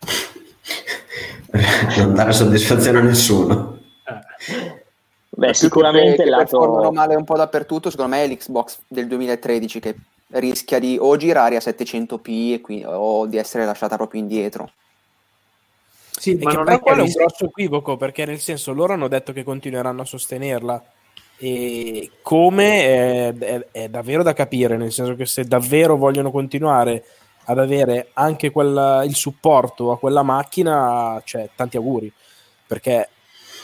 non 1.98 2.14
dare 2.14 2.32
soddisfazione 2.32 2.98
a 2.98 3.02
nessuno. 3.02 3.78
Eh. 4.04 4.80
Beh, 5.28 5.54
sicuramente 5.54 6.22
che, 6.24 6.30
lato... 6.30 6.58
performano 6.58 6.92
male 6.92 7.14
un 7.14 7.24
po' 7.24 7.36
dappertutto, 7.36 7.90
secondo 7.90 8.14
me 8.14 8.24
è 8.24 8.28
l'Xbox 8.28 8.80
del 8.86 9.06
2013 9.06 9.80
che 9.80 9.96
rischia 10.32 10.78
di 10.78 10.96
o 11.00 11.16
girare 11.16 11.56
a 11.56 11.60
700p 11.60 12.60
quindi, 12.60 12.84
o 12.86 13.26
di 13.26 13.36
essere 13.36 13.64
lasciata 13.64 13.96
proprio 13.96 14.20
indietro. 14.20 14.70
Sì, 16.10 16.34
ma 16.36 16.52
non 16.52 16.68
è 16.70 16.78
quello 16.78 17.02
è 17.02 17.06
un 17.06 17.10
grosso 17.10 17.46
equivoco 17.46 17.96
perché 17.96 18.24
nel 18.24 18.38
senso 18.38 18.72
loro 18.72 18.92
hanno 18.92 19.08
detto 19.08 19.32
che 19.32 19.42
continueranno 19.42 20.02
a 20.02 20.04
sostenerla 20.04 20.84
e 21.38 22.10
come 22.22 22.82
è, 22.84 23.34
è, 23.34 23.66
è 23.72 23.88
davvero 23.88 24.22
da 24.22 24.32
capire, 24.32 24.76
nel 24.76 24.92
senso 24.92 25.16
che 25.16 25.26
se 25.26 25.44
davvero 25.44 25.96
vogliono 25.96 26.30
continuare 26.30 27.04
ad 27.44 27.58
avere 27.58 28.10
anche 28.12 28.50
quella, 28.50 29.02
il 29.02 29.16
supporto 29.16 29.90
a 29.90 29.98
quella 29.98 30.22
macchina, 30.22 31.20
cioè 31.24 31.48
tanti 31.56 31.76
auguri, 31.76 32.12
perché 32.66 33.08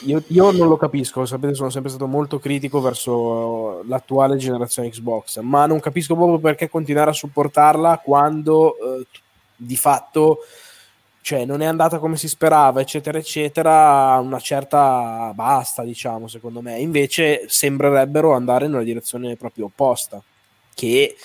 io, 0.01 0.23
io, 0.27 0.51
non 0.51 0.67
lo 0.67 0.77
capisco, 0.77 1.25
sapete, 1.25 1.53
sono 1.53 1.69
sempre 1.69 1.89
stato 1.89 2.07
molto 2.07 2.39
critico 2.39 2.81
verso 2.81 3.83
l'attuale 3.83 4.37
generazione 4.37 4.89
Xbox, 4.89 5.39
ma 5.41 5.65
non 5.65 5.79
capisco 5.79 6.15
proprio 6.15 6.39
perché 6.39 6.69
continuare 6.69 7.11
a 7.11 7.13
supportarla 7.13 8.01
quando 8.03 8.75
eh, 8.77 9.07
di 9.55 9.75
fatto 9.75 10.39
cioè, 11.21 11.45
non 11.45 11.61
è 11.61 11.65
andata 11.65 11.99
come 11.99 12.17
si 12.17 12.27
sperava, 12.27 12.81
eccetera, 12.81 13.17
eccetera. 13.19 14.17
Una 14.17 14.39
certa 14.39 15.31
basta, 15.35 15.83
diciamo, 15.83 16.27
secondo 16.27 16.59
me. 16.61 16.79
Invece 16.79 17.43
sembrerebbero 17.47 18.33
andare 18.33 18.67
nella 18.67 18.81
direzione 18.81 19.35
proprio 19.35 19.65
opposta, 19.65 20.19
che 20.73 21.15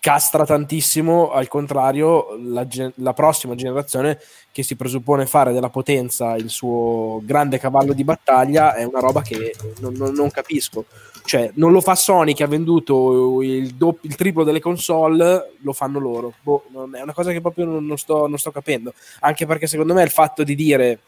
castra 0.00 0.44
tantissimo, 0.44 1.30
al 1.30 1.48
contrario, 1.48 2.36
la, 2.40 2.66
la, 2.96 3.12
prossima 3.12 3.54
generazione 3.54 4.18
che 4.52 4.62
si 4.62 4.76
presuppone 4.76 5.26
fare 5.26 5.52
della 5.52 5.70
potenza 5.70 6.34
il 6.36 6.48
suo 6.48 7.20
grande 7.24 7.58
cavallo 7.58 7.92
di 7.92 8.04
battaglia 8.04 8.74
è 8.74 8.84
una 8.84 9.00
roba 9.00 9.22
che 9.22 9.54
non, 9.80 9.94
non, 9.94 10.14
non 10.14 10.30
capisco. 10.30 10.86
Cioè, 11.24 11.50
non 11.54 11.72
lo 11.72 11.82
fa 11.82 11.94
Sony 11.94 12.32
che 12.32 12.42
ha 12.42 12.46
venduto 12.46 13.42
il, 13.42 13.74
dopp- 13.74 14.04
il 14.04 14.14
triplo 14.14 14.44
delle 14.44 14.60
console, 14.60 15.52
lo 15.60 15.72
fanno 15.74 15.98
loro. 15.98 16.32
Boh, 16.40 16.64
è 16.94 17.02
una 17.02 17.12
cosa 17.12 17.32
che 17.32 17.42
proprio 17.42 17.66
non, 17.66 17.84
non, 17.84 17.98
sto, 17.98 18.26
non 18.26 18.38
sto 18.38 18.50
capendo. 18.50 18.94
Anche 19.20 19.44
perché 19.44 19.66
secondo 19.66 19.92
me 19.92 20.02
il 20.02 20.10
fatto 20.10 20.42
di 20.42 20.54
dire 20.54 21.00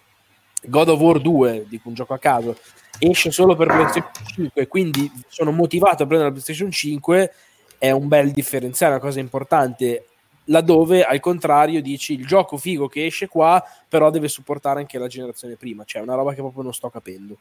God 0.63 0.91
of 0.91 1.01
War 1.01 1.21
2, 1.21 1.67
dico 1.69 1.89
un 1.89 1.95
gioco 1.95 2.13
a 2.13 2.19
caso, 2.19 2.59
esce 2.99 3.31
solo 3.31 3.57
per 3.57 3.69
PlayStation 3.69 4.27
5 4.27 4.63
e 4.63 4.69
quindi 4.69 5.11
sono 5.29 5.53
motivato 5.53 6.03
a 6.03 6.07
prendere 6.07 6.25
la 6.25 6.31
PlayStation 6.33 6.71
5 6.71 7.33
è 7.81 7.91
un 7.93 8.09
bel 8.09 8.31
differenziale, 8.31 8.93
una 8.93 9.03
cosa 9.03 9.21
importante, 9.21 10.05
laddove 10.45 11.03
al 11.03 11.19
contrario 11.19 11.81
dici 11.81 12.13
il 12.13 12.27
gioco 12.27 12.59
figo 12.59 12.89
che 12.89 13.07
esce 13.07 13.27
qua, 13.27 13.65
però 13.89 14.11
deve 14.11 14.29
supportare 14.29 14.81
anche 14.81 14.99
la 14.99 15.07
generazione 15.07 15.57
prima, 15.57 15.85
cioè 15.85 16.03
una 16.03 16.15
roba 16.15 16.35
che 16.35 16.43
proprio 16.43 16.63
non 16.63 16.75
sto 16.75 16.91
capendo. 16.91 17.39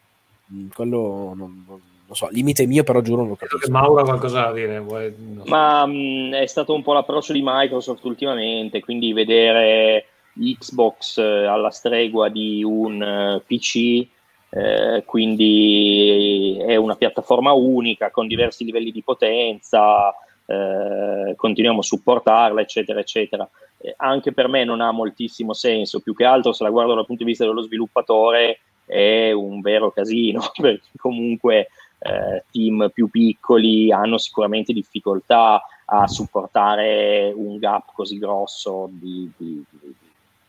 Mm, 0.53 0.69
quello 0.73 1.33
non, 1.35 1.65
non, 1.67 1.81
non 2.05 2.15
so, 2.15 2.29
limite 2.31 2.65
mio, 2.65 2.85
però 2.85 3.01
giuro 3.01 3.21
non 3.23 3.31
lo 3.31 3.35
capisco. 3.35 3.69
Mauro 3.69 3.99
ha 3.99 4.05
qualcosa 4.05 4.43
da 4.43 4.53
dire? 4.53 4.79
Vuoi... 4.79 5.13
No. 5.17 5.43
Ma 5.47 5.85
mh, 5.85 5.91
mm, 5.91 6.33
è 6.35 6.45
stato 6.45 6.73
un 6.73 6.83
po' 6.83 6.93
l'approccio 6.93 7.33
di 7.33 7.41
Microsoft 7.43 8.05
ultimamente, 8.05 8.79
quindi 8.79 9.11
vedere 9.11 10.05
Xbox 10.39 11.17
eh, 11.17 11.45
alla 11.45 11.69
stregua 11.69 12.29
di 12.29 12.63
un 12.63 13.03
eh, 13.03 13.43
PC. 13.45 14.07
Eh, 14.51 15.03
quindi 15.05 16.57
è 16.59 16.75
una 16.75 16.95
piattaforma 16.95 17.51
unica 17.51 18.09
con 18.09 18.25
diversi 18.25 18.63
livelli 18.63 18.91
di 18.91 19.03
potenza, 19.03 20.11
eh, 20.49 21.35
continuiamo 21.35 21.79
a 21.79 21.83
supportarla, 21.83 22.61
eccetera, 22.61 22.99
eccetera. 22.99 23.47
Eh, 23.77 23.93
anche 23.97 24.33
per 24.33 24.47
me 24.47 24.63
non 24.63 24.81
ha 24.81 24.91
moltissimo 24.91 25.53
senso, 25.53 25.99
più 25.99 26.15
che 26.15 26.25
altro 26.25 26.53
se 26.53 26.63
la 26.63 26.71
guardo 26.71 26.95
dal 26.95 27.05
punto 27.05 27.23
di 27.23 27.29
vista 27.29 27.45
dello 27.45 27.61
sviluppatore 27.61 28.59
è 28.85 29.31
un 29.31 29.61
vero 29.61 29.91
casino, 29.91 30.41
perché 30.59 30.87
comunque 30.97 31.67
eh, 31.99 32.43
team 32.51 32.89
più 32.91 33.09
piccoli 33.09 33.91
hanno 33.91 34.17
sicuramente 34.17 34.73
difficoltà 34.73 35.61
a 35.85 36.07
supportare 36.07 37.31
un 37.35 37.57
gap 37.57 37.91
così 37.93 38.17
grosso 38.17 38.89
di, 38.91 39.31
di, 39.37 39.63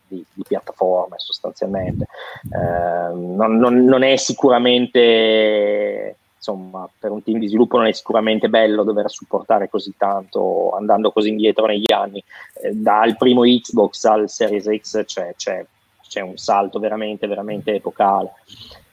di, 0.06 0.24
di 0.32 0.42
piattaforme 0.46 1.16
sostanzialmente. 1.18 2.06
Eh, 2.50 3.14
non, 3.14 3.58
non, 3.58 3.84
non, 3.84 4.02
è 4.02 4.16
sicuramente 4.16 6.16
insomma, 6.40 6.88
per 6.98 7.10
un 7.10 7.22
team 7.22 7.38
di 7.38 7.48
sviluppo 7.48 7.76
non 7.76 7.86
è 7.86 7.92
sicuramente 7.92 8.48
bello 8.48 8.82
dover 8.82 9.10
supportare 9.10 9.68
così 9.68 9.94
tanto 9.96 10.70
andando 10.70 11.12
così 11.12 11.28
indietro 11.28 11.66
negli 11.66 11.92
anni. 11.92 12.24
Eh, 12.62 12.72
dal 12.72 13.16
primo 13.18 13.42
Xbox 13.42 14.04
al 14.04 14.30
Series 14.30 14.68
X 14.74 15.04
c'è, 15.04 15.34
c'è, 15.36 15.64
c'è, 16.08 16.20
un 16.20 16.38
salto 16.38 16.78
veramente, 16.78 17.26
veramente 17.26 17.74
epocale. 17.74 18.32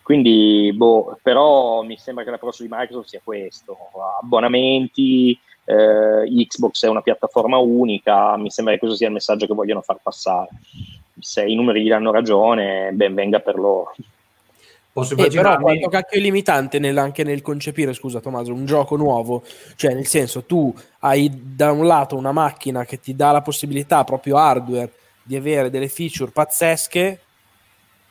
Quindi, 0.03 0.71
boh, 0.73 1.17
però 1.21 1.81
mi 1.83 1.97
sembra 1.97 2.23
che 2.23 2.31
l'approccio 2.31 2.63
di 2.63 2.69
Microsoft 2.69 3.07
sia 3.07 3.21
questo: 3.23 3.77
abbonamenti, 4.21 5.37
eh, 5.63 6.45
Xbox 6.47 6.83
è 6.85 6.89
una 6.89 7.01
piattaforma 7.01 7.57
unica, 7.57 8.35
mi 8.37 8.51
sembra 8.51 8.73
che 8.73 8.79
questo 8.79 8.97
sia 8.97 9.07
il 9.07 9.13
messaggio 9.13 9.47
che 9.47 9.53
vogliono 9.53 9.81
far 9.81 9.99
passare. 10.03 10.49
Se 11.19 11.43
i 11.43 11.55
numeri 11.55 11.81
gli 11.81 11.89
danno 11.89 12.11
ragione, 12.11 12.91
ben 12.91 13.13
venga 13.13 13.39
per 13.39 13.55
loro. 13.55 13.93
Posso 14.97 15.15
eh, 15.15 15.27
però 15.27 15.59
quanto 15.59 15.89
cacchio 15.89 16.17
è 16.17 16.21
limitante 16.23 16.79
nel, 16.79 16.97
anche 16.97 17.23
nel 17.23 17.43
concepire, 17.43 17.93
scusa 17.93 18.19
Tommaso, 18.19 18.51
un 18.51 18.65
gioco 18.65 18.95
nuovo, 18.95 19.43
cioè 19.75 19.93
nel 19.93 20.07
senso 20.07 20.45
tu 20.45 20.73
hai 21.01 21.29
da 21.31 21.71
un 21.71 21.85
lato 21.85 22.15
una 22.15 22.31
macchina 22.31 22.83
che 22.83 22.99
ti 22.99 23.15
dà 23.15 23.31
la 23.31 23.43
possibilità 23.43 24.03
proprio 24.03 24.37
hardware 24.37 24.91
di 25.21 25.35
avere 25.35 25.69
delle 25.69 25.87
feature 25.87 26.31
pazzesche 26.31 27.19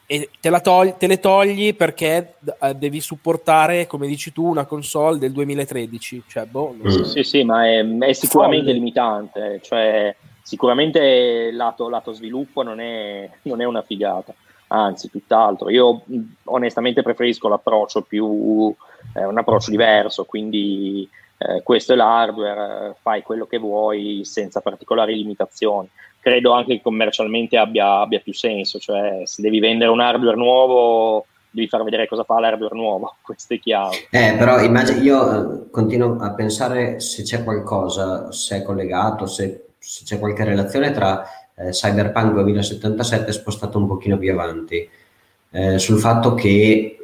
e 0.06 0.30
te, 0.38 0.60
togli, 0.60 0.94
te 0.96 1.08
le 1.08 1.18
togli 1.18 1.74
perché 1.74 2.34
uh, 2.60 2.72
devi 2.72 3.00
supportare, 3.00 3.88
come 3.88 4.06
dici 4.06 4.32
tu, 4.32 4.46
una 4.46 4.64
console 4.64 5.18
del 5.18 5.32
2013. 5.32 6.22
Cioè, 6.28 6.44
boh, 6.44 6.72
mm. 6.72 7.02
Sì, 7.02 7.24
sì, 7.24 7.42
ma 7.42 7.66
è, 7.66 7.84
è 7.84 8.12
sicuramente 8.12 8.66
Folle. 8.66 8.78
limitante, 8.78 9.60
cioè 9.60 10.14
sicuramente 10.40 11.50
lato, 11.50 11.88
lato 11.88 12.12
sviluppo 12.12 12.62
non 12.62 12.78
è, 12.78 13.28
non 13.42 13.60
è 13.60 13.64
una 13.64 13.82
figata 13.82 14.32
anzi 14.68 15.10
tutt'altro. 15.10 15.70
Io 15.70 16.02
onestamente 16.44 17.02
preferisco 17.02 17.48
l'approccio 17.48 18.02
più, 18.02 18.74
eh, 19.14 19.24
un 19.24 19.38
approccio 19.38 19.70
diverso, 19.70 20.24
quindi 20.24 21.09
eh, 21.38 21.62
questo 21.62 21.93
è 21.93 21.97
l'hardware, 21.97 22.97
fai 23.01 23.22
quello 23.22 23.47
che 23.47 23.59
vuoi 23.59 24.22
senza 24.24 24.60
particolari 24.60 25.14
limitazioni. 25.14 25.88
Credo 26.20 26.52
anche 26.52 26.76
che 26.76 26.82
commercialmente 26.82 27.56
abbia, 27.56 28.01
abbia 28.01 28.20
più 28.20 28.34
senso, 28.34 28.78
cioè 28.78 29.22
se 29.24 29.43
devi 29.43 29.60
vendere 29.60 29.90
un 29.90 30.01
hardware 30.01 30.36
nuovo 30.36 31.26
devi 31.56 31.68
far 31.68 31.82
vedere 31.82 32.06
cosa 32.06 32.22
fa 32.22 32.38
l'hardware 32.38 32.76
nuovo, 32.76 33.16
questo 33.22 33.55
è 33.55 33.59
chiaro. 33.59 33.93
Eh, 34.10 34.34
però 34.36 34.60
immagino, 34.60 35.01
io 35.01 35.64
eh, 35.64 35.70
continuo 35.70 36.18
a 36.20 36.34
pensare 36.34 37.01
se 37.01 37.22
c'è 37.22 37.43
qualcosa, 37.43 38.30
se 38.30 38.59
è 38.59 38.62
collegato, 38.62 39.26
se, 39.26 39.68
se 39.78 40.05
c'è 40.05 40.18
qualche 40.18 40.44
relazione 40.44 40.90
tra 40.90 41.24
eh, 41.56 41.70
Cyberpunk 41.70 42.32
2077 42.32 43.32
spostato 43.32 43.78
un 43.78 43.86
pochino 43.86 44.18
più 44.18 44.32
avanti, 44.32 44.88
eh, 45.50 45.78
sul 45.78 45.98
fatto 45.98 46.34
che 46.34 46.98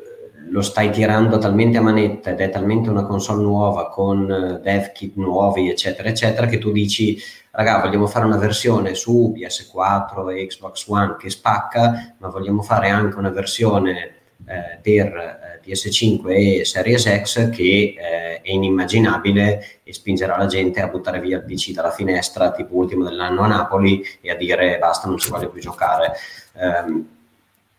lo 0.52 0.60
stai 0.60 0.90
tirando 0.90 1.38
talmente 1.38 1.78
a 1.78 1.80
manetta 1.80 2.30
ed 2.30 2.40
è 2.40 2.50
talmente 2.50 2.90
una 2.90 3.06
console 3.06 3.42
nuova 3.42 3.88
con 3.88 4.30
eh, 4.30 4.60
dev 4.60 4.92
kit 4.92 5.16
nuovi, 5.16 5.70
eccetera, 5.70 6.10
eccetera, 6.10 6.46
che 6.46 6.58
tu 6.58 6.70
dici, 6.70 7.18
raga, 7.52 7.80
vogliamo 7.80 8.06
fare 8.06 8.26
una 8.26 8.36
versione 8.36 8.94
su 8.94 9.32
PS4 9.34 10.30
e 10.30 10.46
Xbox 10.46 10.86
One 10.88 11.16
che 11.18 11.30
spacca, 11.30 12.14
ma 12.18 12.28
vogliamo 12.28 12.60
fare 12.60 12.90
anche 12.90 13.16
una 13.16 13.30
versione 13.30 14.11
eh, 14.52 14.78
per 14.82 15.06
eh, 15.16 15.60
PS5 15.66 16.28
e 16.28 16.64
Series 16.66 17.22
X 17.22 17.48
che 17.48 17.94
eh, 17.96 18.40
è 18.42 18.50
inimmaginabile 18.50 19.80
e 19.82 19.92
spingerà 19.94 20.36
la 20.36 20.46
gente 20.46 20.80
a 20.82 20.88
buttare 20.88 21.20
via 21.20 21.38
il 21.38 21.44
PC 21.44 21.72
dalla 21.72 21.90
finestra, 21.90 22.52
tipo 22.52 22.76
ultimo 22.76 23.04
dell'anno 23.04 23.42
a 23.42 23.46
Napoli, 23.46 24.04
e 24.20 24.30
a 24.30 24.34
dire 24.34 24.76
basta, 24.78 25.08
non 25.08 25.18
si 25.18 25.30
vuole 25.30 25.48
più 25.48 25.60
giocare. 25.60 26.12
Um, 26.52 27.06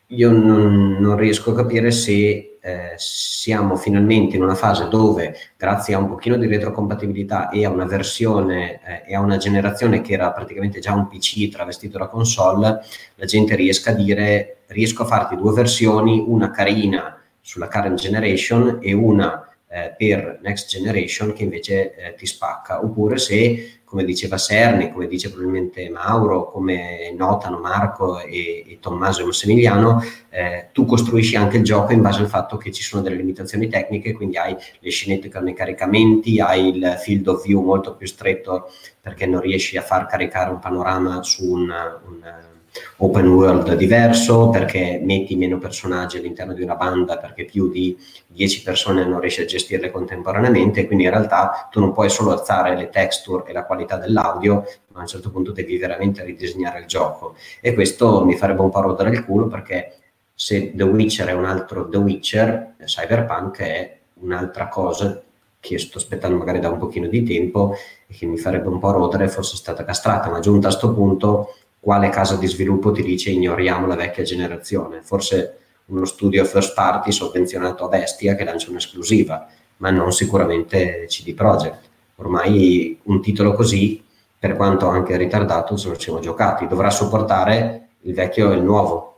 io 0.07 0.31
non, 0.31 0.97
non, 0.99 1.15
riesco 1.17 1.51
a 1.51 1.55
capire 1.55 1.91
se 1.91 2.57
eh, 2.61 2.93
siamo 2.95 3.75
finalmente 3.75 4.35
in 4.35 4.43
una 4.43 4.55
fase 4.55 4.87
dove, 4.87 5.35
grazie 5.57 5.95
a 5.95 5.97
un 5.97 6.07
pochino 6.07 6.37
di 6.37 6.47
retrocompatibilità 6.47 7.49
e 7.49 7.65
a 7.65 7.69
una 7.69 7.85
versione 7.85 8.79
eh, 8.85 9.03
e 9.11 9.15
a 9.15 9.19
una 9.19 9.37
generazione 9.37 10.01
che 10.01 10.13
era 10.13 10.31
praticamente 10.31 10.79
già 10.79 10.93
un 10.93 11.07
PC 11.07 11.49
travestito 11.49 11.97
da 11.97 12.07
console, 12.07 12.81
la 13.15 13.25
gente 13.25 13.55
riesca 13.55 13.91
a 13.91 13.95
dire 13.95 14.62
riesco 14.73 15.03
a 15.03 15.05
farti 15.05 15.35
due 15.35 15.53
versioni, 15.53 16.23
una 16.27 16.51
carina 16.51 17.21
sulla 17.39 17.67
current 17.67 17.99
generation 17.99 18.79
e 18.81 18.93
una 18.93 19.47
eh, 19.67 19.95
per 19.97 20.39
next 20.41 20.69
generation 20.69 21.33
che 21.33 21.43
invece 21.43 21.95
eh, 21.95 22.13
ti 22.15 22.25
spacca, 22.25 22.83
oppure 22.83 23.17
se 23.17 23.81
come 23.93 24.05
diceva 24.05 24.39
Serni, 24.39 24.91
come 24.91 25.05
dice 25.05 25.29
probabilmente 25.29 25.87
Mauro, 25.87 26.49
come 26.49 27.13
notano 27.15 27.59
Marco 27.59 28.19
e, 28.19 28.63
e 28.67 28.77
Tommaso 28.79 29.21
e 29.21 29.25
Massimiliano, 29.25 30.01
eh, 30.29 30.69
tu 30.71 30.85
costruisci 30.85 31.35
anche 31.35 31.57
il 31.57 31.63
gioco 31.63 31.93
in 31.93 32.01
base 32.01 32.21
al 32.21 32.27
fatto 32.27 32.57
che 32.57 32.71
ci 32.71 32.81
sono 32.81 33.03
delle 33.03 33.17
limitazioni 33.17 33.67
tecniche, 33.67 34.13
quindi 34.13 34.37
hai 34.37 34.55
le 34.79 34.89
scenette 34.89 35.29
con 35.29 35.47
i 35.47 35.53
caricamenti, 35.53 36.39
hai 36.39 36.75
il 36.75 36.95
field 36.99 37.27
of 37.27 37.43
view 37.43 37.61
molto 37.61 37.95
più 37.95 38.07
stretto 38.07 38.71
perché 38.99 39.27
non 39.27 39.41
riesci 39.41 39.77
a 39.77 39.83
far 39.83 40.07
caricare 40.07 40.49
un 40.49 40.57
panorama 40.57 41.21
su 41.21 41.51
un, 41.51 41.61
un 41.61 42.51
open 42.97 43.27
world 43.27 43.73
diverso, 43.75 44.49
perché 44.49 44.99
metti 45.03 45.35
meno 45.35 45.57
personaggi 45.57 46.17
all'interno 46.17 46.53
di 46.53 46.63
una 46.63 46.75
banda, 46.75 47.17
perché 47.17 47.45
più 47.45 47.69
di 47.69 47.97
10 48.27 48.63
persone 48.63 49.05
non 49.05 49.19
riesci 49.19 49.41
a 49.41 49.45
gestirle 49.45 49.91
contemporaneamente, 49.91 50.85
quindi 50.85 51.03
in 51.05 51.11
realtà 51.11 51.67
tu 51.71 51.79
non 51.79 51.91
puoi 51.91 52.09
solo 52.09 52.31
alzare 52.31 52.75
le 52.75 52.89
texture 52.89 53.43
e 53.47 53.53
la 53.53 53.65
qualità 53.65 53.97
dell'audio, 53.97 54.63
ma 54.87 54.99
a 54.99 55.01
un 55.01 55.07
certo 55.07 55.31
punto 55.31 55.51
devi 55.51 55.77
veramente 55.77 56.23
ridisegnare 56.23 56.79
il 56.79 56.85
gioco. 56.85 57.35
E 57.61 57.73
questo 57.73 58.23
mi 58.25 58.35
farebbe 58.35 58.61
un 58.61 58.69
po' 58.69 58.81
rodere 58.81 59.11
il 59.11 59.25
culo 59.25 59.47
perché 59.47 59.97
se 60.33 60.73
The 60.75 60.83
Witcher 60.83 61.27
è 61.27 61.33
un 61.33 61.45
altro 61.45 61.87
The 61.87 61.97
Witcher, 61.97 62.75
Cyberpunk 62.85 63.59
è 63.59 63.97
un'altra 64.21 64.67
cosa 64.67 65.21
che 65.59 65.79
sto 65.79 65.97
aspettando 65.97 66.35
magari 66.35 66.59
da 66.59 66.69
un 66.69 66.77
pochino 66.77 67.07
di 67.07 67.23
tempo 67.23 67.75
e 68.05 68.13
che 68.13 68.25
mi 68.25 68.37
farebbe 68.37 68.67
un 68.67 68.79
po' 68.79 68.91
rodere 68.91 69.29
fosse 69.29 69.55
stata 69.55 69.85
castrata, 69.85 70.29
ma 70.29 70.39
giunta 70.39 70.67
a 70.67 70.71
questo 70.71 70.93
punto 70.93 71.55
quale 71.83 72.07
casa 72.07 72.37
di 72.37 72.47
sviluppo 72.47 72.91
ti 72.91 73.03
dice 73.03 73.29
ignoriamo 73.29 73.85
la 73.85 73.97
vecchia 73.97 74.23
generazione, 74.23 75.01
forse 75.01 75.57
uno 75.87 76.05
studio 76.05 76.45
first 76.45 76.73
party 76.73 77.11
sovvenzionato 77.11 77.83
a 77.83 77.89
bestia 77.89 78.35
che 78.35 78.45
lancia 78.45 78.69
un'esclusiva, 78.69 79.49
ma 79.77 79.89
non 79.89 80.13
sicuramente 80.13 81.05
CD 81.09 81.33
Projekt. 81.33 81.89
Ormai 82.15 82.97
un 83.03 83.21
titolo 83.21 83.51
così, 83.51 84.01
per 84.39 84.55
quanto 84.55 84.87
anche 84.87 85.17
ritardato, 85.17 85.75
se 85.75 85.89
lo 85.89 85.99
siamo 85.99 86.19
giocati, 86.19 86.67
dovrà 86.67 86.89
supportare 86.89 87.89
il 88.03 88.13
vecchio 88.13 88.53
e 88.53 88.55
il 88.55 88.63
nuovo. 88.63 89.09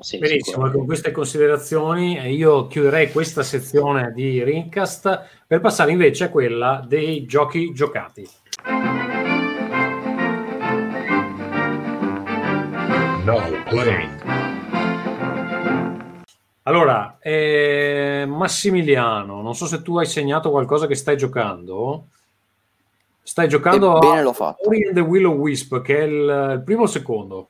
Sì, 0.00 0.16
Benissimo, 0.16 0.70
con 0.70 0.86
queste 0.86 1.10
considerazioni 1.10 2.18
eh, 2.18 2.32
io 2.32 2.66
chiuderei 2.66 3.12
questa 3.12 3.42
sezione 3.42 4.10
di 4.14 4.42
Rincast 4.42 5.44
per 5.46 5.60
passare 5.60 5.90
invece 5.90 6.24
a 6.24 6.30
quella 6.30 6.82
dei 6.88 7.26
giochi 7.26 7.74
giocati. 7.74 8.26
Playing. 13.68 14.22
Allora, 16.62 17.18
eh, 17.20 18.24
Massimiliano, 18.26 19.42
non 19.42 19.54
so 19.56 19.66
se 19.66 19.82
tu 19.82 19.98
hai 19.98 20.06
segnato 20.06 20.50
qualcosa 20.50 20.86
che 20.86 20.94
stai 20.94 21.16
giocando. 21.16 22.06
Stai 23.22 23.48
giocando 23.48 23.96
Ebbene, 23.96 24.22
l'ho 24.22 24.32
fatto. 24.32 24.68
Ori 24.68 24.86
and 24.86 24.94
the 24.94 25.00
Willow 25.00 25.34
Wisp, 25.34 25.80
che 25.80 25.98
è 25.98 26.02
il, 26.02 26.52
il 26.54 26.62
primo 26.64 26.82
o 26.82 26.84
il 26.84 26.90
secondo? 26.90 27.48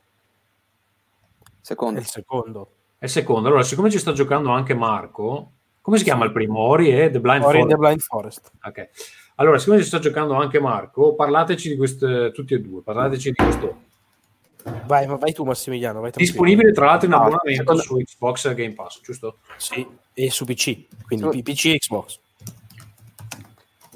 Secondo. 1.60 1.98
È 1.98 2.02
il 2.02 2.08
secondo. 2.08 2.70
È 2.98 3.04
il 3.04 3.10
secondo. 3.10 3.48
Allora, 3.48 3.62
siccome 3.62 3.90
ci 3.90 3.98
sta 3.98 4.12
giocando 4.12 4.50
anche 4.50 4.74
Marco, 4.74 5.50
come 5.82 5.98
si 5.98 6.04
chiama 6.04 6.24
il 6.24 6.32
primo? 6.32 6.60
Ori 6.60 6.98
e 6.98 7.10
The 7.10 7.20
Blind 7.20 7.44
Ori 7.44 7.58
Forest. 7.58 7.68
The 7.68 7.76
Blind 7.76 8.00
Forest. 8.00 8.52
Ok. 8.64 8.88
Allora, 9.36 9.58
siccome 9.58 9.80
ci 9.80 9.86
sta 9.86 9.98
giocando 9.98 10.32
anche 10.32 10.60
Marco, 10.60 11.14
parlateci 11.14 11.68
di 11.68 11.76
queste, 11.76 12.32
tutti 12.32 12.54
e 12.54 12.60
due, 12.60 12.80
parlateci 12.80 13.30
di 13.32 13.36
questo 13.36 13.94
Vai, 14.86 15.06
vai 15.06 15.32
tu 15.32 15.44
Massimiliano. 15.44 16.00
Vai 16.00 16.10
Disponibile 16.14 16.72
tra 16.72 16.86
l'altro 16.86 17.06
in 17.06 17.14
ah, 17.14 17.18
abbonamento 17.18 17.72
ah, 17.72 17.76
su 17.76 17.96
Xbox 17.96 18.54
Game 18.54 18.72
Pass, 18.72 19.00
giusto? 19.00 19.38
Sì, 19.56 19.86
e 20.12 20.30
su 20.30 20.44
PC, 20.44 20.86
quindi 21.06 21.42
PC 21.42 21.66
e 21.66 21.78
Xbox. 21.78 22.18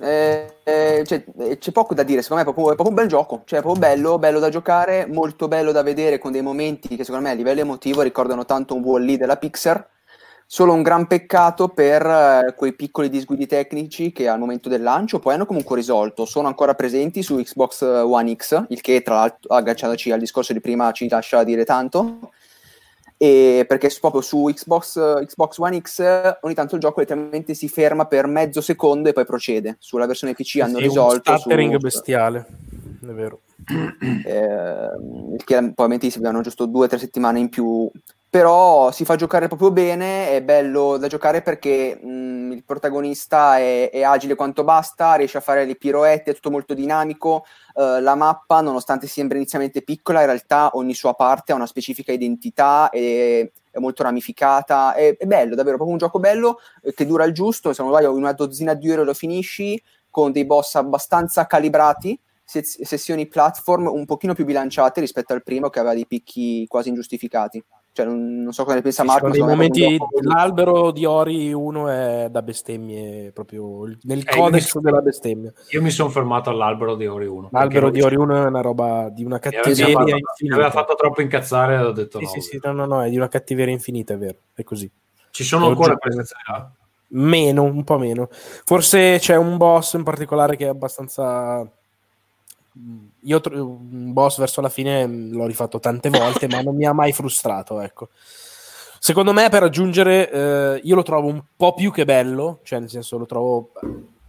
Eh, 0.02 0.54
eh, 0.64 1.04
cioè, 1.04 1.24
c'è 1.58 1.72
poco 1.72 1.92
da 1.92 2.02
dire, 2.02 2.22
secondo 2.22 2.42
me 2.42 2.48
è 2.48 2.52
proprio, 2.54 2.72
è 2.72 2.76
proprio, 2.76 2.96
un 2.96 3.02
bel 3.02 3.08
gioco, 3.08 3.42
cioè 3.44 3.58
è 3.58 3.62
proprio 3.62 3.80
bello, 3.80 4.18
bello 4.18 4.38
da 4.38 4.48
giocare, 4.48 5.06
molto 5.06 5.46
bello 5.46 5.72
da 5.72 5.82
vedere 5.82 6.18
con 6.18 6.32
dei 6.32 6.40
momenti 6.40 6.96
che 6.96 7.04
secondo 7.04 7.26
me 7.26 7.32
a 7.32 7.36
livello 7.36 7.60
emotivo 7.60 8.00
ricordano 8.00 8.46
tanto 8.46 8.74
un 8.74 8.82
Wall-E 8.82 9.18
della 9.18 9.36
Pixar 9.36 9.86
Solo 10.52 10.72
un 10.72 10.82
gran 10.82 11.06
peccato 11.06 11.68
per 11.68 12.04
eh, 12.04 12.54
quei 12.56 12.72
piccoli 12.72 13.08
disguidi 13.08 13.46
tecnici 13.46 14.10
che 14.10 14.26
al 14.26 14.40
momento 14.40 14.68
del 14.68 14.82
lancio 14.82 15.20
poi 15.20 15.34
hanno 15.34 15.46
comunque 15.46 15.76
risolto. 15.76 16.24
Sono 16.24 16.48
ancora 16.48 16.74
presenti 16.74 17.22
su 17.22 17.36
Xbox 17.36 17.82
One 17.82 18.34
X, 18.34 18.64
il 18.70 18.80
che 18.80 19.00
tra 19.02 19.14
l'altro, 19.14 19.54
agganciatoci 19.54 20.10
al 20.10 20.18
discorso 20.18 20.52
di 20.52 20.60
prima, 20.60 20.90
ci 20.90 21.08
lascia 21.08 21.44
dire 21.44 21.64
tanto. 21.64 22.32
E 23.16 23.64
perché 23.68 23.94
proprio 24.00 24.22
su 24.22 24.50
Xbox, 24.52 25.24
Xbox 25.24 25.58
One 25.58 25.80
X 25.80 26.38
ogni 26.40 26.54
tanto 26.54 26.74
il 26.74 26.80
gioco 26.80 26.98
letteralmente 26.98 27.54
si 27.54 27.68
ferma 27.68 28.06
per 28.06 28.26
mezzo 28.26 28.60
secondo 28.60 29.08
e 29.08 29.12
poi 29.12 29.24
procede. 29.24 29.76
Sulla 29.78 30.06
versione 30.06 30.34
PC 30.34 30.58
hanno 30.62 30.78
sì, 30.78 30.82
risolto. 30.82 31.30
Un 31.30 31.38
stuttering 31.38 31.74
su, 31.74 31.78
bestiale, 31.78 32.46
è 33.02 33.12
vero. 33.12 33.42
Eh, 34.26 35.36
che 35.44 35.54
probabilmente 35.54 36.10
si 36.10 36.18
avevano 36.18 36.40
giusto 36.40 36.66
due 36.66 36.86
o 36.86 36.88
tre 36.88 36.98
settimane 36.98 37.38
in 37.38 37.50
più 37.50 37.88
però 38.30 38.92
si 38.92 39.04
fa 39.04 39.16
giocare 39.16 39.48
proprio 39.48 39.72
bene, 39.72 40.30
è 40.30 40.40
bello 40.40 40.96
da 40.98 41.08
giocare 41.08 41.42
perché 41.42 41.98
mh, 42.00 42.52
il 42.52 42.62
protagonista 42.64 43.58
è, 43.58 43.90
è, 43.90 44.02
agile 44.02 44.36
quanto 44.36 44.62
basta, 44.62 45.14
riesce 45.14 45.38
a 45.38 45.40
fare 45.40 45.64
le 45.64 45.74
piroette, 45.74 46.30
è 46.30 46.34
tutto 46.34 46.52
molto 46.52 46.72
dinamico, 46.72 47.44
uh, 47.74 48.00
la 48.00 48.14
mappa 48.14 48.60
nonostante 48.60 49.08
sembra 49.08 49.36
inizialmente 49.36 49.82
piccola 49.82 50.20
in 50.20 50.26
realtà 50.26 50.70
ogni 50.74 50.94
sua 50.94 51.14
parte 51.14 51.50
ha 51.50 51.56
una 51.56 51.66
specifica 51.66 52.12
identità 52.12 52.88
e 52.90 53.50
è 53.68 53.78
molto 53.80 54.04
ramificata, 54.04 54.94
è, 54.94 55.16
è 55.16 55.26
bello, 55.26 55.56
davvero 55.56 55.74
proprio 55.74 55.90
un 55.90 55.98
gioco 55.98 56.20
bello 56.20 56.60
eh, 56.82 56.94
che 56.94 57.06
dura 57.06 57.24
il 57.24 57.32
giusto, 57.32 57.72
se 57.72 57.82
non 57.82 58.00
in 58.00 58.06
una 58.06 58.32
dozzina 58.32 58.74
di 58.74 58.92
ore 58.92 59.02
lo 59.02 59.14
finisci 59.14 59.80
con 60.08 60.30
dei 60.30 60.44
boss 60.44 60.76
abbastanza 60.76 61.46
calibrati, 61.46 62.16
sessioni 62.44 63.26
platform 63.26 63.86
un 63.86 64.04
pochino 64.04 64.34
più 64.34 64.44
bilanciate 64.44 65.00
rispetto 65.00 65.32
al 65.32 65.42
primo 65.42 65.68
che 65.68 65.80
aveva 65.80 65.94
dei 65.94 66.06
picchi 66.06 66.64
quasi 66.68 66.90
ingiustificati. 66.90 67.64
Cioè, 68.00 68.08
non, 68.08 68.42
non 68.42 68.52
so 68.52 68.64
cosa 68.64 68.76
ne 68.76 68.82
pensa 68.82 69.04
Marco. 69.04 69.26
Sono 69.26 69.32
dei 69.32 69.42
momenti, 69.42 69.98
l'albero 70.22 70.90
di 70.90 71.04
Ori 71.04 71.52
1 71.52 71.88
è 71.88 72.28
da 72.30 72.40
bestemmie, 72.40 73.30
proprio 73.32 73.84
nel 74.02 74.20
eh, 74.20 74.36
codex 74.36 74.74
mi, 74.76 74.82
della 74.82 75.00
bestemmia. 75.02 75.52
Io 75.70 75.82
mi 75.82 75.90
sono 75.90 76.08
fermato 76.08 76.48
all'albero 76.48 76.94
di 76.94 77.06
Ori 77.06 77.26
1. 77.26 77.48
L'albero 77.52 77.90
di 77.90 78.00
Ori 78.00 78.16
1 78.16 78.36
è 78.36 78.46
una 78.46 78.60
roba 78.62 79.10
di 79.10 79.22
una 79.22 79.38
cattiveria 79.38 79.86
mi 79.86 80.10
infinita. 80.12 80.32
Mi 80.40 80.52
aveva 80.52 80.70
fatto 80.70 80.94
troppo 80.94 81.20
incazzare 81.20 81.74
e 81.74 81.80
ho 81.80 81.92
detto 81.92 82.18
sì, 82.18 82.24
no. 82.24 82.30
Sì, 82.30 82.40
sì, 82.40 82.60
no, 82.62 82.72
no, 82.72 82.86
no, 82.86 83.02
è 83.02 83.10
di 83.10 83.16
una 83.16 83.28
cattiveria 83.28 83.74
infinita, 83.74 84.14
è 84.14 84.18
vero, 84.18 84.38
è 84.54 84.62
così. 84.62 84.90
Ci 85.30 85.44
sono 85.44 85.68
ancora 85.68 85.96
queste 85.96 86.24
sera? 86.24 86.72
Meno, 87.08 87.64
un 87.64 87.84
po' 87.84 87.98
meno. 87.98 88.28
Forse 88.30 89.18
c'è 89.18 89.36
un 89.36 89.58
boss 89.58 89.92
in 89.92 90.04
particolare 90.04 90.56
che 90.56 90.64
è 90.64 90.68
abbastanza 90.68 91.70
io 93.20 93.40
un 93.52 94.12
boss 94.12 94.38
verso 94.38 94.60
la 94.60 94.68
fine 94.68 95.06
l'ho 95.06 95.46
rifatto 95.46 95.80
tante 95.80 96.10
volte, 96.10 96.46
ma 96.48 96.62
non 96.62 96.76
mi 96.76 96.86
ha 96.86 96.92
mai 96.92 97.12
frustrato. 97.12 97.80
Ecco. 97.80 98.10
Secondo 98.98 99.32
me, 99.32 99.48
per 99.48 99.62
aggiungere, 99.62 100.30
eh, 100.30 100.80
io 100.82 100.94
lo 100.94 101.02
trovo 101.02 101.28
un 101.28 101.42
po' 101.56 101.74
più 101.74 101.90
che 101.90 102.04
bello, 102.04 102.60
cioè 102.62 102.80
nel 102.80 102.90
senso 102.90 103.16
lo 103.16 103.26
trovo 103.26 103.72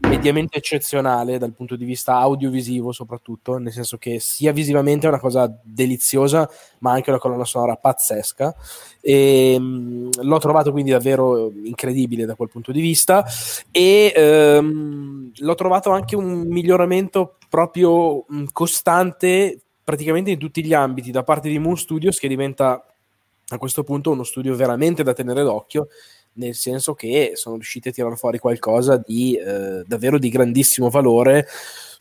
mediamente 0.02 0.57
eccezionale 0.57 1.38
dal 1.38 1.53
punto 1.53 1.76
di 1.76 1.86
vista 1.86 2.15
audiovisivo 2.15 2.91
soprattutto, 2.91 3.57
nel 3.57 3.72
senso 3.72 3.98
che 3.98 4.19
sia 4.19 4.52
visivamente 4.52 5.06
è 5.06 5.10
una 5.10 5.19
cosa 5.19 5.52
deliziosa, 5.64 6.49
ma 6.80 6.91
anche 6.91 7.10
una 7.10 7.19
colonna 7.19 7.45
sonora 7.45 7.76
pazzesca. 7.76 8.53
E, 8.99 9.57
mh, 9.60 10.22
l'ho 10.22 10.38
trovato 10.40 10.72
quindi 10.72 10.91
davvero 10.91 11.52
incredibile 11.64 12.26
da 12.26 12.36
quel 12.36 12.49
punto 12.49 12.72
di 12.72 12.82
vista 12.82 13.26
e 13.72 14.11
ehm, 14.15 15.32
l'ho 15.36 15.56
trovato 15.56 15.91
anche 15.91 16.15
un 16.15 16.45
miglioramento 16.48 17.38
proprio 17.49 18.26
mh, 18.28 18.45
costante 18.52 19.60
praticamente 19.84 20.32
in 20.32 20.38
tutti 20.38 20.64
gli 20.64 20.73
ambiti 20.73 21.11
da 21.11 21.23
parte 21.23 21.49
di 21.49 21.60
Moon 21.60 21.78
Studios 21.78 22.19
che 22.19 22.28
diventa 22.28 22.86
a 23.53 23.57
questo 23.57 23.84
punto 23.84 24.11
uno 24.11 24.23
studio 24.23 24.56
veramente 24.56 25.03
da 25.03 25.14
tenere 25.14 25.44
d'occhio 25.44 25.88
nel 26.34 26.56
senso 26.56 26.94
che 26.94 27.32
sono 27.36 27.56
riusciti 27.56 27.90
a 27.90 27.91
tirare 27.91 28.16
fuori 28.16 28.40
qualcosa 28.40 28.98
di 28.98 29.36
eh, 29.36 29.84
davvero 29.86 30.18
di 30.18 30.30
grandissimo 30.30 30.90
valore. 30.90 31.48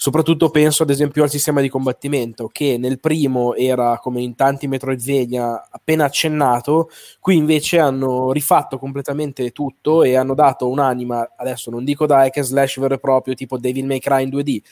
Soprattutto 0.03 0.49
penso 0.49 0.83
ad 0.83 0.89
esempio 0.89 1.23
al 1.23 1.29
sistema 1.29 1.61
di 1.61 1.69
combattimento, 1.69 2.49
che 2.49 2.79
nel 2.79 3.01
primo 3.01 3.55
era 3.55 3.99
come 3.99 4.23
in 4.23 4.35
tanti 4.35 4.67
Metroidvania 4.67 5.69
appena 5.71 6.07
accennato, 6.07 6.89
qui 7.21 7.37
invece 7.37 7.79
hanno 7.79 8.33
rifatto 8.33 8.79
completamente 8.79 9.51
tutto 9.51 10.03
e 10.03 10.17
hanno 10.17 10.33
dato 10.33 10.71
un'anima, 10.71 11.33
adesso 11.37 11.71
non 11.71 11.85
dico 11.85 12.07
da 12.07 12.21
hack 12.21 12.41
slash 12.41 12.81
vero 12.81 12.95
e 12.95 12.99
proprio, 12.99 13.35
tipo 13.35 13.59
Devil 13.59 13.85
May 13.85 13.99
Cry 13.99 14.23
in 14.23 14.31
2D, 14.31 14.63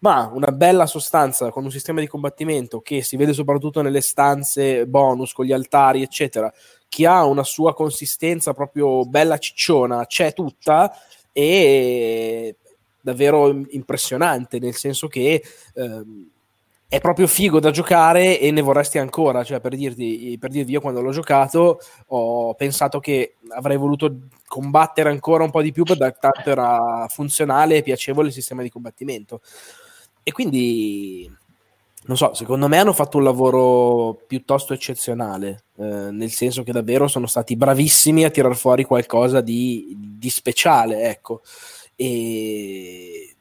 ma 0.00 0.30
una 0.32 0.50
bella 0.52 0.86
sostanza 0.86 1.50
con 1.50 1.64
un 1.64 1.70
sistema 1.70 2.00
di 2.00 2.06
combattimento 2.06 2.80
che 2.80 3.02
si 3.02 3.16
vede 3.16 3.32
soprattutto 3.32 3.82
nelle 3.82 4.00
stanze 4.00 4.86
bonus 4.86 5.32
con 5.32 5.44
gli 5.44 5.52
altari, 5.52 6.02
eccetera, 6.02 6.52
che 6.88 7.06
ha 7.06 7.24
una 7.24 7.44
sua 7.44 7.74
consistenza 7.74 8.52
proprio 8.52 9.04
bella 9.04 9.38
cicciona, 9.38 10.06
c'è 10.06 10.32
tutta 10.32 10.92
e 11.32 12.56
davvero 13.00 13.48
impressionante, 13.70 14.58
nel 14.58 14.74
senso 14.74 15.06
che 15.06 15.42
ehm, 15.74 16.28
è 16.88 16.98
proprio 17.00 17.28
figo 17.28 17.60
da 17.60 17.70
giocare 17.70 18.40
e 18.40 18.50
ne 18.50 18.62
vorresti 18.62 18.98
ancora, 18.98 19.44
cioè 19.44 19.60
per 19.60 19.76
dirti, 19.76 20.36
per 20.40 20.50
dirvi 20.50 20.72
io 20.72 20.80
quando 20.80 21.00
l'ho 21.00 21.12
giocato 21.12 21.78
ho 22.08 22.54
pensato 22.54 22.98
che 22.98 23.36
avrei 23.50 23.76
voluto 23.76 24.12
combattere 24.46 25.08
ancora 25.08 25.44
un 25.44 25.50
po' 25.50 25.62
di 25.62 25.70
più 25.70 25.84
per 25.84 25.96
tanto 26.18 26.50
era 26.50 27.06
funzionale 27.08 27.76
e 27.76 27.82
piacevole 27.82 28.28
il 28.28 28.34
sistema 28.34 28.62
di 28.62 28.70
combattimento. 28.70 29.40
E 30.30 30.32
quindi 30.32 31.28
non 32.04 32.16
so, 32.16 32.34
secondo 32.34 32.68
me 32.68 32.78
hanno 32.78 32.92
fatto 32.92 33.16
un 33.16 33.24
lavoro 33.24 34.16
piuttosto 34.28 34.72
eccezionale, 34.72 35.64
eh, 35.76 36.10
nel 36.12 36.30
senso 36.30 36.62
che 36.62 36.70
davvero 36.70 37.08
sono 37.08 37.26
stati 37.26 37.56
bravissimi 37.56 38.22
a 38.22 38.30
tirar 38.30 38.54
fuori 38.54 38.84
qualcosa 38.84 39.40
di, 39.40 39.92
di 39.98 40.30
speciale, 40.30 41.08
ecco. 41.10 41.42
E 41.96 43.34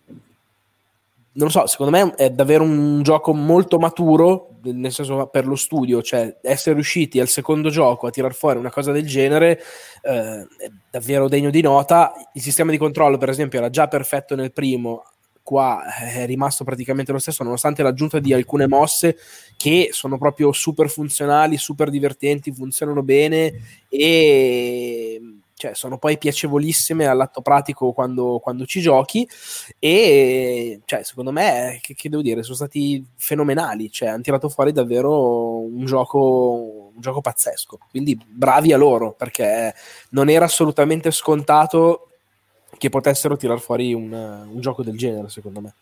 non 1.34 1.52
so, 1.52 1.68
secondo 1.68 1.91
me 1.91 2.16
è 2.16 2.32
davvero 2.32 2.64
un 2.64 3.03
gioco 3.03 3.36
molto 3.36 3.78
maturo, 3.78 4.56
nel 4.64 4.91
senso 4.91 5.28
per 5.28 5.45
lo 5.45 5.56
studio, 5.56 6.02
cioè 6.02 6.40
essere 6.41 6.74
riusciti 6.74 7.20
al 7.20 7.28
secondo 7.28 7.70
gioco 7.70 8.07
a 8.07 8.10
tirar 8.10 8.34
fuori 8.34 8.57
una 8.57 8.72
cosa 8.72 8.91
del 8.91 9.06
genere 9.06 9.61
eh, 10.02 10.48
è 10.57 10.72
davvero 10.90 11.28
degno 11.28 11.52
di 11.52 11.61
nota. 11.61 12.14
Il 12.34 12.41
sistema 12.41 12.72
di 12.72 12.80
controllo, 12.80 13.20
per 13.20 13.30
esempio, 13.30 13.60
era 13.60 13.70
già 13.70 13.88
perfetto 13.88 14.36
nel 14.36 14.52
primo, 14.52 15.03
qua 15.49 15.84
è 15.95 16.27
rimasto 16.27 16.63
praticamente 16.63 17.11
lo 17.11 17.17
stesso, 17.17 17.43
nonostante 17.43 17.81
l'aggiunta 17.81 18.19
di 18.19 18.34
alcune 18.34 18.67
mosse 18.67 19.17
che 19.57 19.89
sono 19.91 20.19
proprio 20.19 20.51
super 20.51 20.91
funzionali, 20.91 21.57
super 21.57 21.89
divertenti, 21.89 22.53
funzionano 22.53 23.01
bene 23.01 23.53
e 23.89 25.19
cioè, 25.55 25.73
sono 25.73 25.97
poi 25.97 26.19
piacevolissime 26.19 27.07
all'atto 27.07 27.41
pratico 27.41 27.93
quando, 27.93 28.38
quando 28.38 28.67
ci 28.67 28.80
giochi 28.80 29.27
e 29.80 30.81
cioè, 30.85 31.03
secondo 31.03 31.31
me, 31.31 31.80
che, 31.81 31.95
che, 31.95 32.09
devo 32.09 32.21
dire, 32.21 32.43
sono 32.43 32.55
stati 32.55 33.03
fenomenali, 33.15 33.89
cioè, 33.91 34.09
hanno 34.09 34.21
tirato 34.21 34.49
fuori 34.49 34.71
davvero 34.71 35.61
un 35.61 35.84
gioco, 35.85 36.91
un 36.93 37.01
gioco 37.01 37.21
pazzesco, 37.21 37.80
quindi 37.89 38.15
bravi 38.23 38.71
a 38.71 38.77
loro 38.77 39.13
perché 39.13 39.73
non 40.11 40.30
era 40.30 40.45
assolutamente 40.45 41.09
scontato 41.09 42.09
che 42.80 42.89
potessero 42.89 43.38
tirar 43.38 43.60
fuori 43.60 43.93
un, 43.93 44.11
un 44.11 44.60
gioco 44.60 44.81
del 44.81 44.97
genere, 44.97 45.30
secondo 45.30 45.61
me. 45.61 45.73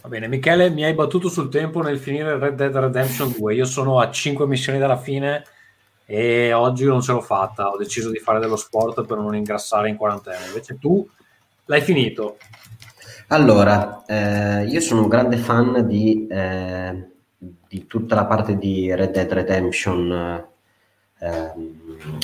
Va 0.00 0.08
bene, 0.08 0.26
Michele, 0.28 0.70
mi 0.70 0.84
hai 0.84 0.94
battuto 0.94 1.28
sul 1.28 1.48
tempo 1.48 1.82
nel 1.82 1.98
finire 1.98 2.38
Red 2.38 2.54
Dead 2.54 2.74
Redemption 2.74 3.34
2. 3.36 3.54
Io 3.54 3.64
sono 3.64 4.00
a 4.00 4.10
5 4.10 4.46
missioni 4.46 4.78
dalla 4.78 4.96
fine 4.96 5.44
e 6.06 6.52
oggi 6.52 6.84
non 6.84 7.02
ce 7.02 7.12
l'ho 7.12 7.20
fatta. 7.20 7.68
Ho 7.68 7.76
deciso 7.76 8.10
di 8.10 8.18
fare 8.18 8.40
dello 8.40 8.56
sport 8.56 9.04
per 9.04 9.18
non 9.18 9.36
ingrassare 9.36 9.88
in 9.88 9.96
quarantena. 9.96 10.46
Invece 10.46 10.78
tu 10.78 11.06
l'hai 11.66 11.82
finito. 11.82 12.38
Allora, 13.28 14.04
eh, 14.06 14.64
io 14.64 14.80
sono 14.80 15.02
un 15.02 15.08
grande 15.08 15.36
fan 15.36 15.86
di, 15.86 16.26
eh, 16.30 17.10
di, 17.36 17.86
tutta 17.86 18.14
la 18.14 18.24
parte 18.24 18.56
di 18.56 18.94
Red 18.94 19.10
Dead 19.10 19.30
Redemption 19.30 20.47
eh, 21.20 21.52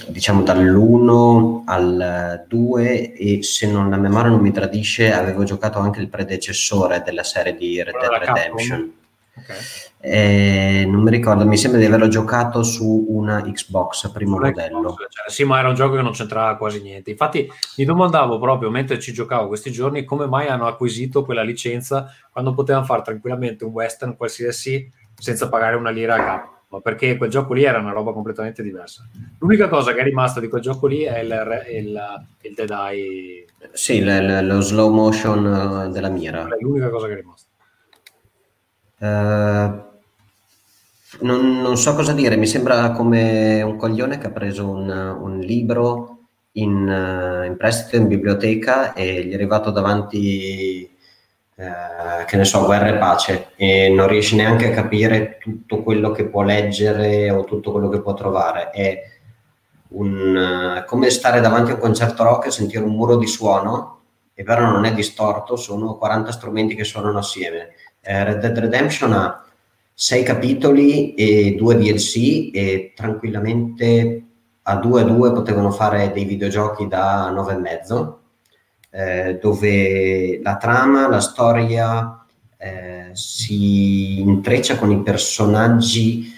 diciamo 0.08 0.42
dall'1 0.42 1.62
al 1.66 2.44
2 2.46 3.12
e 3.14 3.42
se 3.42 3.70
non 3.70 3.90
la 3.90 3.96
memoria 3.96 4.30
non 4.30 4.40
mi 4.40 4.52
tradisce 4.52 5.12
avevo 5.12 5.42
giocato 5.42 5.80
anche 5.80 6.00
il 6.00 6.08
predecessore 6.08 7.02
della 7.04 7.24
serie 7.24 7.56
di 7.56 7.82
Red 7.82 7.96
Dead 7.98 8.12
Redemption. 8.12 8.92
Okay. 9.36 9.56
eh, 9.98 10.84
non 10.86 11.02
mi 11.02 11.10
ricordo 11.10 11.44
mi 11.44 11.56
sembra 11.56 11.80
di 11.80 11.86
averlo 11.86 12.06
giocato 12.06 12.62
su 12.62 13.06
una 13.08 13.42
Xbox 13.42 14.12
primo 14.12 14.36
Sulla 14.36 14.50
modello. 14.50 14.80
Xbox, 14.80 14.96
cioè, 15.10 15.28
sì 15.28 15.42
ma 15.42 15.58
era 15.58 15.68
un 15.68 15.74
gioco 15.74 15.96
che 15.96 16.02
non 16.02 16.12
c'entrava 16.12 16.56
quasi 16.56 16.80
niente. 16.80 17.10
Infatti 17.10 17.50
mi 17.78 17.84
domandavo 17.84 18.38
proprio 18.38 18.70
mentre 18.70 19.00
ci 19.00 19.12
giocavo 19.12 19.48
questi 19.48 19.72
giorni 19.72 20.04
come 20.04 20.26
mai 20.26 20.46
hanno 20.46 20.66
acquisito 20.66 21.24
quella 21.24 21.42
licenza 21.42 22.14
quando 22.30 22.54
potevano 22.54 22.84
fare 22.84 23.02
tranquillamente 23.02 23.64
un 23.64 23.72
western 23.72 24.16
qualsiasi 24.16 24.88
senza 25.18 25.48
pagare 25.48 25.74
una 25.74 25.90
lira 25.90 26.14
a 26.14 26.24
capo 26.24 26.53
ma 26.74 26.80
perché 26.80 27.16
quel 27.16 27.30
gioco 27.30 27.52
lì 27.52 27.62
era 27.62 27.78
una 27.78 27.92
roba 27.92 28.12
completamente 28.12 28.62
diversa. 28.62 29.06
L'unica 29.38 29.68
cosa 29.68 29.92
che 29.92 30.01
è 30.01 30.02
rimasta 30.02 30.40
di 30.40 30.48
quel 30.48 30.60
gioco 30.60 30.86
lì 30.88 31.02
è 31.02 31.20
il, 31.20 31.64
il, 31.70 32.01
il 32.42 32.55
Dead 32.55 32.70
Eye. 32.70 33.44
Sì, 33.72 34.02
l- 34.02 34.44
lo 34.44 34.60
slow 34.60 34.92
motion 34.92 35.86
eh, 35.86 35.92
della 35.92 36.09
mira. 36.09 36.46
È 36.48 36.60
l'unica 36.60 36.90
cosa 36.90 37.06
che 37.06 37.12
è 37.12 37.16
rimasta. 37.16 37.48
Uh, 38.96 39.92
non, 41.20 41.60
non, 41.60 41.76
so 41.76 41.94
cosa 41.94 42.12
dire, 42.12 42.36
mi 42.36 42.46
sembra 42.46 42.90
come 42.92 43.62
un 43.62 43.76
coglione 43.76 44.18
che 44.18 44.26
ha 44.26 44.30
preso 44.30 44.68
un, 44.68 44.88
un 44.88 45.38
libro 45.38 46.18
in, 46.52 46.88
uh, 46.88 47.44
in 47.44 47.56
prestito 47.56 47.96
in 47.96 48.09
biblioteca 48.09 48.94
e 48.94 49.24
gli 49.24 49.30
è 49.30 49.34
arrivato 49.34 49.70
davanti 49.70 50.90
eh, 51.56 52.24
che 52.26 52.36
ne 52.36 52.44
so, 52.44 52.64
guerra 52.64 52.89
e 52.89 52.98
pace 52.98 53.51
e 53.55 53.89
non 53.89 54.09
riesce 54.09 54.35
neanche 54.35 54.70
a 54.70 54.74
capire 54.74 55.39
tutto 55.39 55.82
quello 55.82 56.10
che 56.10 56.26
può 56.26 56.43
leggere 56.43 57.31
o 57.31 57.44
tutto 57.44 57.70
quello 57.70 57.89
che 57.89 58.01
può 58.01 58.14
trovare. 58.14 58.70
È 58.70 59.02
un, 59.90 60.81
uh, 60.82 60.85
come 60.89 61.10
stare 61.10 61.40
davanti 61.40 61.70
a 61.70 61.74
un 61.74 61.81
concerto 61.81 62.24
rock 62.24 62.47
e 62.47 62.51
sentire 62.51 62.82
un 62.82 62.94
muro 62.94 63.16
di 63.16 63.28
suono, 63.28 64.01
e 64.35 64.43
però 64.43 64.68
non 64.68 64.85
è 64.85 64.93
distorto, 64.93 65.55
sono 65.55 65.97
40 65.97 66.32
strumenti 66.32 66.74
che 66.74 66.82
suonano 66.82 67.18
assieme. 67.18 67.74
Eh, 68.01 68.24
Red 68.24 68.40
Dead 68.40 68.59
Redemption 68.59 69.12
ha 69.12 69.44
sei 69.94 70.24
capitoli 70.24 71.14
e 71.14 71.55
due 71.56 71.76
DLC 71.76 72.51
e 72.52 72.93
tranquillamente 72.97 74.24
a 74.62 74.76
due 74.76 75.02
a 75.02 75.05
due 75.05 75.32
potevano 75.32 75.70
fare 75.70 76.10
dei 76.10 76.24
videogiochi 76.24 76.89
da 76.89 77.31
nove 77.31 77.52
e 77.52 77.59
mezzo 77.59 78.23
eh, 78.94 79.38
dove 79.42 80.40
la 80.40 80.56
trama, 80.56 81.08
la 81.08 81.20
storia 81.20 82.24
eh, 82.56 83.10
si 83.12 84.20
intreccia 84.20 84.76
con 84.76 84.92
i 84.92 85.02
personaggi 85.02 86.32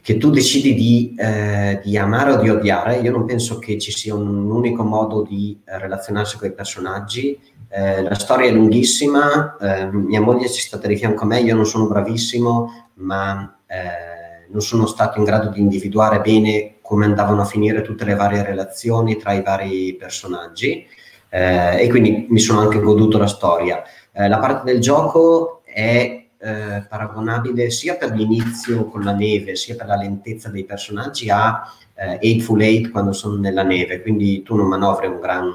che 0.00 0.16
tu 0.16 0.30
decidi 0.30 0.74
di, 0.74 1.14
eh, 1.16 1.80
di, 1.84 1.96
amare 1.96 2.32
o 2.32 2.40
di 2.40 2.48
odiare. 2.48 2.98
Io 2.98 3.12
non 3.12 3.24
penso 3.26 3.60
che 3.60 3.78
ci 3.78 3.92
sia 3.92 4.12
un 4.12 4.50
unico 4.50 4.82
modo 4.82 5.22
di 5.22 5.60
relazionarsi 5.64 6.36
con 6.36 6.48
i 6.48 6.52
personaggi. 6.52 7.38
Eh, 7.68 8.02
la 8.02 8.14
storia 8.14 8.48
è 8.48 8.52
lunghissima, 8.52 9.56
eh, 9.56 9.92
mia 9.92 10.20
moglie 10.20 10.48
ci 10.48 10.58
è 10.58 10.62
stata 10.62 10.88
di 10.88 10.96
fianco 10.96 11.22
a 11.22 11.26
me, 11.26 11.40
io 11.40 11.54
non 11.54 11.66
sono 11.66 11.86
bravissimo, 11.86 12.88
ma 12.94 13.56
eh, 13.66 14.48
non 14.50 14.62
sono 14.62 14.86
stato 14.86 15.18
in 15.18 15.24
grado 15.24 15.50
di 15.50 15.60
individuare 15.60 16.20
bene 16.20 16.76
come 16.80 17.04
andavano 17.04 17.42
a 17.42 17.46
finire 17.46 17.82
tutte 17.82 18.04
le 18.04 18.14
varie 18.14 18.44
relazioni 18.44 19.16
tra 19.16 19.32
i 19.32 19.42
vari 19.42 19.94
personaggi 19.94 20.86
eh, 21.34 21.82
e 21.82 21.88
quindi 21.88 22.28
mi 22.30 22.38
sono 22.38 22.60
anche 22.60 22.78
goduto 22.78 23.18
la 23.18 23.26
storia. 23.26 23.82
Eh, 24.12 24.28
la 24.28 24.38
parte 24.38 24.70
del 24.70 24.80
gioco 24.80 25.62
è 25.64 26.26
eh, 26.38 26.86
paragonabile 26.88 27.70
sia 27.70 27.96
per 27.96 28.12
l'inizio 28.12 28.84
con 28.84 29.02
la 29.02 29.12
neve, 29.12 29.56
sia 29.56 29.74
per 29.74 29.86
la 29.86 29.96
lentezza 29.96 30.48
dei 30.48 30.64
personaggi 30.64 31.30
a 31.30 31.60
eh, 31.96 32.18
Eightful 32.20 32.62
Eight 32.62 32.90
quando 32.92 33.12
sono 33.12 33.34
nella 33.34 33.64
neve, 33.64 34.00
quindi 34.00 34.44
tu 34.44 34.54
non 34.54 34.68
manovri 34.68 35.08
un 35.08 35.18
gran, 35.18 35.50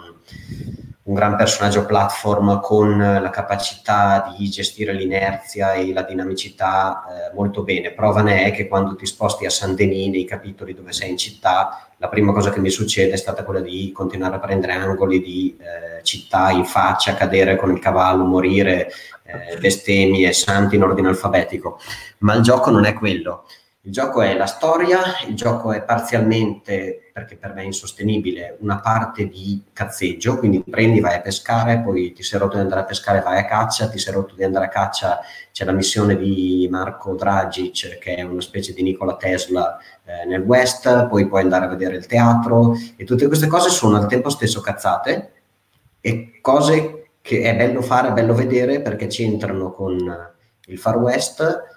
un 1.09 1.15
gran 1.15 1.35
personaggio 1.35 1.85
platform 1.85 2.61
con 2.61 2.95
la 2.99 3.29
capacità 3.31 4.31
di 4.37 4.47
gestire 4.47 4.93
l'inerzia 4.93 5.73
e 5.73 5.91
la 5.91 6.03
dinamicità 6.03 7.03
eh, 7.03 7.33
molto 7.33 7.63
bene. 7.63 7.93
Prova 7.93 8.21
ne 8.21 8.43
è 8.43 8.51
che 8.51 8.67
quando 8.67 8.95
ti 8.95 9.07
sposti 9.07 9.47
a 9.47 9.49
San 9.49 9.73
Denis, 9.73 10.11
nei 10.11 10.25
capitoli 10.25 10.75
dove 10.75 10.93
sei 10.93 11.09
in 11.09 11.17
città, 11.17 11.89
la 11.97 12.09
prima 12.09 12.31
cosa 12.31 12.51
che 12.51 12.59
mi 12.59 12.69
succede 12.69 13.13
è 13.13 13.17
stata 13.17 13.43
quella 13.43 13.59
di 13.59 13.91
continuare 13.91 14.35
a 14.35 14.39
prendere 14.39 14.73
angoli 14.73 15.19
di 15.19 15.57
eh, 15.59 16.03
città 16.03 16.51
in 16.51 16.63
faccia, 16.63 17.15
cadere 17.15 17.55
con 17.55 17.71
il 17.71 17.79
cavallo, 17.79 18.23
morire, 18.23 18.91
eh, 19.23 19.57
bestemmie, 19.57 20.31
santi 20.31 20.75
in 20.75 20.83
ordine 20.83 21.07
alfabetico. 21.07 21.79
Ma 22.19 22.35
il 22.35 22.43
gioco 22.43 22.69
non 22.69 22.85
è 22.85 22.93
quello. 22.93 23.45
Il 23.83 23.93
gioco 23.93 24.21
è 24.21 24.35
la 24.35 24.45
storia, 24.45 24.99
il 25.25 25.35
gioco 25.35 25.71
è 25.71 25.81
parzialmente, 25.81 27.11
perché 27.13 27.37
per 27.37 27.53
me 27.53 27.61
è 27.61 27.65
insostenibile, 27.65 28.57
una 28.59 28.81
parte 28.81 29.29
di 29.29 29.63
cazzeggio, 29.71 30.37
quindi 30.37 30.61
prendi, 30.69 30.99
vai 30.99 31.15
a 31.15 31.21
pescare, 31.21 31.79
poi 31.79 32.11
ti 32.11 32.21
sei 32.21 32.39
rotto 32.39 32.55
di 32.55 32.61
andare 32.61 32.81
a 32.81 32.83
pescare, 32.83 33.21
vai 33.21 33.39
a 33.39 33.45
caccia, 33.45 33.87
ti 33.87 33.97
sei 33.97 34.13
rotto 34.13 34.35
di 34.35 34.43
andare 34.43 34.65
a 34.65 34.67
caccia, 34.67 35.21
c'è 35.53 35.63
la 35.63 35.71
missione 35.71 36.17
di 36.17 36.67
Marco 36.69 37.15
Dragic, 37.15 37.99
che 37.99 38.15
è 38.15 38.21
una 38.23 38.41
specie 38.41 38.73
di 38.73 38.83
Nikola 38.83 39.15
Tesla 39.15 39.77
eh, 40.03 40.25
nel 40.25 40.41
West, 40.41 41.07
poi 41.07 41.25
puoi 41.29 41.43
andare 41.43 41.63
a 41.63 41.69
vedere 41.69 41.95
il 41.95 42.05
teatro 42.05 42.73
e 42.97 43.05
tutte 43.05 43.27
queste 43.27 43.47
cose 43.47 43.69
sono 43.69 43.95
al 43.95 44.07
tempo 44.07 44.29
stesso 44.29 44.59
cazzate 44.59 45.31
e 46.01 46.39
cose 46.41 47.11
che 47.21 47.43
è 47.43 47.55
bello 47.55 47.81
fare, 47.81 48.09
è 48.09 48.11
bello 48.11 48.33
vedere 48.33 48.81
perché 48.81 49.07
c'entrano 49.07 49.71
con 49.71 49.97
il 50.65 50.77
Far 50.77 50.97
West 50.97 51.68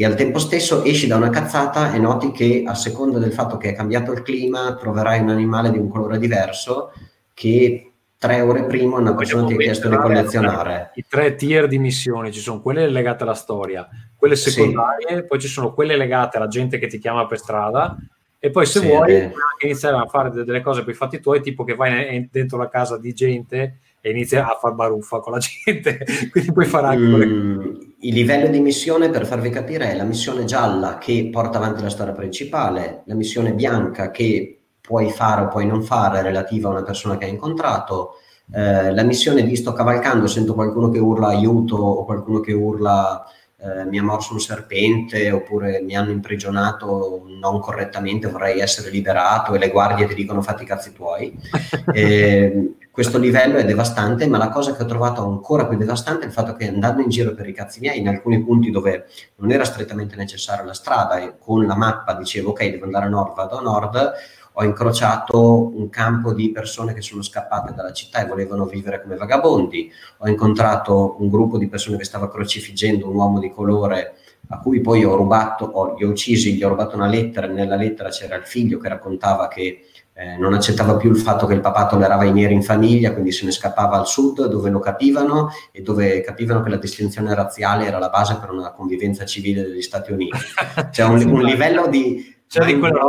e 0.00 0.04
al 0.06 0.14
tempo 0.14 0.38
stesso 0.38 0.82
esci 0.82 1.06
da 1.06 1.16
una 1.16 1.28
cazzata 1.28 1.92
e 1.92 1.98
noti 1.98 2.30
che 2.30 2.64
a 2.66 2.74
seconda 2.74 3.18
del 3.18 3.34
fatto 3.34 3.58
che 3.58 3.68
è 3.68 3.74
cambiato 3.74 4.12
il 4.12 4.22
clima 4.22 4.74
troverai 4.74 5.20
un 5.20 5.28
animale 5.28 5.70
di 5.70 5.76
un 5.76 5.90
colore 5.90 6.18
diverso 6.18 6.90
che 7.34 7.92
tre 8.16 8.40
ore 8.40 8.64
prima 8.64 8.96
una 8.96 9.14
persona 9.14 9.46
ti 9.46 9.52
ha 9.52 9.56
chiesto 9.58 9.90
di 9.90 9.96
collezionare. 9.96 10.92
I 10.94 11.04
tre 11.06 11.34
tier 11.34 11.68
di 11.68 11.78
missioni, 11.78 12.32
ci 12.32 12.40
sono 12.40 12.62
quelle 12.62 12.88
legate 12.88 13.24
alla 13.24 13.34
storia, 13.34 13.86
quelle 14.16 14.36
secondarie, 14.36 15.16
sì. 15.16 15.24
poi 15.26 15.38
ci 15.38 15.48
sono 15.48 15.74
quelle 15.74 15.98
legate 15.98 16.38
alla 16.38 16.48
gente 16.48 16.78
che 16.78 16.86
ti 16.86 16.98
chiama 16.98 17.26
per 17.26 17.36
strada 17.36 17.94
e 18.38 18.48
poi 18.48 18.64
se 18.64 18.80
sì, 18.80 18.86
vuoi 18.86 19.14
eh. 19.14 19.32
iniziare 19.58 19.98
a 19.98 20.06
fare 20.06 20.30
delle 20.30 20.62
cose 20.62 20.80
per 20.82 20.94
i 20.94 20.96
fatti 20.96 21.20
tuoi, 21.20 21.42
tipo 21.42 21.62
che 21.62 21.74
vai 21.74 22.26
dentro 22.32 22.56
la 22.56 22.70
casa 22.70 22.96
di 22.96 23.12
gente 23.12 23.80
e 24.00 24.10
inizia 24.10 24.46
a 24.46 24.56
far 24.58 24.72
baruffa 24.72 25.18
con 25.18 25.34
la 25.34 25.40
gente, 25.44 26.06
quindi 26.30 26.52
puoi 26.52 26.64
fare 26.64 26.86
anche 26.86 27.26
mm, 27.26 27.89
Il 28.02 28.14
livello 28.14 28.48
di 28.48 28.60
missione, 28.60 29.10
per 29.10 29.26
farvi 29.26 29.50
capire, 29.50 29.90
è 29.90 29.94
la 29.94 30.04
missione 30.04 30.44
gialla 30.44 30.96
che 30.96 31.28
porta 31.30 31.58
avanti 31.58 31.82
la 31.82 31.90
storia 31.90 32.14
principale, 32.14 33.02
la 33.04 33.14
missione 33.14 33.52
bianca 33.52 34.10
che 34.10 34.58
puoi 34.80 35.10
fare 35.10 35.42
o 35.42 35.48
puoi 35.48 35.66
non 35.66 35.82
fare 35.82 36.22
relativa 36.22 36.68
a 36.68 36.72
una 36.72 36.82
persona 36.82 37.18
che 37.18 37.26
hai 37.26 37.32
incontrato, 37.32 38.14
eh, 38.54 38.90
la 38.90 39.02
missione 39.02 39.42
di 39.42 39.54
sto 39.54 39.74
cavalcando, 39.74 40.26
sento 40.26 40.54
qualcuno 40.54 40.88
che 40.88 40.98
urla 40.98 41.28
aiuto 41.28 41.76
o 41.76 42.06
qualcuno 42.06 42.40
che 42.40 42.54
urla 42.54 43.22
eh, 43.58 43.84
mi 43.84 43.98
ha 43.98 44.02
morso 44.02 44.32
un 44.32 44.40
serpente 44.40 45.30
oppure 45.30 45.82
mi 45.82 45.94
hanno 45.94 46.10
imprigionato 46.10 47.26
non 47.38 47.60
correttamente, 47.60 48.30
vorrei 48.30 48.60
essere 48.60 48.88
liberato 48.88 49.54
e 49.54 49.58
le 49.58 49.68
guardie 49.68 50.06
ti 50.06 50.14
dicono 50.14 50.40
fatti 50.40 50.62
i 50.62 50.66
cazzi 50.66 50.94
tuoi. 50.94 51.36
Eh, 51.92 52.74
questo 53.00 53.16
livello 53.16 53.56
è 53.56 53.64
devastante, 53.64 54.28
ma 54.28 54.36
la 54.36 54.50
cosa 54.50 54.76
che 54.76 54.82
ho 54.82 54.84
trovato 54.84 55.24
ancora 55.24 55.66
più 55.66 55.78
devastante 55.78 56.24
è 56.24 56.26
il 56.26 56.34
fatto 56.34 56.54
che 56.54 56.68
andando 56.68 57.00
in 57.00 57.08
giro 57.08 57.32
per 57.32 57.48
i 57.48 57.54
cazzi 57.54 57.80
miei, 57.80 57.98
in 57.98 58.08
alcuni 58.08 58.44
punti 58.44 58.70
dove 58.70 59.06
non 59.36 59.50
era 59.50 59.64
strettamente 59.64 60.16
necessaria 60.16 60.62
la 60.62 60.74
strada 60.74 61.16
e 61.16 61.38
con 61.38 61.64
la 61.64 61.74
mappa 61.74 62.12
dicevo 62.12 62.50
ok, 62.50 62.62
devo 62.68 62.84
andare 62.84 63.06
a 63.06 63.08
nord, 63.08 63.34
vado 63.34 63.56
a 63.56 63.62
nord, 63.62 64.12
ho 64.52 64.64
incrociato 64.64 65.74
un 65.74 65.88
campo 65.88 66.34
di 66.34 66.52
persone 66.52 66.92
che 66.92 67.00
sono 67.00 67.22
scappate 67.22 67.72
dalla 67.72 67.94
città 67.94 68.22
e 68.22 68.26
volevano 68.26 68.66
vivere 68.66 69.00
come 69.00 69.16
vagabondi, 69.16 69.90
ho 70.18 70.28
incontrato 70.28 71.16
un 71.20 71.30
gruppo 71.30 71.56
di 71.56 71.68
persone 71.68 71.96
che 71.96 72.04
stava 72.04 72.30
crocifiggendo 72.30 73.08
un 73.08 73.14
uomo 73.14 73.38
di 73.38 73.50
colore 73.50 74.16
a 74.48 74.58
cui 74.58 74.82
poi 74.82 75.06
ho 75.06 75.16
rubato, 75.16 75.64
ho, 75.64 75.94
li 75.96 76.04
ho 76.04 76.08
uccisi, 76.10 76.54
gli 76.54 76.62
ho 76.62 76.68
rubato 76.68 76.96
una 76.96 77.06
lettera 77.06 77.46
e 77.46 77.50
nella 77.50 77.76
lettera 77.76 78.10
c'era 78.10 78.36
il 78.36 78.44
figlio 78.44 78.76
che 78.78 78.90
raccontava 78.90 79.48
che 79.48 79.86
eh, 80.20 80.36
non 80.36 80.52
accettava 80.52 80.96
più 80.96 81.08
il 81.10 81.16
fatto 81.16 81.46
che 81.46 81.54
il 81.54 81.60
papà 81.60 81.86
tollerava 81.86 82.24
i 82.24 82.32
neri 82.32 82.52
in 82.52 82.62
famiglia, 82.62 83.12
quindi 83.12 83.32
se 83.32 83.46
ne 83.46 83.52
scappava 83.52 83.96
al 83.96 84.06
sud 84.06 84.48
dove 84.48 84.68
lo 84.68 84.78
capivano 84.78 85.48
e 85.72 85.80
dove 85.80 86.20
capivano 86.20 86.62
che 86.62 86.68
la 86.68 86.76
distinzione 86.76 87.34
razziale 87.34 87.86
era 87.86 87.98
la 87.98 88.10
base 88.10 88.36
per 88.38 88.50
una 88.50 88.70
convivenza 88.70 89.24
civile 89.24 89.62
degli 89.62 89.80
Stati 89.80 90.12
Uniti. 90.12 90.36
C'è 90.92 91.04
un, 91.04 91.26
un 91.26 91.42
livello 91.42 91.86
di... 91.86 92.36
C'è 92.46 92.66
di 92.66 92.78
quella 92.78 93.00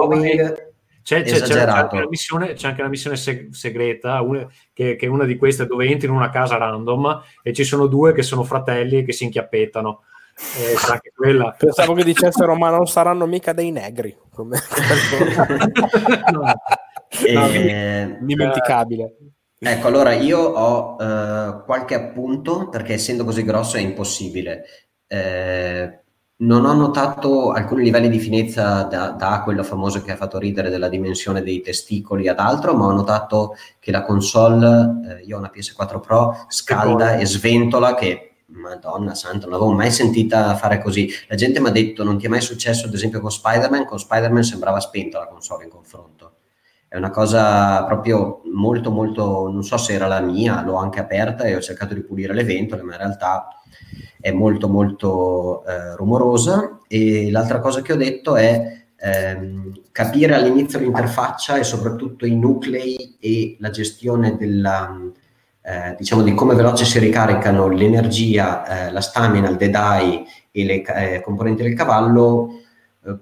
c'è, 1.03 1.23
c'è, 1.23 1.41
c'è, 1.41 1.61
anche 1.61 1.95
una 1.95 2.07
missione, 2.07 2.53
c'è 2.53 2.67
anche 2.67 2.81
una 2.81 2.89
missione 2.91 3.15
seg- 3.15 3.51
segreta, 3.51 4.21
una, 4.21 4.47
che, 4.71 4.95
che, 4.95 5.07
è 5.07 5.09
una 5.09 5.25
di 5.25 5.35
queste 5.35 5.65
dove 5.65 5.87
entri 5.87 6.07
in 6.07 6.13
una 6.13 6.29
casa 6.29 6.57
random 6.57 7.23
e 7.41 7.51
ci 7.53 7.63
sono 7.63 7.87
due 7.87 8.13
che 8.13 8.21
sono 8.21 8.43
fratelli 8.43 9.03
che 9.03 9.11
si 9.11 9.23
inchiappettano. 9.23 10.03
Eh, 10.57 11.11
quella... 11.15 11.55
Pensavo 11.57 11.93
che 11.93 12.03
dicessero, 12.03 12.55
ma 12.55 12.69
non 12.69 12.85
saranno 12.85 13.25
mica 13.25 13.51
dei 13.51 13.71
negri. 13.71 14.15
Come... 14.31 14.59
no. 16.31 16.53
E... 17.25 18.17
Dimenticabile. 18.21 19.15
Ecco, 19.59 19.87
allora 19.87 20.13
io 20.13 20.39
ho 20.39 20.95
uh, 20.95 21.63
qualche 21.65 21.93
appunto 21.93 22.69
perché 22.69 22.93
essendo 22.93 23.23
così 23.23 23.43
grosso 23.43 23.77
è 23.77 23.79
impossibile. 23.79 24.63
Eh, 25.05 25.99
non 26.37 26.65
ho 26.65 26.73
notato 26.73 27.51
alcuni 27.51 27.83
livelli 27.83 28.09
di 28.09 28.17
finezza 28.17 28.83
da, 28.83 29.09
da, 29.09 29.41
quello 29.43 29.61
famoso 29.61 30.01
che 30.01 30.11
ha 30.11 30.15
fatto 30.15 30.39
ridere 30.39 30.71
della 30.71 30.89
dimensione 30.89 31.43
dei 31.43 31.61
testicoli 31.61 32.27
ad 32.27 32.39
altro, 32.39 32.73
ma 32.73 32.85
ho 32.85 32.91
notato 32.91 33.55
che 33.77 33.91
la 33.91 34.01
console, 34.01 35.19
eh, 35.19 35.23
io 35.25 35.35
ho 35.35 35.39
una 35.39 35.51
PS4 35.53 35.99
Pro, 35.99 36.45
scalda 36.47 37.17
e 37.17 37.25
sventola 37.27 37.93
che 37.93 38.31
Madonna 38.47 39.15
santa, 39.15 39.47
non 39.47 39.51
l'avevo 39.51 39.71
mai 39.73 39.91
sentita 39.91 40.55
fare 40.55 40.81
così. 40.81 41.09
La 41.27 41.35
gente 41.35 41.59
mi 41.59 41.67
ha 41.67 41.71
detto: 41.71 42.03
Non 42.03 42.17
ti 42.17 42.25
è 42.25 42.29
mai 42.29 42.41
successo, 42.41 42.87
ad 42.87 42.93
esempio, 42.93 43.21
con 43.21 43.31
Spider-Man? 43.31 43.85
Con 43.85 43.99
Spider-Man 43.99 44.43
sembrava 44.43 44.79
spenta 44.79 45.19
la 45.19 45.27
console 45.27 45.65
in 45.65 45.69
confronto. 45.69 46.33
È 46.91 46.97
una 46.97 47.09
cosa 47.09 47.85
proprio 47.85 48.41
molto, 48.53 48.91
molto. 48.91 49.49
Non 49.49 49.63
so 49.63 49.77
se 49.77 49.93
era 49.93 50.07
la 50.07 50.19
mia, 50.19 50.61
l'ho 50.61 50.75
anche 50.75 50.99
aperta 50.99 51.45
e 51.45 51.55
ho 51.55 51.61
cercato 51.61 51.93
di 51.93 52.01
pulire 52.01 52.33
le 52.33 52.43
ventole, 52.43 52.81
ma 52.81 52.91
in 52.91 52.97
realtà 52.97 53.47
è 54.19 54.29
molto 54.33 54.67
molto 54.67 55.63
eh, 55.65 55.95
rumorosa 55.95 56.79
e 56.89 57.31
l'altra 57.31 57.61
cosa 57.61 57.81
che 57.81 57.93
ho 57.93 57.95
detto 57.95 58.35
è 58.35 58.83
ehm, 58.97 59.83
capire 59.93 60.35
all'inizio 60.35 60.79
l'interfaccia 60.79 61.55
e 61.55 61.63
soprattutto 61.63 62.25
i 62.25 62.35
nuclei 62.35 63.15
e 63.21 63.55
la 63.61 63.69
gestione 63.69 64.35
della, 64.35 64.93
eh, 65.61 65.95
diciamo 65.97 66.23
di 66.23 66.33
come 66.33 66.55
veloce 66.55 66.83
si 66.83 66.99
ricaricano 66.99 67.69
l'energia, 67.69 68.87
eh, 68.87 68.91
la 68.91 68.99
stamina, 68.99 69.47
il 69.47 69.55
deadeye 69.55 70.25
e 70.51 70.65
le 70.65 70.81
eh, 70.83 71.21
componenti 71.21 71.63
del 71.63 71.73
cavallo 71.73 72.49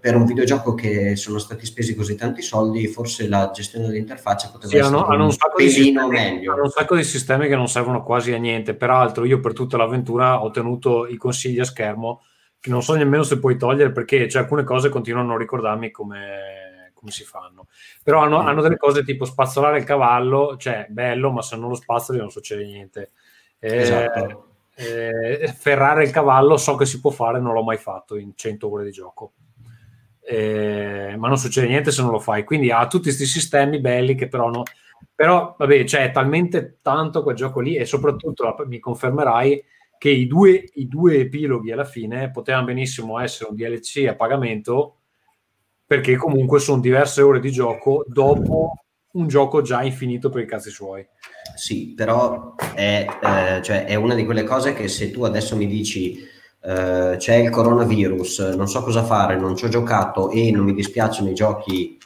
per 0.01 0.13
un 0.13 0.25
videogioco 0.25 0.73
che 0.73 1.15
sono 1.15 1.37
stati 1.39 1.65
spesi 1.65 1.95
così 1.95 2.15
tanti 2.15 2.41
soldi, 2.41 2.85
forse 2.87 3.29
la 3.29 3.49
gestione 3.53 3.87
dell'interfaccia 3.87 4.49
poteva 4.49 4.67
sì, 4.67 4.77
essere 4.77 4.93
hanno, 4.93 5.05
hanno 5.05 5.25
un, 5.27 5.35
un 6.03 6.09
meglio. 6.09 6.51
Hanno 6.51 6.63
un 6.63 6.69
sacco 6.69 6.97
di 6.97 7.03
sistemi 7.05 7.47
che 7.47 7.55
non 7.55 7.69
servono 7.69 8.03
quasi 8.03 8.33
a 8.33 8.37
niente. 8.37 8.75
Peraltro, 8.75 9.23
io 9.23 9.39
per 9.39 9.53
tutta 9.53 9.77
l'avventura 9.77 10.43
ho 10.43 10.51
tenuto 10.51 11.07
i 11.07 11.15
consigli 11.15 11.61
a 11.61 11.63
schermo, 11.63 12.23
che 12.59 12.69
non 12.69 12.83
so 12.83 12.93
nemmeno 12.95 13.23
se 13.23 13.39
puoi 13.39 13.57
togliere 13.57 13.93
perché 13.93 14.27
cioè, 14.27 14.41
alcune 14.41 14.65
cose 14.65 14.89
continuano 14.89 15.27
a 15.27 15.29
non 15.29 15.39
ricordarmi 15.39 15.91
come, 15.91 16.91
come 16.93 17.11
si 17.11 17.23
fanno. 17.23 17.67
Però 18.03 18.21
hanno, 18.21 18.41
mm. 18.41 18.47
hanno, 18.47 18.61
delle 18.61 18.77
cose 18.77 19.05
tipo 19.05 19.23
spazzolare 19.23 19.77
il 19.77 19.85
cavallo, 19.85 20.57
cioè 20.57 20.87
bello, 20.89 21.31
ma 21.31 21.41
se 21.41 21.55
non 21.55 21.69
lo 21.69 21.75
spazzoli 21.75 22.19
non 22.19 22.31
succede 22.31 22.65
niente. 22.65 23.11
Eh, 23.59 23.77
esatto. 23.77 24.47
Eh, 24.75 25.53
ferrare 25.57 26.03
il 26.03 26.11
cavallo 26.11 26.57
so 26.57 26.75
che 26.75 26.85
si 26.85 26.99
può 26.99 27.11
fare, 27.11 27.39
non 27.39 27.53
l'ho 27.53 27.63
mai 27.63 27.77
fatto 27.77 28.17
in 28.17 28.33
100 28.35 28.69
ore 28.69 28.83
di 28.83 28.91
gioco 28.91 29.33
eh, 30.31 31.15
ma 31.17 31.27
non 31.27 31.39
succede 31.39 31.67
niente 31.67 31.89
se 31.89 32.03
non 32.03 32.11
lo 32.11 32.19
fai. 32.19 32.43
Quindi 32.43 32.69
ha 32.69 32.85
tutti 32.85 33.05
questi 33.05 33.25
sistemi 33.25 33.79
belli 33.79 34.13
che 34.13 34.27
però 34.27 34.49
no. 34.49 34.61
Però, 35.15 35.55
vabbè, 35.57 35.85
cioè, 35.85 36.11
talmente 36.11 36.77
tanto 36.83 37.23
quel 37.23 37.35
gioco 37.35 37.59
lì 37.59 37.75
e 37.75 37.85
soprattutto 37.85 38.55
mi 38.67 38.79
confermerai 38.79 39.63
che 39.97 40.09
i 40.09 40.27
due, 40.27 40.63
i 40.75 40.87
due 40.87 41.17
epiloghi 41.21 41.71
alla 41.71 41.83
fine 41.83 42.29
potevano 42.29 42.67
benissimo 42.67 43.19
essere 43.19 43.49
un 43.49 43.55
DLC 43.55 44.05
a 44.07 44.15
pagamento 44.15 44.97
perché 45.85 46.15
comunque 46.15 46.59
sono 46.59 46.79
diverse 46.79 47.21
ore 47.21 47.39
di 47.39 47.51
gioco 47.51 48.05
dopo 48.07 48.83
un 49.13 49.27
gioco 49.27 49.61
già 49.61 49.81
infinito 49.81 50.29
per 50.29 50.43
i 50.43 50.47
cazzi 50.47 50.69
suoi. 50.69 51.05
Sì, 51.55 51.93
però 51.95 52.53
è, 52.75 53.05
eh, 53.21 53.61
cioè, 53.63 53.85
è 53.85 53.95
una 53.95 54.13
di 54.13 54.23
quelle 54.23 54.43
cose 54.43 54.73
che 54.73 54.87
se 54.87 55.09
tu 55.09 55.23
adesso 55.23 55.55
mi 55.55 55.65
dici 55.65 56.23
eh, 56.61 57.15
c'è 57.17 57.35
il 57.35 57.49
coronavirus, 57.49 58.39
non 58.55 58.67
so 58.67 58.83
cosa 58.83 59.03
fare, 59.03 59.37
non 59.37 59.55
ci 59.55 59.65
ho 59.65 59.69
giocato 59.69 60.29
e 60.29 60.51
non 60.51 60.65
mi 60.65 60.73
dispiacciono 60.73 61.29
i 61.29 61.33
giochi 61.33 61.97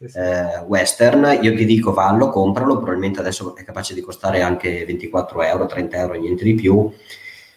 sì, 0.00 0.08
sì. 0.08 0.18
Eh, 0.18 0.60
western, 0.66 1.38
io 1.42 1.54
ti 1.54 1.66
dico 1.66 1.92
vallo, 1.92 2.30
compralo, 2.30 2.76
probabilmente 2.76 3.20
adesso 3.20 3.54
è 3.54 3.62
capace 3.64 3.92
di 3.92 4.00
costare 4.00 4.40
anche 4.40 4.84
24 4.86 5.42
euro, 5.42 5.66
30 5.66 5.96
euro, 5.98 6.14
niente 6.14 6.42
di 6.42 6.54
più. 6.54 6.90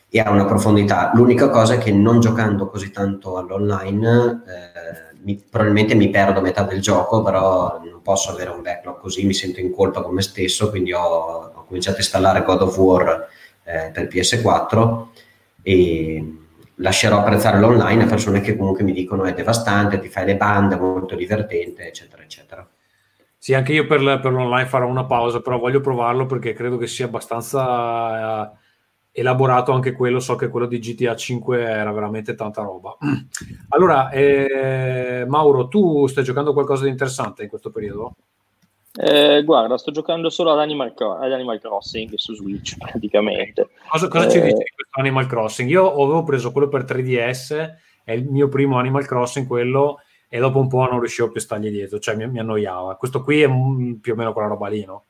e 0.10 0.20
ha 0.20 0.30
una 0.30 0.46
profondità. 0.46 1.12
L'unica 1.16 1.50
cosa 1.50 1.76
è 1.76 1.78
che 1.78 1.92
non 1.92 2.20
giocando 2.20 2.68
così 2.68 2.92
tanto 2.92 3.38
all'online, 3.38 4.44
eh, 4.46 5.16
mi, 5.24 5.42
probabilmente 5.50 5.96
mi 5.96 6.10
perdo 6.10 6.42
metà 6.42 6.64
del 6.64 6.82
gioco, 6.82 7.24
però 7.24 7.82
non 7.84 8.02
posso 8.02 8.32
avere 8.32 8.50
un 8.52 8.62
backlog 8.62 9.00
così, 9.00 9.26
mi 9.26 9.34
sento 9.34 9.60
in 9.62 9.72
colpa 9.72 10.02
con 10.02 10.14
me 10.14 10.22
stesso, 10.22 10.70
quindi 10.70 10.94
ho, 10.94 11.02
ho 11.56 11.64
cominciato 11.66 11.98
a 11.98 12.00
installare 12.02 12.44
God 12.44 12.62
of 12.62 12.78
War 12.78 13.28
eh, 13.64 13.90
per 13.94 14.08
PS4 14.08 15.06
e 15.62 16.43
lascerò 16.76 17.20
apprezzare 17.20 17.60
l'online 17.60 18.04
a 18.04 18.08
persone 18.08 18.42
che 18.42 18.56
comunque 18.56 18.84
mi 18.84 18.94
dicono 18.94 19.24
è 19.26 19.34
devastante, 19.34 20.00
ti 20.00 20.10
fai 20.10 20.26
le 20.26 20.38
bande, 20.38 20.76
è 20.76 20.80
molto 20.80 21.16
divertente, 21.16 21.88
eccetera, 21.88 22.24
eccetera. 22.24 22.68
Sì, 23.38 23.54
anche 23.54 23.74
io 23.74 23.86
per, 23.86 24.00
per 24.22 24.32
l'online 24.32 24.68
farò 24.68 24.88
una 24.88 25.06
pausa, 25.06 25.42
però 25.42 25.60
voglio 25.60 25.82
provarlo 25.82 26.26
perché 26.26 26.54
credo 26.54 26.78
che 26.78 26.88
sia 26.88 27.06
abbastanza 27.06 28.52
eh, 28.52 28.58
elaborato 29.12 29.72
anche 29.74 29.92
quello, 29.92 30.20
so 30.20 30.36
che 30.36 30.48
quello 30.48 30.66
di 30.66 30.80
GTA 30.80 31.16
5 31.16 31.62
era 31.62 31.92
veramente 31.92 32.36
tanta 32.36 32.62
roba. 32.62 32.98
Allora, 33.70 34.10
eh, 34.12 35.26
Mauro, 35.28 35.68
tu 35.68 36.08
stai 36.08 36.24
giocando 36.24 36.54
qualcosa 36.54 36.84
di 36.86 36.90
interessante 36.90 37.44
in 37.44 37.50
questo 37.50 37.70
periodo? 37.70 38.16
Eh, 38.96 39.44
guarda, 39.44 39.78
sto 39.78 39.90
giocando 39.90 40.30
solo 40.30 40.52
ad 40.52 40.60
Animal, 40.60 40.94
ad 40.96 41.32
Animal, 41.32 41.60
Crossing 41.60 42.14
su 42.16 42.36
Switch 42.36 42.78
praticamente. 42.80 43.70
Cosa, 43.88 44.08
cosa 44.08 44.28
eh, 44.28 44.30
ci 44.30 44.40
dici 44.40 44.54
di 44.54 44.74
questo 44.76 45.00
Animal 45.00 45.26
Crossing? 45.26 45.70
Io 45.70 45.92
avevo 45.92 46.24
preso 46.24 46.52
quello 46.52 46.68
per 46.68 46.84
3DS, 46.84 47.74
è 48.04 48.12
il 48.12 48.26
mio 48.26 48.50
primo 48.50 48.78
Animal 48.78 49.08
Crossing 49.08 49.48
quello, 49.48 50.00
e 50.30 50.40
dopo 50.40 50.60
un 50.60 50.68
po' 50.68 50.86
non 50.86 51.00
riuscivo 51.00 51.30
più 51.30 51.40
a 51.40 51.44
stargli 51.44 51.70
dietro, 51.70 51.98
cioè 51.98 52.16
mi, 52.16 52.28
mi 52.28 52.40
annoiava. 52.40 52.96
Questo 52.96 53.24
qui 53.24 53.42
è 53.42 53.50
più 54.00 54.14
o 54.14 54.16
meno 54.16 54.32
quella 54.32 54.48
roba 54.48 54.68
lì, 54.68 54.86
no? 54.86 55.06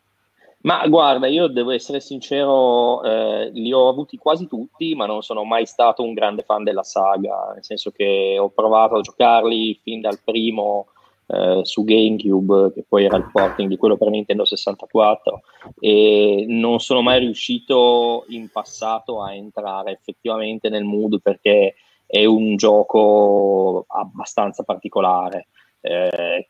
Ma 0.61 0.87
guarda, 0.87 1.27
io 1.27 1.47
devo 1.47 1.71
essere 1.71 1.99
sincero, 1.99 3.03
eh, 3.03 3.49
li 3.51 3.73
ho 3.73 3.89
avuti 3.89 4.15
quasi 4.15 4.47
tutti, 4.47 4.95
ma 4.95 5.05
non 5.05 5.21
sono 5.21 5.43
mai 5.43 5.65
stato 5.65 6.03
un 6.03 6.13
grande 6.13 6.43
fan 6.43 6.63
della 6.63 6.83
saga, 6.83 7.51
nel 7.53 7.65
senso 7.65 7.91
che 7.91 8.37
ho 8.39 8.49
provato 8.49 8.95
a 8.95 9.01
giocarli 9.01 9.77
fin 9.83 9.99
dal 9.99 10.21
primo 10.23 10.87
eh, 11.27 11.61
su 11.63 11.83
GameCube, 11.83 12.73
che 12.73 12.85
poi 12.87 13.05
era 13.05 13.17
il 13.17 13.29
porting 13.31 13.69
di 13.69 13.77
quello 13.77 13.97
per 13.97 14.09
Nintendo 14.09 14.45
64, 14.45 15.41
e 15.79 16.45
non 16.47 16.79
sono 16.79 17.01
mai 17.01 17.19
riuscito 17.19 18.25
in 18.29 18.49
passato 18.49 19.21
a 19.21 19.33
entrare 19.33 19.91
effettivamente 19.91 20.69
nel 20.69 20.83
mood 20.83 21.21
perché 21.21 21.75
è 22.05 22.25
un 22.25 22.55
gioco 22.55 23.85
abbastanza 23.87 24.63
particolare. 24.63 25.47
Eh, 25.81 26.47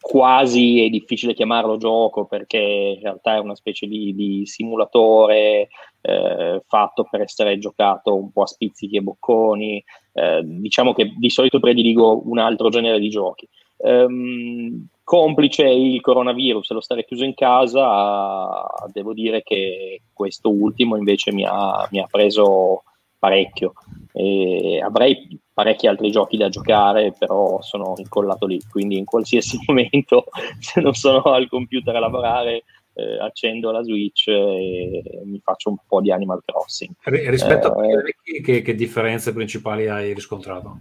quasi 0.00 0.84
è 0.84 0.88
difficile 0.88 1.34
chiamarlo 1.34 1.76
gioco 1.76 2.24
perché 2.24 2.58
in 2.58 3.00
realtà 3.00 3.34
è 3.34 3.38
una 3.38 3.54
specie 3.54 3.86
di, 3.86 4.14
di 4.14 4.46
simulatore 4.46 5.68
eh, 6.00 6.62
fatto 6.66 7.06
per 7.08 7.20
essere 7.22 7.58
giocato 7.58 8.14
un 8.14 8.30
po' 8.32 8.42
a 8.42 8.46
spizzichi 8.46 8.96
e 8.96 9.02
bocconi. 9.02 9.84
Eh, 10.12 10.42
diciamo 10.44 10.92
che 10.92 11.12
di 11.16 11.30
solito 11.30 11.58
prediligo 11.60 12.28
un 12.28 12.38
altro 12.38 12.68
genere 12.68 12.98
di 12.98 13.08
giochi. 13.08 13.48
Um, 13.84 14.86
complice 15.04 15.64
il 15.66 16.00
coronavirus 16.00 16.70
e 16.70 16.74
lo 16.74 16.80
stare 16.80 17.04
chiuso 17.04 17.24
in 17.24 17.34
casa, 17.34 18.64
devo 18.90 19.12
dire 19.12 19.42
che 19.42 20.00
questo 20.12 20.50
ultimo 20.50 20.96
invece 20.96 21.30
mi 21.32 21.44
ha, 21.44 21.86
mi 21.90 21.98
ha 22.00 22.06
preso 22.10 22.84
parecchio. 23.18 23.74
E 24.12 24.80
avrei 24.82 25.38
parecchi 25.52 25.86
altri 25.86 26.10
giochi 26.10 26.36
da 26.38 26.48
giocare, 26.48 27.12
però 27.18 27.60
sono 27.60 27.94
incollato 27.96 28.46
lì, 28.46 28.58
quindi 28.70 28.96
in 28.96 29.04
qualsiasi 29.04 29.58
momento, 29.68 30.24
se 30.58 30.80
non 30.80 30.94
sono 30.94 31.20
al 31.20 31.48
computer 31.48 31.94
a 31.94 32.00
lavorare, 32.00 32.64
eh, 32.94 33.18
accendo 33.20 33.70
la 33.70 33.82
Switch 33.82 34.28
e 34.28 35.02
mi 35.24 35.40
faccio 35.42 35.68
un 35.68 35.76
po' 35.86 36.00
di 36.00 36.10
Animal 36.12 36.42
Crossing. 36.44 36.94
rispetto 37.28 37.82
eh, 37.82 37.92
a 37.92 38.00
vecchi, 38.00 38.40
che, 38.40 38.62
che 38.62 38.74
differenze 38.74 39.32
principali 39.32 39.88
hai 39.88 40.14
riscontrato? 40.14 40.78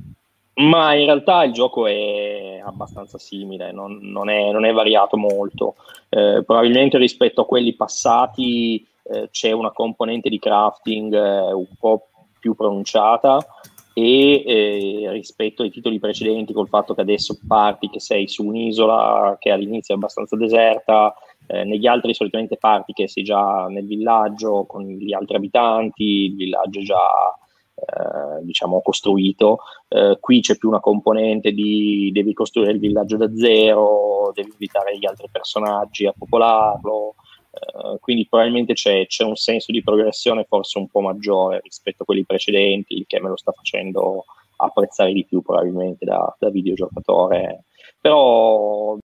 Ma 0.55 0.93
in 0.93 1.05
realtà 1.05 1.43
il 1.43 1.51
gioco 1.51 1.87
è 1.87 2.61
abbastanza 2.63 3.17
simile, 3.17 3.71
non, 3.71 3.97
non, 4.01 4.29
è, 4.29 4.51
non 4.51 4.65
è, 4.65 4.71
variato 4.71 5.17
molto. 5.17 5.75
Eh, 6.09 6.43
probabilmente 6.45 6.99
rispetto 6.99 7.41
a 7.41 7.45
quelli 7.45 7.73
passati 7.73 8.85
eh, 9.03 9.29
c'è 9.31 9.51
una 9.51 9.71
componente 9.71 10.29
di 10.29 10.37
crafting 10.37 11.13
eh, 11.13 11.51
un 11.51 11.67
po' 11.79 12.07
più 12.39 12.53
pronunciata 12.53 13.43
e 13.93 14.43
eh, 14.45 15.11
rispetto 15.11 15.63
ai 15.63 15.71
titoli 15.71 15.99
precedenti 15.99 16.53
col 16.53 16.67
fatto 16.67 16.93
che 16.93 17.01
adesso 17.01 17.39
parti 17.47 17.89
che 17.89 17.99
sei 17.99 18.27
su 18.27 18.45
un'isola 18.45 19.37
che 19.39 19.51
all'inizio 19.51 19.93
è 19.93 19.97
abbastanza 19.97 20.35
deserta, 20.35 21.15
eh, 21.47 21.63
negli 21.63 21.87
altri 21.87 22.13
solitamente 22.13 22.57
parti 22.57 22.93
che 22.93 23.07
sei 23.07 23.23
già 23.23 23.67
nel 23.67 23.85
villaggio 23.85 24.65
con 24.65 24.83
gli 24.83 25.13
altri 25.13 25.35
abitanti, 25.35 26.03
il 26.03 26.35
villaggio 26.35 26.79
è 26.79 26.83
già 26.83 27.37
eh, 27.85 28.43
diciamo 28.43 28.81
costruito, 28.81 29.59
eh, 29.89 30.17
qui 30.19 30.41
c'è 30.41 30.57
più 30.57 30.69
una 30.69 30.79
componente 30.79 31.51
di 31.51 32.11
devi 32.13 32.33
costruire 32.33 32.71
il 32.71 32.79
villaggio 32.79 33.17
da 33.17 33.33
zero, 33.35 34.31
devi 34.33 34.51
invitare 34.51 34.97
gli 34.97 35.05
altri 35.05 35.27
personaggi 35.31 36.05
a 36.05 36.13
popolarlo, 36.17 37.15
Uh, 37.53 37.99
quindi 37.99 38.25
probabilmente 38.27 38.73
c'è, 38.73 39.05
c'è, 39.05 39.23
un 39.23 39.35
senso 39.35 39.71
di 39.71 39.83
progressione 39.83 40.43
forse 40.43 40.79
un 40.79 40.87
po' 40.87 41.01
maggiore 41.01 41.59
rispetto 41.61 42.01
a 42.01 42.05
quelli 42.05 42.25
precedenti, 42.25 42.95
il 42.97 43.05
che 43.05 43.21
me 43.21 43.29
lo 43.29 43.37
sta 43.37 43.51
facendo 43.51 44.25
apprezzare 44.55 45.13
di 45.13 45.23
più 45.23 45.43
probabilmente 45.43 46.03
da, 46.03 46.35
da 46.39 46.49
videogiocatore. 46.49 47.65
Però 48.01 48.97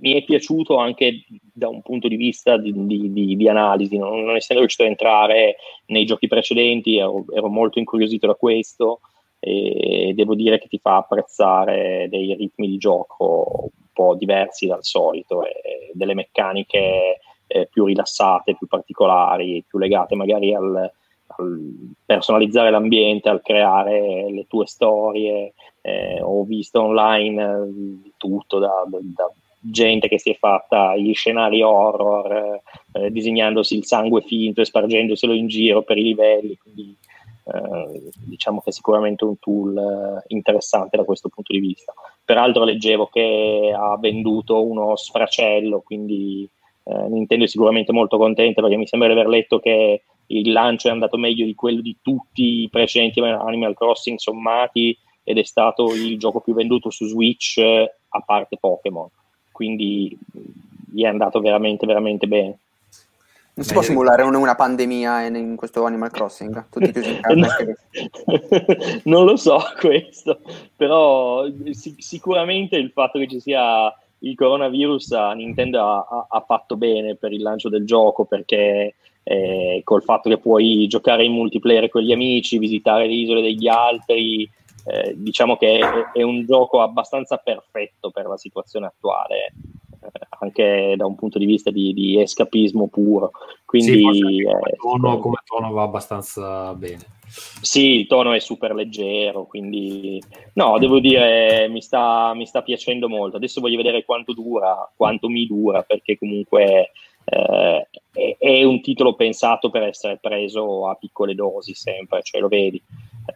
mi 0.00 0.14
è 0.14 0.24
piaciuto 0.24 0.76
anche 0.76 1.24
da 1.52 1.68
un 1.68 1.82
punto 1.82 2.08
di 2.08 2.16
vista 2.16 2.56
di, 2.56 2.72
di, 2.86 3.12
di, 3.12 3.36
di 3.36 3.48
analisi, 3.48 3.96
non, 3.96 4.24
non, 4.24 4.36
essendo 4.36 4.62
riuscito 4.62 4.84
a 4.84 4.90
entrare 4.90 5.56
nei 5.86 6.04
giochi 6.04 6.28
precedenti, 6.28 6.98
ero, 6.98 7.24
ero 7.34 7.48
molto 7.48 7.78
incuriosito 7.78 8.26
da 8.26 8.34
questo 8.34 9.00
e 9.38 10.12
devo 10.14 10.34
dire 10.34 10.58
che 10.58 10.68
ti 10.68 10.78
fa 10.78 10.96
apprezzare 10.96 12.08
dei 12.10 12.34
ritmi 12.34 12.68
di 12.68 12.76
gioco 12.76 13.70
po' 14.00 14.14
diversi 14.14 14.66
dal 14.66 14.82
solito, 14.82 15.44
e 15.44 15.90
delle 15.92 16.14
meccaniche 16.14 17.20
eh, 17.46 17.68
più 17.70 17.84
rilassate, 17.84 18.56
più 18.56 18.66
particolari, 18.66 19.62
più 19.68 19.78
legate 19.78 20.14
magari 20.14 20.54
al, 20.54 20.90
al 21.26 21.92
personalizzare 22.06 22.70
l'ambiente, 22.70 23.28
al 23.28 23.42
creare 23.42 24.30
le 24.30 24.46
tue 24.48 24.66
storie. 24.66 25.52
Eh, 25.82 26.20
ho 26.22 26.44
visto 26.44 26.80
online 26.80 27.42
eh, 27.42 28.10
tutto 28.16 28.58
da, 28.58 28.84
da, 28.88 29.30
gente 29.60 30.08
che 30.08 30.18
si 30.18 30.30
è 30.30 30.36
fatta 30.36 30.96
gli 30.96 31.12
scenari 31.14 31.62
horror, 31.62 32.60
eh, 32.92 33.10
disegnandosi 33.10 33.76
il 33.76 33.84
sangue 33.84 34.22
finto 34.22 34.60
e 34.60 34.64
spargendoselo 34.64 35.32
in 35.32 35.46
giro 35.46 35.82
per 35.82 35.98
i 35.98 36.02
livelli. 36.02 36.56
Quindi 36.56 36.96
eh, 37.44 38.10
diciamo 38.26 38.60
che 38.60 38.70
è 38.70 38.72
sicuramente 38.72 39.24
un 39.24 39.38
tool 39.38 39.76
eh, 39.76 40.24
interessante 40.28 40.96
da 40.96 41.04
questo 41.04 41.28
punto 41.28 41.52
di 41.52 41.60
vista. 41.60 41.92
Peraltro 42.24 42.64
leggevo 42.64 43.06
che 43.06 43.74
ha 43.76 43.96
venduto 43.98 44.64
uno 44.64 44.96
sfracello, 44.96 45.80
quindi 45.80 46.48
eh, 46.84 47.08
Nintendo 47.08 47.44
è 47.44 47.48
sicuramente 47.48 47.92
molto 47.92 48.16
contenta 48.16 48.62
perché 48.62 48.76
mi 48.76 48.86
sembra 48.86 49.08
di 49.08 49.14
aver 49.14 49.28
letto 49.28 49.58
che 49.58 50.02
il 50.26 50.52
lancio 50.52 50.88
è 50.88 50.92
andato 50.92 51.16
meglio 51.16 51.44
di 51.44 51.54
quello 51.54 51.80
di 51.80 51.96
tutti 52.00 52.62
i 52.62 52.68
precedenti 52.70 53.20
Animal 53.20 53.74
Crossing 53.74 54.18
sommati 54.18 54.96
ed 55.24 55.38
è 55.38 55.42
stato 55.42 55.92
il 55.92 56.18
gioco 56.18 56.40
più 56.40 56.54
venduto 56.54 56.90
su 56.90 57.06
Switch 57.06 57.58
a 57.58 58.20
parte 58.24 58.56
Pokémon. 58.58 59.08
Quindi 59.60 60.16
gli 60.90 61.02
è 61.02 61.06
andato 61.06 61.38
veramente, 61.38 61.84
veramente 61.84 62.26
bene. 62.26 62.58
Non 63.52 63.66
si 63.66 63.74
può 63.74 63.82
simulare 63.82 64.22
una 64.22 64.54
pandemia 64.54 65.26
in 65.26 65.54
questo 65.54 65.84
Animal 65.84 66.10
Crossing? 66.10 66.64
Tutti 66.70 66.90
chiusi 66.90 67.10
in 67.10 67.20
casa? 67.20 67.56
non 69.04 69.26
lo 69.26 69.36
so 69.36 69.58
questo, 69.78 70.40
però 70.74 71.44
sic- 71.72 72.02
sicuramente 72.02 72.76
il 72.76 72.90
fatto 72.90 73.18
che 73.18 73.28
ci 73.28 73.38
sia 73.38 73.94
il 74.20 74.34
coronavirus 74.34 75.12
a 75.12 75.34
Nintendo 75.34 75.78
ha, 75.80 76.26
ha 76.26 76.40
fatto 76.40 76.78
bene 76.78 77.16
per 77.16 77.34
il 77.34 77.42
lancio 77.42 77.68
del 77.68 77.84
gioco 77.84 78.24
perché 78.24 78.94
eh, 79.24 79.82
col 79.84 80.02
fatto 80.02 80.30
che 80.30 80.38
puoi 80.38 80.86
giocare 80.86 81.22
in 81.22 81.32
multiplayer 81.32 81.90
con 81.90 82.00
gli 82.00 82.12
amici, 82.12 82.56
visitare 82.56 83.06
le 83.06 83.12
isole 83.12 83.42
degli 83.42 83.68
altri, 83.68 84.50
eh, 84.86 85.14
diciamo 85.16 85.56
che 85.56 85.78
è, 85.78 86.18
è, 86.18 86.22
un 86.22 86.44
gioco 86.44 86.80
abbastanza 86.80 87.36
perfetto 87.36 88.10
per 88.10 88.26
la 88.26 88.36
situazione 88.36 88.86
attuale 88.86 89.52
anche 90.40 90.94
da 90.96 91.06
un 91.06 91.14
punto 91.14 91.38
di 91.38 91.46
vista 91.46 91.70
di, 91.70 91.92
di 91.92 92.20
escapismo 92.20 92.88
puro. 92.88 93.32
Quindi, 93.64 93.92
sì, 93.92 94.42
come, 94.42 94.70
eh, 94.70 94.76
tono, 94.76 95.18
come 95.18 95.36
tono 95.44 95.70
va 95.72 95.82
abbastanza 95.82 96.74
bene. 96.74 97.18
Sì, 97.26 98.00
il 98.00 98.06
tono 98.08 98.32
è 98.32 98.40
super 98.40 98.74
leggero, 98.74 99.44
quindi 99.44 100.20
no, 100.54 100.78
devo 100.78 100.98
dire 100.98 101.68
mi 101.68 101.80
sta, 101.80 102.34
mi 102.34 102.46
sta 102.46 102.62
piacendo 102.62 103.08
molto. 103.08 103.36
Adesso 103.36 103.60
voglio 103.60 103.76
vedere 103.76 104.04
quanto 104.04 104.32
dura, 104.32 104.90
quanto 104.96 105.28
mi 105.28 105.46
dura, 105.46 105.82
perché 105.82 106.18
comunque 106.18 106.90
eh, 107.24 107.88
è, 108.10 108.36
è, 108.36 108.64
un 108.64 108.80
titolo 108.80 109.14
pensato 109.14 109.70
per 109.70 109.84
essere 109.84 110.18
preso 110.20 110.88
a 110.88 110.96
piccole 110.96 111.34
dosi 111.36 111.74
sempre, 111.74 112.22
cioè 112.22 112.40
lo 112.40 112.48
vedi. 112.48 112.82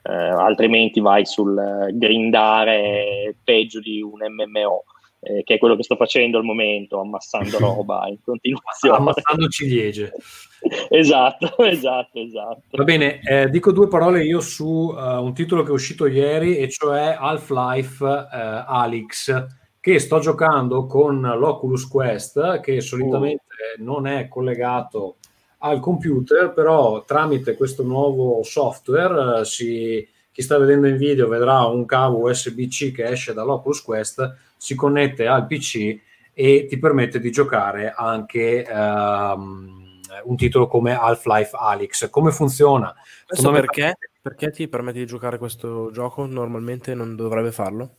Eh, 0.02 0.12
altrimenti 0.12 1.00
vai 1.00 1.24
sul 1.24 1.88
grindare 1.92 3.36
peggio 3.44 3.80
di 3.80 4.02
un 4.02 4.18
MMO 4.20 4.84
eh, 5.24 5.42
che 5.42 5.54
è 5.54 5.58
quello 5.58 5.74
che 5.74 5.82
sto 5.82 5.96
facendo 5.96 6.38
al 6.38 6.44
momento, 6.44 7.00
ammassando 7.00 7.58
roba 7.58 8.06
in 8.08 8.18
continuazione. 8.22 8.96
Ammassando 8.98 9.48
ciliegie. 9.48 10.12
esatto, 10.90 11.56
esatto, 11.64 12.20
esatto. 12.20 12.62
Va 12.70 12.84
bene, 12.84 13.20
eh, 13.22 13.48
dico 13.48 13.72
due 13.72 13.88
parole 13.88 14.24
io 14.24 14.40
su 14.40 14.64
uh, 14.64 15.22
un 15.22 15.32
titolo 15.34 15.62
che 15.62 15.70
è 15.70 15.72
uscito 15.72 16.06
ieri, 16.06 16.58
e 16.58 16.68
cioè 16.68 17.16
Half-Life 17.18 18.04
uh, 18.04 18.64
Alyx, 18.66 19.46
che 19.80 19.98
sto 19.98 20.18
giocando 20.18 20.86
con 20.86 21.20
l'Oculus 21.20 21.88
Quest, 21.88 22.60
che 22.60 22.80
solitamente 22.80 23.44
uh. 23.78 23.82
non 23.82 24.06
è 24.06 24.28
collegato 24.28 25.16
al 25.64 25.80
computer, 25.80 26.52
però 26.52 27.04
tramite 27.04 27.56
questo 27.56 27.82
nuovo 27.82 28.42
software 28.42 29.40
uh, 29.40 29.44
si, 29.44 30.06
chi 30.30 30.42
sta 30.42 30.58
vedendo 30.58 30.86
in 30.86 30.98
video 30.98 31.26
vedrà 31.26 31.64
un 31.64 31.86
cavo 31.86 32.28
USB-C 32.28 32.92
che 32.92 33.04
esce 33.04 33.32
dall'Oculus 33.32 33.82
Quest, 33.82 34.36
si 34.56 34.74
connette 34.74 35.26
al 35.26 35.46
PC 35.46 35.98
e 36.34 36.66
ti 36.68 36.78
permette 36.78 37.18
di 37.18 37.30
giocare 37.30 37.94
anche 37.96 38.66
um, 38.70 40.00
un 40.24 40.36
titolo 40.36 40.66
come 40.66 40.94
Half-Life 40.94 41.56
Alyx. 41.58 42.10
Come 42.10 42.30
funziona? 42.30 42.94
Questo 43.26 43.50
perché? 43.50 43.96
Perché 44.20 44.50
ti 44.50 44.68
permette 44.68 44.98
di 44.98 45.06
giocare 45.06 45.38
questo 45.38 45.90
gioco? 45.92 46.26
Normalmente 46.26 46.94
non 46.94 47.16
dovrebbe 47.16 47.52
farlo? 47.52 47.90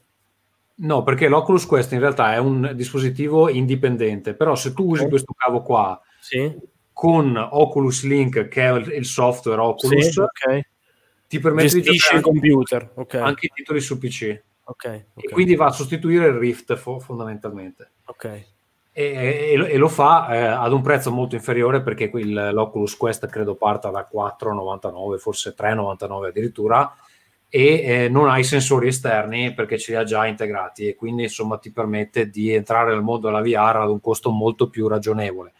No, 0.77 1.03
perché 1.03 1.27
l'Oculus 1.27 1.65
Quest 1.65 1.93
in 1.93 1.99
realtà 1.99 2.33
è 2.33 2.37
un 2.37 2.73
dispositivo 2.75 3.49
indipendente, 3.49 4.33
però 4.33 4.55
se 4.55 4.73
tu 4.73 4.89
usi 4.89 5.07
questo 5.07 5.33
cavo 5.37 5.61
qua 5.61 5.99
sì. 6.19 6.73
Con 6.95 7.35
Oculus 7.35 8.05
Link, 8.05 8.47
che 8.47 8.63
è 8.63 8.71
il 8.71 9.03
software 9.03 9.59
Oculus, 9.59 10.07
sì, 10.07 10.19
okay. 10.21 10.65
ti 11.27 11.39
permette 11.39 11.67
Gestisci 11.67 11.91
di 11.91 11.97
giocare 11.97 12.17
il 12.17 12.23
computer, 12.23 12.91
okay. 12.95 13.21
anche 13.21 13.45
i 13.47 13.51
titoli 13.53 13.81
su 13.81 13.97
PC. 13.97 14.41
Okay, 14.63 15.05
e 15.13 15.29
quindi 15.29 15.55
va 15.55 15.65
a 15.65 15.71
sostituire 15.71 16.27
il 16.27 16.35
Rift 16.35 16.73
fo- 16.75 16.99
fondamentalmente. 16.99 17.91
E, 18.93 19.03
e, 19.03 19.73
e 19.73 19.77
lo 19.77 19.89
fa 19.89 20.29
eh, 20.29 20.37
ad 20.37 20.71
un 20.71 20.81
prezzo 20.81 21.11
molto 21.11 21.35
inferiore 21.35 21.81
perché 21.81 22.09
il, 22.13 22.51
l'Oculus 22.53 22.95
Quest 22.95 23.27
credo 23.27 23.55
parta 23.55 23.89
da 23.89 24.07
4,99 24.09 25.17
forse 25.17 25.53
3,99 25.55 26.27
addirittura 26.27 26.95
e 27.49 27.81
eh, 27.83 28.09
non 28.09 28.29
ha 28.29 28.39
i 28.39 28.45
sensori 28.45 28.87
esterni 28.87 29.53
perché 29.53 29.77
ce 29.77 29.91
li 29.91 29.97
ha 29.97 30.05
già 30.05 30.25
integrati 30.25 30.87
e 30.87 30.95
quindi 30.95 31.23
insomma 31.23 31.57
ti 31.57 31.71
permette 31.71 32.29
di 32.29 32.53
entrare 32.53 32.93
nel 32.93 33.01
mondo 33.01 33.27
della 33.27 33.41
VR 33.41 33.81
ad 33.81 33.89
un 33.89 33.99
costo 33.99 34.29
molto 34.29 34.69
più 34.69 34.87
ragionevole 34.87 35.51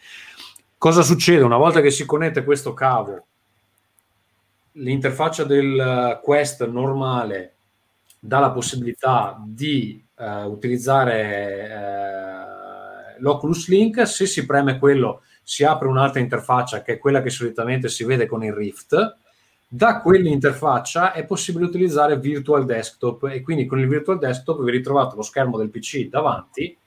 cosa 0.86 1.02
succede 1.02 1.42
una 1.42 1.58
volta 1.58 1.82
che 1.82 1.90
si 1.90 2.06
connette 2.06 2.44
questo 2.44 2.76
cavo 2.76 3.26
l'interfaccia 4.74 5.44
del 5.44 6.20
Quest 6.22 6.64
normale 6.68 7.56
dà 8.20 8.38
la 8.38 8.52
possibilità 8.52 9.36
di 9.44 10.06
eh, 10.16 10.44
utilizzare 10.44 11.70
eh, 13.16 13.20
l'Oculus 13.20 13.68
Link, 13.68 14.08
se 14.08 14.28
si 14.28 14.46
preme 14.46 14.78
quello 14.78 15.24
si 15.42 15.64
apre 15.64 15.88
un'altra 15.88 16.20
interfaccia 16.20 16.84
che 16.84 16.94
è 16.94 16.98
quella 17.00 17.24
che 17.24 17.32
solitamente 17.32 17.90
si 17.90 18.04
vede 18.04 18.28
con 18.28 18.44
il 18.44 18.54
Rift. 18.54 19.18
Da 19.68 20.02
quell'interfaccia 20.02 21.14
è 21.14 21.26
possibile 21.26 21.66
utilizzare 21.66 22.20
Virtual 22.20 22.64
Desktop 22.64 23.24
e 23.24 23.42
quindi 23.42 23.66
con 23.66 23.80
il 23.80 23.88
Virtual 23.88 24.20
Desktop 24.20 24.62
vi 24.62 24.70
ritrovate 24.70 25.16
lo 25.16 25.24
schermo 25.24 25.58
del 25.58 25.72
PC 25.72 26.10
davanti. 26.10 26.78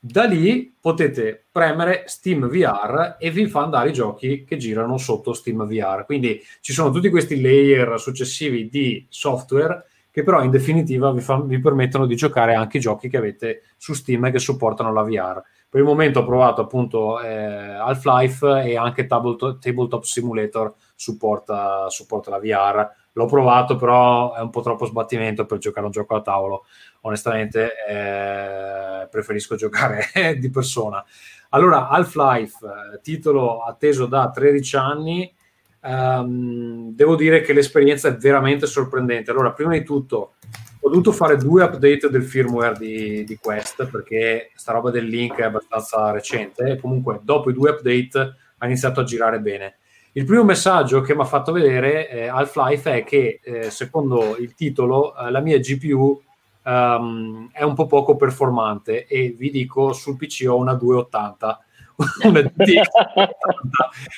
Da 0.00 0.24
lì 0.24 0.76
potete 0.80 1.46
premere 1.50 2.04
Steam 2.06 2.46
VR 2.48 3.16
e 3.18 3.32
vi 3.32 3.46
fa 3.48 3.62
andare 3.62 3.88
i 3.88 3.92
giochi 3.92 4.44
che 4.44 4.56
girano 4.56 4.96
sotto 4.96 5.32
Steam 5.32 5.66
VR. 5.66 6.04
Quindi 6.04 6.40
ci 6.60 6.72
sono 6.72 6.90
tutti 6.90 7.10
questi 7.10 7.40
layer 7.40 7.98
successivi 7.98 8.68
di 8.68 9.04
software 9.08 9.86
che 10.10 10.22
però 10.22 10.42
in 10.42 10.50
definitiva 10.50 11.10
vi, 11.12 11.20
fa, 11.20 11.40
vi 11.40 11.60
permettono 11.60 12.06
di 12.06 12.14
giocare 12.14 12.54
anche 12.54 12.78
i 12.78 12.80
giochi 12.80 13.08
che 13.08 13.16
avete 13.16 13.62
su 13.76 13.92
Steam 13.92 14.24
e 14.26 14.30
che 14.30 14.38
supportano 14.38 14.92
la 14.92 15.02
VR. 15.02 15.42
Per 15.68 15.80
il 15.80 15.86
momento 15.86 16.20
ho 16.20 16.24
provato 16.24 16.62
appunto 16.62 17.20
eh, 17.20 17.28
Half-Life 17.28 18.62
e 18.62 18.76
anche 18.76 19.06
Tabletop, 19.06 19.58
Tabletop 19.58 20.02
Simulator 20.02 20.74
supporta, 20.94 21.90
supporta, 21.90 22.30
la 22.30 22.38
VR. 22.38 22.88
L'ho 23.12 23.26
provato, 23.26 23.76
però 23.76 24.34
è 24.34 24.40
un 24.40 24.50
po' 24.50 24.62
troppo 24.62 24.86
sbattimento 24.86 25.44
per 25.44 25.58
giocare 25.58 25.86
un 25.86 25.92
gioco 25.92 26.14
a 26.14 26.22
tavolo. 26.22 26.64
Onestamente 27.08 27.70
eh, 27.88 29.08
preferisco 29.10 29.56
giocare 29.56 30.36
di 30.38 30.50
persona. 30.50 31.04
Allora, 31.50 31.88
Half-Life, 31.88 32.58
eh, 32.64 33.00
titolo 33.00 33.62
atteso 33.62 34.06
da 34.06 34.30
13 34.30 34.76
anni, 34.76 35.34
um, 35.82 36.94
devo 36.94 37.16
dire 37.16 37.40
che 37.40 37.54
l'esperienza 37.54 38.08
è 38.08 38.16
veramente 38.16 38.66
sorprendente. 38.66 39.30
Allora, 39.30 39.52
prima 39.52 39.72
di 39.72 39.82
tutto, 39.82 40.34
ho 40.80 40.88
dovuto 40.88 41.10
fare 41.10 41.38
due 41.38 41.64
update 41.64 42.10
del 42.10 42.22
firmware 42.22 42.76
di, 42.78 43.24
di 43.24 43.38
Quest 43.40 43.86
perché 43.86 44.50
sta 44.54 44.72
roba 44.72 44.90
del 44.90 45.06
link 45.06 45.36
è 45.36 45.44
abbastanza 45.44 46.10
recente 46.10 46.72
e 46.72 46.78
comunque 46.78 47.20
dopo 47.22 47.50
i 47.50 47.54
due 47.54 47.70
update 47.70 48.34
ha 48.58 48.66
iniziato 48.66 49.00
a 49.00 49.04
girare 49.04 49.40
bene. 49.40 49.76
Il 50.12 50.24
primo 50.24 50.44
messaggio 50.44 51.00
che 51.00 51.14
mi 51.14 51.22
ha 51.22 51.24
fatto 51.24 51.52
vedere 51.52 52.08
eh, 52.10 52.26
Half-Life 52.26 52.92
è 52.92 53.04
che 53.04 53.40
eh, 53.42 53.70
secondo 53.70 54.36
il 54.36 54.54
titolo 54.54 55.16
eh, 55.16 55.30
la 55.30 55.40
mia 55.40 55.58
GPU 55.58 56.20
um, 56.68 57.48
è 57.52 57.62
un 57.62 57.74
po' 57.74 57.86
poco 57.86 58.16
performante 58.16 59.06
e 59.06 59.34
vi 59.36 59.50
dico 59.50 59.92
sul 59.92 60.16
PC 60.16 60.44
ho 60.46 60.56
una 60.56 60.74
280 60.74 61.62
una 62.24 62.52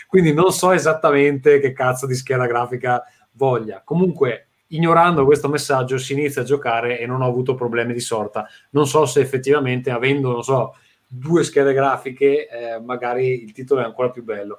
quindi 0.06 0.34
non 0.34 0.52
so 0.52 0.72
esattamente 0.72 1.60
che 1.60 1.72
cazzo 1.72 2.06
di 2.06 2.14
scheda 2.14 2.46
grafica 2.46 3.02
voglia. 3.32 3.80
Comunque 3.82 4.48
ignorando 4.72 5.24
questo 5.24 5.48
messaggio 5.48 5.96
si 5.96 6.12
inizia 6.12 6.42
a 6.42 6.44
giocare 6.44 6.98
e 6.98 7.06
non 7.06 7.22
ho 7.22 7.26
avuto 7.26 7.54
problemi 7.54 7.94
di 7.94 8.00
sorta. 8.00 8.46
Non 8.70 8.86
so 8.86 9.06
se 9.06 9.20
effettivamente 9.20 9.90
avendo, 9.90 10.30
non 10.30 10.42
so, 10.42 10.74
due 11.06 11.42
schede 11.42 11.72
grafiche, 11.72 12.48
eh, 12.48 12.80
magari 12.80 13.42
il 13.42 13.52
titolo 13.52 13.80
è 13.80 13.84
ancora 13.84 14.10
più 14.10 14.22
bello. 14.22 14.58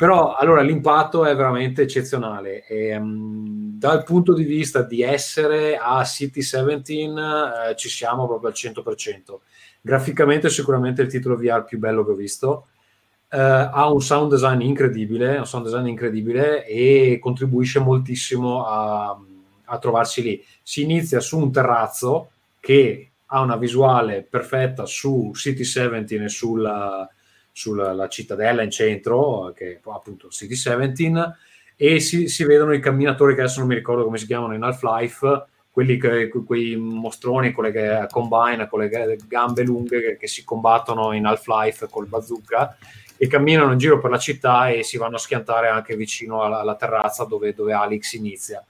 Però 0.00 0.34
allora 0.34 0.62
l'impatto 0.62 1.26
è 1.26 1.36
veramente 1.36 1.82
eccezionale. 1.82 2.64
E, 2.66 2.96
um, 2.96 3.76
dal 3.76 4.02
punto 4.02 4.32
di 4.32 4.44
vista 4.44 4.80
di 4.80 5.02
essere 5.02 5.76
a 5.76 6.02
City 6.04 6.40
17 6.40 6.92
eh, 6.94 7.76
ci 7.76 7.90
siamo 7.90 8.26
proprio 8.26 8.48
al 8.48 8.56
100%. 8.56 9.40
Graficamente 9.82 10.48
sicuramente 10.48 11.02
il 11.02 11.08
titolo 11.10 11.36
VR 11.36 11.64
più 11.64 11.78
bello 11.78 12.02
che 12.06 12.12
ho 12.12 12.14
visto. 12.14 12.68
Uh, 13.30 13.36
ha 13.36 13.92
un 13.92 14.00
sound 14.00 14.30
design 14.30 14.62
incredibile, 14.62 15.36
un 15.36 15.46
sound 15.46 15.66
design 15.66 15.88
incredibile 15.88 16.64
e 16.64 17.18
contribuisce 17.20 17.78
moltissimo 17.78 18.64
a, 18.64 19.20
a 19.64 19.78
trovarsi 19.78 20.22
lì. 20.22 20.42
Si 20.62 20.80
inizia 20.80 21.20
su 21.20 21.38
un 21.38 21.52
terrazzo 21.52 22.30
che 22.58 23.10
ha 23.26 23.40
una 23.42 23.56
visuale 23.56 24.26
perfetta 24.28 24.86
su 24.86 25.32
City 25.34 25.58
17 25.58 26.24
e 26.24 26.28
sulla, 26.30 27.06
sulla 27.60 28.08
cittadella 28.08 28.62
in 28.62 28.70
centro, 28.70 29.52
che 29.54 29.72
è 29.72 29.80
appunto 29.84 30.28
City 30.28 30.54
17, 30.54 31.36
e 31.76 32.00
si, 32.00 32.28
si, 32.28 32.44
vedono 32.44 32.72
i 32.72 32.80
camminatori 32.80 33.34
che 33.34 33.42
adesso 33.42 33.58
non 33.58 33.68
mi 33.68 33.74
ricordo 33.74 34.04
come 34.04 34.16
si 34.16 34.26
chiamano 34.26 34.54
in 34.54 34.62
Half-Life, 34.62 35.44
quelli 35.70 35.98
che, 35.98 36.30
quei 36.46 36.76
mostroni 36.76 37.52
con 37.52 37.64
le 37.64 38.06
combine, 38.10 38.66
con 38.66 38.80
le 38.80 39.16
gambe 39.26 39.62
lunghe 39.62 40.00
che, 40.00 40.16
che 40.16 40.26
si 40.26 40.42
combattono 40.42 41.12
in 41.12 41.26
Half-Life 41.26 41.88
col 41.90 42.06
bazooka 42.06 42.76
e 43.16 43.26
camminano 43.26 43.72
in 43.72 43.78
giro 43.78 44.00
per 44.00 44.10
la 44.10 44.18
città 44.18 44.70
e 44.70 44.82
si 44.82 44.96
vanno 44.96 45.16
a 45.16 45.20
schiantare 45.20 45.68
anche 45.68 45.96
vicino 45.96 46.42
alla, 46.42 46.60
alla 46.60 46.76
terrazza 46.76 47.24
dove, 47.24 47.52
dove 47.54 47.74
Alex 47.74 48.14
inizia. 48.14 48.64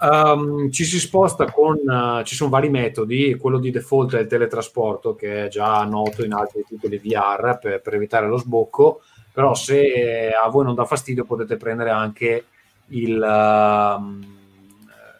Um, 0.00 0.70
ci 0.70 0.84
si 0.84 1.00
sposta 1.00 1.50
con, 1.50 1.78
uh, 1.84 2.22
ci 2.22 2.36
sono 2.36 2.50
vari 2.50 2.70
metodi, 2.70 3.36
quello 3.36 3.58
di 3.58 3.72
default 3.72 4.14
è 4.14 4.20
il 4.20 4.28
teletrasporto 4.28 5.16
che 5.16 5.46
è 5.46 5.48
già 5.48 5.82
noto 5.84 6.24
in 6.24 6.32
altri 6.32 6.64
titoli 6.64 6.98
VR 6.98 7.58
per, 7.60 7.80
per 7.80 7.94
evitare 7.94 8.28
lo 8.28 8.36
sbocco, 8.36 9.00
però 9.32 9.54
se 9.54 10.30
a 10.30 10.48
voi 10.48 10.64
non 10.64 10.76
dà 10.76 10.84
fastidio 10.84 11.24
potete 11.24 11.56
prendere 11.56 11.90
anche 11.90 12.44
il, 12.90 13.16
uh, 13.16 14.24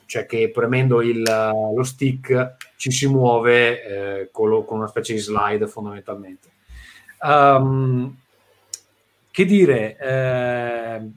cioè 0.07 0.27
che 0.27 0.51
premendo 0.51 1.03
il, 1.03 1.23
lo 1.23 1.83
stick 1.83 2.55
ci 2.77 2.93
si 2.93 3.09
muove 3.09 3.83
eh, 3.83 4.29
con, 4.31 4.49
lo, 4.49 4.63
con, 4.65 4.79
una 4.79 4.87
specie 4.87 5.13
di 5.13 5.19
slide 5.19 5.67
fondamentalmente. 5.67 6.49
Um, 7.21 8.17
che 9.33 9.45
dire, 9.45 9.97
eh, 9.99 11.11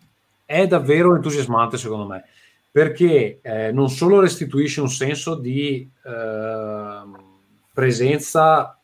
è 0.46 0.68
davvero 0.68 1.16
entusiasmante 1.16 1.78
secondo 1.78 2.08
me 2.08 2.26
perché 2.72 3.40
eh, 3.42 3.72
non 3.72 3.90
solo 3.90 4.22
restituisce 4.22 4.80
un 4.80 4.90
senso 4.90 5.36
di 5.36 5.90
eh, 6.06 7.02
presenza 7.74 8.80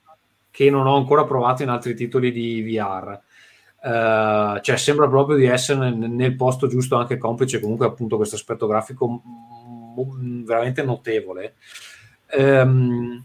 che 0.52 0.70
non 0.70 0.88
ho 0.88 0.98
ancora 0.98 1.24
provato 1.24 1.64
in 1.64 1.70
altri 1.70 1.96
titoli 1.96 2.32
di 2.32 2.62
VR, 2.64 3.20
eh, 3.82 4.60
cioè 4.62 4.78
sembra 4.78 5.08
proprio 5.08 5.38
di 5.38 5.46
essere 5.46 5.90
nel, 5.90 6.10
nel, 6.10 6.36
posto 6.36 6.68
giusto 6.68 6.98
anche 6.98 7.18
complice 7.18 7.62
comunque 7.62 7.86
appunto 7.86 8.18
questo 8.18 8.36
aspetto 8.36 8.68
grafico 8.68 9.08
m- 9.08 10.44
veramente 10.44 10.84
notevole. 10.84 11.56
Um, 12.38 13.24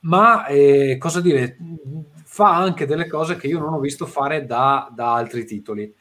ma 0.00 0.46
eh, 0.46 0.96
cosa 0.98 1.20
dire, 1.20 1.56
fa 2.32 2.56
anche 2.56 2.86
delle 2.86 3.06
cose 3.06 3.36
che 3.36 3.46
io 3.46 3.58
non 3.58 3.74
ho 3.74 3.78
visto 3.78 4.06
fare 4.06 4.46
da, 4.46 4.90
da 4.90 5.12
altri 5.12 5.44
titoli. 5.44 5.94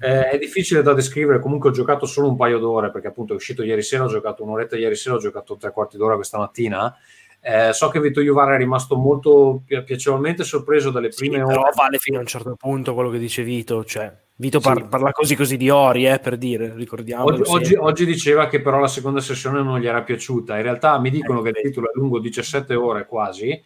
Eh, 0.00 0.30
è 0.30 0.38
difficile 0.38 0.80
da 0.80 0.94
descrivere, 0.94 1.40
comunque 1.40 1.68
ho 1.68 1.72
giocato 1.74 2.06
solo 2.06 2.26
un 2.28 2.36
paio 2.36 2.58
d'ore 2.58 2.90
perché 2.90 3.08
appunto 3.08 3.34
è 3.34 3.36
uscito 3.36 3.62
ieri 3.62 3.82
sera, 3.82 4.04
ho 4.04 4.08
giocato 4.08 4.42
un'oretta 4.42 4.78
ieri 4.78 4.94
sera, 4.94 5.16
ho 5.16 5.18
giocato 5.18 5.58
tre 5.58 5.72
quarti 5.72 5.98
d'ora 5.98 6.14
questa 6.14 6.38
mattina. 6.38 6.96
Eh, 7.38 7.74
so 7.74 7.90
che 7.90 8.00
Vito 8.00 8.22
Juvara 8.22 8.54
è 8.54 8.56
rimasto 8.56 8.96
molto 8.96 9.60
pi- 9.66 9.82
piacevolmente 9.84 10.42
sorpreso 10.42 10.90
dalle 10.90 11.10
prime 11.10 11.36
Sì, 11.36 11.42
ore. 11.42 11.52
però 11.54 11.68
vale 11.74 11.98
fino 11.98 12.16
a 12.16 12.20
un 12.20 12.26
certo 12.26 12.56
punto 12.58 12.94
quello 12.94 13.10
che 13.10 13.18
dice 13.18 13.42
Vito, 13.42 13.84
cioè 13.84 14.10
Vito 14.36 14.60
Sì. 14.60 14.66
par- 14.66 14.88
parla 14.88 15.12
così 15.12 15.36
così 15.36 15.58
di 15.58 15.68
Ori, 15.68 16.06
eh, 16.08 16.18
per 16.18 16.38
dire, 16.38 16.72
ricordiamo. 16.74 17.24
Oggi, 17.24 17.42
oggi- 17.44 17.74
oggi 17.76 18.06
diceva 18.06 18.46
che 18.48 18.62
però 18.62 18.80
la 18.80 18.88
seconda 18.88 19.20
sessione 19.20 19.62
non 19.62 19.78
gli 19.78 19.86
era 19.86 20.02
piaciuta. 20.02 20.56
In 20.56 20.62
realtà 20.62 20.98
mi 20.98 21.10
dicono 21.10 21.42
che 21.42 21.50
il 21.50 21.56
titolo 21.62 21.88
è 21.88 21.90
lungo 21.94 22.18
17 22.20 22.74
ore 22.74 23.04
quasi 23.04 23.62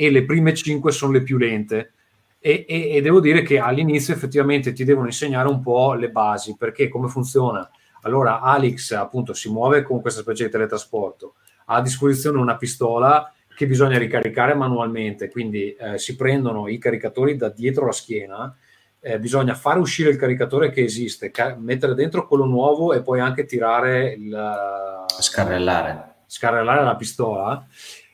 e 0.00 0.10
le 0.10 0.24
prime 0.24 0.54
5 0.54 0.92
sono 0.92 1.12
le 1.12 1.22
più 1.22 1.36
lente. 1.36 1.92
E, 2.38 2.64
e- 2.66 2.96
e 2.96 3.02
devo 3.02 3.20
dire 3.20 3.42
che 3.42 3.58
all'inizio 3.58 4.14
effettivamente 4.14 4.72
ti 4.72 4.82
devono 4.82 5.04
insegnare 5.08 5.46
un 5.46 5.60
po' 5.60 5.92
le 5.92 6.08
basi, 6.08 6.56
perché 6.56 6.88
come 6.88 7.08
funziona. 7.08 7.68
Allora, 8.02 8.40
Alex 8.40 8.92
appunto 8.92 9.34
si 9.34 9.50
muove 9.50 9.82
con 9.82 10.00
questa 10.00 10.22
specie 10.22 10.44
di 10.46 10.50
teletrasporto, 10.50 11.34
ha 11.66 11.74
a 11.76 11.82
disposizione 11.82 12.38
una 12.38 12.56
pistola 12.56 13.30
che 13.54 13.66
bisogna 13.66 13.98
ricaricare 13.98 14.54
manualmente, 14.54 15.28
quindi 15.28 15.74
eh, 15.74 15.98
si 15.98 16.16
prendono 16.16 16.66
i 16.66 16.78
caricatori 16.78 17.36
da 17.36 17.50
dietro 17.50 17.84
la 17.84 17.92
schiena, 17.92 18.56
eh, 19.00 19.18
bisogna 19.18 19.54
fare 19.54 19.80
uscire 19.80 20.08
il 20.08 20.16
caricatore 20.16 20.70
che 20.70 20.82
esiste, 20.82 21.30
ca- 21.30 21.56
mettere 21.58 21.92
dentro 21.92 22.26
quello 22.26 22.46
nuovo 22.46 22.94
e 22.94 23.02
poi 23.02 23.20
anche 23.20 23.44
tirare 23.44 24.14
il 24.14 25.04
Scarrellare. 25.18 26.14
scarrellare 26.26 26.84
la 26.84 26.96
pistola 26.96 27.66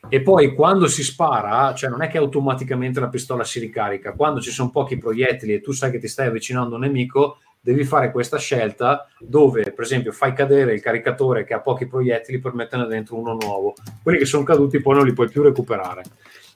e 0.09 0.23
poi 0.23 0.55
quando 0.55 0.87
si 0.87 1.03
spara, 1.03 1.75
cioè 1.75 1.91
non 1.91 2.03
è 2.03 2.09
che 2.09 2.19
automaticamente 2.19 3.01
la 3.01 3.09
pistola 3.09 3.45
si 3.45 3.59
ricarica, 3.59 4.13
quando 4.13 4.41
ci 4.41 4.51
sono 4.51 4.71
pochi 4.71 4.99
proiettili 4.99 5.55
e 5.55 5.61
tu 5.61 5.73
sai 5.73 5.91
che 5.91 5.99
ti 5.99 6.09
stai 6.09 6.29
avvicinando 6.29 6.75
a 6.75 6.79
un 6.79 6.85
nemico, 6.85 7.39
devi 7.67 7.85
fare 7.85 8.13
questa 8.13 8.39
scelta 8.39 9.09
dove, 9.19 9.73
per 9.73 9.85
esempio, 9.85 10.13
fai 10.13 10.33
cadere 10.33 10.73
il 10.73 10.81
caricatore 10.81 11.45
che 11.45 11.53
ha 11.53 11.61
pochi 11.61 11.87
proiettili 11.87 12.39
per 12.39 12.55
metterne 12.55 12.87
dentro 12.87 13.17
uno 13.17 13.37
nuovo. 13.41 13.75
Quelli 14.03 14.19
che 14.19 14.25
sono 14.25 14.45
caduti 14.45 14.81
poi 14.81 14.95
non 14.95 15.05
li 15.05 15.13
puoi 15.13 15.29
più 15.29 15.43
recuperare. 15.43 16.03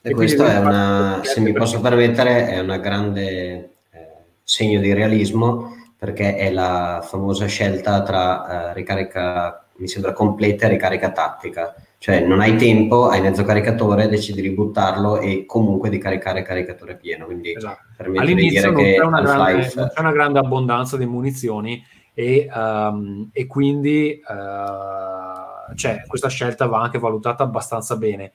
E 0.01 0.11
questo 0.11 0.43
devi 0.43 0.55
è 0.55 0.59
una, 0.59 1.19
se 1.23 1.41
mi 1.41 1.51
posso 1.51 1.81
permettere, 1.81 2.47
è 2.47 2.59
una 2.59 2.77
grande 2.77 3.31
eh, 3.91 4.07
segno 4.41 4.79
di 4.79 4.93
realismo 4.93 5.75
perché 5.97 6.35
è 6.35 6.49
la 6.49 7.05
famosa 7.07 7.45
scelta 7.45 8.01
tra 8.01 8.69
eh, 8.69 8.73
ricarica, 8.73 9.67
mi 9.75 9.87
sembra 9.87 10.13
completa 10.13 10.65
e 10.65 10.69
ricarica 10.69 11.11
tattica. 11.11 11.75
Cioè 12.01 12.25
non 12.25 12.39
hai 12.39 12.55
tempo, 12.55 13.09
hai 13.09 13.21
mezzo 13.21 13.43
caricatore, 13.43 14.07
decidi 14.07 14.41
di 14.41 14.49
buttarlo 14.49 15.19
e 15.19 15.45
comunque 15.45 15.87
di 15.87 15.99
caricare 15.99 16.41
caricatore 16.41 16.97
pieno. 16.97 17.25
Quindi 17.25 17.53
Esatto. 17.53 17.83
all'inizio 18.15 18.71
non 18.71 18.81
c'è, 18.81 18.97
una 19.03 19.21
grande, 19.21 19.71
non 19.75 19.87
c'è 19.93 19.99
una 19.99 20.11
grande 20.11 20.39
abbondanza 20.39 20.97
di 20.97 21.05
munizioni 21.05 21.79
e, 22.15 22.49
ehm, 22.51 23.29
e 23.31 23.45
quindi 23.45 24.13
eh, 24.13 25.75
cioè, 25.75 26.03
questa 26.07 26.27
scelta 26.27 26.65
va 26.65 26.81
anche 26.81 26.97
valutata 26.97 27.43
abbastanza 27.43 27.95
bene. 27.97 28.31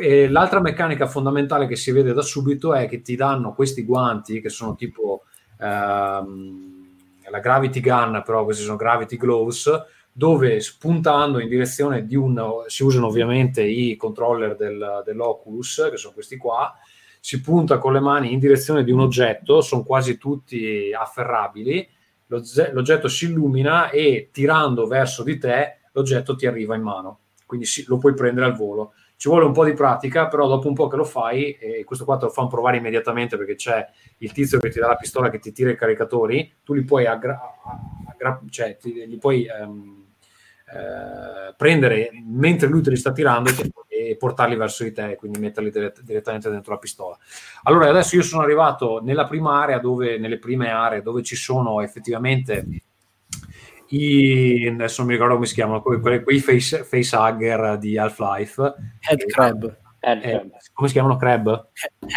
E 0.00 0.28
l'altra 0.28 0.60
meccanica 0.60 1.08
fondamentale 1.08 1.66
che 1.66 1.74
si 1.74 1.90
vede 1.90 2.12
da 2.12 2.22
subito 2.22 2.72
è 2.72 2.86
che 2.86 3.02
ti 3.02 3.16
danno 3.16 3.52
questi 3.52 3.82
guanti 3.82 4.40
che 4.40 4.48
sono 4.48 4.76
tipo 4.76 5.24
ehm, 5.58 6.86
la 7.28 7.40
Gravity 7.40 7.80
Gun, 7.80 8.22
però 8.24 8.44
questi 8.44 8.62
sono 8.62 8.76
Gravity 8.76 9.16
Gloves, 9.16 9.68
dove 10.12 10.60
spuntando 10.60 11.40
in 11.40 11.48
direzione 11.48 12.04
di 12.06 12.14
un 12.14 12.64
si 12.66 12.82
usano 12.82 13.06
ovviamente 13.06 13.62
i 13.62 13.96
controller 13.96 14.56
del, 14.56 15.02
dell'Oculus, 15.04 15.88
che 15.90 15.96
sono 15.96 16.12
questi 16.12 16.36
qua, 16.36 16.74
si 17.18 17.40
punta 17.40 17.78
con 17.78 17.92
le 17.92 18.00
mani 18.00 18.32
in 18.32 18.38
direzione 18.38 18.84
di 18.84 18.90
un 18.90 19.00
oggetto, 19.00 19.60
sono 19.60 19.84
quasi 19.84 20.18
tutti 20.18 20.92
afferrabili, 20.92 21.88
l'oggetto 22.26 23.08
si 23.08 23.26
illumina 23.26 23.90
e 23.90 24.28
tirando 24.32 24.86
verso 24.86 25.22
di 25.22 25.38
te 25.38 25.78
l'oggetto 25.92 26.34
ti 26.34 26.46
arriva 26.46 26.74
in 26.74 26.82
mano, 26.82 27.20
quindi 27.46 27.66
lo 27.86 27.98
puoi 27.98 28.14
prendere 28.14 28.46
al 28.46 28.56
volo. 28.56 28.92
Ci 29.16 29.28
vuole 29.28 29.44
un 29.44 29.52
po' 29.52 29.64
di 29.64 29.72
pratica, 29.72 30.26
però 30.26 30.48
dopo 30.48 30.66
un 30.66 30.74
po' 30.74 30.88
che 30.88 30.96
lo 30.96 31.04
fai, 31.04 31.52
e 31.52 31.84
questo 31.84 32.04
qua 32.04 32.16
te 32.16 32.24
lo 32.24 32.32
fanno 32.32 32.48
provare 32.48 32.78
immediatamente 32.78 33.36
perché 33.36 33.54
c'è 33.54 33.86
il 34.18 34.32
tizio 34.32 34.58
che 34.58 34.68
ti 34.68 34.80
dà 34.80 34.88
la 34.88 34.96
pistola 34.96 35.30
che 35.30 35.38
ti 35.38 35.52
tira 35.52 35.70
i 35.70 35.76
caricatori, 35.76 36.54
tu 36.64 36.74
li 36.74 36.82
puoi, 36.82 37.06
aggra- 37.06 37.38
aggra- 38.08 38.40
cioè, 38.50 38.76
ti- 38.78 39.06
li 39.06 39.18
puoi 39.18 39.46
ehm, 39.46 40.01
eh, 40.72 41.54
prendere 41.56 42.10
mentre 42.24 42.68
lui 42.68 42.80
te 42.82 42.90
li 42.90 42.96
sta 42.96 43.12
tirando 43.12 43.50
e, 43.88 44.16
portarli 44.16 44.56
verso 44.56 44.84
di 44.84 44.92
te, 44.92 45.16
quindi 45.16 45.38
metterli 45.38 45.70
dire- 45.70 45.92
direttamente 46.02 46.50
dentro 46.50 46.72
la 46.72 46.78
pistola. 46.78 47.16
Allora, 47.64 47.88
adesso 47.88 48.16
io 48.16 48.22
sono 48.22 48.42
arrivato 48.42 49.00
nella 49.02 49.26
prima 49.26 49.60
area 49.62 49.78
dove, 49.78 50.18
nelle 50.18 50.38
prime 50.38 50.70
aree 50.70 51.02
dove 51.02 51.22
ci 51.22 51.36
sono 51.36 51.82
effettivamente 51.82 52.66
i, 53.88 54.66
adesso 54.66 55.00
non 55.02 55.08
mi 55.08 55.12
ricordo 55.16 55.34
come 55.34 55.46
si 55.46 55.54
chiamano, 55.54 55.82
que- 55.82 56.00
que- 56.00 56.22
quei 56.22 56.40
face, 56.40 56.84
facehugger 56.84 57.76
di 57.78 57.98
Half-Life. 57.98 58.74
Head 59.00 59.26
crab. 59.26 59.76
Eh, 60.00 60.50
come 60.72 60.88
si 60.88 60.94
chiamano? 60.94 61.16
Crab? 61.16 61.68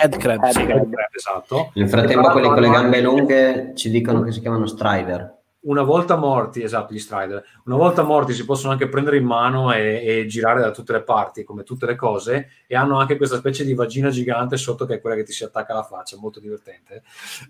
Head 0.02 0.18
crab, 0.18 0.42
Head 0.42 0.54
sì. 0.54 0.62
Head 0.62 0.90
crab, 0.90 1.14
esatto. 1.14 1.72
Nel 1.76 1.90
frattempo 1.90 2.32
quelli 2.32 2.48
con 2.48 2.62
le 2.62 2.70
gambe 2.70 3.02
lunghe 3.02 3.74
ci 3.76 3.90
dicono 3.90 4.22
che 4.22 4.32
si 4.32 4.40
chiamano 4.40 4.66
Strider. 4.66 5.35
Una 5.66 5.84
volta 5.84 6.16
morti, 6.16 6.62
esatto, 6.62 6.94
gli 6.94 7.00
Strider, 7.00 7.44
una 7.66 7.76
volta 7.76 8.04
morti 8.04 8.34
si 8.34 8.46
possono 8.46 8.72
anche 8.72 8.88
prendere 8.88 9.18
in 9.18 9.26
mano 9.26 9.72
e, 9.72 10.04
e 10.04 10.26
girare 10.26 10.62
da 10.62 10.72
tutte 10.72 10.94
le 10.94 11.04
parti, 11.04 11.44
come 11.44 11.64
tutte 11.64 11.86
le 11.86 11.96
cose, 11.96 12.50
e 12.68 12.76
hanno 12.76 12.98
anche 12.98 13.18
questa 13.18 13.38
specie 13.38 13.64
di 13.66 13.74
vagina 13.74 14.10
gigante 14.10 14.58
sotto 14.58 14.86
che 14.86 14.96
è 14.96 15.02
quella 15.02 15.16
che 15.16 15.24
ti 15.24 15.34
si 15.34 15.44
attacca 15.44 15.74
alla 15.74 15.84
faccia, 15.84 16.18
molto 16.18 16.40
divertente. 16.40 17.04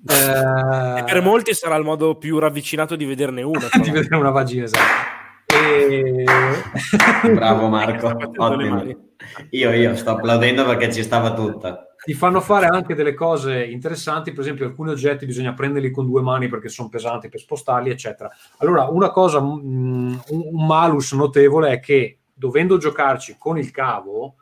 Eh, 0.08 0.96
E 0.98 1.04
per 1.04 1.22
molti 1.22 1.54
sarà 1.54 1.76
il 1.76 1.84
modo 1.84 2.16
più 2.16 2.40
ravvicinato 2.40 2.96
di 2.96 3.06
vederne 3.06 3.42
una. 3.42 3.68
di 3.82 3.90
vedere 3.90 4.16
una 4.16 4.32
vagina, 4.32 4.66
esatto. 4.66 5.24
E... 5.46 6.24
Bravo 7.34 7.68
Marco, 7.70 8.08
ottimo. 8.36 8.84
Io, 9.52 9.72
io 9.72 9.96
sto 9.96 10.12
applaudendo 10.12 10.66
perché 10.66 10.92
ci 10.92 11.04
stava 11.04 11.34
tutta. 11.34 11.95
Ti 12.06 12.14
fanno 12.14 12.40
fare 12.40 12.68
anche 12.68 12.94
delle 12.94 13.16
cose 13.16 13.66
interessanti, 13.66 14.32
per 14.32 14.42
esempio 14.42 14.68
alcuni 14.68 14.92
oggetti 14.92 15.26
bisogna 15.26 15.54
prenderli 15.54 15.90
con 15.90 16.06
due 16.06 16.22
mani 16.22 16.48
perché 16.48 16.70
sono 16.70 16.88
pesanti 16.88 17.30
per 17.30 17.40
spostarli, 17.40 17.90
eccetera. 17.90 18.30
Allora, 18.58 18.86
una 18.86 19.10
cosa, 19.10 19.42
mm, 19.42 19.56
un, 19.56 20.20
un 20.30 20.66
malus 20.68 21.14
notevole 21.14 21.72
è 21.72 21.80
che 21.80 22.20
dovendo 22.32 22.78
giocarci 22.78 23.38
con 23.40 23.58
il 23.58 23.72
cavo, 23.72 24.36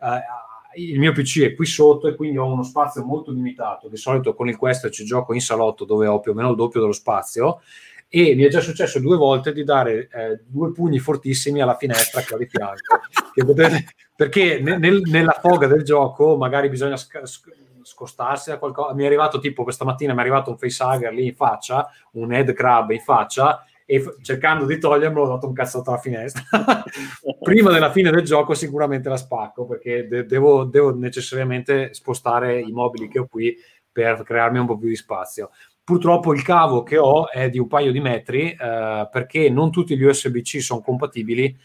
eh, 0.00 0.80
il 0.80 1.00
mio 1.00 1.12
PC 1.12 1.40
è 1.40 1.54
qui 1.56 1.66
sotto 1.66 2.06
e 2.06 2.14
quindi 2.14 2.38
ho 2.38 2.46
uno 2.46 2.62
spazio 2.62 3.04
molto 3.04 3.32
limitato. 3.32 3.88
Di 3.88 3.96
solito 3.96 4.34
con 4.34 4.48
il 4.48 4.56
Quest 4.56 4.88
ci 4.90 5.04
gioco 5.04 5.34
in 5.34 5.40
salotto 5.40 5.84
dove 5.84 6.06
ho 6.06 6.20
più 6.20 6.30
o 6.30 6.34
meno 6.34 6.50
il 6.50 6.56
doppio 6.56 6.80
dello 6.80 6.92
spazio 6.92 7.60
e 8.06 8.34
mi 8.36 8.44
è 8.44 8.48
già 8.48 8.60
successo 8.60 9.00
due 9.00 9.16
volte 9.16 9.52
di 9.52 9.64
dare 9.64 10.08
eh, 10.12 10.40
due 10.46 10.72
pugni 10.72 10.98
fortissimi 11.00 11.60
alla 11.60 11.76
finestra 11.76 12.22
che 12.22 12.34
ho 12.34 12.38
di 12.38 12.46
fianco 12.46 13.00
che 13.34 13.44
potete- 13.44 13.84
perché 14.18 14.58
ne- 14.60 14.78
nel- 14.78 15.02
nella 15.04 15.36
foga 15.40 15.68
del 15.68 15.84
gioco 15.84 16.36
magari 16.36 16.68
bisogna 16.68 16.96
sc- 16.96 17.22
sc- 17.22 17.54
scostarsi 17.82 18.50
da 18.50 18.58
qualcosa 18.58 18.92
mi 18.92 19.04
è 19.04 19.06
arrivato 19.06 19.38
tipo 19.38 19.62
questa 19.62 19.84
mattina 19.84 20.12
mi 20.12 20.18
è 20.18 20.22
arrivato 20.22 20.50
un 20.50 20.58
facehugger 20.58 21.12
lì 21.12 21.26
in 21.26 21.36
faccia 21.36 21.88
un 22.14 22.32
head 22.32 22.52
crab 22.52 22.90
in 22.90 22.98
faccia 22.98 23.64
e 23.86 24.00
f- 24.00 24.16
cercando 24.20 24.66
di 24.66 24.76
togliermelo 24.80 25.24
ho 25.24 25.28
dato 25.28 25.46
un 25.46 25.52
cazzotto 25.54 25.90
alla 25.90 26.00
finestra. 26.00 26.42
Prima 27.40 27.70
della 27.70 27.92
fine 27.92 28.10
del 28.10 28.22
gioco 28.24 28.54
sicuramente 28.54 29.08
la 29.08 29.16
spacco 29.16 29.66
perché 29.66 30.08
de- 30.08 30.26
devo, 30.26 30.64
devo 30.64 30.92
necessariamente 30.94 31.94
spostare 31.94 32.60
i 32.60 32.72
mobili 32.72 33.06
che 33.08 33.20
ho 33.20 33.26
qui 33.26 33.56
per 33.90 34.24
crearmi 34.24 34.58
un 34.58 34.66
po' 34.66 34.76
più 34.76 34.88
di 34.88 34.96
spazio. 34.96 35.50
Purtroppo 35.84 36.34
il 36.34 36.42
cavo 36.42 36.82
che 36.82 36.98
ho 36.98 37.30
è 37.30 37.48
di 37.48 37.58
un 37.60 37.68
paio 37.68 37.92
di 37.92 38.00
metri 38.00 38.50
eh, 38.50 39.08
perché 39.10 39.48
non 39.48 39.70
tutti 39.70 39.96
gli 39.96 40.02
USB-C 40.02 40.60
sono 40.60 40.80
compatibili 40.82 41.56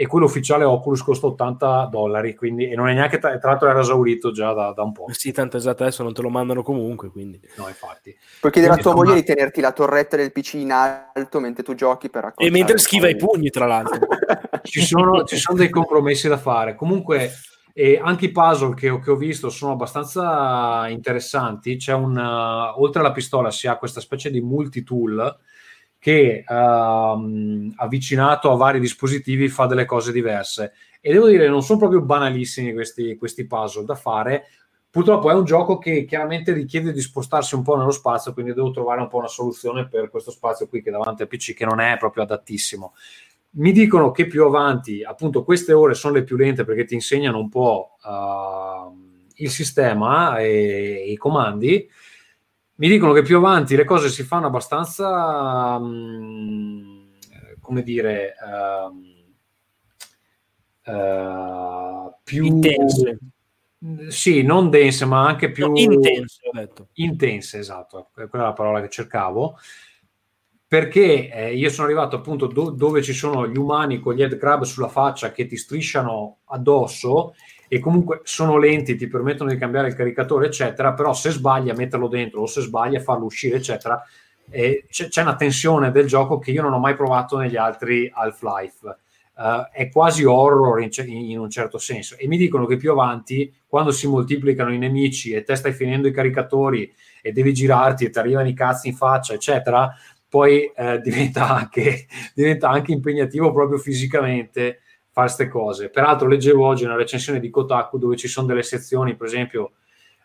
e 0.00 0.06
quello 0.06 0.24
ufficiale 0.24 0.64
Oculus 0.64 1.02
costa 1.02 1.26
80 1.26 1.88
dollari 1.90 2.34
quindi, 2.34 2.70
e 2.70 2.74
non 2.74 2.88
è 2.88 2.94
neanche 2.94 3.18
tra, 3.18 3.36
tra 3.36 3.50
l'altro 3.50 3.68
era 3.68 3.80
esaurito 3.80 4.30
già 4.30 4.54
da, 4.54 4.72
da 4.72 4.82
un 4.82 4.92
po' 4.92 5.04
Sì, 5.10 5.30
tanto 5.30 5.58
esatto, 5.58 5.82
adesso 5.82 6.02
non 6.02 6.14
te 6.14 6.22
lo 6.22 6.30
mandano 6.30 6.62
comunque, 6.62 7.10
quindi. 7.10 7.38
no 7.58 7.68
infatti 7.68 8.16
Puoi 8.40 8.50
chiedere 8.50 8.72
a 8.72 8.76
tua 8.78 8.94
moglie 8.94 9.16
di 9.16 9.24
tenerti 9.24 9.60
la 9.60 9.72
torretta 9.72 10.16
del 10.16 10.32
PC 10.32 10.54
in 10.54 10.72
alto 10.72 11.38
mentre 11.38 11.62
tu 11.62 11.74
giochi 11.74 12.08
per 12.08 12.32
E 12.34 12.50
mentre 12.50 12.78
schiva 12.78 13.10
i 13.10 13.16
pugni, 13.16 13.50
tra 13.50 13.66
l'altro. 13.66 13.98
ci 14.64 14.80
sono, 14.80 15.24
ci 15.24 15.36
sono 15.36 15.58
dei 15.58 15.68
compromessi 15.68 16.28
da 16.28 16.38
fare. 16.38 16.74
Comunque, 16.76 17.32
eh, 17.74 18.00
anche 18.02 18.24
i 18.24 18.32
puzzle 18.32 18.72
che, 18.72 18.88
ho- 18.88 19.00
che 19.00 19.10
ho 19.10 19.16
visto 19.16 19.50
sono 19.50 19.72
abbastanza 19.72 20.88
interessanti. 20.88 21.76
C'è 21.76 21.92
un, 21.92 22.16
uh, 22.16 22.80
oltre 22.80 23.00
alla 23.00 23.12
pistola, 23.12 23.50
si 23.50 23.66
ha 23.66 23.76
questa 23.76 24.00
specie 24.00 24.30
di 24.30 24.40
multi-tool 24.40 25.38
che 26.00 26.44
ehm, 26.48 27.74
avvicinato 27.76 28.50
a 28.50 28.56
vari 28.56 28.80
dispositivi 28.80 29.48
fa 29.48 29.66
delle 29.66 29.84
cose 29.84 30.10
diverse. 30.10 30.72
E 31.00 31.12
devo 31.12 31.28
dire, 31.28 31.46
non 31.48 31.62
sono 31.62 31.78
proprio 31.78 32.00
banalissimi 32.00 32.72
questi, 32.72 33.16
questi 33.16 33.46
puzzle 33.46 33.84
da 33.84 33.94
fare. 33.94 34.46
Purtroppo 34.88 35.30
è 35.30 35.34
un 35.34 35.44
gioco 35.44 35.78
che 35.78 36.04
chiaramente 36.06 36.52
richiede 36.52 36.92
di 36.92 37.00
spostarsi 37.00 37.54
un 37.54 37.62
po' 37.62 37.76
nello 37.76 37.90
spazio, 37.92 38.32
quindi 38.32 38.54
devo 38.54 38.70
trovare 38.70 39.02
un 39.02 39.08
po' 39.08 39.18
una 39.18 39.28
soluzione 39.28 39.86
per 39.86 40.10
questo 40.10 40.30
spazio 40.30 40.66
qui 40.66 40.82
che 40.82 40.90
davanti 40.90 41.22
al 41.22 41.28
PC, 41.28 41.54
che 41.54 41.66
non 41.66 41.80
è 41.80 41.96
proprio 41.98 42.22
adattissimo. 42.22 42.94
Mi 43.52 43.72
dicono 43.72 44.10
che 44.10 44.26
più 44.26 44.44
avanti, 44.44 45.04
appunto, 45.04 45.44
queste 45.44 45.74
ore 45.74 45.94
sono 45.94 46.14
le 46.14 46.24
più 46.24 46.36
lente 46.36 46.64
perché 46.64 46.86
ti 46.86 46.94
insegnano 46.94 47.38
un 47.38 47.48
po' 47.50 47.96
uh, 48.02 49.28
il 49.34 49.50
sistema 49.50 50.38
e 50.38 51.04
i 51.08 51.16
comandi. 51.16 51.88
Mi 52.80 52.88
dicono 52.88 53.12
che 53.12 53.20
più 53.20 53.36
avanti 53.36 53.76
le 53.76 53.84
cose 53.84 54.08
si 54.08 54.22
fanno 54.22 54.46
abbastanza, 54.46 55.76
um, 55.76 57.10
come 57.60 57.82
dire, 57.82 58.32
um, 58.42 59.34
uh, 60.86 62.14
più 62.24 62.42
Intense. 62.42 63.18
Sì, 64.08 64.40
non 64.42 64.70
dense, 64.70 65.04
ma 65.04 65.26
anche 65.26 65.50
più 65.50 65.66
No, 65.66 65.78
intense, 65.78 66.48
ho 66.48 66.50
detto. 66.52 66.88
intense, 66.94 67.58
esatto, 67.58 68.08
quella 68.14 68.28
è 68.30 68.36
la 68.38 68.54
parola 68.54 68.80
che 68.80 68.88
cercavo. 68.88 69.58
Perché 70.66 71.30
eh, 71.30 71.54
io 71.54 71.68
sono 71.68 71.86
arrivato 71.86 72.16
appunto 72.16 72.46
do- 72.46 72.70
dove 72.70 73.02
ci 73.02 73.12
sono 73.12 73.46
gli 73.46 73.58
umani 73.58 74.00
con 74.00 74.14
gli 74.14 74.22
head 74.22 74.38
crab 74.38 74.62
sulla 74.62 74.88
faccia 74.88 75.32
che 75.32 75.44
ti 75.44 75.58
strisciano 75.58 76.38
addosso 76.46 77.34
e 77.72 77.78
comunque 77.78 78.22
sono 78.24 78.58
lenti, 78.58 78.96
ti 78.96 79.06
permettono 79.06 79.48
di 79.48 79.56
cambiare 79.56 79.86
il 79.86 79.94
caricatore, 79.94 80.46
eccetera. 80.46 80.92
Però 80.92 81.14
se 81.14 81.30
sbagli 81.30 81.70
a 81.70 81.74
metterlo 81.74 82.08
dentro 82.08 82.40
o 82.40 82.46
se 82.46 82.62
sbagli 82.62 82.96
a 82.96 83.00
farlo 83.00 83.26
uscire, 83.26 83.58
eccetera, 83.58 84.04
eh, 84.50 84.86
c'è, 84.90 85.06
c'è 85.06 85.22
una 85.22 85.36
tensione 85.36 85.92
del 85.92 86.08
gioco 86.08 86.40
che 86.40 86.50
io 86.50 86.62
non 86.62 86.72
ho 86.72 86.80
mai 86.80 86.96
provato 86.96 87.38
negli 87.38 87.54
altri 87.54 88.10
Half-Life. 88.12 88.96
Eh, 89.38 89.68
è 89.70 89.88
quasi 89.88 90.24
horror 90.24 90.82
in, 90.82 90.90
in 91.06 91.38
un 91.38 91.48
certo 91.48 91.78
senso. 91.78 92.16
E 92.18 92.26
mi 92.26 92.36
dicono 92.36 92.66
che 92.66 92.76
più 92.76 92.90
avanti, 92.90 93.54
quando 93.68 93.92
si 93.92 94.08
moltiplicano 94.08 94.72
i 94.72 94.78
nemici 94.78 95.30
e 95.30 95.44
te 95.44 95.54
stai 95.54 95.72
finendo 95.72 96.08
i 96.08 96.12
caricatori 96.12 96.92
e 97.22 97.30
devi 97.30 97.54
girarti 97.54 98.04
e 98.04 98.10
ti 98.10 98.18
arrivano 98.18 98.48
i 98.48 98.54
cazzi 98.54 98.88
in 98.88 98.96
faccia, 98.96 99.32
eccetera, 99.32 99.94
poi 100.28 100.64
eh, 100.74 100.98
diventa, 101.06 101.48
anche, 101.54 102.08
diventa 102.34 102.68
anche 102.68 102.90
impegnativo 102.90 103.52
proprio 103.52 103.78
fisicamente 103.78 104.80
fare 105.20 105.32
queste 105.34 105.48
cose. 105.48 105.90
Peraltro 105.90 106.28
leggevo 106.28 106.66
oggi 106.66 106.84
una 106.84 106.96
recensione 106.96 107.40
di 107.40 107.50
Kotaku 107.50 107.98
dove 107.98 108.16
ci 108.16 108.28
sono 108.28 108.46
delle 108.46 108.62
sezioni, 108.62 109.16
per 109.16 109.26
esempio, 109.26 109.72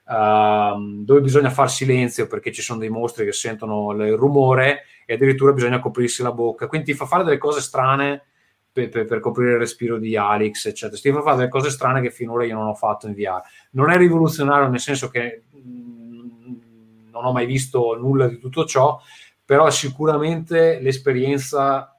ehm, 0.08 1.04
dove 1.04 1.22
bisogna 1.22 1.50
far 1.50 1.70
silenzio 1.70 2.28
perché 2.28 2.52
ci 2.52 2.62
sono 2.62 2.80
dei 2.80 2.90
mostri 2.90 3.26
che 3.26 3.34
sentono 3.34 3.92
il 3.92 4.16
rumore 4.16 4.84
e 5.06 5.16
addirittura 5.16 5.52
bisogna 5.52 5.80
coprirsi 5.80 6.24
la 6.24 6.32
bocca. 6.32 6.68
Quindi 6.68 6.92
ti 6.92 6.98
fa 6.98 7.06
fare 7.06 7.24
delle 7.24 7.38
cose 7.38 7.62
strane 7.62 8.24
per, 8.72 8.90
per- 8.90 9.06
per 9.06 9.20
coprire 9.20 9.54
il 9.54 9.60
respiro 9.60 9.98
di 9.98 10.16
Alex, 10.16 10.66
eccetera. 10.66 11.00
Ti 11.00 11.12
fa 11.12 11.22
fare 11.22 11.38
delle 11.38 11.50
cose 11.50 11.70
strane 11.70 12.02
che 12.02 12.12
finora 12.12 12.46
io 12.46 12.56
non 12.56 12.68
ho 12.68 12.76
fatto 12.76 13.08
in 13.08 13.14
VR. 13.14 13.42
Non 13.72 13.90
è 13.90 13.98
rivoluzionario 13.98 14.68
nel 14.70 14.80
senso 14.80 15.10
che 15.10 15.44
mh, 15.52 17.10
non 17.12 17.26
ho 17.26 17.32
mai 17.32 17.46
visto 17.46 17.96
nulla 17.98 18.28
di 18.28 18.40
tutto 18.40 18.66
ciò, 18.66 19.00
però 19.44 19.68
è 19.68 19.72
sicuramente 19.72 20.80
l'esperienza 20.82 21.90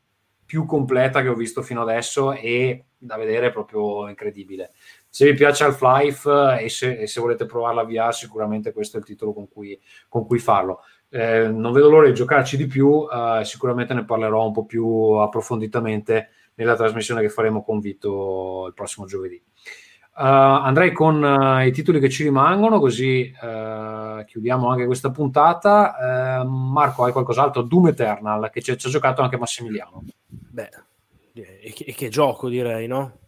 più 0.47 0.65
completa 0.65 1.23
che 1.23 1.29
ho 1.29 1.35
visto 1.35 1.61
fino 1.61 1.83
adesso 1.83 2.33
e 2.33 2.86
da 2.99 3.17
vedere 3.17 3.51
proprio 3.51 4.09
incredibile. 4.09 4.73
Se 5.09 5.31
vi 5.31 5.35
piace 5.35 5.65
Half-Life 5.65 6.31
eh, 6.31 6.65
e 6.65 6.69
se, 6.69 6.99
e 6.99 7.07
se 7.07 7.21
volete 7.21 7.47
provarla 7.47 7.85
via, 7.85 8.11
sicuramente 8.13 8.73
questo 8.73 8.97
è 8.97 9.01
il 9.01 9.07
titolo 9.07 9.33
con 9.33 9.49
cui, 9.49 9.79
con 10.09 10.27
cui 10.27 10.39
farlo. 10.39 10.81
Eh, 11.09 11.49
non 11.49 11.73
vedo 11.73 11.89
l'ora 11.89 12.07
di 12.07 12.15
giocarci 12.15 12.57
di 12.57 12.67
più, 12.67 13.07
eh, 13.11 13.45
sicuramente 13.45 13.95
ne 13.95 14.05
parlerò 14.05 14.47
un 14.47 14.53
po' 14.53 14.65
più 14.65 14.87
approfonditamente 14.87 16.31
nella 16.55 16.75
trasmissione 16.75 17.21
che 17.21 17.29
faremo 17.29 17.63
con 17.63 17.81
Vito 17.81 18.65
il 18.67 18.75
prossimo 18.75 19.07
giovedì. 19.07 19.43
Uh, 20.19 20.23
andrei 20.65 20.93
con 20.93 21.23
uh, 21.23 21.61
i 21.67 21.73
titoli 21.73 22.01
che 22.01 22.09
ci 22.09 22.23
rimangono, 22.23 22.81
così 22.81 23.31
uh, 23.39 24.25
chiudiamo 24.25 24.67
anche 24.67 24.87
questa 24.87 25.11
puntata. 25.11 26.43
Marco, 26.47 27.05
hai 27.05 27.13
qualcos'altro? 27.13 27.61
Doom 27.61 27.89
Eternal, 27.89 28.49
che 28.51 28.63
ci 28.63 28.71
ha 28.71 28.77
giocato 28.77 29.21
anche 29.21 29.37
Massimiliano. 29.37 30.05
Beh, 30.27 30.71
e 31.43 31.73
che, 31.73 31.85
e 31.85 31.95
che 31.95 32.09
gioco 32.09 32.49
direi, 32.49 32.87
no? 32.87 33.19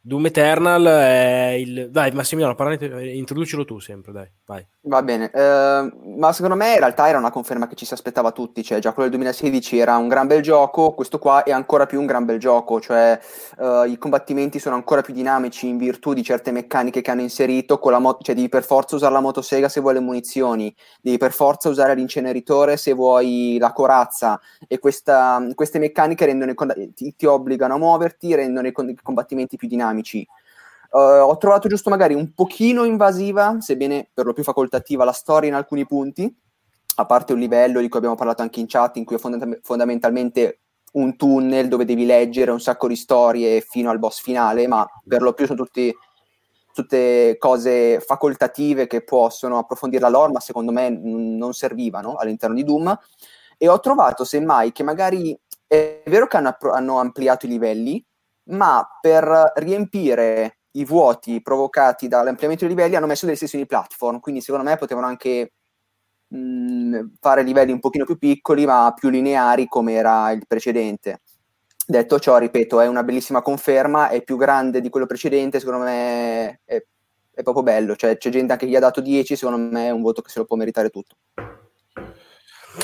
Doom 0.00 0.26
Eternal 0.26 0.84
è 0.84 1.56
il... 1.58 1.88
Dai, 1.90 2.12
Massimiliano, 2.12 2.54
parlate- 2.54 3.10
introducilo 3.10 3.64
tu 3.64 3.80
sempre, 3.80 4.12
dai, 4.12 4.30
vai. 4.44 4.64
Va 4.88 5.02
bene, 5.02 5.30
eh, 5.32 5.90
ma 6.16 6.32
secondo 6.32 6.54
me 6.54 6.74
in 6.74 6.78
realtà 6.78 7.08
era 7.08 7.18
una 7.18 7.32
conferma 7.32 7.66
che 7.66 7.74
ci 7.74 7.84
si 7.84 7.92
aspettava 7.92 8.30
tutti, 8.30 8.62
cioè 8.62 8.78
già 8.78 8.92
quello 8.92 9.08
del 9.08 9.18
2016 9.18 9.78
era 9.80 9.96
un 9.96 10.06
gran 10.06 10.28
bel 10.28 10.42
gioco, 10.42 10.94
questo 10.94 11.18
qua 11.18 11.42
è 11.42 11.50
ancora 11.50 11.86
più 11.86 11.98
un 11.98 12.06
gran 12.06 12.24
bel 12.24 12.38
gioco, 12.38 12.80
cioè 12.80 13.18
eh, 13.58 13.84
i 13.88 13.98
combattimenti 13.98 14.60
sono 14.60 14.76
ancora 14.76 15.00
più 15.02 15.12
dinamici 15.12 15.66
in 15.66 15.76
virtù 15.76 16.12
di 16.12 16.22
certe 16.22 16.52
meccaniche 16.52 17.00
che 17.00 17.10
hanno 17.10 17.22
inserito, 17.22 17.80
mo- 17.98 18.18
cioè 18.22 18.36
devi 18.36 18.48
per 18.48 18.62
forza 18.62 18.94
usare 18.94 19.12
la 19.12 19.18
motosega 19.20 19.68
se 19.68 19.80
vuoi 19.80 19.94
le 19.94 20.00
munizioni, 20.00 20.72
devi 21.00 21.16
per 21.18 21.32
forza 21.32 21.68
usare 21.68 21.96
l'inceneritore 21.96 22.76
se 22.76 22.92
vuoi 22.92 23.56
la 23.58 23.72
corazza 23.72 24.38
e 24.68 24.78
questa- 24.78 25.44
queste 25.56 25.80
meccaniche 25.80 26.26
rendono 26.26 26.54
ti, 26.94 27.12
ti 27.16 27.26
obbligano 27.26 27.74
a 27.74 27.78
muoverti, 27.78 28.36
rendono 28.36 28.68
i 28.68 28.72
combattimenti 29.02 29.56
più 29.56 29.66
dinamici. 29.66 30.24
Uh, 30.90 31.22
ho 31.22 31.36
trovato 31.36 31.68
giusto 31.68 31.90
magari 31.90 32.14
un 32.14 32.32
pochino 32.32 32.84
invasiva, 32.84 33.56
sebbene 33.60 34.10
per 34.12 34.24
lo 34.24 34.32
più 34.32 34.42
facoltativa, 34.42 35.04
la 35.04 35.12
storia 35.12 35.48
in 35.48 35.54
alcuni 35.54 35.86
punti, 35.86 36.34
a 36.96 37.06
parte 37.06 37.32
un 37.32 37.38
livello 37.38 37.80
di 37.80 37.88
cui 37.88 37.98
abbiamo 37.98 38.16
parlato 38.16 38.42
anche 38.42 38.60
in 38.60 38.66
chat, 38.66 38.96
in 38.96 39.04
cui 39.04 39.16
è 39.16 39.18
fonda- 39.18 39.58
fondamentalmente 39.62 40.60
un 40.92 41.16
tunnel 41.16 41.68
dove 41.68 41.84
devi 41.84 42.06
leggere 42.06 42.50
un 42.50 42.60
sacco 42.60 42.88
di 42.88 42.96
storie 42.96 43.60
fino 43.60 43.90
al 43.90 43.98
boss 43.98 44.20
finale, 44.22 44.66
ma 44.66 44.86
per 45.06 45.20
lo 45.20 45.34
più 45.34 45.46
sono 45.46 45.62
tutti, 45.62 45.94
tutte 46.72 47.36
cose 47.38 48.00
facoltative 48.00 48.86
che 48.86 49.04
possono 49.04 49.58
approfondire 49.58 50.02
la 50.02 50.08
lore, 50.08 50.32
ma 50.32 50.40
secondo 50.40 50.72
me 50.72 50.88
n- 50.88 51.36
non 51.36 51.52
servivano 51.52 52.14
all'interno 52.14 52.54
di 52.54 52.64
Doom. 52.64 52.98
E 53.58 53.68
ho 53.68 53.80
trovato, 53.80 54.24
semmai, 54.24 54.72
che 54.72 54.82
magari 54.82 55.38
è 55.66 56.02
vero 56.06 56.26
che 56.26 56.36
hanno, 56.36 56.56
hanno 56.72 56.98
ampliato 56.98 57.46
i 57.46 57.50
livelli, 57.50 58.04
ma 58.50 58.86
per 59.00 59.52
riempire 59.56 60.60
i 60.78 60.84
vuoti 60.84 61.40
provocati 61.42 62.08
dall'ampliamento 62.08 62.66
dei 62.66 62.74
livelli 62.74 62.96
hanno 62.96 63.06
messo 63.06 63.26
delle 63.26 63.36
sessioni 63.36 63.66
platform, 63.66 64.20
quindi 64.20 64.40
secondo 64.40 64.68
me 64.68 64.76
potevano 64.76 65.06
anche 65.06 65.52
mh, 66.28 67.00
fare 67.20 67.42
livelli 67.42 67.72
un 67.72 67.80
pochino 67.80 68.04
più 68.04 68.18
piccoli 68.18 68.66
ma 68.66 68.92
più 68.94 69.08
lineari 69.08 69.66
come 69.66 69.94
era 69.94 70.30
il 70.32 70.46
precedente. 70.46 71.20
Detto 71.86 72.18
ciò, 72.18 72.36
ripeto, 72.38 72.80
è 72.80 72.88
una 72.88 73.04
bellissima 73.04 73.42
conferma, 73.42 74.08
è 74.08 74.22
più 74.22 74.36
grande 74.36 74.80
di 74.80 74.88
quello 74.88 75.06
precedente, 75.06 75.60
secondo 75.60 75.84
me 75.84 76.60
è, 76.64 76.84
è 77.30 77.42
proprio 77.42 77.62
bello, 77.62 77.94
cioè 77.94 78.16
c'è 78.16 78.30
gente 78.30 78.52
anche 78.52 78.64
che 78.64 78.72
gli 78.72 78.76
ha 78.76 78.80
dato 78.80 79.00
10, 79.00 79.36
secondo 79.36 79.72
me 79.72 79.86
è 79.86 79.90
un 79.90 80.02
voto 80.02 80.20
che 80.20 80.30
se 80.30 80.40
lo 80.40 80.46
può 80.46 80.56
meritare 80.56 80.90
tutto. 80.90 81.16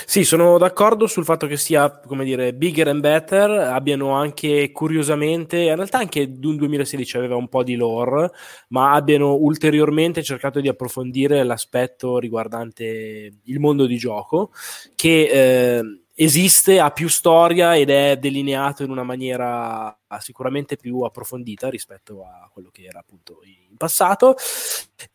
Sì, 0.06 0.24
sono 0.24 0.58
d'accordo 0.58 1.06
sul 1.06 1.24
fatto 1.24 1.46
che 1.46 1.56
sia, 1.56 1.90
come 2.06 2.24
dire, 2.24 2.54
bigger 2.54 2.88
and 2.88 3.00
better, 3.00 3.50
abbiano 3.50 4.12
anche 4.12 4.70
curiosamente, 4.72 5.58
in 5.58 5.74
realtà 5.74 5.98
anche 5.98 6.38
Doom 6.38 6.56
2016 6.56 7.16
aveva 7.16 7.36
un 7.36 7.48
po' 7.48 7.62
di 7.62 7.74
lore, 7.74 8.30
ma 8.68 8.92
abbiano 8.92 9.34
ulteriormente 9.34 10.22
cercato 10.22 10.60
di 10.60 10.68
approfondire 10.68 11.42
l'aspetto 11.42 12.18
riguardante 12.18 13.32
il 13.42 13.58
mondo 13.60 13.86
di 13.86 13.96
gioco, 13.96 14.50
che 14.94 15.78
eh, 15.78 16.01
esiste, 16.14 16.78
ha 16.78 16.90
più 16.90 17.08
storia 17.08 17.76
ed 17.76 17.90
è 17.90 18.16
delineato 18.18 18.82
in 18.82 18.90
una 18.90 19.02
maniera 19.02 19.96
sicuramente 20.20 20.76
più 20.76 21.00
approfondita 21.00 21.70
rispetto 21.70 22.22
a 22.24 22.50
quello 22.52 22.68
che 22.70 22.84
era 22.84 22.98
appunto 22.98 23.40
in 23.44 23.76
passato 23.76 24.36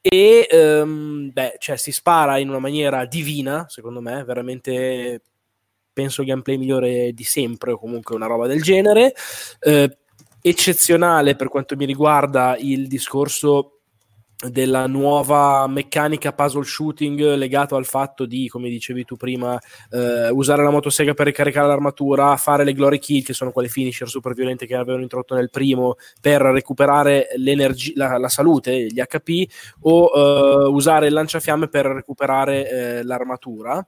e 0.02 0.48
ehm, 0.49 1.32
beh, 1.32 1.56
cioè, 1.60 1.78
si 1.78 1.91
spara 1.91 2.38
in 2.40 2.49
una 2.49 2.60
maniera 2.60 3.06
divina, 3.06 3.65
secondo 3.69 4.02
me, 4.02 4.24
veramente 4.24 5.22
penso 5.94 6.22
il 6.22 6.28
gameplay 6.28 6.57
migliore 6.57 7.11
di 7.14 7.24
sempre 7.24 7.72
o 7.72 7.78
comunque 7.78 8.15
una 8.15 8.28
roba 8.28 8.48
del 8.48 8.61
genere. 8.61 9.14
Eh, 9.60 9.98
eccezionale 10.41 11.36
per 11.36 11.49
quanto 11.49 11.76
mi 11.76 11.86
riguarda 11.86 12.56
il 12.57 12.88
discorso 12.88 13.77
della 14.50 14.86
nuova 14.86 15.66
meccanica 15.68 16.32
puzzle 16.32 16.64
shooting 16.64 17.34
legato 17.34 17.76
al 17.76 17.86
fatto 17.86 18.26
di, 18.26 18.48
come 18.48 18.70
dicevi 18.70 19.04
tu 19.04 19.16
prima, 19.16 19.60
eh, 19.90 20.30
usare 20.30 20.64
la 20.64 20.70
motosega 20.70 21.16
per 21.16 21.26
ricaricare 21.26 21.68
l'armatura, 21.68 22.38
fare 22.38 22.64
le 22.64 22.74
glory 22.74 23.00
kill, 23.00 23.24
che 23.24 23.34
sono 23.34 23.52
quelle 23.52 23.68
finisher 23.68 24.08
super 24.08 24.34
violente 24.34 24.68
che 24.68 24.76
avevano 24.76 25.02
introdotto 25.02 25.34
nel 25.34 25.50
primo, 25.50 25.96
per 26.22 26.42
recuperare 26.42 27.30
la, 27.96 28.18
la 28.18 28.30
salute, 28.30 28.86
gli 28.86 29.02
HP, 29.02 29.52
o 29.82 30.12
eh, 30.14 30.68
usare 30.68 31.08
il 31.08 31.14
lanciafiamme 31.14 31.68
per 31.68 31.88
recuperare 31.88 32.70
eh, 32.70 33.04
l'armatura. 33.04 33.86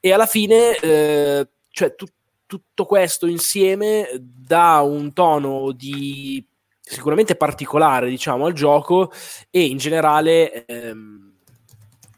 E 0.00 0.12
alla 0.12 0.26
fine, 0.26 0.76
eh, 0.76 1.48
cioè, 1.68 1.94
tu, 1.94 2.06
tutto 2.46 2.84
questo 2.86 3.26
insieme 3.26 4.08
dà 4.18 4.80
un 4.80 5.12
tono 5.12 5.72
di 5.72 6.44
sicuramente 6.90 7.36
particolare, 7.36 8.08
diciamo, 8.08 8.46
al 8.46 8.52
gioco 8.52 9.12
e 9.48 9.64
in 9.64 9.76
generale 9.76 10.64
ehm, 10.66 11.32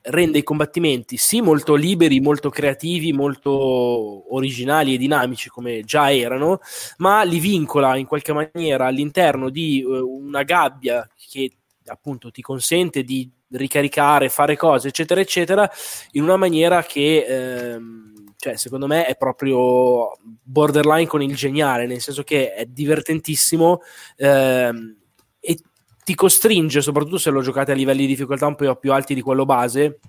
rende 0.05 0.39
i 0.39 0.43
combattimenti 0.43 1.16
sì 1.16 1.40
molto 1.40 1.74
liberi, 1.74 2.20
molto 2.20 2.49
creativi, 2.49 3.12
molto 3.12 4.35
originali 4.35 4.94
e 4.94 4.99
dinamici 4.99 5.49
come 5.49 5.82
già 5.82 6.12
erano, 6.12 6.61
ma 6.99 7.23
li 7.23 7.39
vincola 7.39 7.97
in 7.97 8.07
qualche 8.07 8.32
maniera 8.32 8.86
all'interno 8.86 9.51
di 9.51 9.85
uh, 9.86 10.09
una 10.09 10.43
gabbia 10.43 11.09
che 11.28 11.53
appunto 11.86 12.31
ti 12.31 12.40
consente 12.40 13.03
di 13.03 13.31
ricaricare, 13.51 14.31
fare 14.31 14.57
cose, 14.57 14.89
eccetera, 14.89 15.20
eccetera, 15.20 15.70
in 16.12 16.23
una 16.23 16.36
maniera 16.36 16.82
che 16.82 17.27
ehm, 17.28 18.12
cioè, 18.43 18.56
secondo 18.56 18.89
me 18.89 19.06
è 19.06 19.16
proprio 19.16 20.16
borderline 20.43 21.06
con 21.06 21.23
il 21.23 21.36
geniale, 21.36 21.86
nel 21.86 22.01
senso 22.01 22.24
che 22.24 22.52
è 22.52 22.66
divertentissimo 22.66 23.82
ehm, 24.16 24.97
e 25.39 25.59
ti 26.02 26.16
costringe, 26.16 26.81
soprattutto 26.81 27.19
se 27.19 27.31
lo 27.31 27.40
giocate 27.40 27.70
a 27.70 27.77
livelli 27.77 28.01
di 28.01 28.09
difficoltà 28.09 28.48
un 28.48 28.56
po' 28.56 28.74
più 28.74 28.93
alti 28.93 29.14
di 29.14 29.20
quello 29.20 29.44
base, 29.44 30.01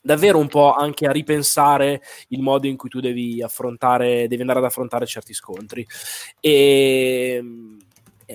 davvero 0.00 0.38
un 0.38 0.46
po' 0.46 0.72
anche 0.72 1.08
a 1.08 1.10
ripensare 1.10 2.02
il 2.28 2.40
modo 2.40 2.68
in 2.68 2.76
cui 2.76 2.88
tu 2.88 3.00
devi 3.00 3.42
affrontare, 3.42 4.28
devi 4.28 4.42
andare 4.42 4.60
ad 4.60 4.66
affrontare 4.66 5.04
certi 5.04 5.34
scontri. 5.34 5.84
E 6.38 7.42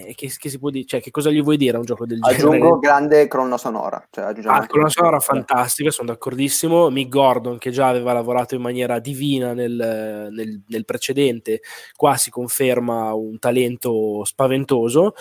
eh, 0.05 0.13
che, 0.15 0.31
che, 0.37 0.49
si 0.49 0.59
può 0.59 0.69
dire? 0.69 0.85
Cioè, 0.85 1.01
che 1.01 1.11
cosa 1.11 1.29
gli 1.29 1.41
vuoi 1.41 1.57
dire 1.57 1.77
a 1.77 1.79
un 1.79 1.85
gioco 1.85 2.05
del 2.05 2.19
Aggiungo 2.21 2.51
genere? 2.51 2.57
Aggiungo 2.57 2.79
grande 2.79 3.27
colonna 3.27 3.57
sonora. 3.57 4.07
Cioè, 4.09 4.33
ah, 4.45 4.67
colonna 4.67 4.89
sonora 4.89 5.19
fantastica, 5.19 5.91
sono 5.91 6.09
d'accordissimo. 6.09 6.89
Mick 6.89 7.09
Gordon, 7.09 7.57
che 7.57 7.71
già 7.71 7.87
aveva 7.87 8.13
lavorato 8.13 8.55
in 8.55 8.61
maniera 8.61 8.99
divina 8.99 9.53
nel, 9.53 10.29
nel, 10.31 10.61
nel 10.67 10.85
precedente, 10.85 11.61
qua 11.95 12.15
si 12.17 12.29
conferma 12.29 13.13
un 13.13 13.39
talento 13.39 14.23
spaventoso. 14.23 15.13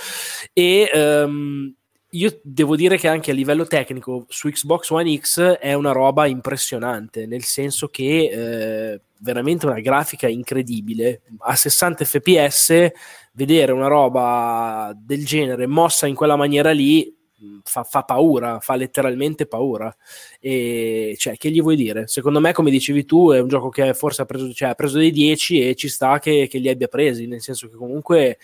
E 0.52 0.90
um, 0.92 1.74
io 2.10 2.40
devo 2.42 2.76
dire 2.76 2.96
che 2.96 3.08
anche 3.08 3.30
a 3.30 3.34
livello 3.34 3.66
tecnico 3.66 4.24
su 4.28 4.48
Xbox 4.48 4.90
One 4.90 5.16
X 5.18 5.40
è 5.58 5.74
una 5.74 5.92
roba 5.92 6.26
impressionante, 6.26 7.26
nel 7.26 7.42
senso 7.42 7.88
che 7.88 8.92
eh, 8.92 9.00
veramente 9.20 9.66
una 9.66 9.80
grafica 9.80 10.28
incredibile. 10.28 11.22
A 11.40 11.56
60 11.56 12.04
fps 12.04 12.90
vedere 13.32 13.72
una 13.72 13.86
roba 13.86 14.92
del 14.96 15.24
genere 15.24 15.66
mossa 15.66 16.06
in 16.06 16.14
quella 16.14 16.36
maniera 16.36 16.70
lì 16.70 17.14
mm, 17.42 17.58
fa, 17.64 17.84
fa, 17.84 18.02
paura, 18.02 18.60
fa 18.60 18.74
letteralmente 18.74 19.46
paura. 19.46 19.94
E 20.40 21.14
cioè, 21.18 21.36
che 21.36 21.50
gli 21.50 21.60
vuoi 21.60 21.76
dire? 21.76 22.06
Secondo 22.06 22.40
me, 22.40 22.52
come 22.52 22.70
dicevi 22.70 23.04
tu, 23.04 23.30
è 23.30 23.40
un 23.40 23.48
gioco 23.48 23.68
che 23.68 23.94
forse 23.94 24.22
ha 24.22 24.24
preso, 24.24 24.52
cioè, 24.52 24.70
ha 24.70 24.74
preso 24.74 24.98
dei 24.98 25.10
10 25.10 25.68
e 25.68 25.74
ci 25.74 25.88
sta 25.88 26.18
che, 26.18 26.48
che 26.48 26.58
li 26.58 26.68
abbia 26.68 26.88
presi, 26.88 27.26
nel 27.26 27.42
senso 27.42 27.68
che 27.68 27.76
comunque 27.76 28.38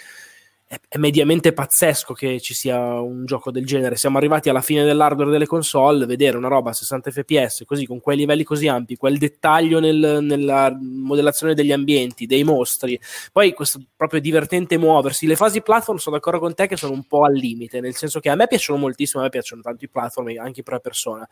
è, 0.89 0.97
mediamente 0.97 1.53
pazzesco 1.53 2.15
che 2.15 2.41
ci 2.41 2.55
sia 2.55 3.01
un 3.01 3.27
gioco 3.27 3.51
del 3.51 3.67
genere. 3.67 3.97
Siamo 3.97 4.17
arrivati 4.17 4.49
alla 4.49 4.63
fine 4.63 4.85
dell'hardware 4.85 5.31
delle 5.31 5.47
console, 5.47 6.07
vedere 6.07 6.37
una 6.37 6.49
roba 6.49 6.71
a 6.71 6.73
60 6.73 7.11
fps 7.11 7.65
così 7.67 7.85
con 7.85 8.01
quei 8.01 8.17
livelli 8.17 8.43
così 8.43 8.69
ampi, 8.69 8.97
quel 8.97 9.19
dettaglio 9.19 9.81
nel, 9.81 10.19
nella 10.23 10.75
modellazione 10.81 11.55
degli 11.55 11.73
ambienti, 11.73 12.27
dei 12.27 12.45
mostri. 12.45 12.99
Poi 13.31 13.53
questo 13.53 13.83
proprio 13.95 14.21
divertente 14.21 14.79
muoversi. 14.79 15.27
Le 15.27 15.37
fasi 15.37 15.61
platform 15.61 15.99
sono 15.99 16.17
d'accordo 16.17 16.39
con 16.39 16.55
te 16.55 16.67
che 16.67 16.77
sono 16.77 16.95
un 16.95 17.05
po' 17.05 17.25
al 17.25 17.35
limite, 17.35 17.81
nel 17.81 17.95
senso 17.95 18.21
che 18.21 18.31
a 18.31 18.35
me 18.35 18.47
piacciono 18.47 18.79
moltissimo, 18.79 19.21
a 19.21 19.25
me 19.25 19.31
piacciono 19.31 19.61
tanto 19.61 19.85
i 19.85 19.89
platform 19.89 20.29
anche 20.39 20.61
in 20.61 20.65
prima 20.65 20.81
persona. 20.81 21.29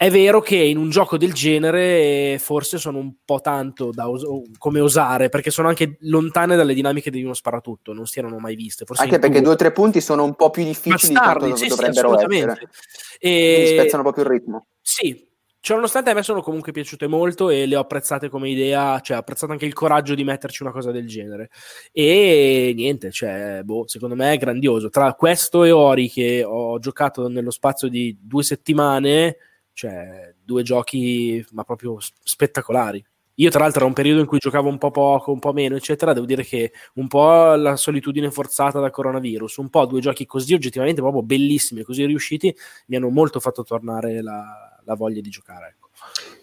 È 0.00 0.10
vero 0.10 0.40
che 0.40 0.56
in 0.56 0.78
un 0.78 0.88
gioco 0.88 1.18
del 1.18 1.34
genere 1.34 2.38
forse 2.38 2.78
sono 2.78 2.96
un 2.96 3.16
po' 3.22 3.42
tanto 3.42 3.90
da 3.92 4.08
os- 4.08 4.24
come 4.56 4.80
osare, 4.80 5.28
perché 5.28 5.50
sono 5.50 5.68
anche 5.68 5.98
lontane 6.00 6.56
dalle 6.56 6.72
dinamiche 6.72 7.10
di 7.10 7.22
uno 7.22 7.34
sparatutto, 7.34 7.92
non 7.92 8.06
si 8.06 8.18
erano 8.18 8.38
mai 8.38 8.54
viste. 8.54 8.86
Forse 8.86 9.02
anche 9.02 9.18
perché 9.18 9.42
due 9.42 9.52
o 9.52 9.56
tre 9.56 9.72
punti 9.72 10.00
sono 10.00 10.24
un 10.24 10.34
po' 10.36 10.48
più 10.48 10.64
difficili 10.64 11.12
Bastardi, 11.12 11.32
di 11.32 11.50
quanto 11.50 11.56
sì, 11.56 11.68
dovrebbero 11.68 12.18
sì, 12.18 12.24
essere. 12.34 12.68
E... 13.18 13.52
Quindi 13.56 13.78
spezzano 13.78 14.02
un 14.02 14.08
po' 14.08 14.12
più 14.14 14.22
il 14.22 14.28
ritmo. 14.30 14.66
Sì, 14.80 15.28
Ciononostante 15.62 16.08
a 16.08 16.14
me 16.14 16.22
sono 16.22 16.40
comunque 16.40 16.72
piaciute 16.72 17.06
molto 17.06 17.50
e 17.50 17.66
le 17.66 17.76
ho 17.76 17.80
apprezzate 17.80 18.30
come 18.30 18.48
idea, 18.48 18.98
cioè 19.00 19.18
ho 19.18 19.20
apprezzato 19.20 19.52
anche 19.52 19.66
il 19.66 19.74
coraggio 19.74 20.14
di 20.14 20.24
metterci 20.24 20.62
una 20.62 20.72
cosa 20.72 20.90
del 20.90 21.06
genere. 21.06 21.50
E 21.92 22.72
niente, 22.74 23.10
cioè, 23.10 23.60
boh, 23.62 23.86
secondo 23.86 24.14
me 24.14 24.32
è 24.32 24.38
grandioso. 24.38 24.88
Tra 24.88 25.12
questo 25.12 25.64
e 25.64 25.70
Ori 25.70 26.08
che 26.08 26.42
ho 26.42 26.78
giocato 26.78 27.28
nello 27.28 27.50
spazio 27.50 27.88
di 27.88 28.16
due 28.18 28.42
settimane, 28.42 29.36
cioè 29.72 30.34
due 30.42 30.62
giochi 30.62 31.44
ma 31.52 31.64
proprio 31.64 31.98
spettacolari. 32.22 33.04
Io 33.40 33.48
tra 33.48 33.60
l'altro 33.60 33.80
era 33.80 33.88
un 33.88 33.94
periodo 33.94 34.20
in 34.20 34.26
cui 34.26 34.38
giocavo 34.38 34.68
un 34.68 34.76
po' 34.76 34.90
poco, 34.90 35.32
un 35.32 35.38
po' 35.38 35.54
meno, 35.54 35.74
eccetera, 35.74 36.12
devo 36.12 36.26
dire 36.26 36.44
che 36.44 36.72
un 36.94 37.08
po' 37.08 37.54
la 37.54 37.74
solitudine 37.74 38.30
forzata 38.30 38.80
dal 38.80 38.90
coronavirus, 38.90 39.56
un 39.56 39.70
po' 39.70 39.86
due 39.86 40.00
giochi 40.00 40.26
così 40.26 40.52
oggettivamente 40.52 41.00
proprio 41.00 41.22
bellissimi 41.22 41.80
e 41.80 41.84
così 41.84 42.04
riusciti 42.04 42.54
mi 42.88 42.96
hanno 42.96 43.08
molto 43.08 43.40
fatto 43.40 43.62
tornare 43.62 44.20
la, 44.20 44.78
la 44.84 44.94
voglia 44.94 45.22
di 45.22 45.30
giocare. 45.30 45.74
Ecco. 45.76 45.88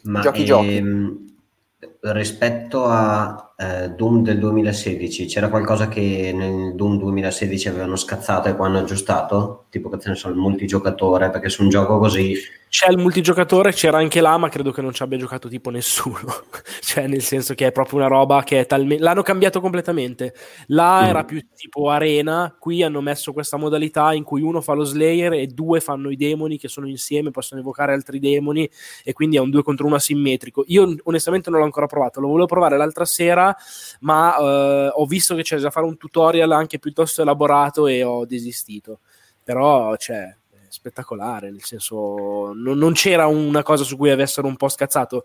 Ma 0.04 0.22
giochi, 0.22 0.42
ehm, 0.42 0.46
giochi. 0.46 1.97
Rispetto 2.14 2.86
a 2.86 3.54
eh, 3.58 3.90
Doom 3.90 4.24
del 4.24 4.40
2016, 4.40 5.26
c'era 5.26 5.50
qualcosa 5.50 5.88
che 5.88 6.32
nel 6.34 6.76
Doom 6.76 6.98
2016 7.00 7.70
avevano 7.70 7.96
scazzato 7.96 8.48
e 8.48 8.56
qua 8.56 8.68
hanno 8.68 8.80
aggiustato? 8.80 9.66
Tipo 9.70 9.90
che 9.90 9.98
ne 10.10 10.16
so, 10.16 10.30
il 10.30 10.36
multigiocatore, 10.36 11.30
perché 11.30 11.50
su 11.50 11.64
un 11.64 11.70
gioco 11.70 11.98
così 11.98 12.36
c'è 12.70 12.92
il 12.92 12.98
multigiocatore, 12.98 13.72
c'era 13.72 13.98
anche 13.98 14.20
là, 14.20 14.38
ma 14.38 14.50
credo 14.50 14.72
che 14.72 14.82
non 14.82 14.92
ci 14.92 15.02
abbia 15.02 15.18
giocato 15.18 15.48
tipo 15.48 15.70
nessuno. 15.70 16.20
cioè, 16.82 17.08
nel 17.08 17.22
senso 17.22 17.54
che 17.54 17.68
è 17.68 17.72
proprio 17.72 18.00
una 18.00 18.08
roba 18.08 18.44
che 18.44 18.60
è 18.60 18.66
talmente. 18.66 19.02
L'hanno 19.02 19.22
cambiato 19.22 19.62
completamente. 19.62 20.34
Là 20.68 21.04
mm. 21.04 21.06
era 21.06 21.24
più 21.24 21.42
tipo 21.56 21.90
arena, 21.90 22.54
qui 22.60 22.84
hanno 22.84 23.00
messo 23.00 23.32
questa 23.32 23.56
modalità 23.56 24.14
in 24.14 24.24
cui 24.24 24.42
uno 24.42 24.60
fa 24.60 24.74
lo 24.74 24.84
Slayer 24.84 25.34
e 25.34 25.48
due 25.48 25.80
fanno 25.80 26.10
i 26.10 26.18
demoni 26.18 26.58
che 26.58 26.68
sono 26.68 26.88
insieme, 26.88 27.32
possono 27.32 27.62
evocare 27.62 27.94
altri 27.94 28.20
demoni, 28.20 28.70
e 29.04 29.14
quindi 29.14 29.38
è 29.38 29.40
un 29.40 29.50
due 29.50 29.64
contro 29.64 29.86
uno 29.86 29.96
asimmetrico. 29.96 30.66
Io 30.68 30.94
onestamente 31.04 31.50
non 31.50 31.60
l'ho 31.60 31.66
ancora 31.66 31.86
provato, 31.86 31.97
lo 31.98 32.28
volevo 32.28 32.46
provare 32.46 32.78
l'altra 32.78 33.06
sera, 33.06 33.56
ma 34.02 34.38
eh, 34.38 34.92
ho 34.94 35.06
visto 35.06 35.36
che 35.36 35.44
c'è 35.44 35.58
da 35.58 35.70
fare 35.70 35.86
un 35.86 35.98
tutorial 35.98 36.52
anche 36.52 36.80
piuttosto 36.80 37.22
elaborato 37.22 37.88
e 37.88 38.04
ho 38.04 38.26
desistito. 38.26 39.00
Però, 39.44 39.96
cioè 39.96 40.36
spettacolare, 40.70 41.50
nel 41.50 41.64
senso 41.64 42.54
non, 42.54 42.78
non, 42.78 42.94
c'era 42.94 43.28
una 43.28 43.64
cosa 43.64 43.84
su 43.84 43.98
cui 43.98 44.10
avessero 44.10 44.48
un 44.48 44.56
po' 44.56 44.70
scazzato, 44.70 45.24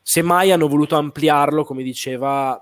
semmai 0.00 0.52
hanno 0.52 0.68
voluto 0.68 0.96
ampliarlo, 0.96 1.64
come 1.64 1.82
diceva, 1.82 2.60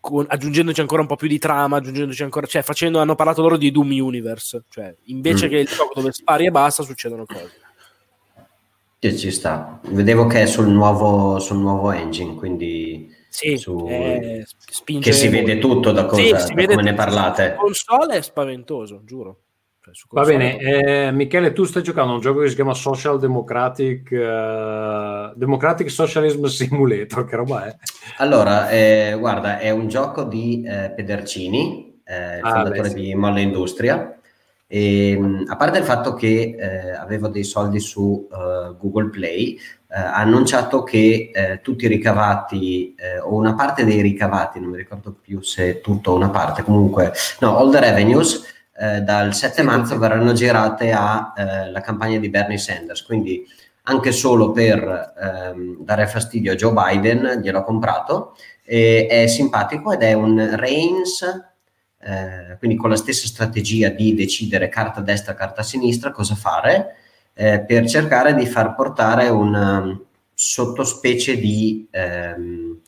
con, 0.00 0.24
aggiungendoci 0.28 0.80
ancora 0.80 1.02
un 1.02 1.08
po' 1.08 1.16
più 1.16 1.28
di 1.28 1.38
trama, 1.38 1.76
aggiungendoci 1.76 2.22
ancora, 2.22 2.46
cioè 2.46 2.62
facendo, 2.62 2.98
hanno 3.00 3.14
parlato 3.14 3.42
loro 3.42 3.56
di 3.56 3.70
Doom 3.70 3.90
Universe, 3.90 4.64
cioè 4.68 4.94
invece 5.04 5.46
mm. 5.46 5.50
che 5.50 5.56
il 5.56 5.66
gioco 5.66 5.92
dove 5.94 6.12
spari 6.12 6.46
e 6.46 6.50
basta 6.50 6.82
succedono 6.82 7.24
cose. 7.26 7.67
Che 9.00 9.16
ci 9.16 9.30
sta, 9.30 9.80
vedevo 9.90 10.26
che 10.26 10.42
è 10.42 10.46
sul 10.46 10.68
nuovo, 10.68 11.38
sul 11.38 11.58
nuovo 11.58 11.92
engine, 11.92 12.34
quindi... 12.34 13.14
Sì, 13.28 13.56
su... 13.56 13.86
eh, 13.88 14.44
che 15.00 15.12
si 15.12 15.28
vede 15.28 15.58
tutto 15.58 15.92
da, 15.92 16.06
cosa, 16.06 16.38
sì, 16.38 16.54
da 16.54 16.66
come 16.66 16.82
ne 16.82 16.94
parlate. 16.94 17.44
Il 17.44 17.54
console 17.56 18.16
è 18.16 18.22
spaventoso, 18.22 19.02
giuro. 19.04 19.42
Va 20.10 20.24
bene, 20.24 20.58
eh, 20.58 21.10
Michele, 21.12 21.52
tu 21.52 21.64
stai 21.64 21.82
giocando 21.82 22.12
a 22.12 22.14
un 22.16 22.20
gioco 22.20 22.40
che 22.40 22.48
si 22.48 22.54
chiama 22.54 22.74
Social 22.74 23.18
Democratic, 23.18 24.10
uh, 24.10 25.32
Democratic 25.34 25.90
Socialism 25.90 26.44
Simulator, 26.44 27.24
che 27.24 27.36
roba 27.36 27.66
è? 27.66 27.76
Allora, 28.18 28.68
eh, 28.68 29.16
guarda, 29.18 29.58
è 29.58 29.70
un 29.70 29.88
gioco 29.88 30.24
di 30.24 30.62
eh, 30.66 30.92
Pedercini, 30.94 32.00
eh, 32.04 32.38
il 32.38 32.44
ah, 32.44 32.50
fondatore 32.50 32.80
beh, 32.82 32.88
sì. 32.88 32.94
di 32.96 33.14
Molle 33.14 33.40
Industria, 33.40 34.17
e, 34.68 35.10
ehm, 35.10 35.46
a 35.48 35.56
parte 35.56 35.78
il 35.78 35.84
fatto 35.84 36.14
che 36.14 36.54
eh, 36.56 36.90
avevo 36.92 37.26
dei 37.26 37.42
soldi 37.42 37.80
su 37.80 38.28
uh, 38.30 38.76
Google 38.76 39.08
Play, 39.10 39.58
ha 39.90 40.16
annunciato 40.16 40.82
che 40.82 41.30
tutti 41.62 41.86
i 41.86 41.88
ricavati, 41.88 42.94
o 43.24 43.32
una 43.36 43.54
parte 43.54 43.86
dei 43.86 44.02
ricavati, 44.02 44.60
non 44.60 44.68
mi 44.68 44.76
ricordo 44.76 45.16
più 45.18 45.40
se 45.40 45.80
tutto 45.80 46.10
o 46.10 46.14
una 46.14 46.28
parte, 46.28 46.62
comunque, 46.62 47.10
no, 47.40 47.56
all 47.56 47.70
the 47.70 47.80
revenues, 47.80 48.44
eh, 48.80 49.00
dal 49.00 49.34
7 49.34 49.62
marzo 49.62 49.98
verranno 49.98 50.32
girate 50.32 50.92
alla 50.92 51.72
eh, 51.74 51.80
campagna 51.80 52.18
di 52.18 52.28
Bernie 52.28 52.58
Sanders, 52.58 53.02
quindi 53.02 53.44
anche 53.84 54.12
solo 54.12 54.52
per 54.52 55.14
ehm, 55.20 55.78
dare 55.80 56.06
fastidio 56.06 56.52
a 56.52 56.54
Joe 56.54 56.72
Biden 56.72 57.40
gliel'ho 57.42 57.64
comprato, 57.64 58.36
è 58.62 59.24
simpatico 59.26 59.92
ed 59.92 60.02
è 60.02 60.12
un 60.12 60.54
Reigns, 60.54 61.24
eh, 62.00 62.56
quindi 62.58 62.76
con 62.76 62.90
la 62.90 62.96
stessa 62.96 63.26
strategia 63.26 63.88
di 63.88 64.14
decidere 64.14 64.68
carta 64.68 65.00
destra, 65.00 65.34
carta 65.34 65.62
sinistra, 65.62 66.12
cosa 66.12 66.34
fare, 66.34 66.96
eh, 67.34 67.60
per 67.60 67.88
cercare 67.88 68.34
di 68.34 68.46
far 68.46 68.74
portare 68.74 69.28
una 69.28 69.78
um, 69.78 70.04
sottospecie 70.32 71.36
di 71.38 71.88
ehm, 71.90 72.80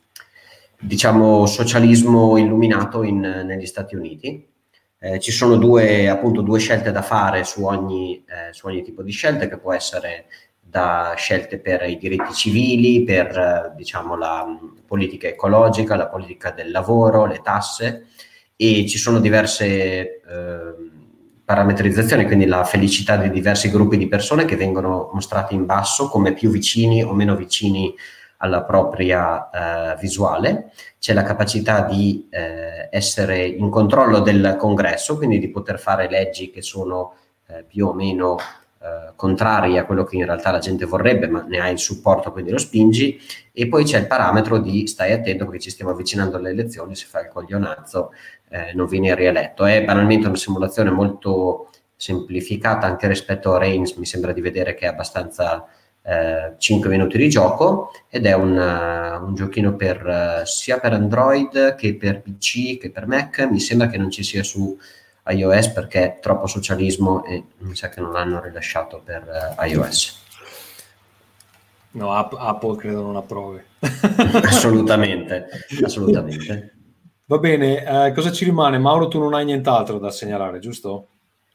diciamo 0.78 1.46
socialismo 1.46 2.36
illuminato 2.36 3.02
in, 3.02 3.18
negli 3.18 3.66
Stati 3.66 3.96
Uniti. 3.96 4.48
Eh, 5.02 5.18
ci 5.18 5.32
sono 5.32 5.56
due, 5.56 6.08
appunto, 6.08 6.42
due 6.42 6.58
scelte 6.58 6.92
da 6.92 7.02
fare 7.02 7.44
su 7.44 7.64
ogni, 7.64 8.22
eh, 8.26 8.52
su 8.52 8.66
ogni 8.66 8.82
tipo 8.82 9.02
di 9.02 9.12
scelta, 9.12 9.48
che 9.48 9.58
può 9.58 9.72
essere 9.72 10.26
da 10.60 11.14
scelte 11.16 11.58
per 11.58 11.82
i 11.88 11.96
diritti 11.96 12.32
civili, 12.32 13.02
per 13.02 13.36
eh, 13.36 13.72
diciamo, 13.76 14.16
la 14.16 14.44
mh, 14.46 14.82
politica 14.86 15.26
ecologica, 15.26 15.96
la 15.96 16.08
politica 16.08 16.50
del 16.50 16.70
lavoro, 16.70 17.26
le 17.26 17.40
tasse 17.42 18.06
e 18.62 18.86
ci 18.86 18.98
sono 18.98 19.20
diverse 19.20 20.20
eh, 20.20 20.20
parametrizzazioni, 21.46 22.26
quindi 22.26 22.44
la 22.44 22.62
felicità 22.62 23.16
di 23.16 23.30
diversi 23.30 23.70
gruppi 23.70 23.96
di 23.96 24.06
persone 24.06 24.44
che 24.44 24.54
vengono 24.54 25.08
mostrati 25.14 25.54
in 25.54 25.64
basso 25.64 26.08
come 26.08 26.34
più 26.34 26.50
vicini 26.50 27.02
o 27.02 27.14
meno 27.14 27.36
vicini 27.36 27.94
alla 28.36 28.62
propria 28.62 29.48
eh, 29.48 29.96
visuale, 29.98 30.72
c'è 30.98 31.14
la 31.14 31.22
capacità 31.22 31.86
di 31.86 32.28
eh, 32.28 32.88
essere 32.90 33.46
in 33.46 33.70
controllo 33.70 34.20
del 34.20 34.56
congresso, 34.58 35.16
quindi 35.16 35.38
di 35.38 35.48
poter 35.48 35.80
fare 35.80 36.10
leggi 36.10 36.50
che 36.50 36.60
sono 36.60 37.14
eh, 37.46 37.64
più 37.66 37.86
o 37.86 37.94
meno 37.94 38.36
eh, 38.82 39.12
contrarie 39.15 39.78
a 39.78 39.85
quello 39.85 40.05
che 40.05 40.16
in 40.16 40.24
realtà 40.24 40.51
la 40.51 40.59
gente 40.59 40.86
vorrebbe, 40.86 41.28
ma 41.28 41.44
ne 41.47 41.61
hai 41.61 41.73
il 41.73 41.78
supporto, 41.78 42.32
quindi 42.32 42.51
lo 42.51 42.59
spingi, 42.59 43.20
e 43.52 43.69
poi 43.69 43.85
c'è 43.85 43.98
il 43.98 44.07
parametro 44.07 44.59
di 44.59 44.86
stai 44.86 45.12
attento 45.12 45.44
perché 45.44 45.61
ci 45.61 45.70
stiamo 45.70 45.90
avvicinando 45.90 46.39
alle 46.39 46.51
elezioni, 46.51 46.94
se 46.97 47.07
fai 47.07 47.24
il 47.24 47.31
coglionazzo 47.31 48.12
eh, 48.48 48.73
non 48.74 48.86
vieni 48.86 49.15
rieletto. 49.15 49.66
È 49.66 49.85
banalmente 49.85 50.28
una 50.28 50.36
simulazione 50.36 50.90
molto 50.90 51.70
semplificata 51.94 52.86
anche 52.86 53.07
rispetto 53.07 53.52
a 53.55 53.59
Reigns, 53.59 53.93
mi 53.97 54.07
sembra 54.07 54.32
di 54.32 54.40
vedere 54.40 54.74
che 54.74 54.86
è 54.86 54.89
abbastanza 54.89 55.66
eh, 56.02 56.55
5 56.57 56.89
minuti 56.89 57.19
di 57.19 57.28
gioco 57.28 57.90
ed 58.09 58.24
è 58.24 58.32
un, 58.32 58.57
uh, 58.57 59.23
un 59.23 59.35
giochino 59.35 59.77
per, 59.77 60.02
uh, 60.07 60.47
sia 60.47 60.78
per 60.78 60.94
Android 60.94 61.74
che 61.74 61.97
per 61.97 62.23
PC 62.23 62.78
che 62.78 62.90
per 62.90 63.07
Mac. 63.07 63.47
Mi 63.51 63.61
sembra 63.61 63.89
che 63.89 63.98
non 63.98 64.11
ci 64.11 64.23
sia 64.23 64.43
su 64.43 64.77
iOS 65.31 65.69
perché 65.70 66.19
troppo 66.20 66.47
socialismo 66.47 67.24
e 67.24 67.44
mi 67.59 67.74
sa 67.74 67.89
che 67.89 68.01
non 68.01 68.12
l'hanno 68.12 68.40
rilasciato 68.40 69.01
per 69.05 69.57
uh, 69.57 69.62
iOS. 69.65 70.19
No, 71.93 72.12
Apple 72.12 72.77
credo 72.77 73.02
non 73.02 73.16
approvi. 73.16 73.61
assolutamente, 74.44 75.47
assolutamente. 75.82 76.74
Va 77.27 77.39
bene, 77.39 78.07
eh, 78.07 78.12
cosa 78.12 78.31
ci 78.31 78.44
rimane? 78.44 78.78
Mauro, 78.78 79.09
tu 79.09 79.19
non 79.19 79.35
hai 79.35 79.44
nient'altro 79.44 79.98
da 79.98 80.11
segnalare, 80.11 80.59
giusto? 80.59 81.07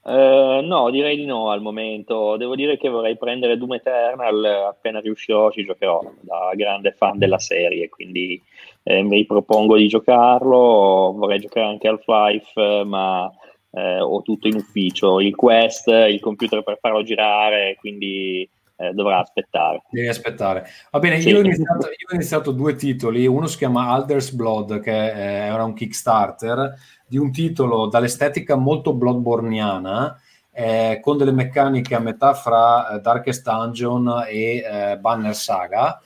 Uh, 0.04 0.62
no, 0.62 0.90
direi 0.92 1.16
di 1.16 1.26
no 1.26 1.50
al 1.50 1.62
momento. 1.62 2.38
Devo 2.38 2.56
dire 2.56 2.78
che 2.78 2.90
vorrei 2.90 3.18
prendere 3.18 3.58
Doom 3.58 3.74
Eternal 3.74 4.46
appena 4.70 5.00
riuscirò, 5.00 5.52
ci 5.52 5.66
giocherò 5.66 6.02
da 6.22 6.52
grande 6.54 6.92
fan 6.92 7.18
della 7.18 7.40
serie, 7.40 7.90
quindi 7.90 8.40
eh, 8.84 9.02
mi 9.02 9.18
ripropongo 9.18 9.76
di 9.76 9.88
giocarlo. 9.88 11.14
Vorrei 11.18 11.40
giocare 11.40 11.66
anche 11.66 11.88
al 11.88 12.00
Five, 12.00 12.84
ma 12.84 13.32
eh, 13.76 14.00
ho 14.00 14.22
tutto 14.22 14.48
in 14.48 14.56
ufficio, 14.56 15.20
il 15.20 15.36
Quest, 15.36 15.88
il 15.88 16.20
computer 16.22 16.64
per 16.64 16.78
farlo 16.80 17.04
girare, 17.04 17.76
quindi 17.78 18.50
eh, 18.78 18.92
dovrà 18.94 19.20
aspettare. 19.20 19.84
Devi 19.90 20.08
aspettare. 20.08 20.68
Va 20.92 21.00
bene, 21.00 21.20
sì. 21.20 21.30
io, 21.30 21.38
ho 21.38 21.42
iniziato, 21.42 21.88
io, 21.88 22.08
ho 22.10 22.16
iniziato, 22.16 22.52
due 22.52 22.76
titoli, 22.76 23.28
uno 23.28 23.48
si 23.48 23.58
chiama 23.58 23.90
Alder's 23.90 24.32
Blood, 24.32 24.80
che 24.80 24.92
eh, 24.92 25.48
era 25.48 25.64
un 25.64 25.74
Kickstarter, 25.74 26.74
di 27.06 27.18
un 27.18 27.32
titolo 27.32 27.88
dall'estetica 27.88 28.56
molto 28.56 28.94
bloodborniana, 28.94 30.20
eh, 30.52 31.00
con 31.02 31.18
delle 31.18 31.34
meccaniche 31.34 31.96
a 31.96 32.00
metà 32.00 32.34
fra 32.34 32.90
eh, 32.96 33.00
Darkest 33.02 33.44
Dungeon 33.44 34.24
e 34.28 34.58
eh, 34.58 34.98
Banner 34.98 35.36
Saga. 35.36 36.00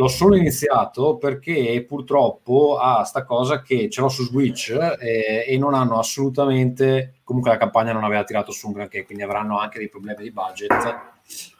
L'ho 0.00 0.08
solo 0.08 0.34
iniziato 0.34 1.18
perché 1.18 1.84
purtroppo 1.86 2.78
ha 2.78 3.04
sta 3.04 3.22
cosa 3.22 3.60
che 3.60 3.90
ce 3.90 4.00
l'ho 4.00 4.08
su 4.08 4.24
Switch 4.24 4.70
eh, 4.70 5.44
e 5.46 5.58
non 5.58 5.74
hanno 5.74 5.98
assolutamente, 5.98 7.20
comunque 7.22 7.50
la 7.50 7.58
campagna 7.58 7.92
non 7.92 8.04
aveva 8.04 8.24
tirato 8.24 8.50
su 8.50 8.68
un 8.68 8.72
granché, 8.72 9.04
quindi 9.04 9.24
avranno 9.24 9.58
anche 9.58 9.78
dei 9.78 9.90
problemi 9.90 10.22
di 10.22 10.32
budget 10.32 11.08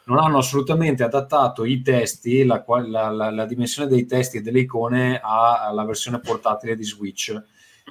non 0.05 0.17
hanno 0.17 0.39
assolutamente 0.39 1.03
adattato 1.03 1.63
i 1.65 1.83
testi, 1.83 2.43
la, 2.43 2.65
la, 2.87 3.09
la, 3.11 3.29
la 3.29 3.45
dimensione 3.45 3.87
dei 3.87 4.07
testi 4.07 4.37
e 4.37 4.41
delle 4.41 4.61
icone 4.61 5.21
alla 5.23 5.85
versione 5.85 6.19
portatile 6.19 6.75
di 6.75 6.83
Switch. 6.83 7.39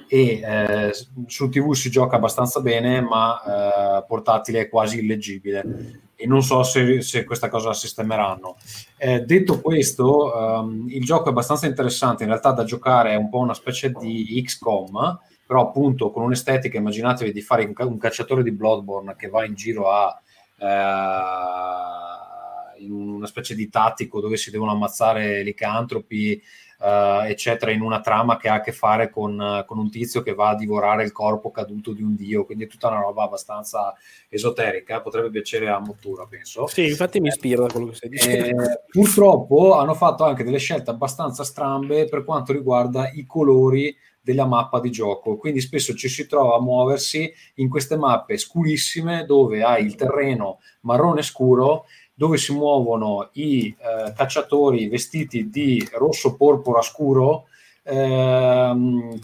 E 0.07 0.41
eh, 0.43 0.91
su 1.27 1.47
TV 1.47 1.71
si 1.73 1.89
gioca 1.89 2.17
abbastanza 2.17 2.59
bene, 2.59 2.99
ma 2.99 3.99
eh, 3.99 4.05
portatile 4.05 4.61
è 4.61 4.69
quasi 4.69 4.99
illeggibile. 4.99 6.10
E 6.21 6.27
non 6.27 6.43
so 6.43 6.61
se, 6.61 7.01
se 7.01 7.23
questa 7.23 7.49
cosa 7.49 7.69
la 7.69 7.73
sistemeranno. 7.73 8.57
Eh, 8.97 9.21
detto 9.21 9.59
questo, 9.59 10.31
um, 10.35 10.85
il 10.87 11.03
gioco 11.03 11.25
è 11.25 11.29
abbastanza 11.29 11.65
interessante. 11.65 12.21
In 12.23 12.29
realtà, 12.29 12.51
da 12.51 12.63
giocare 12.63 13.13
è 13.13 13.15
un 13.15 13.29
po' 13.29 13.39
una 13.39 13.55
specie 13.55 13.91
di 13.91 14.39
XCOM, 14.45 15.19
però 15.47 15.61
appunto 15.61 16.11
con 16.11 16.21
un'estetica. 16.23 16.77
Immaginatevi 16.77 17.31
di 17.31 17.41
fare 17.41 17.73
un, 17.75 17.97
cacciatore 17.97 18.43
di 18.43 18.51
Bloodborne 18.51 19.15
che 19.17 19.29
va 19.29 19.45
in 19.45 19.55
giro 19.55 19.89
a 19.89 20.21
eh, 20.57 22.85
in 22.85 22.91
una 22.91 23.27
specie 23.27 23.55
di 23.55 23.69
tattico 23.69 24.19
dove 24.19 24.37
si 24.37 24.51
devono 24.51 24.71
ammazzare 24.71 25.43
licantropi, 25.43 26.41
Uh, 26.81 27.25
eccetera, 27.27 27.69
in 27.69 27.81
una 27.81 27.99
trama 28.01 28.37
che 28.37 28.49
ha 28.49 28.55
a 28.55 28.59
che 28.61 28.71
fare 28.71 29.11
con, 29.11 29.63
con, 29.67 29.77
un 29.77 29.91
tizio 29.91 30.23
che 30.23 30.33
va 30.33 30.49
a 30.49 30.55
divorare 30.55 31.03
il 31.03 31.11
corpo 31.11 31.51
caduto 31.51 31.93
di 31.93 32.01
un 32.01 32.15
dio, 32.15 32.43
quindi 32.43 32.63
è 32.63 32.67
tutta 32.67 32.87
una 32.87 33.01
roba 33.01 33.21
abbastanza 33.21 33.93
esoterica, 34.27 34.99
potrebbe 34.99 35.29
piacere 35.29 35.69
a 35.69 35.77
Mottura, 35.77 36.25
penso. 36.25 36.65
Sì, 36.65 36.87
infatti 36.87 37.19
mi 37.19 37.27
ispira 37.27 37.67
da 37.67 37.71
quello 37.71 37.89
che 37.89 37.95
stai 37.95 38.09
dicendo. 38.09 38.63
Eh, 38.63 38.81
purtroppo 38.89 39.75
hanno 39.75 39.93
fatto 39.93 40.23
anche 40.23 40.43
delle 40.43 40.57
scelte 40.57 40.89
abbastanza 40.89 41.43
strambe 41.43 42.05
per 42.05 42.23
quanto 42.23 42.51
riguarda 42.51 43.11
i 43.11 43.27
colori 43.27 43.95
della 44.21 44.45
mappa 44.45 44.79
di 44.79 44.91
gioco. 44.91 45.37
Quindi 45.37 45.61
spesso 45.61 45.93
ci 45.93 46.07
si 46.07 46.27
trova 46.27 46.55
a 46.55 46.61
muoversi 46.61 47.31
in 47.55 47.69
queste 47.69 47.97
mappe 47.97 48.37
scurissime 48.37 49.25
dove 49.25 49.63
hai 49.63 49.85
il 49.85 49.95
terreno 49.95 50.59
marrone 50.81 51.21
scuro 51.21 51.85
dove 52.21 52.37
si 52.37 52.53
muovono 52.53 53.29
i 53.33 53.75
eh, 53.79 54.13
cacciatori 54.13 54.87
vestiti 54.87 55.49
di 55.49 55.83
rosso 55.93 56.35
porpora 56.35 56.83
scuro 56.83 57.45
ehm, 57.81 59.19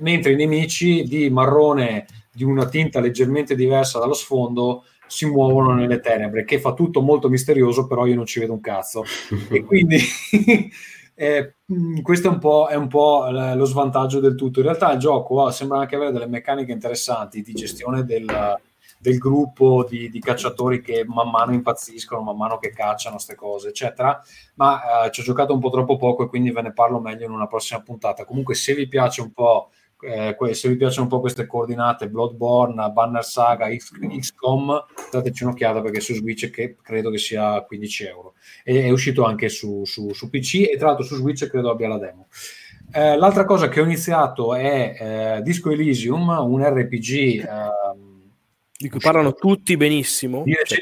mentre 0.00 0.32
i 0.32 0.34
nemici 0.34 1.04
di 1.04 1.30
marrone 1.30 2.06
di 2.32 2.42
una 2.42 2.66
tinta 2.66 2.98
leggermente 2.98 3.54
diversa 3.54 4.00
dallo 4.00 4.14
sfondo 4.14 4.82
si 5.06 5.26
muovono 5.26 5.74
nelle 5.74 6.00
tenebre, 6.00 6.44
che 6.44 6.58
fa 6.58 6.74
tutto 6.74 7.02
molto 7.02 7.28
misterioso, 7.28 7.86
però 7.86 8.04
io 8.04 8.16
non 8.16 8.26
ci 8.26 8.40
vedo 8.40 8.54
un 8.54 8.60
cazzo. 8.60 9.04
e 9.50 9.62
quindi 9.62 9.98
Eh, 11.16 11.54
questo 12.02 12.26
è 12.26 12.30
un, 12.32 12.40
po', 12.40 12.66
è 12.66 12.74
un 12.74 12.88
po' 12.88 13.28
lo 13.30 13.64
svantaggio 13.66 14.18
del 14.18 14.34
tutto. 14.34 14.58
In 14.58 14.64
realtà 14.66 14.90
il 14.90 14.98
gioco 14.98 15.42
oh, 15.42 15.50
sembra 15.52 15.78
anche 15.78 15.94
avere 15.94 16.10
delle 16.10 16.26
meccaniche 16.26 16.72
interessanti 16.72 17.40
di 17.40 17.52
gestione 17.52 18.02
del, 18.02 18.26
del 19.04 19.18
gruppo 19.18 19.84
di, 19.86 20.08
di, 20.08 20.18
cacciatori 20.18 20.80
che 20.80 21.04
man 21.06 21.28
mano 21.28 21.52
impazziscono, 21.52 22.22
man 22.22 22.38
mano 22.38 22.56
che 22.56 22.70
cacciano 22.70 23.16
queste 23.16 23.34
cose, 23.34 23.68
eccetera. 23.68 24.18
Ma 24.54 25.04
eh, 25.04 25.10
ci 25.10 25.20
ho 25.20 25.24
giocato 25.24 25.52
un 25.52 25.60
po' 25.60 25.68
troppo 25.68 25.96
poco 25.96 26.24
e 26.24 26.28
quindi 26.28 26.50
ve 26.50 26.62
ne 26.62 26.72
parlo 26.72 27.00
meglio 27.00 27.26
in 27.26 27.32
una 27.32 27.46
prossima 27.46 27.82
puntata. 27.82 28.24
Comunque, 28.24 28.54
se 28.54 28.74
vi 28.74 28.88
piace 28.88 29.20
un 29.20 29.32
po' 29.32 29.68
eh, 30.00 30.36
se 30.54 30.68
vi 30.70 30.76
piacciono 30.76 31.02
un 31.02 31.08
po' 31.08 31.20
queste 31.20 31.46
coordinate, 31.46 32.08
Bloodborne, 32.08 32.90
Banner 32.92 33.24
Saga, 33.24 33.68
XCOM, 33.68 34.84
dateci 35.10 35.44
un'occhiata 35.44 35.82
perché 35.82 36.00
su 36.00 36.14
Switch 36.14 36.48
che 36.48 36.76
credo 36.82 37.10
che 37.10 37.18
sia 37.18 37.60
15 37.62 38.04
euro. 38.04 38.34
E 38.64 38.84
è 38.84 38.90
uscito 38.90 39.24
anche 39.24 39.50
su, 39.50 39.84
su, 39.84 40.14
su 40.14 40.30
PC 40.30 40.70
e 40.72 40.76
tra 40.78 40.88
l'altro 40.88 41.04
su 41.04 41.16
Switch 41.16 41.46
credo 41.46 41.70
abbia 41.70 41.88
la 41.88 41.98
demo. 41.98 42.28
Eh, 42.90 43.16
l'altra 43.16 43.44
cosa 43.44 43.68
che 43.68 43.80
ho 43.80 43.84
iniziato 43.84 44.54
è 44.54 45.36
eh, 45.38 45.42
Disco 45.42 45.70
Elysium, 45.70 46.28
un 46.28 46.62
RPG 46.62 47.44
ehm, 47.44 48.03
di 48.76 48.88
cui 48.88 48.98
parlano 49.00 49.34
tutti 49.34 49.76
benissimo, 49.76 50.44
cioè, 50.64 50.78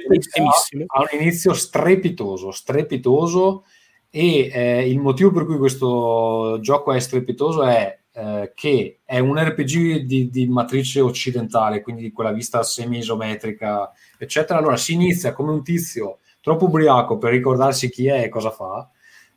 ha, 0.86 1.00
un 1.00 1.20
inizio 1.20 1.52
strepitoso, 1.52 2.50
strepitoso 2.50 3.64
e 4.10 4.50
eh, 4.52 4.88
il 4.88 4.98
motivo 4.98 5.30
per 5.30 5.44
cui 5.44 5.58
questo 5.58 6.58
gioco 6.60 6.92
è 6.92 7.00
strepitoso 7.00 7.64
è 7.64 7.98
eh, 8.14 8.52
che 8.54 9.00
è 9.04 9.18
un 9.18 9.38
RPG 9.38 10.00
di, 10.00 10.28
di, 10.28 10.46
matrice 10.46 11.00
occidentale, 11.00 11.80
quindi 11.80 12.02
di 12.02 12.12
quella 12.12 12.32
vista 12.32 12.62
semi-isometrica, 12.62 13.90
eccetera. 14.18 14.58
Allora 14.58 14.76
si 14.76 14.92
inizia 14.92 15.32
come 15.32 15.52
un 15.52 15.62
tizio 15.62 16.18
troppo 16.40 16.66
ubriaco 16.66 17.16
per 17.18 17.30
ricordarsi 17.30 17.88
chi 17.88 18.08
è 18.08 18.22
e 18.24 18.28
cosa 18.28 18.50
fa, 18.50 18.90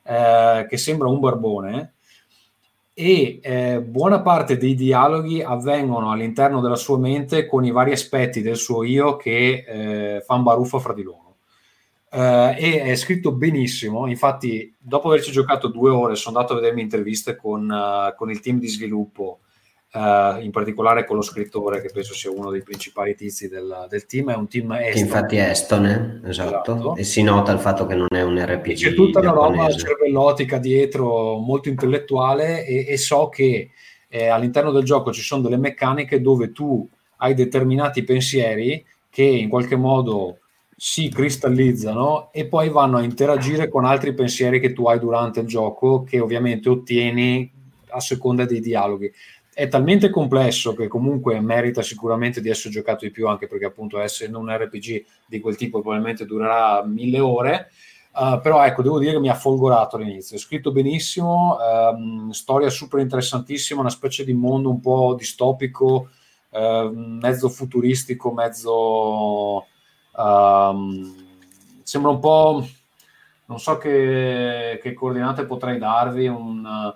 eh, 0.04 0.66
che 0.68 0.78
sembra 0.78 1.08
un 1.08 1.20
barbone, 1.20 1.95
e 2.98 3.42
eh, 3.44 3.82
buona 3.82 4.22
parte 4.22 4.56
dei 4.56 4.74
dialoghi 4.74 5.42
avvengono 5.42 6.12
all'interno 6.12 6.62
della 6.62 6.78
sua 6.78 6.98
mente 6.98 7.46
con 7.46 7.66
i 7.66 7.72
vari 7.72 7.92
aspetti 7.92 8.42
del 8.42 8.56
suo 8.56 8.84
io 8.84 9.18
che 9.18 9.66
eh, 9.68 10.22
fanno 10.22 10.44
baruffa 10.44 10.80
fra 10.80 10.94
di 10.94 11.04
loro. 11.04 11.24
Uh, 12.10 12.56
e 12.58 12.82
è 12.82 12.96
scritto 12.96 13.34
benissimo. 13.34 14.08
Infatti, 14.08 14.74
dopo 14.78 15.10
averci 15.10 15.34
giocato 15.34 15.68
due 15.68 15.90
ore, 15.90 16.16
sono 16.16 16.38
andato 16.38 16.54
a 16.54 16.62
vedermi 16.62 16.82
interviste 16.82 17.36
con, 17.36 17.70
uh, 17.70 18.16
con 18.16 18.32
il 18.32 18.40
team 18.40 18.60
di 18.60 18.70
sviluppo, 18.70 19.40
uh, 19.96 20.42
in 20.42 20.52
particolare 20.52 21.06
con 21.06 21.16
lo 21.16 21.22
scrittore, 21.22 21.82
che 21.82 21.90
penso 21.92 22.14
sia 22.14 22.30
uno 22.30 22.52
dei 22.52 22.62
principali 22.62 23.16
tizi 23.16 23.48
del, 23.48 23.88
del 23.90 24.06
team. 24.06 24.32
È 24.32 24.36
un 24.36 24.48
team 24.48 24.72
estone. 24.74 25.00
infatti 25.00 25.36
è 25.38 25.50
estone, 25.50 26.22
esatto. 26.26 26.74
esatto. 26.74 26.96
E 26.96 27.04
si 27.04 27.24
nota 27.24 27.52
il 27.52 27.60
fatto 27.60 27.86
che 27.86 27.96
non 27.96 28.08
è 28.10 28.22
un 28.22 28.38
RPG. 28.38 28.76
C'è 28.76 28.94
tutta 28.94 29.20
una 29.20 29.32
roba 29.32 29.70
cervellotica 29.70 30.58
dietro, 30.58 31.38
molto 31.38 31.70
intellettuale, 31.70 32.66
e, 32.66 32.86
e 32.88 32.98
so 32.98 33.30
che 33.30 33.72
eh, 34.08 34.28
all'interno 34.28 34.72
del 34.72 34.84
gioco 34.84 35.12
ci 35.12 35.22
sono 35.22 35.42
delle 35.42 35.58
meccaniche 35.58 36.22
dove 36.22 36.52
tu 36.52 36.88
hai 37.18 37.34
determinati 37.34 38.04
pensieri 38.04 38.86
che 39.10 39.24
in 39.24 39.50
qualche 39.50 39.76
modo 39.76 40.40
si 40.78 41.10
cristallizzano 41.10 42.34
e 42.34 42.48
poi 42.48 42.70
vanno 42.70 42.98
a 42.98 43.04
interagire 43.04 43.70
con 43.70 43.86
altri 43.86 44.14
pensieri 44.14 44.60
che 44.60 44.74
tu 44.74 44.88
hai 44.88 45.00
durante 45.00 45.40
il 45.40 45.48
gioco 45.48 46.04
che 46.04 46.20
ovviamente 46.20 46.68
ottieni 46.68 47.50
a 47.90 48.00
seconda 48.02 48.46
dei 48.46 48.60
dialoghi. 48.60 49.12
È 49.58 49.70
talmente 49.70 50.10
complesso 50.10 50.74
che 50.74 50.90
comunque 50.90 51.40
merita 51.40 51.82
sicuramente 51.82 52.42
di 52.42 52.50
essere 52.50 52.74
giocato 52.74 53.06
di 53.06 53.12
più 53.12 53.30
anche 53.30 53.48
perché 53.48 53.64
appunto 53.64 54.00
essendo 54.00 54.38
un 54.38 54.54
RPG 54.54 55.06
di 55.26 55.40
quel 55.40 55.56
tipo 55.56 55.80
probabilmente 55.80 56.26
durerà 56.26 56.84
mille 56.84 57.20
ore. 57.20 57.72
Uh, 58.12 58.40
però 58.42 58.64
ecco, 58.66 58.82
devo 58.82 59.00
dire 59.00 59.14
che 59.14 59.20
mi 59.20 59.30
ha 59.30 59.34
folgorato 59.34 59.96
all'inizio. 59.96 60.36
È 60.36 60.40
scritto 60.40 60.72
benissimo, 60.74 61.58
um, 61.58 62.32
storia 62.32 62.70
super 62.70 63.00
interessantissima, 63.00 63.80
una 63.80 63.90
specie 63.90 64.26
di 64.26 64.34
mondo 64.34 64.70
un 64.70 64.82
po' 64.82 65.16
distopico, 65.18 66.10
uh, 66.50 66.90
mezzo 66.92 67.48
futuristico, 67.48 68.34
mezzo 68.34 69.66
Um, 70.18 71.14
sembra 71.84 72.12
un 72.12 72.20
po', 72.20 72.66
non 73.46 73.60
so 73.60 73.78
che, 73.78 74.80
che 74.82 74.94
coordinate 74.94 75.46
potrei 75.46 75.78
darvi, 75.78 76.28
un, 76.28 76.96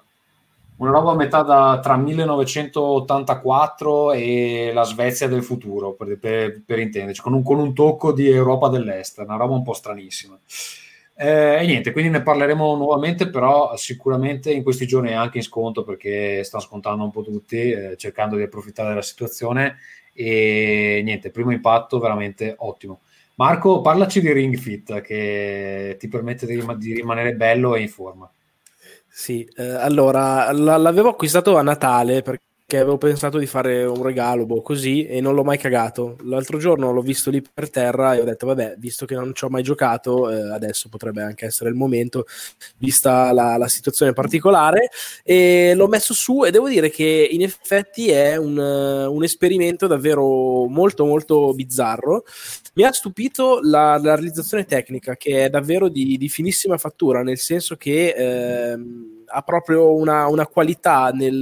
una 0.79 0.91
roba 0.91 1.11
a 1.11 1.15
metà 1.15 1.41
da, 1.41 1.79
tra 1.81 1.97
1984 1.97 4.13
e 4.13 4.71
la 4.73 4.83
Svezia 4.83 5.27
del 5.27 5.43
futuro, 5.43 5.91
per, 5.93 6.17
per, 6.17 6.61
per 6.65 6.79
intenderci, 6.79 7.21
con 7.21 7.33
un, 7.33 7.43
con 7.43 7.59
un, 7.59 7.73
tocco 7.73 8.13
di 8.13 8.29
Europa 8.29 8.69
dell'Est, 8.69 9.17
una 9.19 9.35
roba 9.35 9.55
un 9.55 9.63
po' 9.63 9.73
stranissima. 9.73 10.39
Eh, 11.15 11.57
e 11.61 11.65
niente, 11.65 11.91
quindi 11.91 12.11
ne 12.11 12.21
parleremo 12.21 12.77
nuovamente, 12.77 13.29
però 13.29 13.75
sicuramente 13.75 14.53
in 14.53 14.63
questi 14.63 14.87
giorni 14.87 15.09
è 15.09 15.13
anche 15.13 15.39
in 15.39 15.43
sconto 15.43 15.83
perché 15.83 16.45
stanno 16.45 16.63
scontando 16.63 17.03
un 17.03 17.11
po' 17.11 17.23
tutti, 17.23 17.71
eh, 17.71 17.97
cercando 17.97 18.37
di 18.37 18.43
approfittare 18.43 18.87
della 18.89 19.01
situazione 19.01 19.79
e 20.13 21.01
niente, 21.03 21.29
primo 21.29 21.51
impatto 21.51 21.99
veramente 21.99 22.55
ottimo. 22.57 23.01
Marco, 23.35 23.81
parlaci 23.81 24.21
di 24.21 24.31
Ring 24.31 24.55
Fit 24.55 25.01
che 25.01 25.97
ti 25.99 26.07
permette 26.07 26.45
di, 26.45 26.63
di 26.77 26.93
rimanere 26.93 27.35
bello 27.35 27.75
e 27.75 27.81
in 27.81 27.89
forma. 27.89 28.31
Sì, 29.19 29.43
eh, 29.55 29.63
allora 29.73 30.49
l'avevo 30.53 31.09
acquistato 31.09 31.57
a 31.57 31.61
Natale 31.61 32.21
perché 32.21 32.43
che 32.69 32.77
avevo 32.77 32.99
pensato 32.99 33.39
di 33.39 33.47
fare 33.47 33.83
un 33.83 34.03
regalo 34.03 34.45
boh, 34.45 34.61
così 34.61 35.07
e 35.07 35.21
non 35.21 35.33
l'ho 35.33 35.43
mai 35.43 35.57
cagato. 35.57 36.17
L'altro 36.25 36.59
giorno 36.59 36.91
l'ho 36.91 37.01
visto 37.01 37.31
lì 37.31 37.41
per 37.41 37.71
terra 37.71 38.13
e 38.13 38.19
ho 38.19 38.23
detto, 38.23 38.45
vabbè, 38.45 38.75
visto 38.77 39.07
che 39.07 39.15
non 39.15 39.33
ci 39.33 39.43
ho 39.43 39.49
mai 39.49 39.63
giocato, 39.63 40.29
eh, 40.29 40.51
adesso 40.51 40.87
potrebbe 40.87 41.23
anche 41.23 41.47
essere 41.47 41.71
il 41.71 41.75
momento, 41.75 42.27
vista 42.77 43.31
la, 43.31 43.57
la, 43.57 43.67
situazione 43.67 44.13
particolare. 44.13 44.91
E 45.23 45.73
l'ho 45.73 45.87
messo 45.87 46.13
su 46.13 46.45
e 46.45 46.51
devo 46.51 46.69
dire 46.69 46.91
che 46.91 47.27
in 47.31 47.41
effetti 47.41 48.11
è 48.11 48.35
un, 48.35 48.55
un 48.55 49.23
esperimento 49.23 49.87
davvero 49.87 50.67
molto, 50.67 51.05
molto 51.05 51.51
bizzarro. 51.55 52.23
Mi 52.75 52.83
ha 52.83 52.93
stupito 52.93 53.61
la, 53.63 53.97
la 53.97 54.13
realizzazione 54.13 54.65
tecnica, 54.65 55.15
che 55.15 55.45
è 55.45 55.49
davvero 55.49 55.89
di, 55.89 56.17
di 56.19 56.29
finissima 56.29 56.77
fattura, 56.77 57.23
nel 57.23 57.39
senso 57.39 57.75
che... 57.77 58.13
Eh, 58.15 59.17
ha 59.29 59.41
proprio 59.41 59.93
una, 59.93 60.27
una 60.27 60.47
qualità 60.47 61.09
nel, 61.09 61.35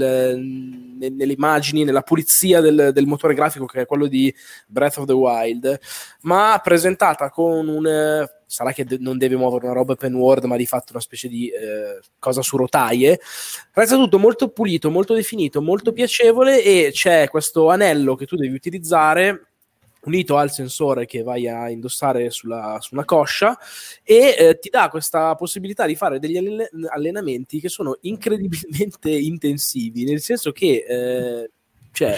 nel, 0.98 1.14
nelle 1.14 1.34
immagini, 1.34 1.84
nella 1.84 2.02
pulizia 2.02 2.62
del, 2.62 2.92
del, 2.94 3.06
motore 3.06 3.34
grafico 3.34 3.66
che 3.66 3.82
è 3.82 3.86
quello 3.86 4.08
di 4.08 4.34
Breath 4.68 4.98
of 4.98 5.06
the 5.06 5.14
Wild, 5.14 5.80
ma 6.22 6.60
presentata 6.64 7.30
con 7.30 7.68
un... 7.68 8.26
Sarà 8.50 8.72
che 8.72 8.86
de- 8.86 8.98
non 9.00 9.18
deve 9.18 9.36
muovere 9.36 9.66
una 9.66 9.74
roba 9.74 9.92
open 9.92 10.16
world, 10.16 10.46
ma 10.46 10.56
di 10.56 10.66
fatto 10.66 10.94
una 10.94 11.02
specie 11.02 11.28
di 11.28 11.50
eh, 11.50 12.00
cosa 12.18 12.42
su 12.42 12.56
rotaie. 12.56 13.20
Resta 13.74 13.96
tutto 13.98 14.20
molto 14.20 14.48
pulito, 14.50 14.90
molto 14.90 15.14
definito, 15.14 15.62
molto 15.62 15.92
piacevole 15.92 16.64
e 16.64 16.92
c'è 16.94 17.28
questo 17.28 17.70
anello 17.70 18.16
che 18.16 18.26
tu 18.26 18.38
devi 18.38 18.54
utilizzare 18.54 19.47
unito 20.08 20.38
al 20.38 20.52
sensore 20.52 21.06
che 21.06 21.22
vai 21.22 21.48
a 21.48 21.70
indossare 21.70 22.30
sulla, 22.30 22.78
su 22.80 22.96
coscia 23.06 23.58
e 24.04 24.36
eh, 24.38 24.60
ti 24.60 24.70
dà 24.70 24.90
questa 24.90 25.36
possibilità 25.36 25.86
di 25.86 25.96
fare 25.96 26.20
degli 26.20 26.38
allenamenti 26.90 27.60
che 27.60 27.70
sono 27.70 27.98
incredibilmente 28.02 29.12
intensivi, 29.16 30.04
nel 30.04 30.22
senso 30.22 30.52
che 30.52 30.86
eh, 30.88 31.52
cioè, 31.92 32.16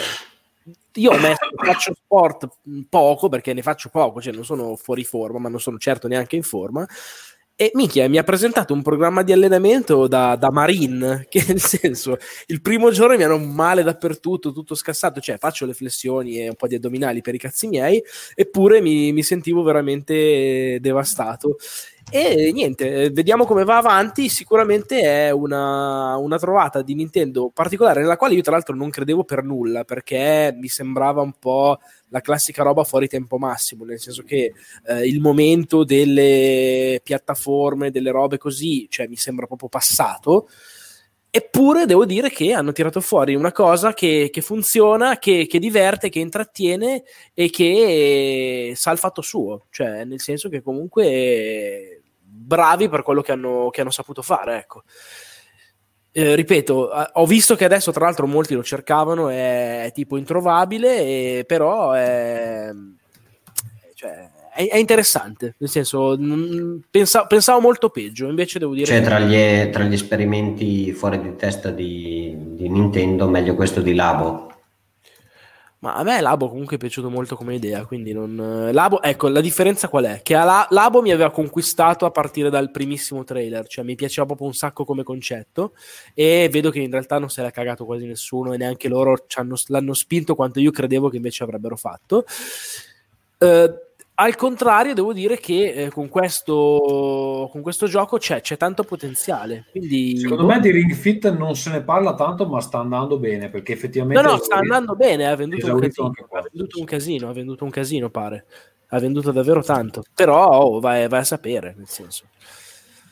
io 0.94 1.18
messo, 1.18 1.48
faccio 1.56 1.94
sport 1.94 2.50
poco 2.90 3.30
perché 3.30 3.54
ne 3.54 3.62
faccio 3.62 3.90
poco, 3.90 4.22
cioè 4.22 4.34
non 4.34 4.46
sono 4.46 4.76
fuori 4.76 5.04
forma, 5.04 5.40
ma 5.40 5.50
non 5.50 5.60
sono 5.60 5.78
certo 5.78 6.08
neanche 6.08 6.36
in 6.36 6.44
forma. 6.44 6.88
E 7.62 7.72
minchia, 7.74 8.08
mi 8.08 8.18
ha 8.18 8.24
presentato 8.24 8.74
un 8.74 8.82
programma 8.82 9.22
di 9.22 9.34
allenamento 9.34 10.08
da, 10.08 10.38
da 10.38 10.50
Marine, 10.50 11.26
che 11.28 11.44
nel 11.46 11.60
senso, 11.60 12.16
il 12.46 12.62
primo 12.62 12.90
giorno 12.90 13.18
mi 13.18 13.24
hanno 13.24 13.38
male 13.38 13.84
dappertutto, 13.84 14.54
tutto 14.54 14.76
scassato, 14.76 15.20
cioè 15.20 15.38
faccio 15.38 15.66
le 15.66 15.74
flessioni 15.74 16.38
e 16.40 16.48
un 16.48 16.56
po' 16.56 16.68
di 16.68 16.76
addominali 16.76 17.20
per 17.20 17.36
i 17.36 17.38
cazzi 17.38 17.68
miei, 17.68 18.02
eppure 18.34 18.80
mi, 18.80 19.12
mi 19.12 19.24
sentivo 19.24 19.62
veramente 19.62 20.78
devastato. 20.80 21.58
E 22.12 22.52
niente, 22.52 23.12
vediamo 23.12 23.46
come 23.46 23.64
va 23.64 23.78
avanti. 23.78 24.30
Sicuramente 24.30 25.02
è 25.02 25.30
una, 25.30 26.18
una, 26.18 26.40
trovata 26.40 26.82
di 26.82 26.96
Nintendo 26.96 27.52
particolare, 27.54 28.02
nella 28.02 28.18
quale 28.18 28.34
io, 28.34 28.42
tra 28.42 28.54
l'altro, 28.54 28.76
non 28.76 28.90
credevo 28.90 29.24
per 29.24 29.44
nulla 29.44 29.84
perché 29.84 30.56
mi 30.58 30.68
sembrava 30.68 31.22
un 31.22 31.34
po' 31.38 31.78
la 32.08 32.22
classica 32.22 32.64
roba 32.64 32.84
fuori 32.84 33.08
tempo 33.08 33.38
massimo, 33.38 33.86
nel 33.86 34.00
senso 34.00 34.24
che 34.24 34.54
eh, 34.88 35.08
il 35.08 35.20
momento 35.20 35.84
delle 35.84 37.00
piattaforme, 37.04 37.92
delle 37.92 38.10
robe 38.10 38.40
così, 38.40 38.88
cioè 38.90 39.08
mi 39.08 39.16
sembra 39.16 39.46
proprio 39.46 39.70
passato. 39.70 40.48
Eppure 41.32 41.86
devo 41.86 42.06
dire 42.06 42.32
che 42.32 42.54
hanno 42.54 42.72
tirato 42.72 43.02
fuori 43.02 43.36
una 43.36 43.52
cosa 43.52 43.94
che, 43.94 44.30
che 44.32 44.42
funziona, 44.42 45.20
che, 45.20 45.46
che, 45.48 45.60
diverte, 45.60 46.10
che 46.10 46.18
intrattiene 46.18 47.04
e 47.36 47.52
che 47.52 48.74
sa 48.76 48.90
il 48.92 48.98
fatto 48.98 49.22
suo, 49.22 49.68
cioè 49.70 50.06
nel 50.06 50.20
senso 50.20 50.50
che 50.50 50.64
comunque 50.64 51.99
bravi 52.40 52.90
per 52.90 53.04
quello 53.04 53.22
che 53.22 53.32
hanno, 53.32 53.70
che 53.70 53.82
hanno 53.82 53.92
saputo 53.92 54.22
fare. 54.22 54.58
Ecco. 54.58 54.84
Eh, 56.12 56.36
ripeto, 56.36 56.90
ho 57.14 57.26
visto 57.26 57.56
che 57.56 57.66
adesso 57.66 57.92
tra 57.92 58.06
l'altro 58.06 58.26
molti 58.26 58.56
lo 58.56 58.64
cercavano, 58.64 59.30
è, 59.30 59.86
è 59.86 59.92
tipo 59.92 60.18
introvabile, 60.18 61.00
e, 61.00 61.44
però 61.46 61.92
è, 61.92 62.72
cioè, 63.94 64.30
è, 64.52 64.68
è, 64.68 64.78
interessante, 64.78 65.56
nel 65.60 65.70
senso 65.70 66.18
pensa, 66.90 67.28
pensavo 67.28 67.62
molto 67.62 67.90
peggio, 67.90 68.28
invece 68.28 68.58
devo 68.58 68.74
dire... 68.74 68.88
Cioè 68.88 69.04
tra 69.04 69.20
gli, 69.20 69.70
tra 69.70 69.84
gli 69.84 69.94
esperimenti 69.94 70.92
fuori 70.94 71.22
di 71.22 71.36
testa 71.36 71.70
di, 71.70 72.36
di 72.56 72.68
Nintendo, 72.68 73.30
meglio 73.30 73.54
questo 73.54 73.82
di 73.82 73.94
Labo, 73.94 74.49
ma 75.80 75.96
a 75.96 76.04
me 76.04 76.20
Labo 76.20 76.50
comunque 76.50 76.76
è 76.76 76.80
piaciuto 76.80 77.10
molto 77.10 77.36
come 77.36 77.56
idea, 77.56 77.86
quindi 77.86 78.12
non... 78.12 78.70
Labo, 78.74 79.02
ecco, 79.02 79.30
la 79.30 79.40
differenza 79.40 79.88
qual 79.88 80.06
è? 80.06 80.22
Che 80.22 80.34
La... 80.34 80.68
Labo 80.72 81.02
mi 81.02 81.12
aveva 81.12 81.32
conquistato 81.32 82.06
a 82.06 82.12
partire 82.12 82.50
dal 82.50 82.70
primissimo 82.70 83.24
trailer, 83.24 83.66
cioè 83.68 83.86
mi 83.86 83.96
piaceva 83.96 84.26
proprio 84.26 84.48
un 84.48 84.54
sacco 84.54 84.84
come 84.84 85.04
concetto 85.04 85.74
e 86.14 86.50
vedo 86.52 86.70
che 86.70 86.80
in 86.80 86.92
realtà 86.92 87.18
non 87.18 87.30
se 87.30 87.42
l'ha 87.42 87.52
cagato 87.52 87.86
quasi 87.86 88.06
nessuno 88.06 88.54
e 88.54 88.58
neanche 88.58 88.90
loro 88.90 89.16
l'hanno 89.68 89.94
spinto 89.94 90.36
quanto 90.36 90.60
io 90.60 90.72
credevo 90.72 91.08
che 91.10 91.16
invece 91.16 91.44
avrebbero 91.44 91.78
fatto. 91.78 92.26
Uh, 93.38 93.88
al 94.22 94.36
contrario, 94.36 94.94
devo 94.94 95.14
dire 95.14 95.40
che 95.40 95.72
eh, 95.72 95.90
con, 95.90 96.10
questo, 96.10 97.48
con, 97.50 97.62
questo, 97.62 97.88
gioco 97.88 98.18
c'è, 98.18 98.42
c'è 98.42 98.58
tanto 98.58 98.84
potenziale. 98.84 99.66
Quindi, 99.72 100.18
Secondo 100.18 100.46
boh. 100.46 100.50
me 100.50 100.60
di 100.60 100.72
Ring 100.72 100.94
Fit 100.94 101.32
non 101.32 101.56
se 101.56 101.70
ne 101.70 101.82
parla 101.84 102.16
tanto, 102.16 102.46
ma 102.46 102.60
sta 102.60 102.80
andando 102.80 103.18
bene 103.18 103.50
perché 103.50 103.72
effettivamente. 103.72 104.22
No, 104.22 104.32
no, 104.32 104.38
sta 104.38 104.58
andando 104.58 104.96
bene. 104.96 105.26
Ha 105.26 105.36
venduto, 105.38 105.74
un 105.74 105.80
casino, 105.80 106.18
ha 106.32 106.42
venduto 106.42 106.80
un 106.80 106.86
casino, 106.86 107.30
ha 107.30 107.34
venduto 107.34 107.64
un 107.64 107.70
casino, 107.70 108.10
pare. 108.10 108.46
Ha 108.90 109.00
venduto 109.00 109.32
davvero 109.32 109.64
tanto. 109.64 110.04
Però 110.14 110.50
oh, 110.50 110.80
vai, 110.82 111.08
vai, 111.08 111.22
a 111.22 111.24
sapere, 111.24 111.74
nel 111.78 111.88
senso. 111.88 112.26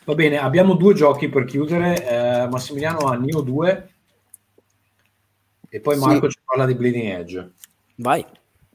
Va 0.04 0.14
bene, 0.14 0.38
abbiamo 0.40 0.74
due 0.74 0.94
giochi 0.94 1.30
per 1.30 1.46
chiudere. 1.46 2.06
Eh, 2.06 2.48
Massimiliano 2.50 3.08
ha 3.08 3.16
Nio 3.16 3.40
2 3.40 3.90
e 5.70 5.80
poi 5.80 5.98
Marco 5.98 6.30
sì. 6.30 6.36
ci 6.36 6.44
parla 6.44 6.66
di 6.66 6.76
Bleeding 6.76 7.18
Edge. 7.18 7.52
Vai. 7.96 8.26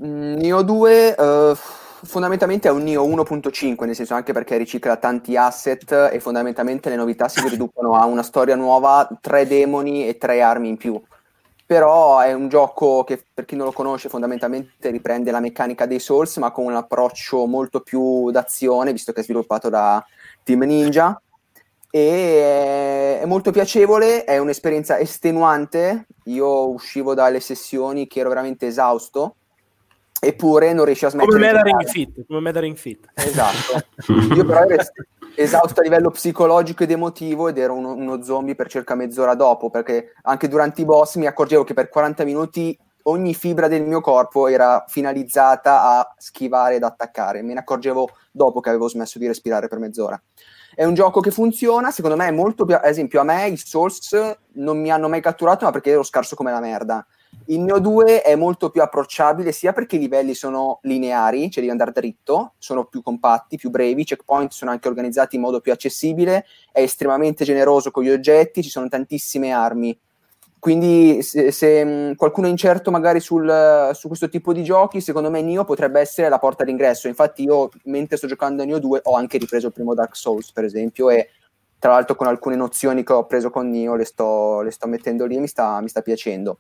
Mm, 0.03 0.37
Nio 0.37 0.63
2. 0.63 1.15
Uh 1.19 1.81
fondamentalmente 2.05 2.69
è 2.69 2.71
un 2.71 2.83
Neo 2.83 3.07
1.5, 3.07 3.85
nel 3.85 3.95
senso 3.95 4.15
anche 4.15 4.33
perché 4.33 4.57
ricicla 4.57 4.97
tanti 4.97 5.37
asset 5.37 6.11
e 6.13 6.21
fondamentalmente 6.21 6.89
le 6.89 6.97
novità 6.97 7.29
si 7.29 7.47
riducono 7.49 7.95
a 7.95 8.05
una 8.07 8.23
storia 8.23 8.57
nuova, 8.57 9.09
tre 9.21 9.47
demoni 9.47 10.09
e 10.09 10.19
tre 10.19 10.43
armi 10.43 10.69
in 10.69 10.77
più. 10.77 11.01
Però 11.65 12.19
è 12.19 12.33
un 12.33 12.49
gioco 12.49 13.05
che 13.05 13.25
per 13.33 13.45
chi 13.45 13.57
non 13.57 13.67
lo 13.67 13.73
conosce 13.73 14.09
fondamentalmente 14.09 14.91
riprende 14.91 15.31
la 15.31 15.41
meccanica 15.41 15.87
dei 15.87 16.01
Souls 16.01 16.37
ma 16.37 16.51
con 16.51 16.67
un 16.67 16.75
approccio 16.75 17.47
molto 17.47 17.81
più 17.81 18.31
d'azione, 18.31 18.93
visto 18.93 19.13
che 19.13 19.21
è 19.21 19.25
sviluppato 19.25 19.69
da 19.69 20.05
Team 20.43 20.63
Ninja. 20.65 21.21
E 21.91 23.21
è 23.21 23.25
molto 23.27 23.51
piacevole, 23.51 24.25
è 24.25 24.39
un'esperienza 24.39 24.99
estenuante. 24.99 26.07
Io 26.25 26.69
uscivo 26.71 27.15
dalle 27.15 27.41
sessioni 27.41 28.07
che 28.07 28.21
ero 28.21 28.29
veramente 28.29 28.67
esausto 28.67 29.37
eppure 30.25 30.73
non 30.73 30.85
riesci 30.85 31.05
a 31.05 31.09
smettere 31.09 31.33
come 31.33 31.47
me 31.47 31.53
da 31.53 31.63
ring 31.63 31.85
fit 31.85 32.25
come 32.29 32.41
me 32.41 32.53
da 32.53 32.61
ring 32.61 32.77
fit. 32.77 33.09
Esatto. 33.13 33.85
Io 34.37 34.45
però 34.45 34.63
ero 34.63 34.85
esausto 35.35 35.81
a 35.81 35.83
livello 35.83 36.11
psicologico 36.11 36.85
ed 36.85 36.93
emotivo 36.93 37.49
ed 37.49 37.59
ero 37.59 37.75
uno, 37.75 37.93
uno, 37.93 38.23
zombie 38.23 38.55
per 38.55 38.69
circa 38.69 38.95
mezz'ora 38.95 39.35
dopo 39.35 39.69
perché 39.69 40.13
anche 40.23 40.47
durante 40.47 40.83
i 40.83 40.85
boss 40.85 41.17
mi 41.17 41.27
accorgevo 41.27 41.65
che 41.65 41.75
per 41.75 41.89
40 41.89 42.23
minuti 42.23 42.79
ogni 43.05 43.35
fibra 43.35 43.67
del 43.67 43.83
mio 43.83 44.01
corpo 44.01 44.47
era 44.47 44.85
finalizzata 44.87 45.83
a 45.83 46.15
schivare 46.17 46.77
ed 46.77 46.85
attaccare. 46.85 47.43
Me 47.43 47.55
ne 47.55 47.61
accorgevo 47.61 48.09
dopo 48.31 48.61
che 48.61 48.69
avevo 48.69 48.87
smesso 48.87 49.19
di 49.19 49.27
respirare 49.27 49.67
per 49.67 49.81
mezz'ora. 49.81 50.23
È 50.73 50.85
un 50.85 50.95
gioco 50.95 51.21
che 51.21 51.33
funziona, 51.33 51.91
secondo 51.91 52.17
me 52.17 52.29
è 52.29 52.31
molto 52.31 52.65
più, 52.65 52.77
ad 52.77 52.85
esempio 52.85 53.21
a 53.21 53.25
me 53.25 53.49
i 53.49 53.57
Souls 53.57 54.37
non 54.53 54.81
mi 54.81 54.93
hanno 54.93 55.09
mai 55.09 55.21
catturato 55.21 55.65
ma 55.65 55.73
perché 55.73 55.91
ero 55.91 56.05
scarso 56.05 56.37
come 56.37 56.53
la 56.53 56.61
merda 56.61 57.05
il 57.47 57.61
Neo 57.61 57.81
2 57.81 58.23
è 58.23 58.37
molto 58.37 58.71
più 58.71 58.83
approcciabile 58.83 59.53
sia 59.53 59.73
perché 59.73 59.97
i 59.97 59.99
livelli 59.99 60.35
sono 60.35 60.79
lineari, 60.83 61.51
cioè 61.51 61.61
devi 61.61 61.71
andare 61.71 61.93
dritto, 61.93 62.55
sono 62.59 62.85
più 62.85 63.03
compatti, 63.03 63.57
più 63.57 63.71
brevi, 63.71 64.03
i 64.03 64.05
checkpoint 64.05 64.53
sono 64.53 64.71
anche 64.71 64.89
organizzati 64.89 65.37
in 65.37 65.43
modo 65.43 65.61
più 65.61 65.73
accessibile, 65.73 66.47
è 66.71 66.81
estremamente 66.81 67.45
generoso 67.45 67.91
con 67.91 68.05
gli 68.05 68.11
oggetti, 68.11 68.63
ci 68.63 68.71
sono 68.71 68.89
tantissime 68.89 69.51
armi. 69.51 69.99
Quindi 70.59 71.23
se, 71.23 71.51
se 71.51 72.15
qualcuno 72.17 72.47
è 72.47 72.51
incerto 72.51 72.93
magari 72.93 73.19
sul, 73.19 73.91
su 73.95 74.07
questo 74.07 74.29
tipo 74.29 74.53
di 74.53 74.63
giochi, 74.63 75.01
secondo 75.01 75.29
me 75.29 75.43
Nio 75.43 75.65
potrebbe 75.65 75.99
essere 75.99 76.29
la 76.29 76.39
porta 76.39 76.63
d'ingresso. 76.63 77.09
Infatti 77.09 77.43
io 77.43 77.69
mentre 77.85 78.17
sto 78.17 78.29
giocando 78.29 78.63
a 78.63 78.65
Nio 78.65 78.79
2 78.79 79.01
ho 79.03 79.17
anche 79.17 79.39
ripreso 79.39 79.67
il 79.67 79.73
primo 79.73 79.93
Dark 79.93 80.15
Souls, 80.15 80.53
per 80.53 80.63
esempio, 80.63 81.11
e 81.11 81.31
tra 81.81 81.91
l'altro 81.91 82.15
con 82.15 82.29
alcune 82.29 82.55
nozioni 82.55 83.03
che 83.03 83.13
ho 83.13 83.27
preso 83.27 83.51
con 83.51 83.69
Nio 83.69 83.97
le 83.97 84.05
sto, 84.05 84.61
le 84.61 84.71
sto 84.71 84.87
mettendo 84.87 85.27
lì 85.27 85.35
e 85.35 85.41
mi 85.41 85.49
sta, 85.49 85.81
mi 85.81 85.89
sta 85.89 86.01
piacendo. 86.01 86.59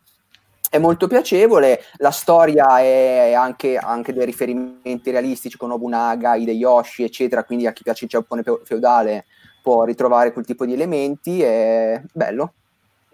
È 0.72 0.78
molto 0.78 1.06
piacevole, 1.06 1.84
la 1.98 2.10
storia 2.10 2.78
è 2.78 3.34
anche, 3.34 3.76
anche 3.76 4.14
dei 4.14 4.24
riferimenti 4.24 5.10
realistici 5.10 5.58
con 5.58 5.68
Nobunaga, 5.68 6.34
Hideyoshi, 6.34 7.02
eccetera, 7.02 7.44
quindi 7.44 7.66
a 7.66 7.74
chi 7.74 7.82
piace 7.82 8.04
il 8.04 8.10
Giappone 8.10 8.42
feudale 8.64 9.26
può 9.62 9.84
ritrovare 9.84 10.32
quel 10.32 10.46
tipo 10.46 10.64
di 10.64 10.72
elementi, 10.72 11.42
è 11.42 12.00
bello, 12.10 12.54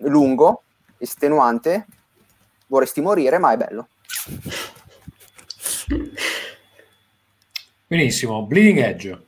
lungo, 0.03 0.63
estenuante, 0.99 1.87
vorresti 2.69 3.01
morire, 3.01 3.39
ma 3.39 3.51
è 3.51 3.57
bello. 3.57 3.89
Benissimo, 7.89 8.47
Bleeding 8.47 8.79
Edge. 8.79 9.28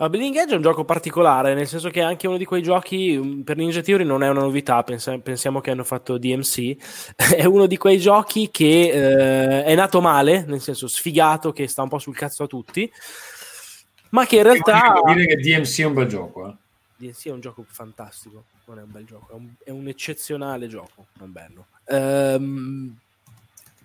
Uh, 0.00 0.08
Bleeding 0.08 0.36
Edge 0.36 0.52
è 0.52 0.54
un 0.54 0.62
gioco 0.62 0.84
particolare, 0.84 1.54
nel 1.54 1.66
senso 1.66 1.88
che 1.88 1.98
è 1.98 2.04
anche 2.04 2.28
uno 2.28 2.36
di 2.36 2.44
quei 2.44 2.62
giochi, 2.62 3.16
um, 3.16 3.42
per 3.42 3.56
Ninja 3.56 3.80
Theory 3.80 4.04
non 4.04 4.22
è 4.22 4.28
una 4.28 4.42
novità, 4.42 4.80
pensa- 4.84 5.18
pensiamo 5.18 5.60
che 5.60 5.72
hanno 5.72 5.82
fatto 5.82 6.18
DMC, 6.18 6.76
è 7.34 7.44
uno 7.44 7.66
di 7.66 7.76
quei 7.76 7.98
giochi 7.98 8.48
che 8.52 8.92
uh, 8.94 9.66
è 9.66 9.74
nato 9.74 10.00
male, 10.00 10.44
nel 10.46 10.60
senso 10.60 10.86
sfigato, 10.86 11.50
che 11.50 11.66
sta 11.66 11.82
un 11.82 11.88
po' 11.88 11.98
sul 11.98 12.14
cazzo 12.14 12.44
a 12.44 12.46
tutti, 12.46 12.88
ma 14.10 14.24
che 14.24 14.36
in 14.36 14.44
realtà... 14.44 14.92
Devo 14.94 15.12
dire 15.14 15.26
che 15.26 15.36
DMC 15.36 15.80
è 15.80 15.84
un 15.86 15.94
bel 15.94 16.06
gioco. 16.06 16.46
Eh. 16.46 16.54
DMC 16.98 17.26
è 17.26 17.32
un 17.32 17.40
gioco 17.40 17.64
fantastico, 17.66 18.44
non 18.66 18.78
è 18.78 18.82
un 18.82 18.92
bel 18.92 19.04
gioco, 19.04 19.32
è 19.32 19.34
un, 19.34 19.48
è 19.64 19.70
un 19.70 19.88
eccezionale 19.88 20.68
gioco, 20.68 21.06
non 21.14 21.32
bello. 21.32 21.66
Um, 21.86 22.96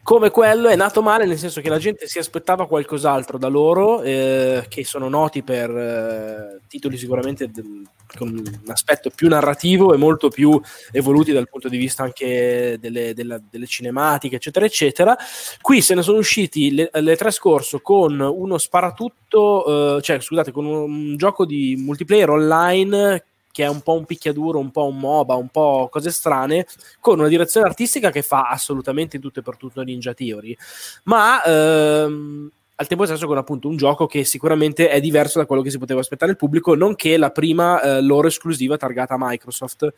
come 0.04 0.32
quello 0.32 0.68
è 0.68 0.76
nato 0.76 1.02
male 1.02 1.26
nel 1.26 1.38
senso 1.38 1.62
che 1.62 1.70
la 1.70 1.80
gente 1.80 2.08
si 2.08 2.20
aspettava 2.20 2.68
qualcos'altro 2.68 3.38
da 3.38 3.48
loro 3.48 4.02
eh, 4.02 4.66
che 4.68 4.84
sono 4.84 5.08
noti 5.08 5.44
per 5.44 5.70
eh, 5.70 6.60
titoli 6.68 6.98
sicuramente 6.98 7.50
del, 7.50 7.84
con 8.18 8.28
un 8.30 8.44
aspetto 8.68 9.10
più 9.16 9.30
narrativo 9.30 9.94
e 9.94 9.98
molto 9.98 10.28
più 10.28 10.60
evoluti 10.92 11.32
dal 11.32 11.48
punto 11.50 11.70
di 11.70 11.78
vista 11.78 12.04
anche 12.04 12.78
delle, 12.80 13.14
della, 13.14 13.42
delle 13.50 13.66
cinematiche 13.66 14.36
eccetera 14.36 14.66
eccetera. 14.66 15.18
Qui 15.62 15.82
se 15.82 15.96
ne 15.96 16.02
sono 16.02 16.18
usciti 16.18 16.74
le, 16.74 16.90
le 16.92 17.16
tre 17.16 17.32
scorso 17.32 17.80
con 17.80 18.20
uno 18.20 18.58
sparatutto 18.58 19.98
eh, 19.98 20.02
cioè 20.02 20.20
scusate 20.20 20.52
con 20.52 20.66
un, 20.66 20.76
un 20.92 21.18
gioco 21.18 21.46
di 21.46 21.76
multiplayer 21.78 22.30
online 22.30 23.24
che 23.54 23.64
è 23.64 23.70
un 23.70 23.82
po' 23.82 23.94
un 23.94 24.06
picchiaduro, 24.06 24.58
un 24.58 24.72
po' 24.72 24.88
un 24.88 24.98
MOBA, 24.98 25.36
un 25.36 25.50
po' 25.50 25.88
cose 25.92 26.10
strane, 26.10 26.66
con 27.00 27.20
una 27.20 27.28
direzione 27.28 27.68
artistica 27.68 28.10
che 28.10 28.24
fa 28.24 28.50
assolutamente 28.50 29.20
tutto 29.20 29.40
e 29.40 29.44
per 29.44 29.58
tutto 29.58 29.84
Ninja 29.84 30.16
Theory, 30.16 30.58
ma 31.04 31.42
ehm, 31.44 32.50
al 32.76 32.88
tempo 32.88 33.06
stesso 33.06 33.28
con 33.28 33.38
appunto 33.38 33.68
un 33.68 33.78
gioco 33.78 34.08
che 34.08 34.24
sicuramente 34.24 34.90
è 34.90 35.00
diverso 35.00 35.38
da 35.38 35.46
quello 35.46 35.62
che 35.62 35.70
si 35.70 35.78
poteva 35.78 36.00
aspettare 36.00 36.32
il 36.32 36.38
pubblico, 36.38 36.74
nonché 36.74 37.16
la 37.16 37.30
prima 37.30 37.80
eh, 37.80 38.02
loro 38.02 38.28
esclusiva 38.28 38.76
targata 38.76 39.14
a 39.14 39.18
Microsoft. 39.20 39.94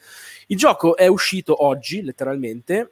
Il 0.48 0.58
gioco 0.58 0.98
è 0.98 1.08
uscito 1.08 1.64
oggi, 1.64 2.04
letteralmente, 2.04 2.90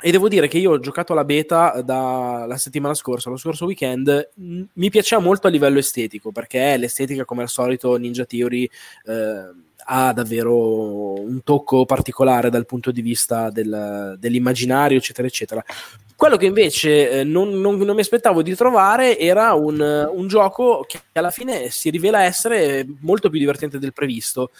e 0.00 0.10
devo 0.10 0.26
dire 0.26 0.48
che 0.48 0.58
io 0.58 0.72
ho 0.72 0.80
giocato 0.80 1.14
la 1.14 1.24
beta 1.24 1.80
dalla 1.80 2.56
settimana 2.56 2.94
scorsa, 2.94 3.30
lo 3.30 3.36
scorso 3.36 3.66
weekend, 3.66 4.30
mi 4.34 4.90
piaceva 4.90 5.22
molto 5.22 5.46
a 5.46 5.50
livello 5.50 5.78
estetico, 5.78 6.32
perché 6.32 6.76
l'estetica 6.76 7.24
come 7.24 7.42
al 7.42 7.48
solito 7.48 7.94
Ninja 7.94 8.24
Theory... 8.24 8.68
Eh, 9.04 9.70
ha 9.84 10.12
davvero 10.12 11.20
un 11.20 11.42
tocco 11.42 11.84
particolare 11.84 12.50
dal 12.50 12.66
punto 12.66 12.90
di 12.90 13.02
vista 13.02 13.50
del, 13.50 14.16
dell'immaginario, 14.18 14.98
eccetera, 14.98 15.26
eccetera. 15.26 15.64
Quello 16.14 16.36
che 16.36 16.46
invece 16.46 17.10
eh, 17.10 17.24
non, 17.24 17.60
non, 17.60 17.76
non, 17.78 17.94
mi 17.94 18.00
aspettavo 18.00 18.42
di 18.42 18.54
trovare 18.54 19.18
era 19.18 19.54
un, 19.54 19.80
un, 19.80 20.28
gioco 20.28 20.84
che 20.86 21.00
alla 21.14 21.32
fine 21.32 21.70
si 21.70 21.90
rivela 21.90 22.22
essere 22.22 22.86
molto 23.00 23.28
più 23.28 23.40
divertente 23.40 23.78
del 23.80 23.92
previsto 23.92 24.50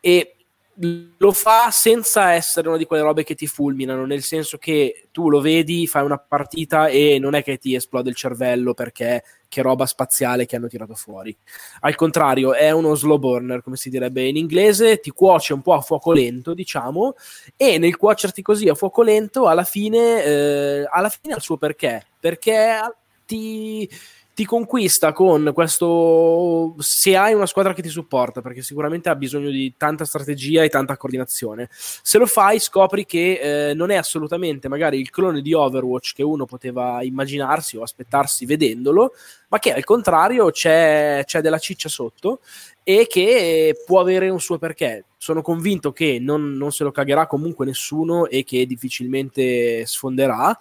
e 0.00 0.36
lo 0.74 1.32
fa 1.32 1.70
senza 1.70 2.32
essere 2.32 2.68
una 2.68 2.78
di 2.78 2.86
quelle 2.86 3.02
robe 3.02 3.24
che 3.24 3.34
ti 3.34 3.46
fulminano, 3.46 4.06
nel 4.06 4.22
senso 4.22 4.56
che 4.56 5.08
tu 5.10 5.28
lo 5.28 5.40
vedi, 5.40 5.86
fai 5.86 6.04
una 6.04 6.18
partita 6.18 6.86
e 6.86 7.18
non 7.18 7.34
è 7.34 7.42
che 7.42 7.58
ti 7.58 7.74
esplode 7.74 8.08
il 8.08 8.16
cervello 8.16 8.72
perché 8.72 9.22
che 9.48 9.60
roba 9.60 9.84
spaziale 9.84 10.46
che 10.46 10.56
hanno 10.56 10.68
tirato 10.68 10.94
fuori. 10.94 11.36
Al 11.80 11.94
contrario, 11.94 12.54
è 12.54 12.70
uno 12.70 12.94
slow 12.94 13.18
burner, 13.18 13.62
come 13.62 13.76
si 13.76 13.90
direbbe 13.90 14.26
in 14.26 14.36
inglese, 14.36 14.98
ti 14.98 15.10
cuoce 15.10 15.52
un 15.52 15.60
po' 15.60 15.74
a 15.74 15.82
fuoco 15.82 16.12
lento, 16.12 16.54
diciamo, 16.54 17.14
e 17.54 17.76
nel 17.76 17.96
cuocerti 17.96 18.40
così 18.40 18.68
a 18.70 18.74
fuoco 18.74 19.02
lento, 19.02 19.48
alla 19.48 19.64
fine, 19.64 20.24
eh, 20.24 20.88
alla 20.90 21.10
fine 21.10 21.34
ha 21.34 21.36
il 21.36 21.42
suo 21.42 21.58
perché, 21.58 22.06
perché 22.18 22.80
ti 23.26 23.88
ti 24.34 24.44
conquista 24.46 25.12
con 25.12 25.50
questo 25.52 26.74
se 26.78 27.16
hai 27.16 27.34
una 27.34 27.46
squadra 27.46 27.74
che 27.74 27.82
ti 27.82 27.88
supporta 27.88 28.40
perché 28.40 28.62
sicuramente 28.62 29.10
ha 29.10 29.14
bisogno 29.14 29.50
di 29.50 29.74
tanta 29.76 30.04
strategia 30.04 30.62
e 30.62 30.68
tanta 30.68 30.96
coordinazione. 30.96 31.68
Se 31.70 32.18
lo 32.18 32.26
fai 32.26 32.58
scopri 32.58 33.04
che 33.04 33.70
eh, 33.70 33.74
non 33.74 33.90
è 33.90 33.96
assolutamente 33.96 34.68
magari 34.68 34.98
il 34.98 35.10
clone 35.10 35.42
di 35.42 35.52
Overwatch 35.52 36.14
che 36.14 36.22
uno 36.22 36.46
poteva 36.46 37.02
immaginarsi 37.02 37.76
o 37.76 37.82
aspettarsi 37.82 38.46
vedendolo 38.46 39.12
ma 39.48 39.58
che 39.58 39.72
al 39.74 39.84
contrario 39.84 40.50
c'è, 40.50 41.22
c'è 41.26 41.42
della 41.42 41.58
ciccia 41.58 41.90
sotto 41.90 42.40
e 42.82 43.06
che 43.06 43.82
può 43.84 44.00
avere 44.00 44.30
un 44.30 44.40
suo 44.40 44.58
perché. 44.58 45.04
Sono 45.18 45.42
convinto 45.42 45.92
che 45.92 46.18
non, 46.20 46.56
non 46.56 46.72
se 46.72 46.84
lo 46.84 46.90
cagherà 46.90 47.26
comunque 47.26 47.66
nessuno 47.66 48.26
e 48.26 48.44
che 48.44 48.66
difficilmente 48.66 49.86
sfonderà 49.86 50.58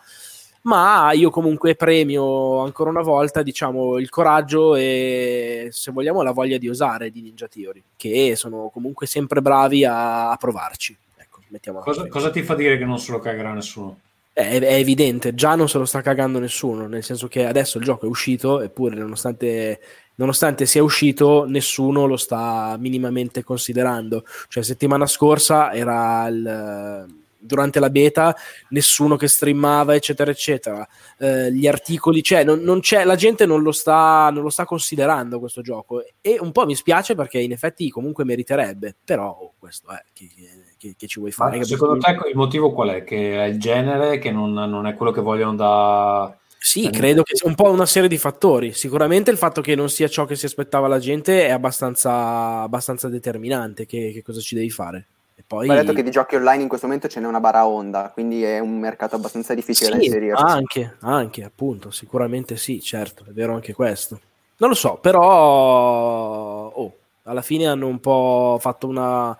ma 0.64 1.12
io 1.14 1.30
comunque 1.30 1.76
premio 1.76 2.60
ancora 2.60 2.90
una 2.90 3.02
volta 3.02 3.42
diciamo 3.42 3.98
il 3.98 4.10
coraggio 4.10 4.76
e 4.76 5.70
se 5.72 5.92
vogliamo 5.92 6.22
la 6.22 6.32
voglia 6.32 6.58
di 6.58 6.70
osare 6.70 7.10
di 7.10 7.22
Ninja 7.22 7.48
Theory 7.48 7.82
che 7.96 8.36
sono 8.36 8.70
comunque 8.72 9.08
sempre 9.08 9.42
bravi 9.42 9.84
a, 9.86 10.30
a 10.30 10.36
provarci 10.36 10.96
ecco, 11.18 11.40
cosa, 11.80 12.08
cosa, 12.08 12.30
ti 12.30 12.44
fa 12.44 12.56
dire 12.56 12.78
che 12.78 12.86
non 12.86 13.00
se 13.00 13.12
lo 13.12 13.20
cagherà 13.20 13.54
nessuno? 13.54 14.00
È, 14.34 14.60
è, 14.60 14.74
evidente, 14.76 15.34
già 15.34 15.56
non 15.56 15.68
se 15.68 15.78
lo 15.78 15.86
sta 15.86 16.02
cagando 16.02 16.40
nessuno 16.40 16.88
nel 16.88 17.04
senso 17.04 17.28
che 17.28 17.46
adesso 17.46 17.80
il 17.80 17.84
gioco 17.84 18.06
è 18.06 18.10
uscito 18.10 18.62
eppure 18.62 18.96
nonostante 18.96 19.80
nonostante 20.16 20.68
sia 20.68 20.84
uscito, 20.84 21.46
nessuno 21.48 22.06
lo 22.06 22.16
sta 22.16 22.76
minimamente 22.78 23.44
considerando. 23.44 24.24
Cioè, 24.50 24.62
settimana 24.62 25.08
scorsa 25.08 25.74
era 25.74 26.28
il, 26.28 27.21
durante 27.42 27.80
la 27.80 27.90
beta 27.90 28.36
nessuno 28.70 29.16
che 29.16 29.28
streamava, 29.28 29.96
eccetera, 29.96 30.32
eccetera. 30.32 30.88
Eh, 31.18 31.52
gli 31.52 31.68
articoli, 31.68 32.22
cioè, 32.22 32.44
non, 32.44 32.60
non 32.60 32.80
c'è, 32.80 33.04
la 33.04 33.16
gente 33.16 33.46
non 33.46 33.62
lo, 33.62 33.72
sta, 33.72 34.30
non 34.32 34.44
lo 34.44 34.50
sta 34.50 34.66
considerando 34.66 35.40
questo 35.40 35.62
gioco. 35.62 36.04
E 36.22 36.38
un 36.40 36.52
po' 36.52 36.66
mi 36.66 36.76
spiace 36.76 37.16
perché 37.16 37.40
in 37.40 37.52
effetti 37.52 37.90
comunque 37.90 38.24
meriterebbe, 38.24 38.96
però 39.04 39.30
oh, 39.30 39.54
questo 39.58 39.90
è. 39.92 40.02
Che, 40.14 40.30
che, 40.78 40.96
che, 40.98 41.08
ci 41.08 41.20
vuoi 41.20 41.32
fare? 41.32 41.58
Ma 41.58 41.64
secondo 41.64 41.98
te 41.98 42.12
il 42.30 42.36
motivo 42.36 42.72
qual 42.72 42.90
è? 42.90 43.04
Che 43.04 43.36
è 43.36 43.46
il 43.46 43.60
genere, 43.60 44.20
che 44.20 44.32
non, 44.32 44.54
non 44.54 44.86
è 44.88 44.94
quello 44.94 45.12
che 45.12 45.22
vogliono 45.22 45.56
da. 45.56 46.36
Sì, 46.64 46.92
credo 46.92 47.24
che 47.24 47.36
sia 47.36 47.50
un 47.50 47.56
po' 47.56 47.72
una 47.72 47.88
serie 47.88 48.08
di 48.08 48.20
fattori. 48.20 48.72
Sicuramente 48.74 49.32
il 49.32 49.38
fatto 49.38 49.62
che 49.62 49.74
non 49.74 49.90
sia 49.90 50.08
ciò 50.08 50.26
che 50.26 50.36
si 50.36 50.46
aspettava 50.46 50.88
la 50.88 51.00
gente 51.00 51.48
è 51.48 51.50
abbastanza, 51.50 52.62
abbastanza 52.62 53.10
determinante. 53.10 53.88
Che, 53.88 54.12
che 54.14 54.22
cosa 54.22 54.40
ci 54.42 54.54
devi 54.54 54.70
fare? 54.70 55.08
Poi... 55.52 55.68
Ma 55.68 55.76
detto 55.76 55.92
che 55.92 56.02
di 56.02 56.12
giochi 56.12 56.36
online 56.36 56.62
in 56.62 56.70
questo 56.70 56.88
momento 56.88 57.10
ce 57.10 57.20
n'è 57.20 57.28
una 57.28 57.42
bara 57.42 57.68
onda, 57.68 58.10
quindi 58.14 58.42
è 58.42 58.60
un 58.60 58.80
mercato 58.80 59.18
abbastanza 59.18 59.54
difficile 59.54 59.92
sì, 59.92 59.98
da 59.98 60.04
inserire. 60.06 60.34
Anche, 60.38 60.96
anche, 61.02 61.44
appunto, 61.44 61.92
sicuramente 61.92 62.56
sì, 62.56 62.80
certo, 62.80 63.26
è 63.28 63.32
vero 63.34 63.54
anche 63.54 63.74
questo. 63.74 64.18
Non 64.56 64.70
lo 64.70 64.76
so, 64.76 64.98
però 65.02 66.68
oh, 66.70 66.96
alla 67.24 67.42
fine 67.42 67.68
hanno 67.68 67.88
un 67.88 68.00
po' 68.00 68.60
fatto 68.62 68.88
una... 68.88 69.38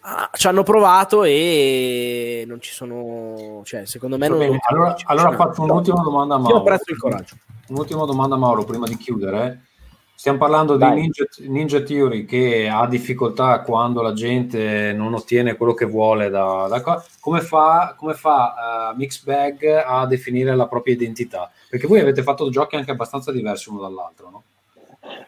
Ah, 0.00 0.30
ci 0.34 0.46
hanno 0.46 0.62
provato 0.62 1.24
e 1.24 2.44
non 2.46 2.60
ci 2.60 2.74
sono... 2.74 3.62
Cioè, 3.64 3.86
secondo 3.86 4.18
me 4.18 4.28
non... 4.28 4.36
Bene, 4.36 4.58
allora, 4.68 4.94
allora 5.04 5.32
faccio 5.36 5.62
un'ultima 5.62 6.02
domanda 6.02 6.34
a 6.34 6.38
Mauro. 6.38 6.54
Io 6.54 6.60
apprezzo 6.60 6.92
il 6.92 6.98
coraggio. 6.98 7.36
Un'ultima 7.68 8.04
domanda 8.04 8.34
a 8.34 8.38
Mauro 8.38 8.64
prima 8.64 8.86
di 8.86 8.98
chiudere. 8.98 9.68
Stiamo 10.16 10.38
parlando 10.38 10.78
Dai. 10.78 10.94
di 10.94 11.00
Ninja, 11.02 11.24
Ninja, 11.40 11.82
Theory 11.82 12.24
che 12.24 12.68
ha 12.68 12.86
difficoltà 12.88 13.60
quando 13.60 14.00
la 14.00 14.14
gente 14.14 14.94
non 14.94 15.12
ottiene 15.12 15.56
quello 15.56 15.74
che 15.74 15.84
vuole 15.84 16.30
da, 16.30 16.66
da 16.68 17.04
come 17.20 17.40
fa, 17.42 17.94
come 17.98 18.14
fa 18.14 18.92
uh, 18.92 18.96
Mixbag 18.96 19.84
a 19.86 20.06
definire 20.06 20.56
la 20.56 20.66
propria 20.68 20.94
identità? 20.94 21.50
Perché 21.68 21.86
voi 21.86 22.00
avete 22.00 22.22
fatto 22.22 22.48
giochi 22.48 22.76
anche 22.76 22.90
abbastanza 22.90 23.30
diversi 23.30 23.68
uno 23.68 23.82
dall'altro, 23.82 24.30
no? 24.30 24.42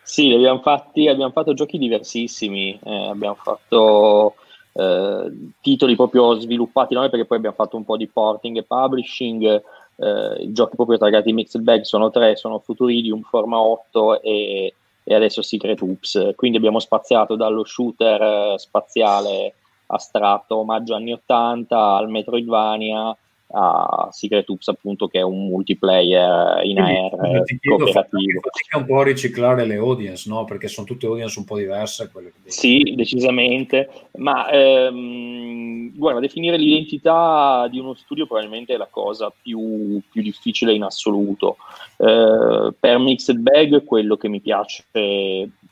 Sì, 0.03 0.33
abbiamo, 0.33 0.61
fatti, 0.61 1.07
abbiamo 1.07 1.33
fatto 1.33 1.53
giochi 1.53 1.77
diversissimi, 1.77 2.81
eh, 2.83 3.09
abbiamo 3.09 3.37
fatto 3.37 4.37
eh, 4.73 5.51
titoli 5.61 5.97
proprio 5.97 6.41
sviluppati 6.41 6.95
noi 6.95 7.11
perché 7.11 7.27
poi 7.27 7.37
abbiamo 7.37 7.57
fatto 7.57 7.77
un 7.77 7.85
po' 7.85 7.99
di 7.99 8.09
porting 8.09 8.57
e 8.57 8.63
publishing, 8.63 9.63
eh, 9.99 10.43
i 10.43 10.53
giochi 10.53 10.77
proprio 10.77 10.99
targati 10.99 11.33
Mixed 11.33 11.63
Bag 11.63 11.83
sono 11.83 12.11
tre, 12.11 12.37
sono 12.37 12.59
Futuridium, 12.61 13.23
Forma 13.23 13.61
8 13.61 14.23
e, 14.23 14.75
e 15.03 15.15
adesso 15.15 15.43
Secret 15.43 15.81
Oops. 15.81 16.33
Quindi 16.37 16.57
abbiamo 16.57 16.79
spaziato 16.79 17.37
dallo 17.37 17.65
shooter 17.65 18.23
eh, 18.23 18.59
spaziale 18.59 19.55
astratto 19.87 20.59
omaggio 20.59 20.95
anni 20.95 21.13
80 21.13 21.97
al 21.97 22.11
Metroidvania 22.11 23.17
a 23.51 24.09
Secret 24.11 24.47
Oops 24.51 24.69
appunto 24.69 25.09
che 25.09 25.21
è 25.21 25.23
un 25.23 25.47
multiplayer 25.47 26.63
in 26.65 26.79
AR 26.79 27.45
chiedo, 27.45 27.77
cooperativo. 27.77 28.41
fatica 28.43 28.77
un 28.77 28.85
po' 28.85 29.01
a 29.01 29.05
riciclare 29.05 29.65
le 29.65 29.77
audience, 29.77 30.29
no? 30.29 30.45
Perché 30.45 30.69
sono 30.69 30.87
tutte 30.87 31.07
audience 31.07 31.39
un 31.39 31.45
po' 31.47 31.57
diverse. 31.57 32.11
Quelle 32.13 32.31
che- 32.31 32.51
Sì, 32.51 32.93
decisamente, 32.95 33.89
ma 34.17 34.51
ehm, 34.51 35.97
guarda, 35.97 36.21
definire 36.21 36.59
l'identità 36.59 37.67
di 37.71 37.79
uno 37.79 37.95
studio 37.95 38.27
probabilmente 38.27 38.75
è 38.75 38.77
la 38.77 38.89
cosa 38.91 39.33
più, 39.41 40.01
più 40.11 40.21
difficile 40.23 40.75
in 40.75 40.83
assoluto. 40.83 41.57
Eh, 41.97 42.73
per 42.79 42.99
Mixed 42.99 43.39
Bag 43.39 43.85
quello 43.85 44.17
che 44.17 44.29
mi 44.29 44.41
piace 44.41 44.85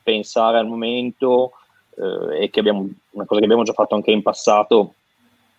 pensare 0.02 0.58
al 0.58 0.66
momento 0.66 1.52
eh, 1.98 2.44
è 2.44 2.50
che 2.50 2.60
abbiamo 2.60 2.88
una 3.10 3.24
cosa 3.24 3.38
che 3.38 3.44
abbiamo 3.44 3.64
già 3.64 3.72
fatto 3.72 3.94
anche 3.94 4.10
in 4.10 4.22
passato 4.22 4.94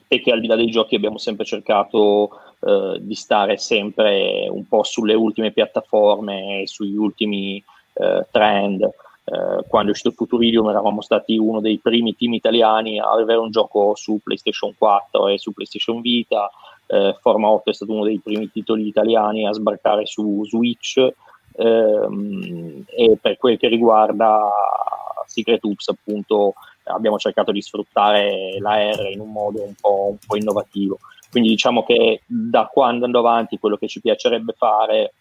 è 0.08 0.22
che 0.22 0.32
al 0.32 0.40
di 0.40 0.48
là 0.48 0.56
dei 0.56 0.70
giochi 0.70 0.96
abbiamo 0.96 1.18
sempre 1.18 1.46
cercato 1.46 2.30
eh, 2.60 2.98
di 3.02 3.16
stare 3.16 3.58
sempre 3.58 4.48
un 4.50 4.68
po' 4.68 4.84
sulle 4.84 5.14
ultime 5.14 5.52
piattaforme, 5.52 6.64
sugli 6.66 6.96
ultimi 6.96 7.64
eh, 7.94 8.26
trend. 8.32 8.84
Eh, 8.84 9.64
quando 9.68 9.90
è 9.90 9.92
uscito 9.92 10.12
Futuridium 10.12 10.70
eravamo 10.70 11.02
stati 11.02 11.38
uno 11.38 11.60
dei 11.60 11.80
primi 11.80 12.16
team 12.16 12.34
italiani 12.34 13.00
a 13.00 13.12
avere 13.12 13.40
un 13.40 13.52
gioco 13.52 13.94
su 13.96 14.20
PlayStation 14.24 14.74
4 14.78 15.28
e 15.28 15.38
su 15.38 15.52
PlayStation 15.52 16.02
Vita. 16.02 16.50
Eh, 16.86 17.18
Forma 17.20 17.50
8 17.50 17.70
è 17.70 17.74
stato 17.74 17.92
uno 17.92 18.06
dei 18.06 18.20
primi 18.20 18.50
titoli 18.50 18.88
italiani 18.88 19.46
a 19.46 19.54
sbarcare 19.54 20.06
su 20.06 20.46
Switch. 20.46 21.06
Ehm, 21.60 22.86
e 22.88 23.18
per 23.20 23.38
quel 23.38 23.58
che 23.58 23.68
riguarda 23.68 24.50
Secret 25.26 25.64
Oops, 25.64 25.90
appunto, 25.90 26.54
abbiamo 26.88 27.18
cercato 27.18 27.52
di 27.52 27.62
sfruttare 27.62 28.58
la 28.60 28.92
R 28.92 29.10
in 29.12 29.20
un 29.20 29.32
modo 29.32 29.64
un 29.64 29.74
po', 29.80 30.08
un 30.12 30.18
po' 30.26 30.36
innovativo. 30.36 31.00
Quindi 31.30 31.50
diciamo 31.50 31.84
che 31.84 32.22
da 32.26 32.70
qua 32.72 32.88
andando 32.88 33.20
avanti 33.20 33.60
quello 33.60 33.78
che 33.78 33.88
ci 33.88 34.02
piacerebbe 34.02 34.54
fare 34.58 35.14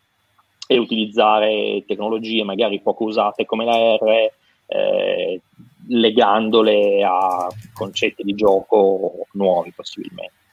è 0.67 0.77
utilizzare 0.77 1.85
tecnologie 1.87 2.43
magari 2.45 2.81
poco 2.81 3.05
usate 3.05 3.45
come 3.45 3.65
la 3.65 3.97
R, 3.97 4.31
eh, 4.67 5.41
legandole 5.89 7.03
a 7.05 7.49
concetti 7.73 8.23
di 8.23 8.35
gioco 8.35 9.27
nuovi 9.33 9.73
possibilmente. 9.73 10.46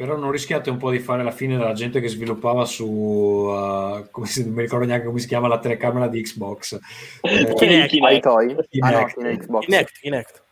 Però 0.00 0.16
non 0.16 0.30
rischiate 0.30 0.70
un 0.70 0.78
po' 0.78 0.90
di 0.90 0.98
fare 0.98 1.22
la 1.22 1.30
fine 1.30 1.58
della 1.58 1.74
gente 1.74 2.00
che 2.00 2.08
sviluppava 2.08 2.64
su, 2.64 2.86
uh, 2.86 4.06
come 4.10 4.26
si, 4.26 4.42
non 4.46 4.54
mi 4.54 4.62
ricordo 4.62 4.86
neanche 4.86 5.04
come 5.04 5.18
si 5.18 5.26
chiama 5.26 5.46
la 5.46 5.58
telecamera 5.58 6.08
di 6.08 6.22
Xbox. 6.22 6.78
Eh, 7.20 7.52
Kinect. 7.86 8.20
Toy? 8.20 8.56
Ah 8.78 8.92
no, 8.92 9.04
Kinect. 9.04 9.14
Kinect 9.14 9.40
Xbox. 9.42 9.64
Kinect, 9.66 9.98
Kinect. 10.00 10.42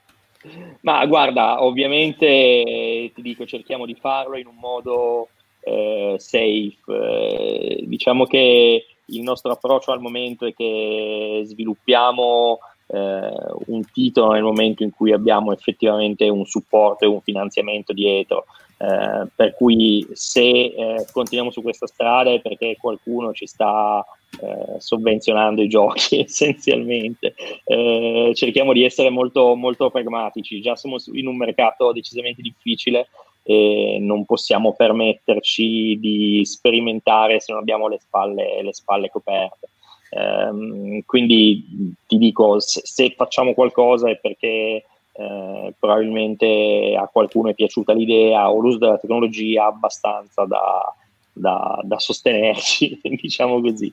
Ma 0.83 1.07
guarda, 1.07 1.65
ovviamente 1.65 3.11
ti 3.15 3.23
dico, 3.23 3.47
cerchiamo 3.47 3.87
di 3.87 3.95
farlo 3.99 4.37
in 4.37 4.49
un 4.49 4.57
modo 4.57 5.29
eh, 5.61 6.17
safe. 6.19 6.77
Eh, 6.87 7.85
diciamo 7.87 8.27
che 8.27 8.85
il 9.03 9.23
nostro 9.23 9.51
approccio 9.51 9.93
al 9.93 10.03
momento 10.03 10.45
è 10.45 10.53
che 10.53 11.41
sviluppiamo 11.47 12.59
eh, 12.89 13.31
un 13.69 13.83
titolo 13.91 14.33
nel 14.33 14.43
momento 14.43 14.83
in 14.83 14.91
cui 14.91 15.11
abbiamo 15.11 15.55
effettivamente 15.55 16.29
un 16.29 16.45
supporto 16.45 17.07
e 17.07 17.09
un 17.09 17.23
finanziamento 17.23 17.95
dietro. 17.95 18.45
Eh, 18.81 19.27
per 19.35 19.55
cui 19.57 20.07
se 20.13 20.41
eh, 20.41 21.07
continuiamo 21.11 21.51
su 21.51 21.63
questa 21.63 21.89
strada 21.89 22.31
è 22.31 22.41
perché 22.41 22.77
qualcuno 22.81 23.33
ci 23.33 23.47
sta 23.47 24.07
eh, 24.41 24.79
sovvenzionando 24.79 25.63
i 25.63 25.69
giochi 25.69 26.21
essenzialmente. 26.23 27.35
Eh, 27.65 28.31
cerchiamo 28.35 28.73
di 28.73 28.85
essere 28.85 29.11
molto, 29.11 29.57
molto 29.57 29.91
pragmatici, 29.91 30.61
già 30.61 30.77
siamo 30.77 30.97
in 31.13 31.27
un 31.27 31.37
mercato 31.37 31.93
decisamente 31.93 32.41
difficile 32.41 33.09
e 33.43 33.99
non 34.01 34.25
possiamo 34.25 34.75
permetterci 34.75 35.99
di 35.99 36.45
sperimentare 36.45 37.41
se 37.41 37.53
non 37.53 37.63
abbiamo 37.63 37.89
le 37.89 37.99
spalle, 37.99 38.63
le 38.63 38.75
spalle 38.75 39.11
coperte. 39.11 39.71
Ehm, 40.11 41.03
quindi 41.05 41.97
ti 42.07 42.17
dico, 42.17 42.61
se, 42.61 42.83
se 42.85 43.13
facciamo 43.17 43.55
qualcosa 43.55 44.09
è 44.09 44.19
perché 44.19 44.85
eh, 45.19 45.75
probabilmente 45.77 46.95
a 46.97 47.09
qualcuno 47.09 47.51
è 47.51 47.55
piaciuta 47.55 47.93
l'idea 47.93 48.51
o 48.53 48.61
l'uso 48.61 48.79
della 48.79 48.99
tecnologia 48.99 49.67
abbastanza 49.67 50.45
da, 50.45 50.95
da, 51.33 51.81
da 51.83 51.99
sostenerci, 51.99 53.01
diciamo 53.21 53.61
così. 53.61 53.93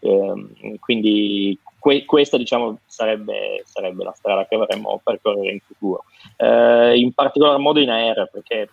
Ehm, 0.00 0.78
quindi 0.80 1.58
que- 1.78 2.06
questa 2.06 2.38
diciamo, 2.38 2.78
sarebbe, 2.86 3.62
sarebbe 3.66 4.02
la 4.02 4.14
strada 4.16 4.46
che 4.46 4.56
vorremmo 4.56 4.98
percorrere 5.04 5.52
in 5.52 5.60
futuro. 5.60 6.04
Eh, 6.38 6.98
in 6.98 7.12
particolar 7.12 7.58
modo 7.58 7.78
in 7.78 7.90
AR, 7.90 8.30
perché 8.32 8.70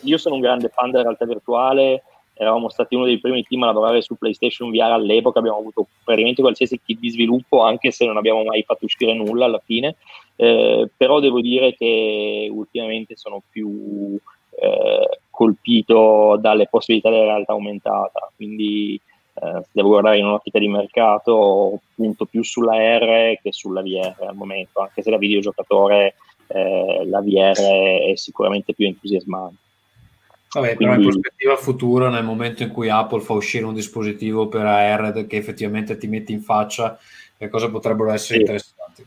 io 0.00 0.18
sono 0.18 0.34
un 0.34 0.40
grande 0.40 0.68
fan 0.68 0.90
della 0.90 1.04
realtà 1.04 1.26
virtuale, 1.26 2.02
eravamo 2.38 2.68
stati 2.68 2.94
uno 2.94 3.06
dei 3.06 3.18
primi 3.18 3.42
team 3.42 3.62
a 3.62 3.66
lavorare 3.66 4.02
su 4.02 4.16
PlayStation 4.16 4.70
VR 4.70 4.92
all'epoca, 4.92 5.38
abbiamo 5.38 5.58
avuto 5.58 5.86
praticamente 6.04 6.42
qualsiasi 6.42 6.80
kit 6.84 6.98
di 7.00 7.10
sviluppo, 7.10 7.62
anche 7.62 7.90
se 7.90 8.04
non 8.04 8.16
abbiamo 8.16 8.44
mai 8.44 8.62
fatto 8.62 8.84
uscire 8.84 9.14
nulla 9.14 9.46
alla 9.46 9.62
fine, 9.64 9.96
eh, 10.36 10.88
però 10.94 11.18
devo 11.20 11.40
dire 11.40 11.74
che 11.74 12.48
ultimamente 12.52 13.16
sono 13.16 13.42
più 13.50 14.18
eh, 14.58 15.18
colpito 15.30 16.36
dalle 16.38 16.68
possibilità 16.68 17.10
della 17.10 17.24
realtà 17.24 17.52
aumentata, 17.52 18.30
quindi 18.36 19.00
eh, 19.34 19.62
devo 19.72 19.88
guardare 19.88 20.18
in 20.18 20.26
un'ottica 20.26 20.58
di 20.58 20.68
mercato 20.68 21.80
punto 21.94 22.26
più 22.26 22.42
sulla 22.42 22.76
R 22.98 23.38
che 23.42 23.52
sulla 23.52 23.82
VR 23.82 24.14
al 24.26 24.36
momento, 24.36 24.80
anche 24.80 25.02
se 25.02 25.10
da 25.10 25.18
videogiocatore 25.18 26.14
eh, 26.48 27.02
la 27.06 27.20
VR 27.20 28.10
è 28.10 28.12
sicuramente 28.14 28.74
più 28.74 28.86
entusiasmante. 28.86 29.64
Vabbè, 30.52 30.76
però 30.76 30.90
in 30.94 30.96
Quindi- 31.02 31.12
prospettiva 31.20 31.56
futura, 31.56 32.08
nel 32.08 32.24
momento 32.24 32.62
in 32.62 32.70
cui 32.70 32.88
Apple 32.88 33.20
fa 33.20 33.32
uscire 33.34 33.64
un 33.64 33.74
dispositivo 33.74 34.48
per 34.48 34.64
AR 34.64 35.26
che 35.26 35.36
effettivamente 35.36 35.96
ti 35.98 36.06
mette 36.06 36.32
in 36.32 36.40
faccia, 36.40 36.98
le 37.36 37.48
cose 37.48 37.68
potrebbero 37.70 38.10
essere 38.10 38.34
Sì. 38.34 38.40
interessanti. 38.40 39.06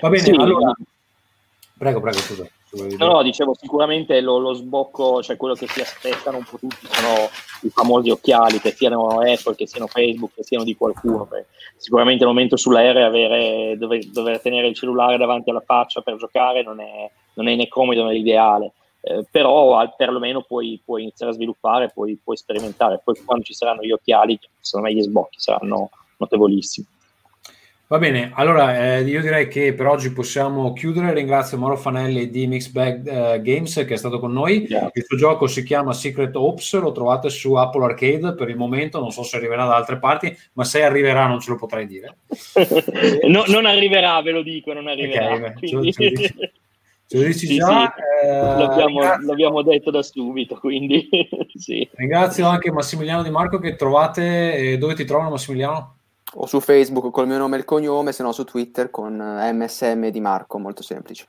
Va 0.00 0.08
bene, 0.08 0.22
Sì. 0.24 0.30
allora... 0.30 0.72
Prego, 1.78 2.00
prego, 2.00 2.18
scusa. 2.18 2.48
No, 2.98 3.06
no, 3.06 3.22
dicevo 3.22 3.54
sicuramente 3.58 4.20
lo, 4.20 4.38
lo 4.38 4.52
sbocco, 4.52 5.22
cioè 5.22 5.36
quello 5.36 5.54
che 5.54 5.66
si 5.66 5.80
aspettano 5.80 6.38
un 6.38 6.44
po' 6.44 6.58
tutti 6.58 6.86
sono 6.90 7.28
i 7.62 7.70
famosi 7.70 8.10
occhiali, 8.10 8.60
che 8.60 8.72
siano 8.72 9.20
Apple, 9.20 9.54
che 9.54 9.66
siano 9.66 9.86
Facebook, 9.86 10.34
che 10.34 10.42
siano 10.42 10.64
di 10.64 10.76
qualcuno. 10.76 11.24
perché 11.24 11.46
Sicuramente 11.76 12.24
il 12.24 12.28
momento 12.28 12.56
sull'aereo 12.56 13.06
avere, 13.06 13.76
dover, 13.78 14.04
dover 14.06 14.40
tenere 14.40 14.66
il 14.68 14.74
cellulare 14.74 15.16
davanti 15.16 15.48
alla 15.50 15.62
faccia 15.64 16.02
per 16.02 16.16
giocare 16.16 16.62
non 16.62 16.80
è, 16.80 17.10
non 17.34 17.48
è 17.48 17.54
né 17.54 17.66
comodo 17.68 18.04
né 18.04 18.16
ideale. 18.16 18.72
Eh, 19.08 19.24
però 19.30 19.78
al- 19.78 19.94
perlomeno 19.96 20.42
puoi, 20.42 20.80
puoi 20.84 21.02
iniziare 21.02 21.30
a 21.30 21.34
sviluppare, 21.34 21.90
puoi, 21.94 22.18
puoi 22.22 22.36
sperimentare. 22.36 23.00
Poi 23.04 23.14
quando 23.24 23.44
ci 23.44 23.54
saranno 23.54 23.82
gli 23.82 23.92
occhiali, 23.92 24.36
secondo 24.58 24.88
me 24.88 24.94
gli 24.94 25.02
sbocchi 25.02 25.38
saranno 25.38 25.90
notevolissimi. 26.16 26.86
Va 27.88 27.98
bene, 27.98 28.32
allora 28.34 28.96
eh, 28.96 29.02
io 29.02 29.20
direi 29.20 29.46
che 29.46 29.72
per 29.72 29.86
oggi 29.86 30.12
possiamo 30.12 30.72
chiudere. 30.72 31.14
Ringrazio 31.14 31.56
Mauro 31.56 31.76
Fanelli 31.76 32.30
di 32.30 32.48
Mixbag 32.48 33.06
eh, 33.06 33.40
Games 33.42 33.74
che 33.86 33.94
è 33.94 33.96
stato 33.96 34.18
con 34.18 34.32
noi. 34.32 34.64
Grazie. 34.64 34.90
Il 34.92 35.04
suo 35.04 35.16
gioco 35.16 35.46
si 35.46 35.62
chiama 35.62 35.92
Secret 35.92 36.34
Ops, 36.34 36.80
lo 36.80 36.90
trovate 36.90 37.28
su 37.30 37.54
Apple 37.54 37.84
Arcade 37.84 38.34
per 38.34 38.48
il 38.48 38.56
momento, 38.56 38.98
non 38.98 39.12
so 39.12 39.22
se 39.22 39.36
arriverà 39.36 39.66
da 39.66 39.76
altre 39.76 39.98
parti, 40.00 40.36
ma 40.54 40.64
se 40.64 40.82
arriverà 40.82 41.28
non 41.28 41.38
ce 41.38 41.50
lo 41.50 41.56
potrai 41.58 41.86
dire. 41.86 42.16
No- 43.28 43.44
non 43.46 43.66
arriverà, 43.66 44.20
ve 44.20 44.32
lo 44.32 44.42
dico, 44.42 44.72
non 44.72 44.88
arriverà. 44.88 45.32
Ok, 45.34 45.40
beh, 45.40 45.52
quindi- 45.52 45.68
ce 45.68 45.74
lo 45.76 45.80
dici- 45.82 46.16
Ce 46.26 46.34
lo 46.40 46.48
dici 47.08 47.46
Sì, 47.46 47.56
già? 47.56 47.94
sì. 47.94 48.26
eh, 48.26 48.32
l'abbiamo, 48.38 48.86
ringrazio- 48.86 49.26
l'abbiamo 49.26 49.62
detto 49.62 49.90
da 49.90 50.02
subito, 50.02 50.56
quindi 50.56 51.08
sì. 51.54 51.88
Ringrazio 51.94 52.46
anche 52.46 52.72
Massimiliano 52.72 53.22
Di 53.22 53.30
Marco 53.30 53.58
che 53.58 53.76
trovate, 53.76 54.54
eh, 54.54 54.78
dove 54.78 54.94
ti 54.94 55.04
trovano 55.04 55.30
Massimiliano? 55.30 55.94
O 56.34 56.46
su 56.46 56.60
Facebook 56.60 57.10
col 57.12 57.26
mio 57.28 57.38
nome 57.38 57.56
e 57.56 57.58
il 57.60 57.64
cognome, 57.64 58.12
se 58.12 58.22
no 58.22 58.32
su 58.32 58.44
Twitter 58.44 58.90
con 58.90 59.18
eh, 59.20 59.52
MSM 59.52 60.08
di 60.08 60.20
Marco, 60.20 60.58
molto 60.58 60.82
semplice. 60.82 61.26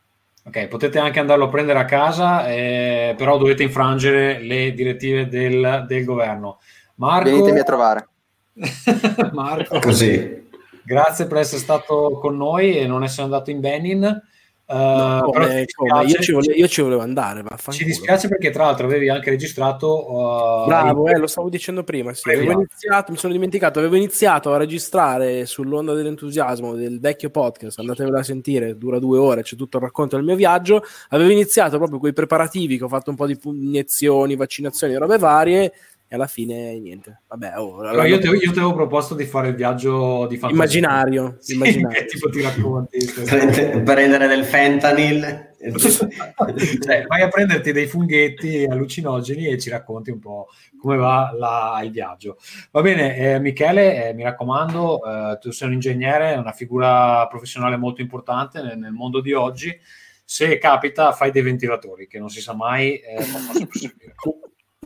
Ok, 0.48 0.68
potete 0.68 0.98
anche 0.98 1.20
andarlo 1.20 1.46
a 1.46 1.50
prendere 1.50 1.78
a 1.80 1.86
casa, 1.86 2.48
eh, 2.48 3.14
però 3.18 3.38
dovete 3.38 3.64
infrangere 3.64 4.40
le 4.40 4.74
direttive 4.74 5.28
del, 5.28 5.84
del 5.88 6.06
governo. 6.06 6.60
Marco, 6.96 7.30
Venitemi 7.30 7.60
a 7.60 7.64
trovare. 7.64 8.08
Marco, 9.34 9.80
Così. 9.80 10.48
grazie 10.84 11.28
per 11.28 11.38
essere 11.38 11.60
stato 11.62 12.18
con 12.20 12.36
noi 12.38 12.78
e 12.78 12.88
non 12.88 13.04
essere 13.04 13.24
andato 13.24 13.52
in 13.52 13.60
Benin. 13.60 14.22
Però 14.68 15.32
come- 15.32 15.66
come? 15.74 16.04
Io, 16.08 16.20
ci 16.20 16.34
volevo, 16.34 16.54
io 16.54 16.68
ci 16.68 16.82
volevo 16.82 17.02
andare, 17.02 17.42
ci 17.70 17.86
dispiace 17.86 18.28
perché 18.28 18.50
tra 18.50 18.66
l'altro 18.66 18.86
avevi 18.86 19.08
anche 19.08 19.30
registrato 19.30 20.12
uh, 20.12 20.66
Bravo, 20.66 21.08
eh, 21.08 21.18
lo 21.18 21.28
stavo 21.28 21.48
dicendo 21.50 21.86
prima. 21.86 22.14
Sì. 22.14 22.30
Iniziato, 22.34 23.14
mi 23.14 23.18
sono 23.18 23.32
dimenticato, 23.32 23.80
avevo 23.80 23.96
iniziato 23.96 24.54
a 24.54 24.58
registrare 24.58 25.46
sull'onda 25.46 25.94
dell'entusiasmo 25.94 26.76
del 26.76 27.00
vecchio 27.00 27.30
podcast. 27.30 27.80
Andatevelo 27.80 28.18
a 28.18 28.24
sentire, 28.24 28.78
dura 28.78 29.00
due 29.00 29.18
ore, 29.18 29.42
c'è 29.44 29.56
tutto 29.56 29.78
il 29.78 29.84
racconto 29.84 30.18
del 30.18 30.26
mio 30.26 30.36
viaggio. 30.36 30.84
Avevo 31.10 31.30
iniziato 31.30 31.78
proprio 31.78 32.00
quei 32.00 32.12
preparativi 32.12 32.78
che 32.78 32.84
ho 32.84 32.90
fatto 32.90 33.10
un 33.10 33.16
po' 33.16 33.26
di 33.26 33.40
iniezioni, 33.42 34.36
vaccinazioni, 34.36 34.96
robe 34.96 35.18
varie. 35.18 35.72
E 36.10 36.16
alla 36.16 36.28
fine 36.28 36.80
niente. 36.80 37.24
Vabbè, 37.28 37.58
oh, 37.58 37.80
Però 37.80 38.06
io, 38.06 38.18
ti, 38.18 38.28
io 38.28 38.40
ti 38.40 38.60
avevo 38.60 38.74
proposto 38.74 39.14
di 39.14 39.26
fare 39.26 39.50
il 39.50 39.56
viaggio 39.56 40.26
di 40.28 40.38
fantasia. 40.38 40.56
immaginario, 40.56 41.36
Sì, 41.42 41.56
immaginario. 41.56 42.00
che 42.00 42.06
tipo 42.08 42.30
ti 42.30 42.42
racconti. 42.42 42.98
Prende- 43.26 43.82
prendere 43.82 44.28
del 44.28 44.46
fentanyl. 44.46 45.46
cioè, 45.58 47.06
vai 47.08 47.22
a 47.24 47.28
prenderti 47.28 47.74
dei 47.74 47.88
funghetti 47.88 48.64
allucinogeni 48.70 49.48
e 49.48 49.60
ci 49.60 49.70
racconti 49.70 50.12
un 50.12 50.20
po' 50.20 50.48
come 50.80 50.96
va 50.96 51.34
la, 51.38 51.82
il 51.84 51.92
viaggio. 51.92 52.38
Va 52.72 52.82
bene, 52.82 53.18
eh, 53.18 53.40
Michele, 53.40 54.08
eh, 54.08 54.14
mi 54.14 54.24
raccomando, 54.24 55.04
eh, 55.04 55.38
tu 55.40 55.52
sei 55.52 55.68
un 55.68 55.74
ingegnere, 55.74 56.36
una 56.36 56.54
figura 56.54 57.28
professionale 57.28 57.76
molto 57.76 58.00
importante 58.02 58.62
nel, 58.62 58.78
nel, 58.78 58.92
mondo 58.94 59.20
di 59.20 59.34
oggi. 59.34 59.78
Se 60.24 60.58
capita, 60.58 61.12
fai 61.12 61.32
dei 61.32 61.42
ventilatori, 61.42 62.08
che 62.08 62.20
non 62.20 62.30
si 62.30 62.40
sa 62.40 62.54
mai 62.54 62.98
eh, 62.98 63.18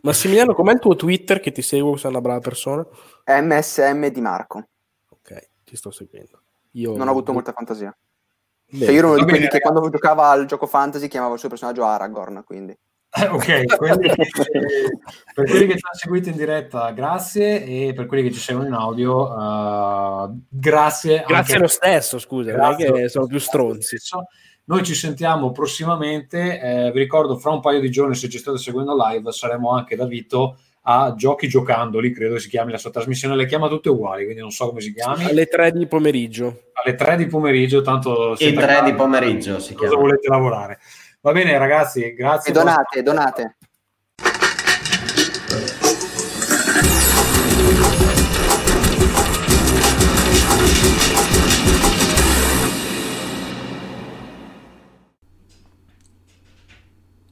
Massimiliano, 0.02 0.54
com'è 0.54 0.74
il 0.74 0.80
tuo 0.80 0.96
Twitter 0.96 1.40
che 1.40 1.52
ti 1.52 1.62
seguo, 1.62 1.96
sei 1.96 2.10
una 2.10 2.22
brava 2.22 2.40
persona? 2.40 2.86
MSM 3.26 4.08
di 4.08 4.22
Marco. 4.22 4.68
Ok, 5.10 5.50
ti 5.64 5.76
sto 5.76 5.92
seguendo. 5.92 6.42
Io 6.72 6.96
non 6.96 7.08
ho 7.08 7.12
avuto 7.12 7.34
molta 7.34 7.52
fantasia. 7.52 7.96
Bene. 8.66 8.86
Cioè, 8.86 8.94
io 8.94 9.00
ero 9.00 9.08
uno 9.10 9.18
di 9.18 9.30
quelli 9.30 9.48
che 9.48 9.60
quando 9.60 9.90
giocava 9.90 10.30
al 10.30 10.46
gioco 10.46 10.66
fantasy 10.66 11.08
chiamava 11.08 11.34
il 11.34 11.40
suo 11.40 11.50
personaggio 11.50 11.84
Aragorn, 11.84 12.44
quindi... 12.46 12.76
Eh, 13.14 13.28
ok, 13.28 13.76
quindi, 13.76 14.08
per 15.36 15.50
quelli 15.50 15.68
che 15.68 15.78
ci 15.78 15.84
hanno 15.84 15.98
seguito 15.98 16.30
in 16.30 16.38
diretta, 16.38 16.92
grazie, 16.92 17.62
e 17.66 17.92
per 17.94 18.06
quelli 18.06 18.24
che 18.24 18.32
ci 18.32 18.40
seguono 18.40 18.70
in 18.70 18.74
audio, 18.74 19.30
uh, 19.30 20.34
grazie. 20.48 21.26
Grazie 21.28 21.60
lo 21.60 21.68
stesso, 21.68 22.20
scusa, 22.20 22.54
grazie 22.54 22.88
non 22.88 23.00
è 23.00 23.02
che 23.02 23.10
sono 23.10 23.26
più 23.26 23.38
stronzi. 23.38 23.98
Noi 24.66 24.84
ci 24.84 24.94
sentiamo 24.94 25.52
prossimamente, 25.52 26.60
eh, 26.60 26.92
vi 26.92 27.00
ricordo 27.00 27.38
fra 27.38 27.52
un 27.52 27.60
paio 27.60 27.80
di 27.80 27.90
giorni, 27.90 28.16
se 28.16 28.30
ci 28.30 28.38
state 28.38 28.58
seguendo 28.58 28.96
live, 28.96 29.32
saremo 29.32 29.72
anche 29.72 29.96
da 29.96 30.06
Vito 30.06 30.58
a 30.84 31.14
Giochi 31.16 31.48
Giocandoli, 31.48 32.12
credo 32.12 32.40
si 32.40 32.50
chiami 32.50 32.72
la 32.72 32.78
sua 32.78 32.90
trasmissione, 32.90 33.36
le 33.36 33.46
chiama 33.46 33.68
tutte 33.68 33.90
uguali, 33.90 34.24
quindi 34.24 34.42
non 34.42 34.52
so 34.52 34.68
come 34.70 34.82
si 34.82 34.94
chiami. 34.94 35.26
Alle 35.26 35.46
3 35.46 35.72
di 35.72 35.88
pomeriggio. 35.88 36.70
Alle 36.74 36.96
3 36.96 37.18
di 37.18 37.28
pomeriggio, 37.28 37.82
tanto... 37.82 38.38
E 38.38 38.54
3 38.54 38.84
di 38.86 38.94
pomeriggio 38.94 39.60
si 39.60 39.76
chiama. 39.76 39.90
Cosa 39.90 40.02
volete 40.02 40.28
lavorare? 40.28 40.80
Va 41.22 41.32
bene 41.32 41.58
ragazzi, 41.58 42.14
grazie. 42.14 42.52
E 42.52 42.54
donate, 42.54 43.04
donate. 43.04 43.58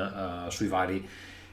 eh, 0.47 0.51
sui 0.51 0.69
vari 0.69 1.07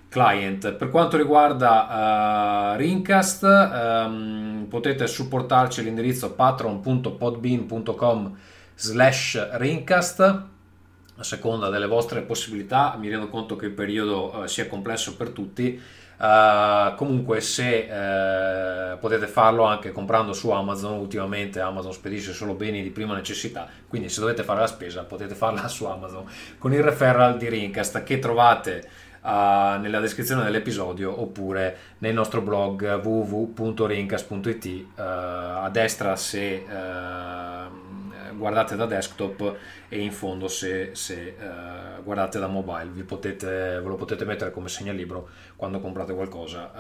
client. 0.09 0.73
Per 0.73 0.89
quanto 0.89 1.15
riguarda 1.15 2.73
uh, 2.73 2.77
Rincast, 2.77 3.43
um, 3.43 4.65
potete 4.67 5.07
supportarci 5.07 5.79
all'indirizzo 5.79 6.33
patron.podbean.com 6.33 8.37
slash 8.75 9.49
Rincast 9.53 10.43
a 11.15 11.23
seconda 11.23 11.69
delle 11.69 11.85
vostre 11.85 12.19
possibilità. 12.21 12.97
Mi 12.99 13.09
rendo 13.09 13.29
conto 13.29 13.55
che 13.55 13.67
il 13.67 13.71
periodo 13.71 14.35
uh, 14.35 14.45
sia 14.47 14.67
complesso 14.67 15.15
per 15.15 15.29
tutti. 15.29 15.81
Uh, 16.19 16.95
comunque 16.95 17.39
se 17.39 17.87
potete 18.99 19.25
farlo 19.25 19.63
anche 19.63 19.93
comprando 19.93 20.33
su 20.33 20.49
Amazon 20.49 20.99
ultimamente 20.99 21.61
Amazon 21.61 21.93
spedisce 21.93 22.33
solo 22.33 22.55
beni 22.55 22.83
di 22.83 22.89
prima 22.89 23.15
necessità 23.15 23.69
quindi 23.87 24.09
se 24.09 24.19
dovete 24.19 24.43
fare 24.43 24.59
la 24.59 24.67
spesa 24.67 25.05
potete 25.05 25.33
farla 25.33 25.65
su 25.69 25.85
Amazon 25.85 26.25
con 26.57 26.73
il 26.73 26.83
referral 26.83 27.37
di 27.37 27.47
Rincast 27.47 28.03
che 28.03 28.19
trovate 28.19 28.85
uh, 29.21 29.79
nella 29.79 29.99
descrizione 29.99 30.43
dell'episodio 30.43 31.21
oppure 31.21 31.77
nel 31.99 32.13
nostro 32.13 32.41
blog 32.41 33.01
www.rincas.it 33.03 34.65
uh, 34.65 35.01
a 35.01 35.69
destra 35.71 36.15
se 36.15 36.65
uh, 36.65 38.37
guardate 38.37 38.75
da 38.75 38.85
desktop 38.85 39.55
e 39.89 39.99
in 39.99 40.11
fondo 40.11 40.47
se, 40.47 40.91
se 40.93 41.35
guardate 42.03 42.39
da 42.39 42.47
mobile. 42.47 43.03
Potete, 43.03 43.47
ve 43.47 43.87
lo 43.87 43.95
potete 43.95 44.23
mettere 44.23 44.51
come 44.51 44.69
segnalibro 44.69 45.29
quando 45.57 45.79
comprate 45.79 46.13
qualcosa 46.13 46.71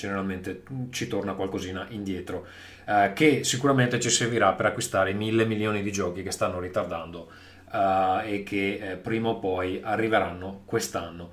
generalmente 0.00 0.62
ci 0.90 1.08
torna 1.08 1.34
qualcosina 1.34 1.86
indietro 1.90 2.46
eh, 2.86 3.12
che 3.14 3.44
sicuramente 3.44 4.00
ci 4.00 4.10
servirà 4.10 4.52
per 4.52 4.66
acquistare 4.66 5.12
mille 5.12 5.44
milioni 5.44 5.82
di 5.82 5.92
giochi 5.92 6.22
che 6.22 6.30
stanno 6.30 6.58
ritardando 6.58 7.30
uh, 7.72 8.20
e 8.24 8.42
che 8.42 8.78
eh, 8.80 8.96
prima 8.96 9.28
o 9.28 9.38
poi 9.38 9.80
arriveranno 9.82 10.62
quest'anno. 10.64 11.30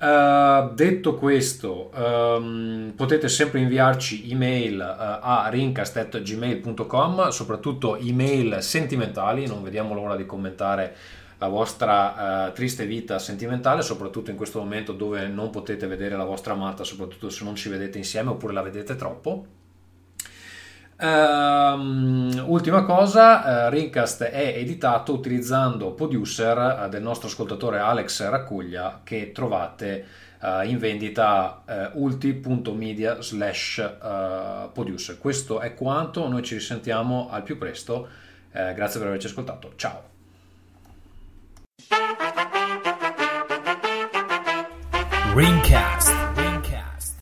Uh, 0.00 0.72
detto 0.72 1.16
questo, 1.16 1.90
um, 1.94 2.94
potete 2.96 3.28
sempre 3.28 3.60
inviarci 3.60 4.30
email 4.30 4.78
uh, 4.78 5.18
a 5.20 5.48
rincast.gmail.com, 5.50 7.28
soprattutto 7.28 7.98
email 7.98 8.62
sentimentali, 8.62 9.46
non 9.46 9.62
vediamo 9.62 9.92
l'ora 9.92 10.16
di 10.16 10.24
commentare 10.24 10.96
la 11.36 11.48
vostra 11.48 12.48
uh, 12.48 12.52
triste 12.52 12.86
vita 12.86 13.18
sentimentale, 13.18 13.82
soprattutto 13.82 14.30
in 14.30 14.36
questo 14.36 14.58
momento 14.58 14.92
dove 14.92 15.26
non 15.26 15.50
potete 15.50 15.86
vedere 15.86 16.16
la 16.16 16.24
vostra 16.24 16.54
amata, 16.54 16.82
soprattutto 16.82 17.28
se 17.28 17.44
non 17.44 17.54
ci 17.54 17.68
vedete 17.68 17.98
insieme 17.98 18.30
oppure 18.30 18.54
la 18.54 18.62
vedete 18.62 18.96
troppo. 18.96 19.59
Um, 21.02 22.44
ultima 22.46 22.84
cosa, 22.84 23.68
uh, 23.68 23.70
Rincast 23.70 24.24
è 24.24 24.52
editato 24.56 25.14
utilizzando 25.14 25.92
Producer 25.92 26.84
uh, 26.84 26.88
del 26.90 27.00
nostro 27.00 27.28
ascoltatore 27.28 27.78
Alex 27.78 28.28
Raccuglia 28.28 29.00
che 29.02 29.32
trovate 29.32 30.04
uh, 30.42 30.60
in 30.62 30.78
vendita 30.78 31.62
uh, 31.94 32.02
ulti.media 32.02 33.22
slash 33.22 33.82
producer. 34.74 35.16
Questo 35.18 35.60
è 35.60 35.72
quanto, 35.72 36.28
noi 36.28 36.42
ci 36.42 36.54
risentiamo 36.54 37.28
al 37.30 37.44
più 37.44 37.56
presto, 37.56 38.08
grazie 38.52 38.98
per 38.98 39.08
averci 39.08 39.26
ascoltato, 39.26 39.72
ciao! 39.76 40.08
Ringcast 45.34 46.19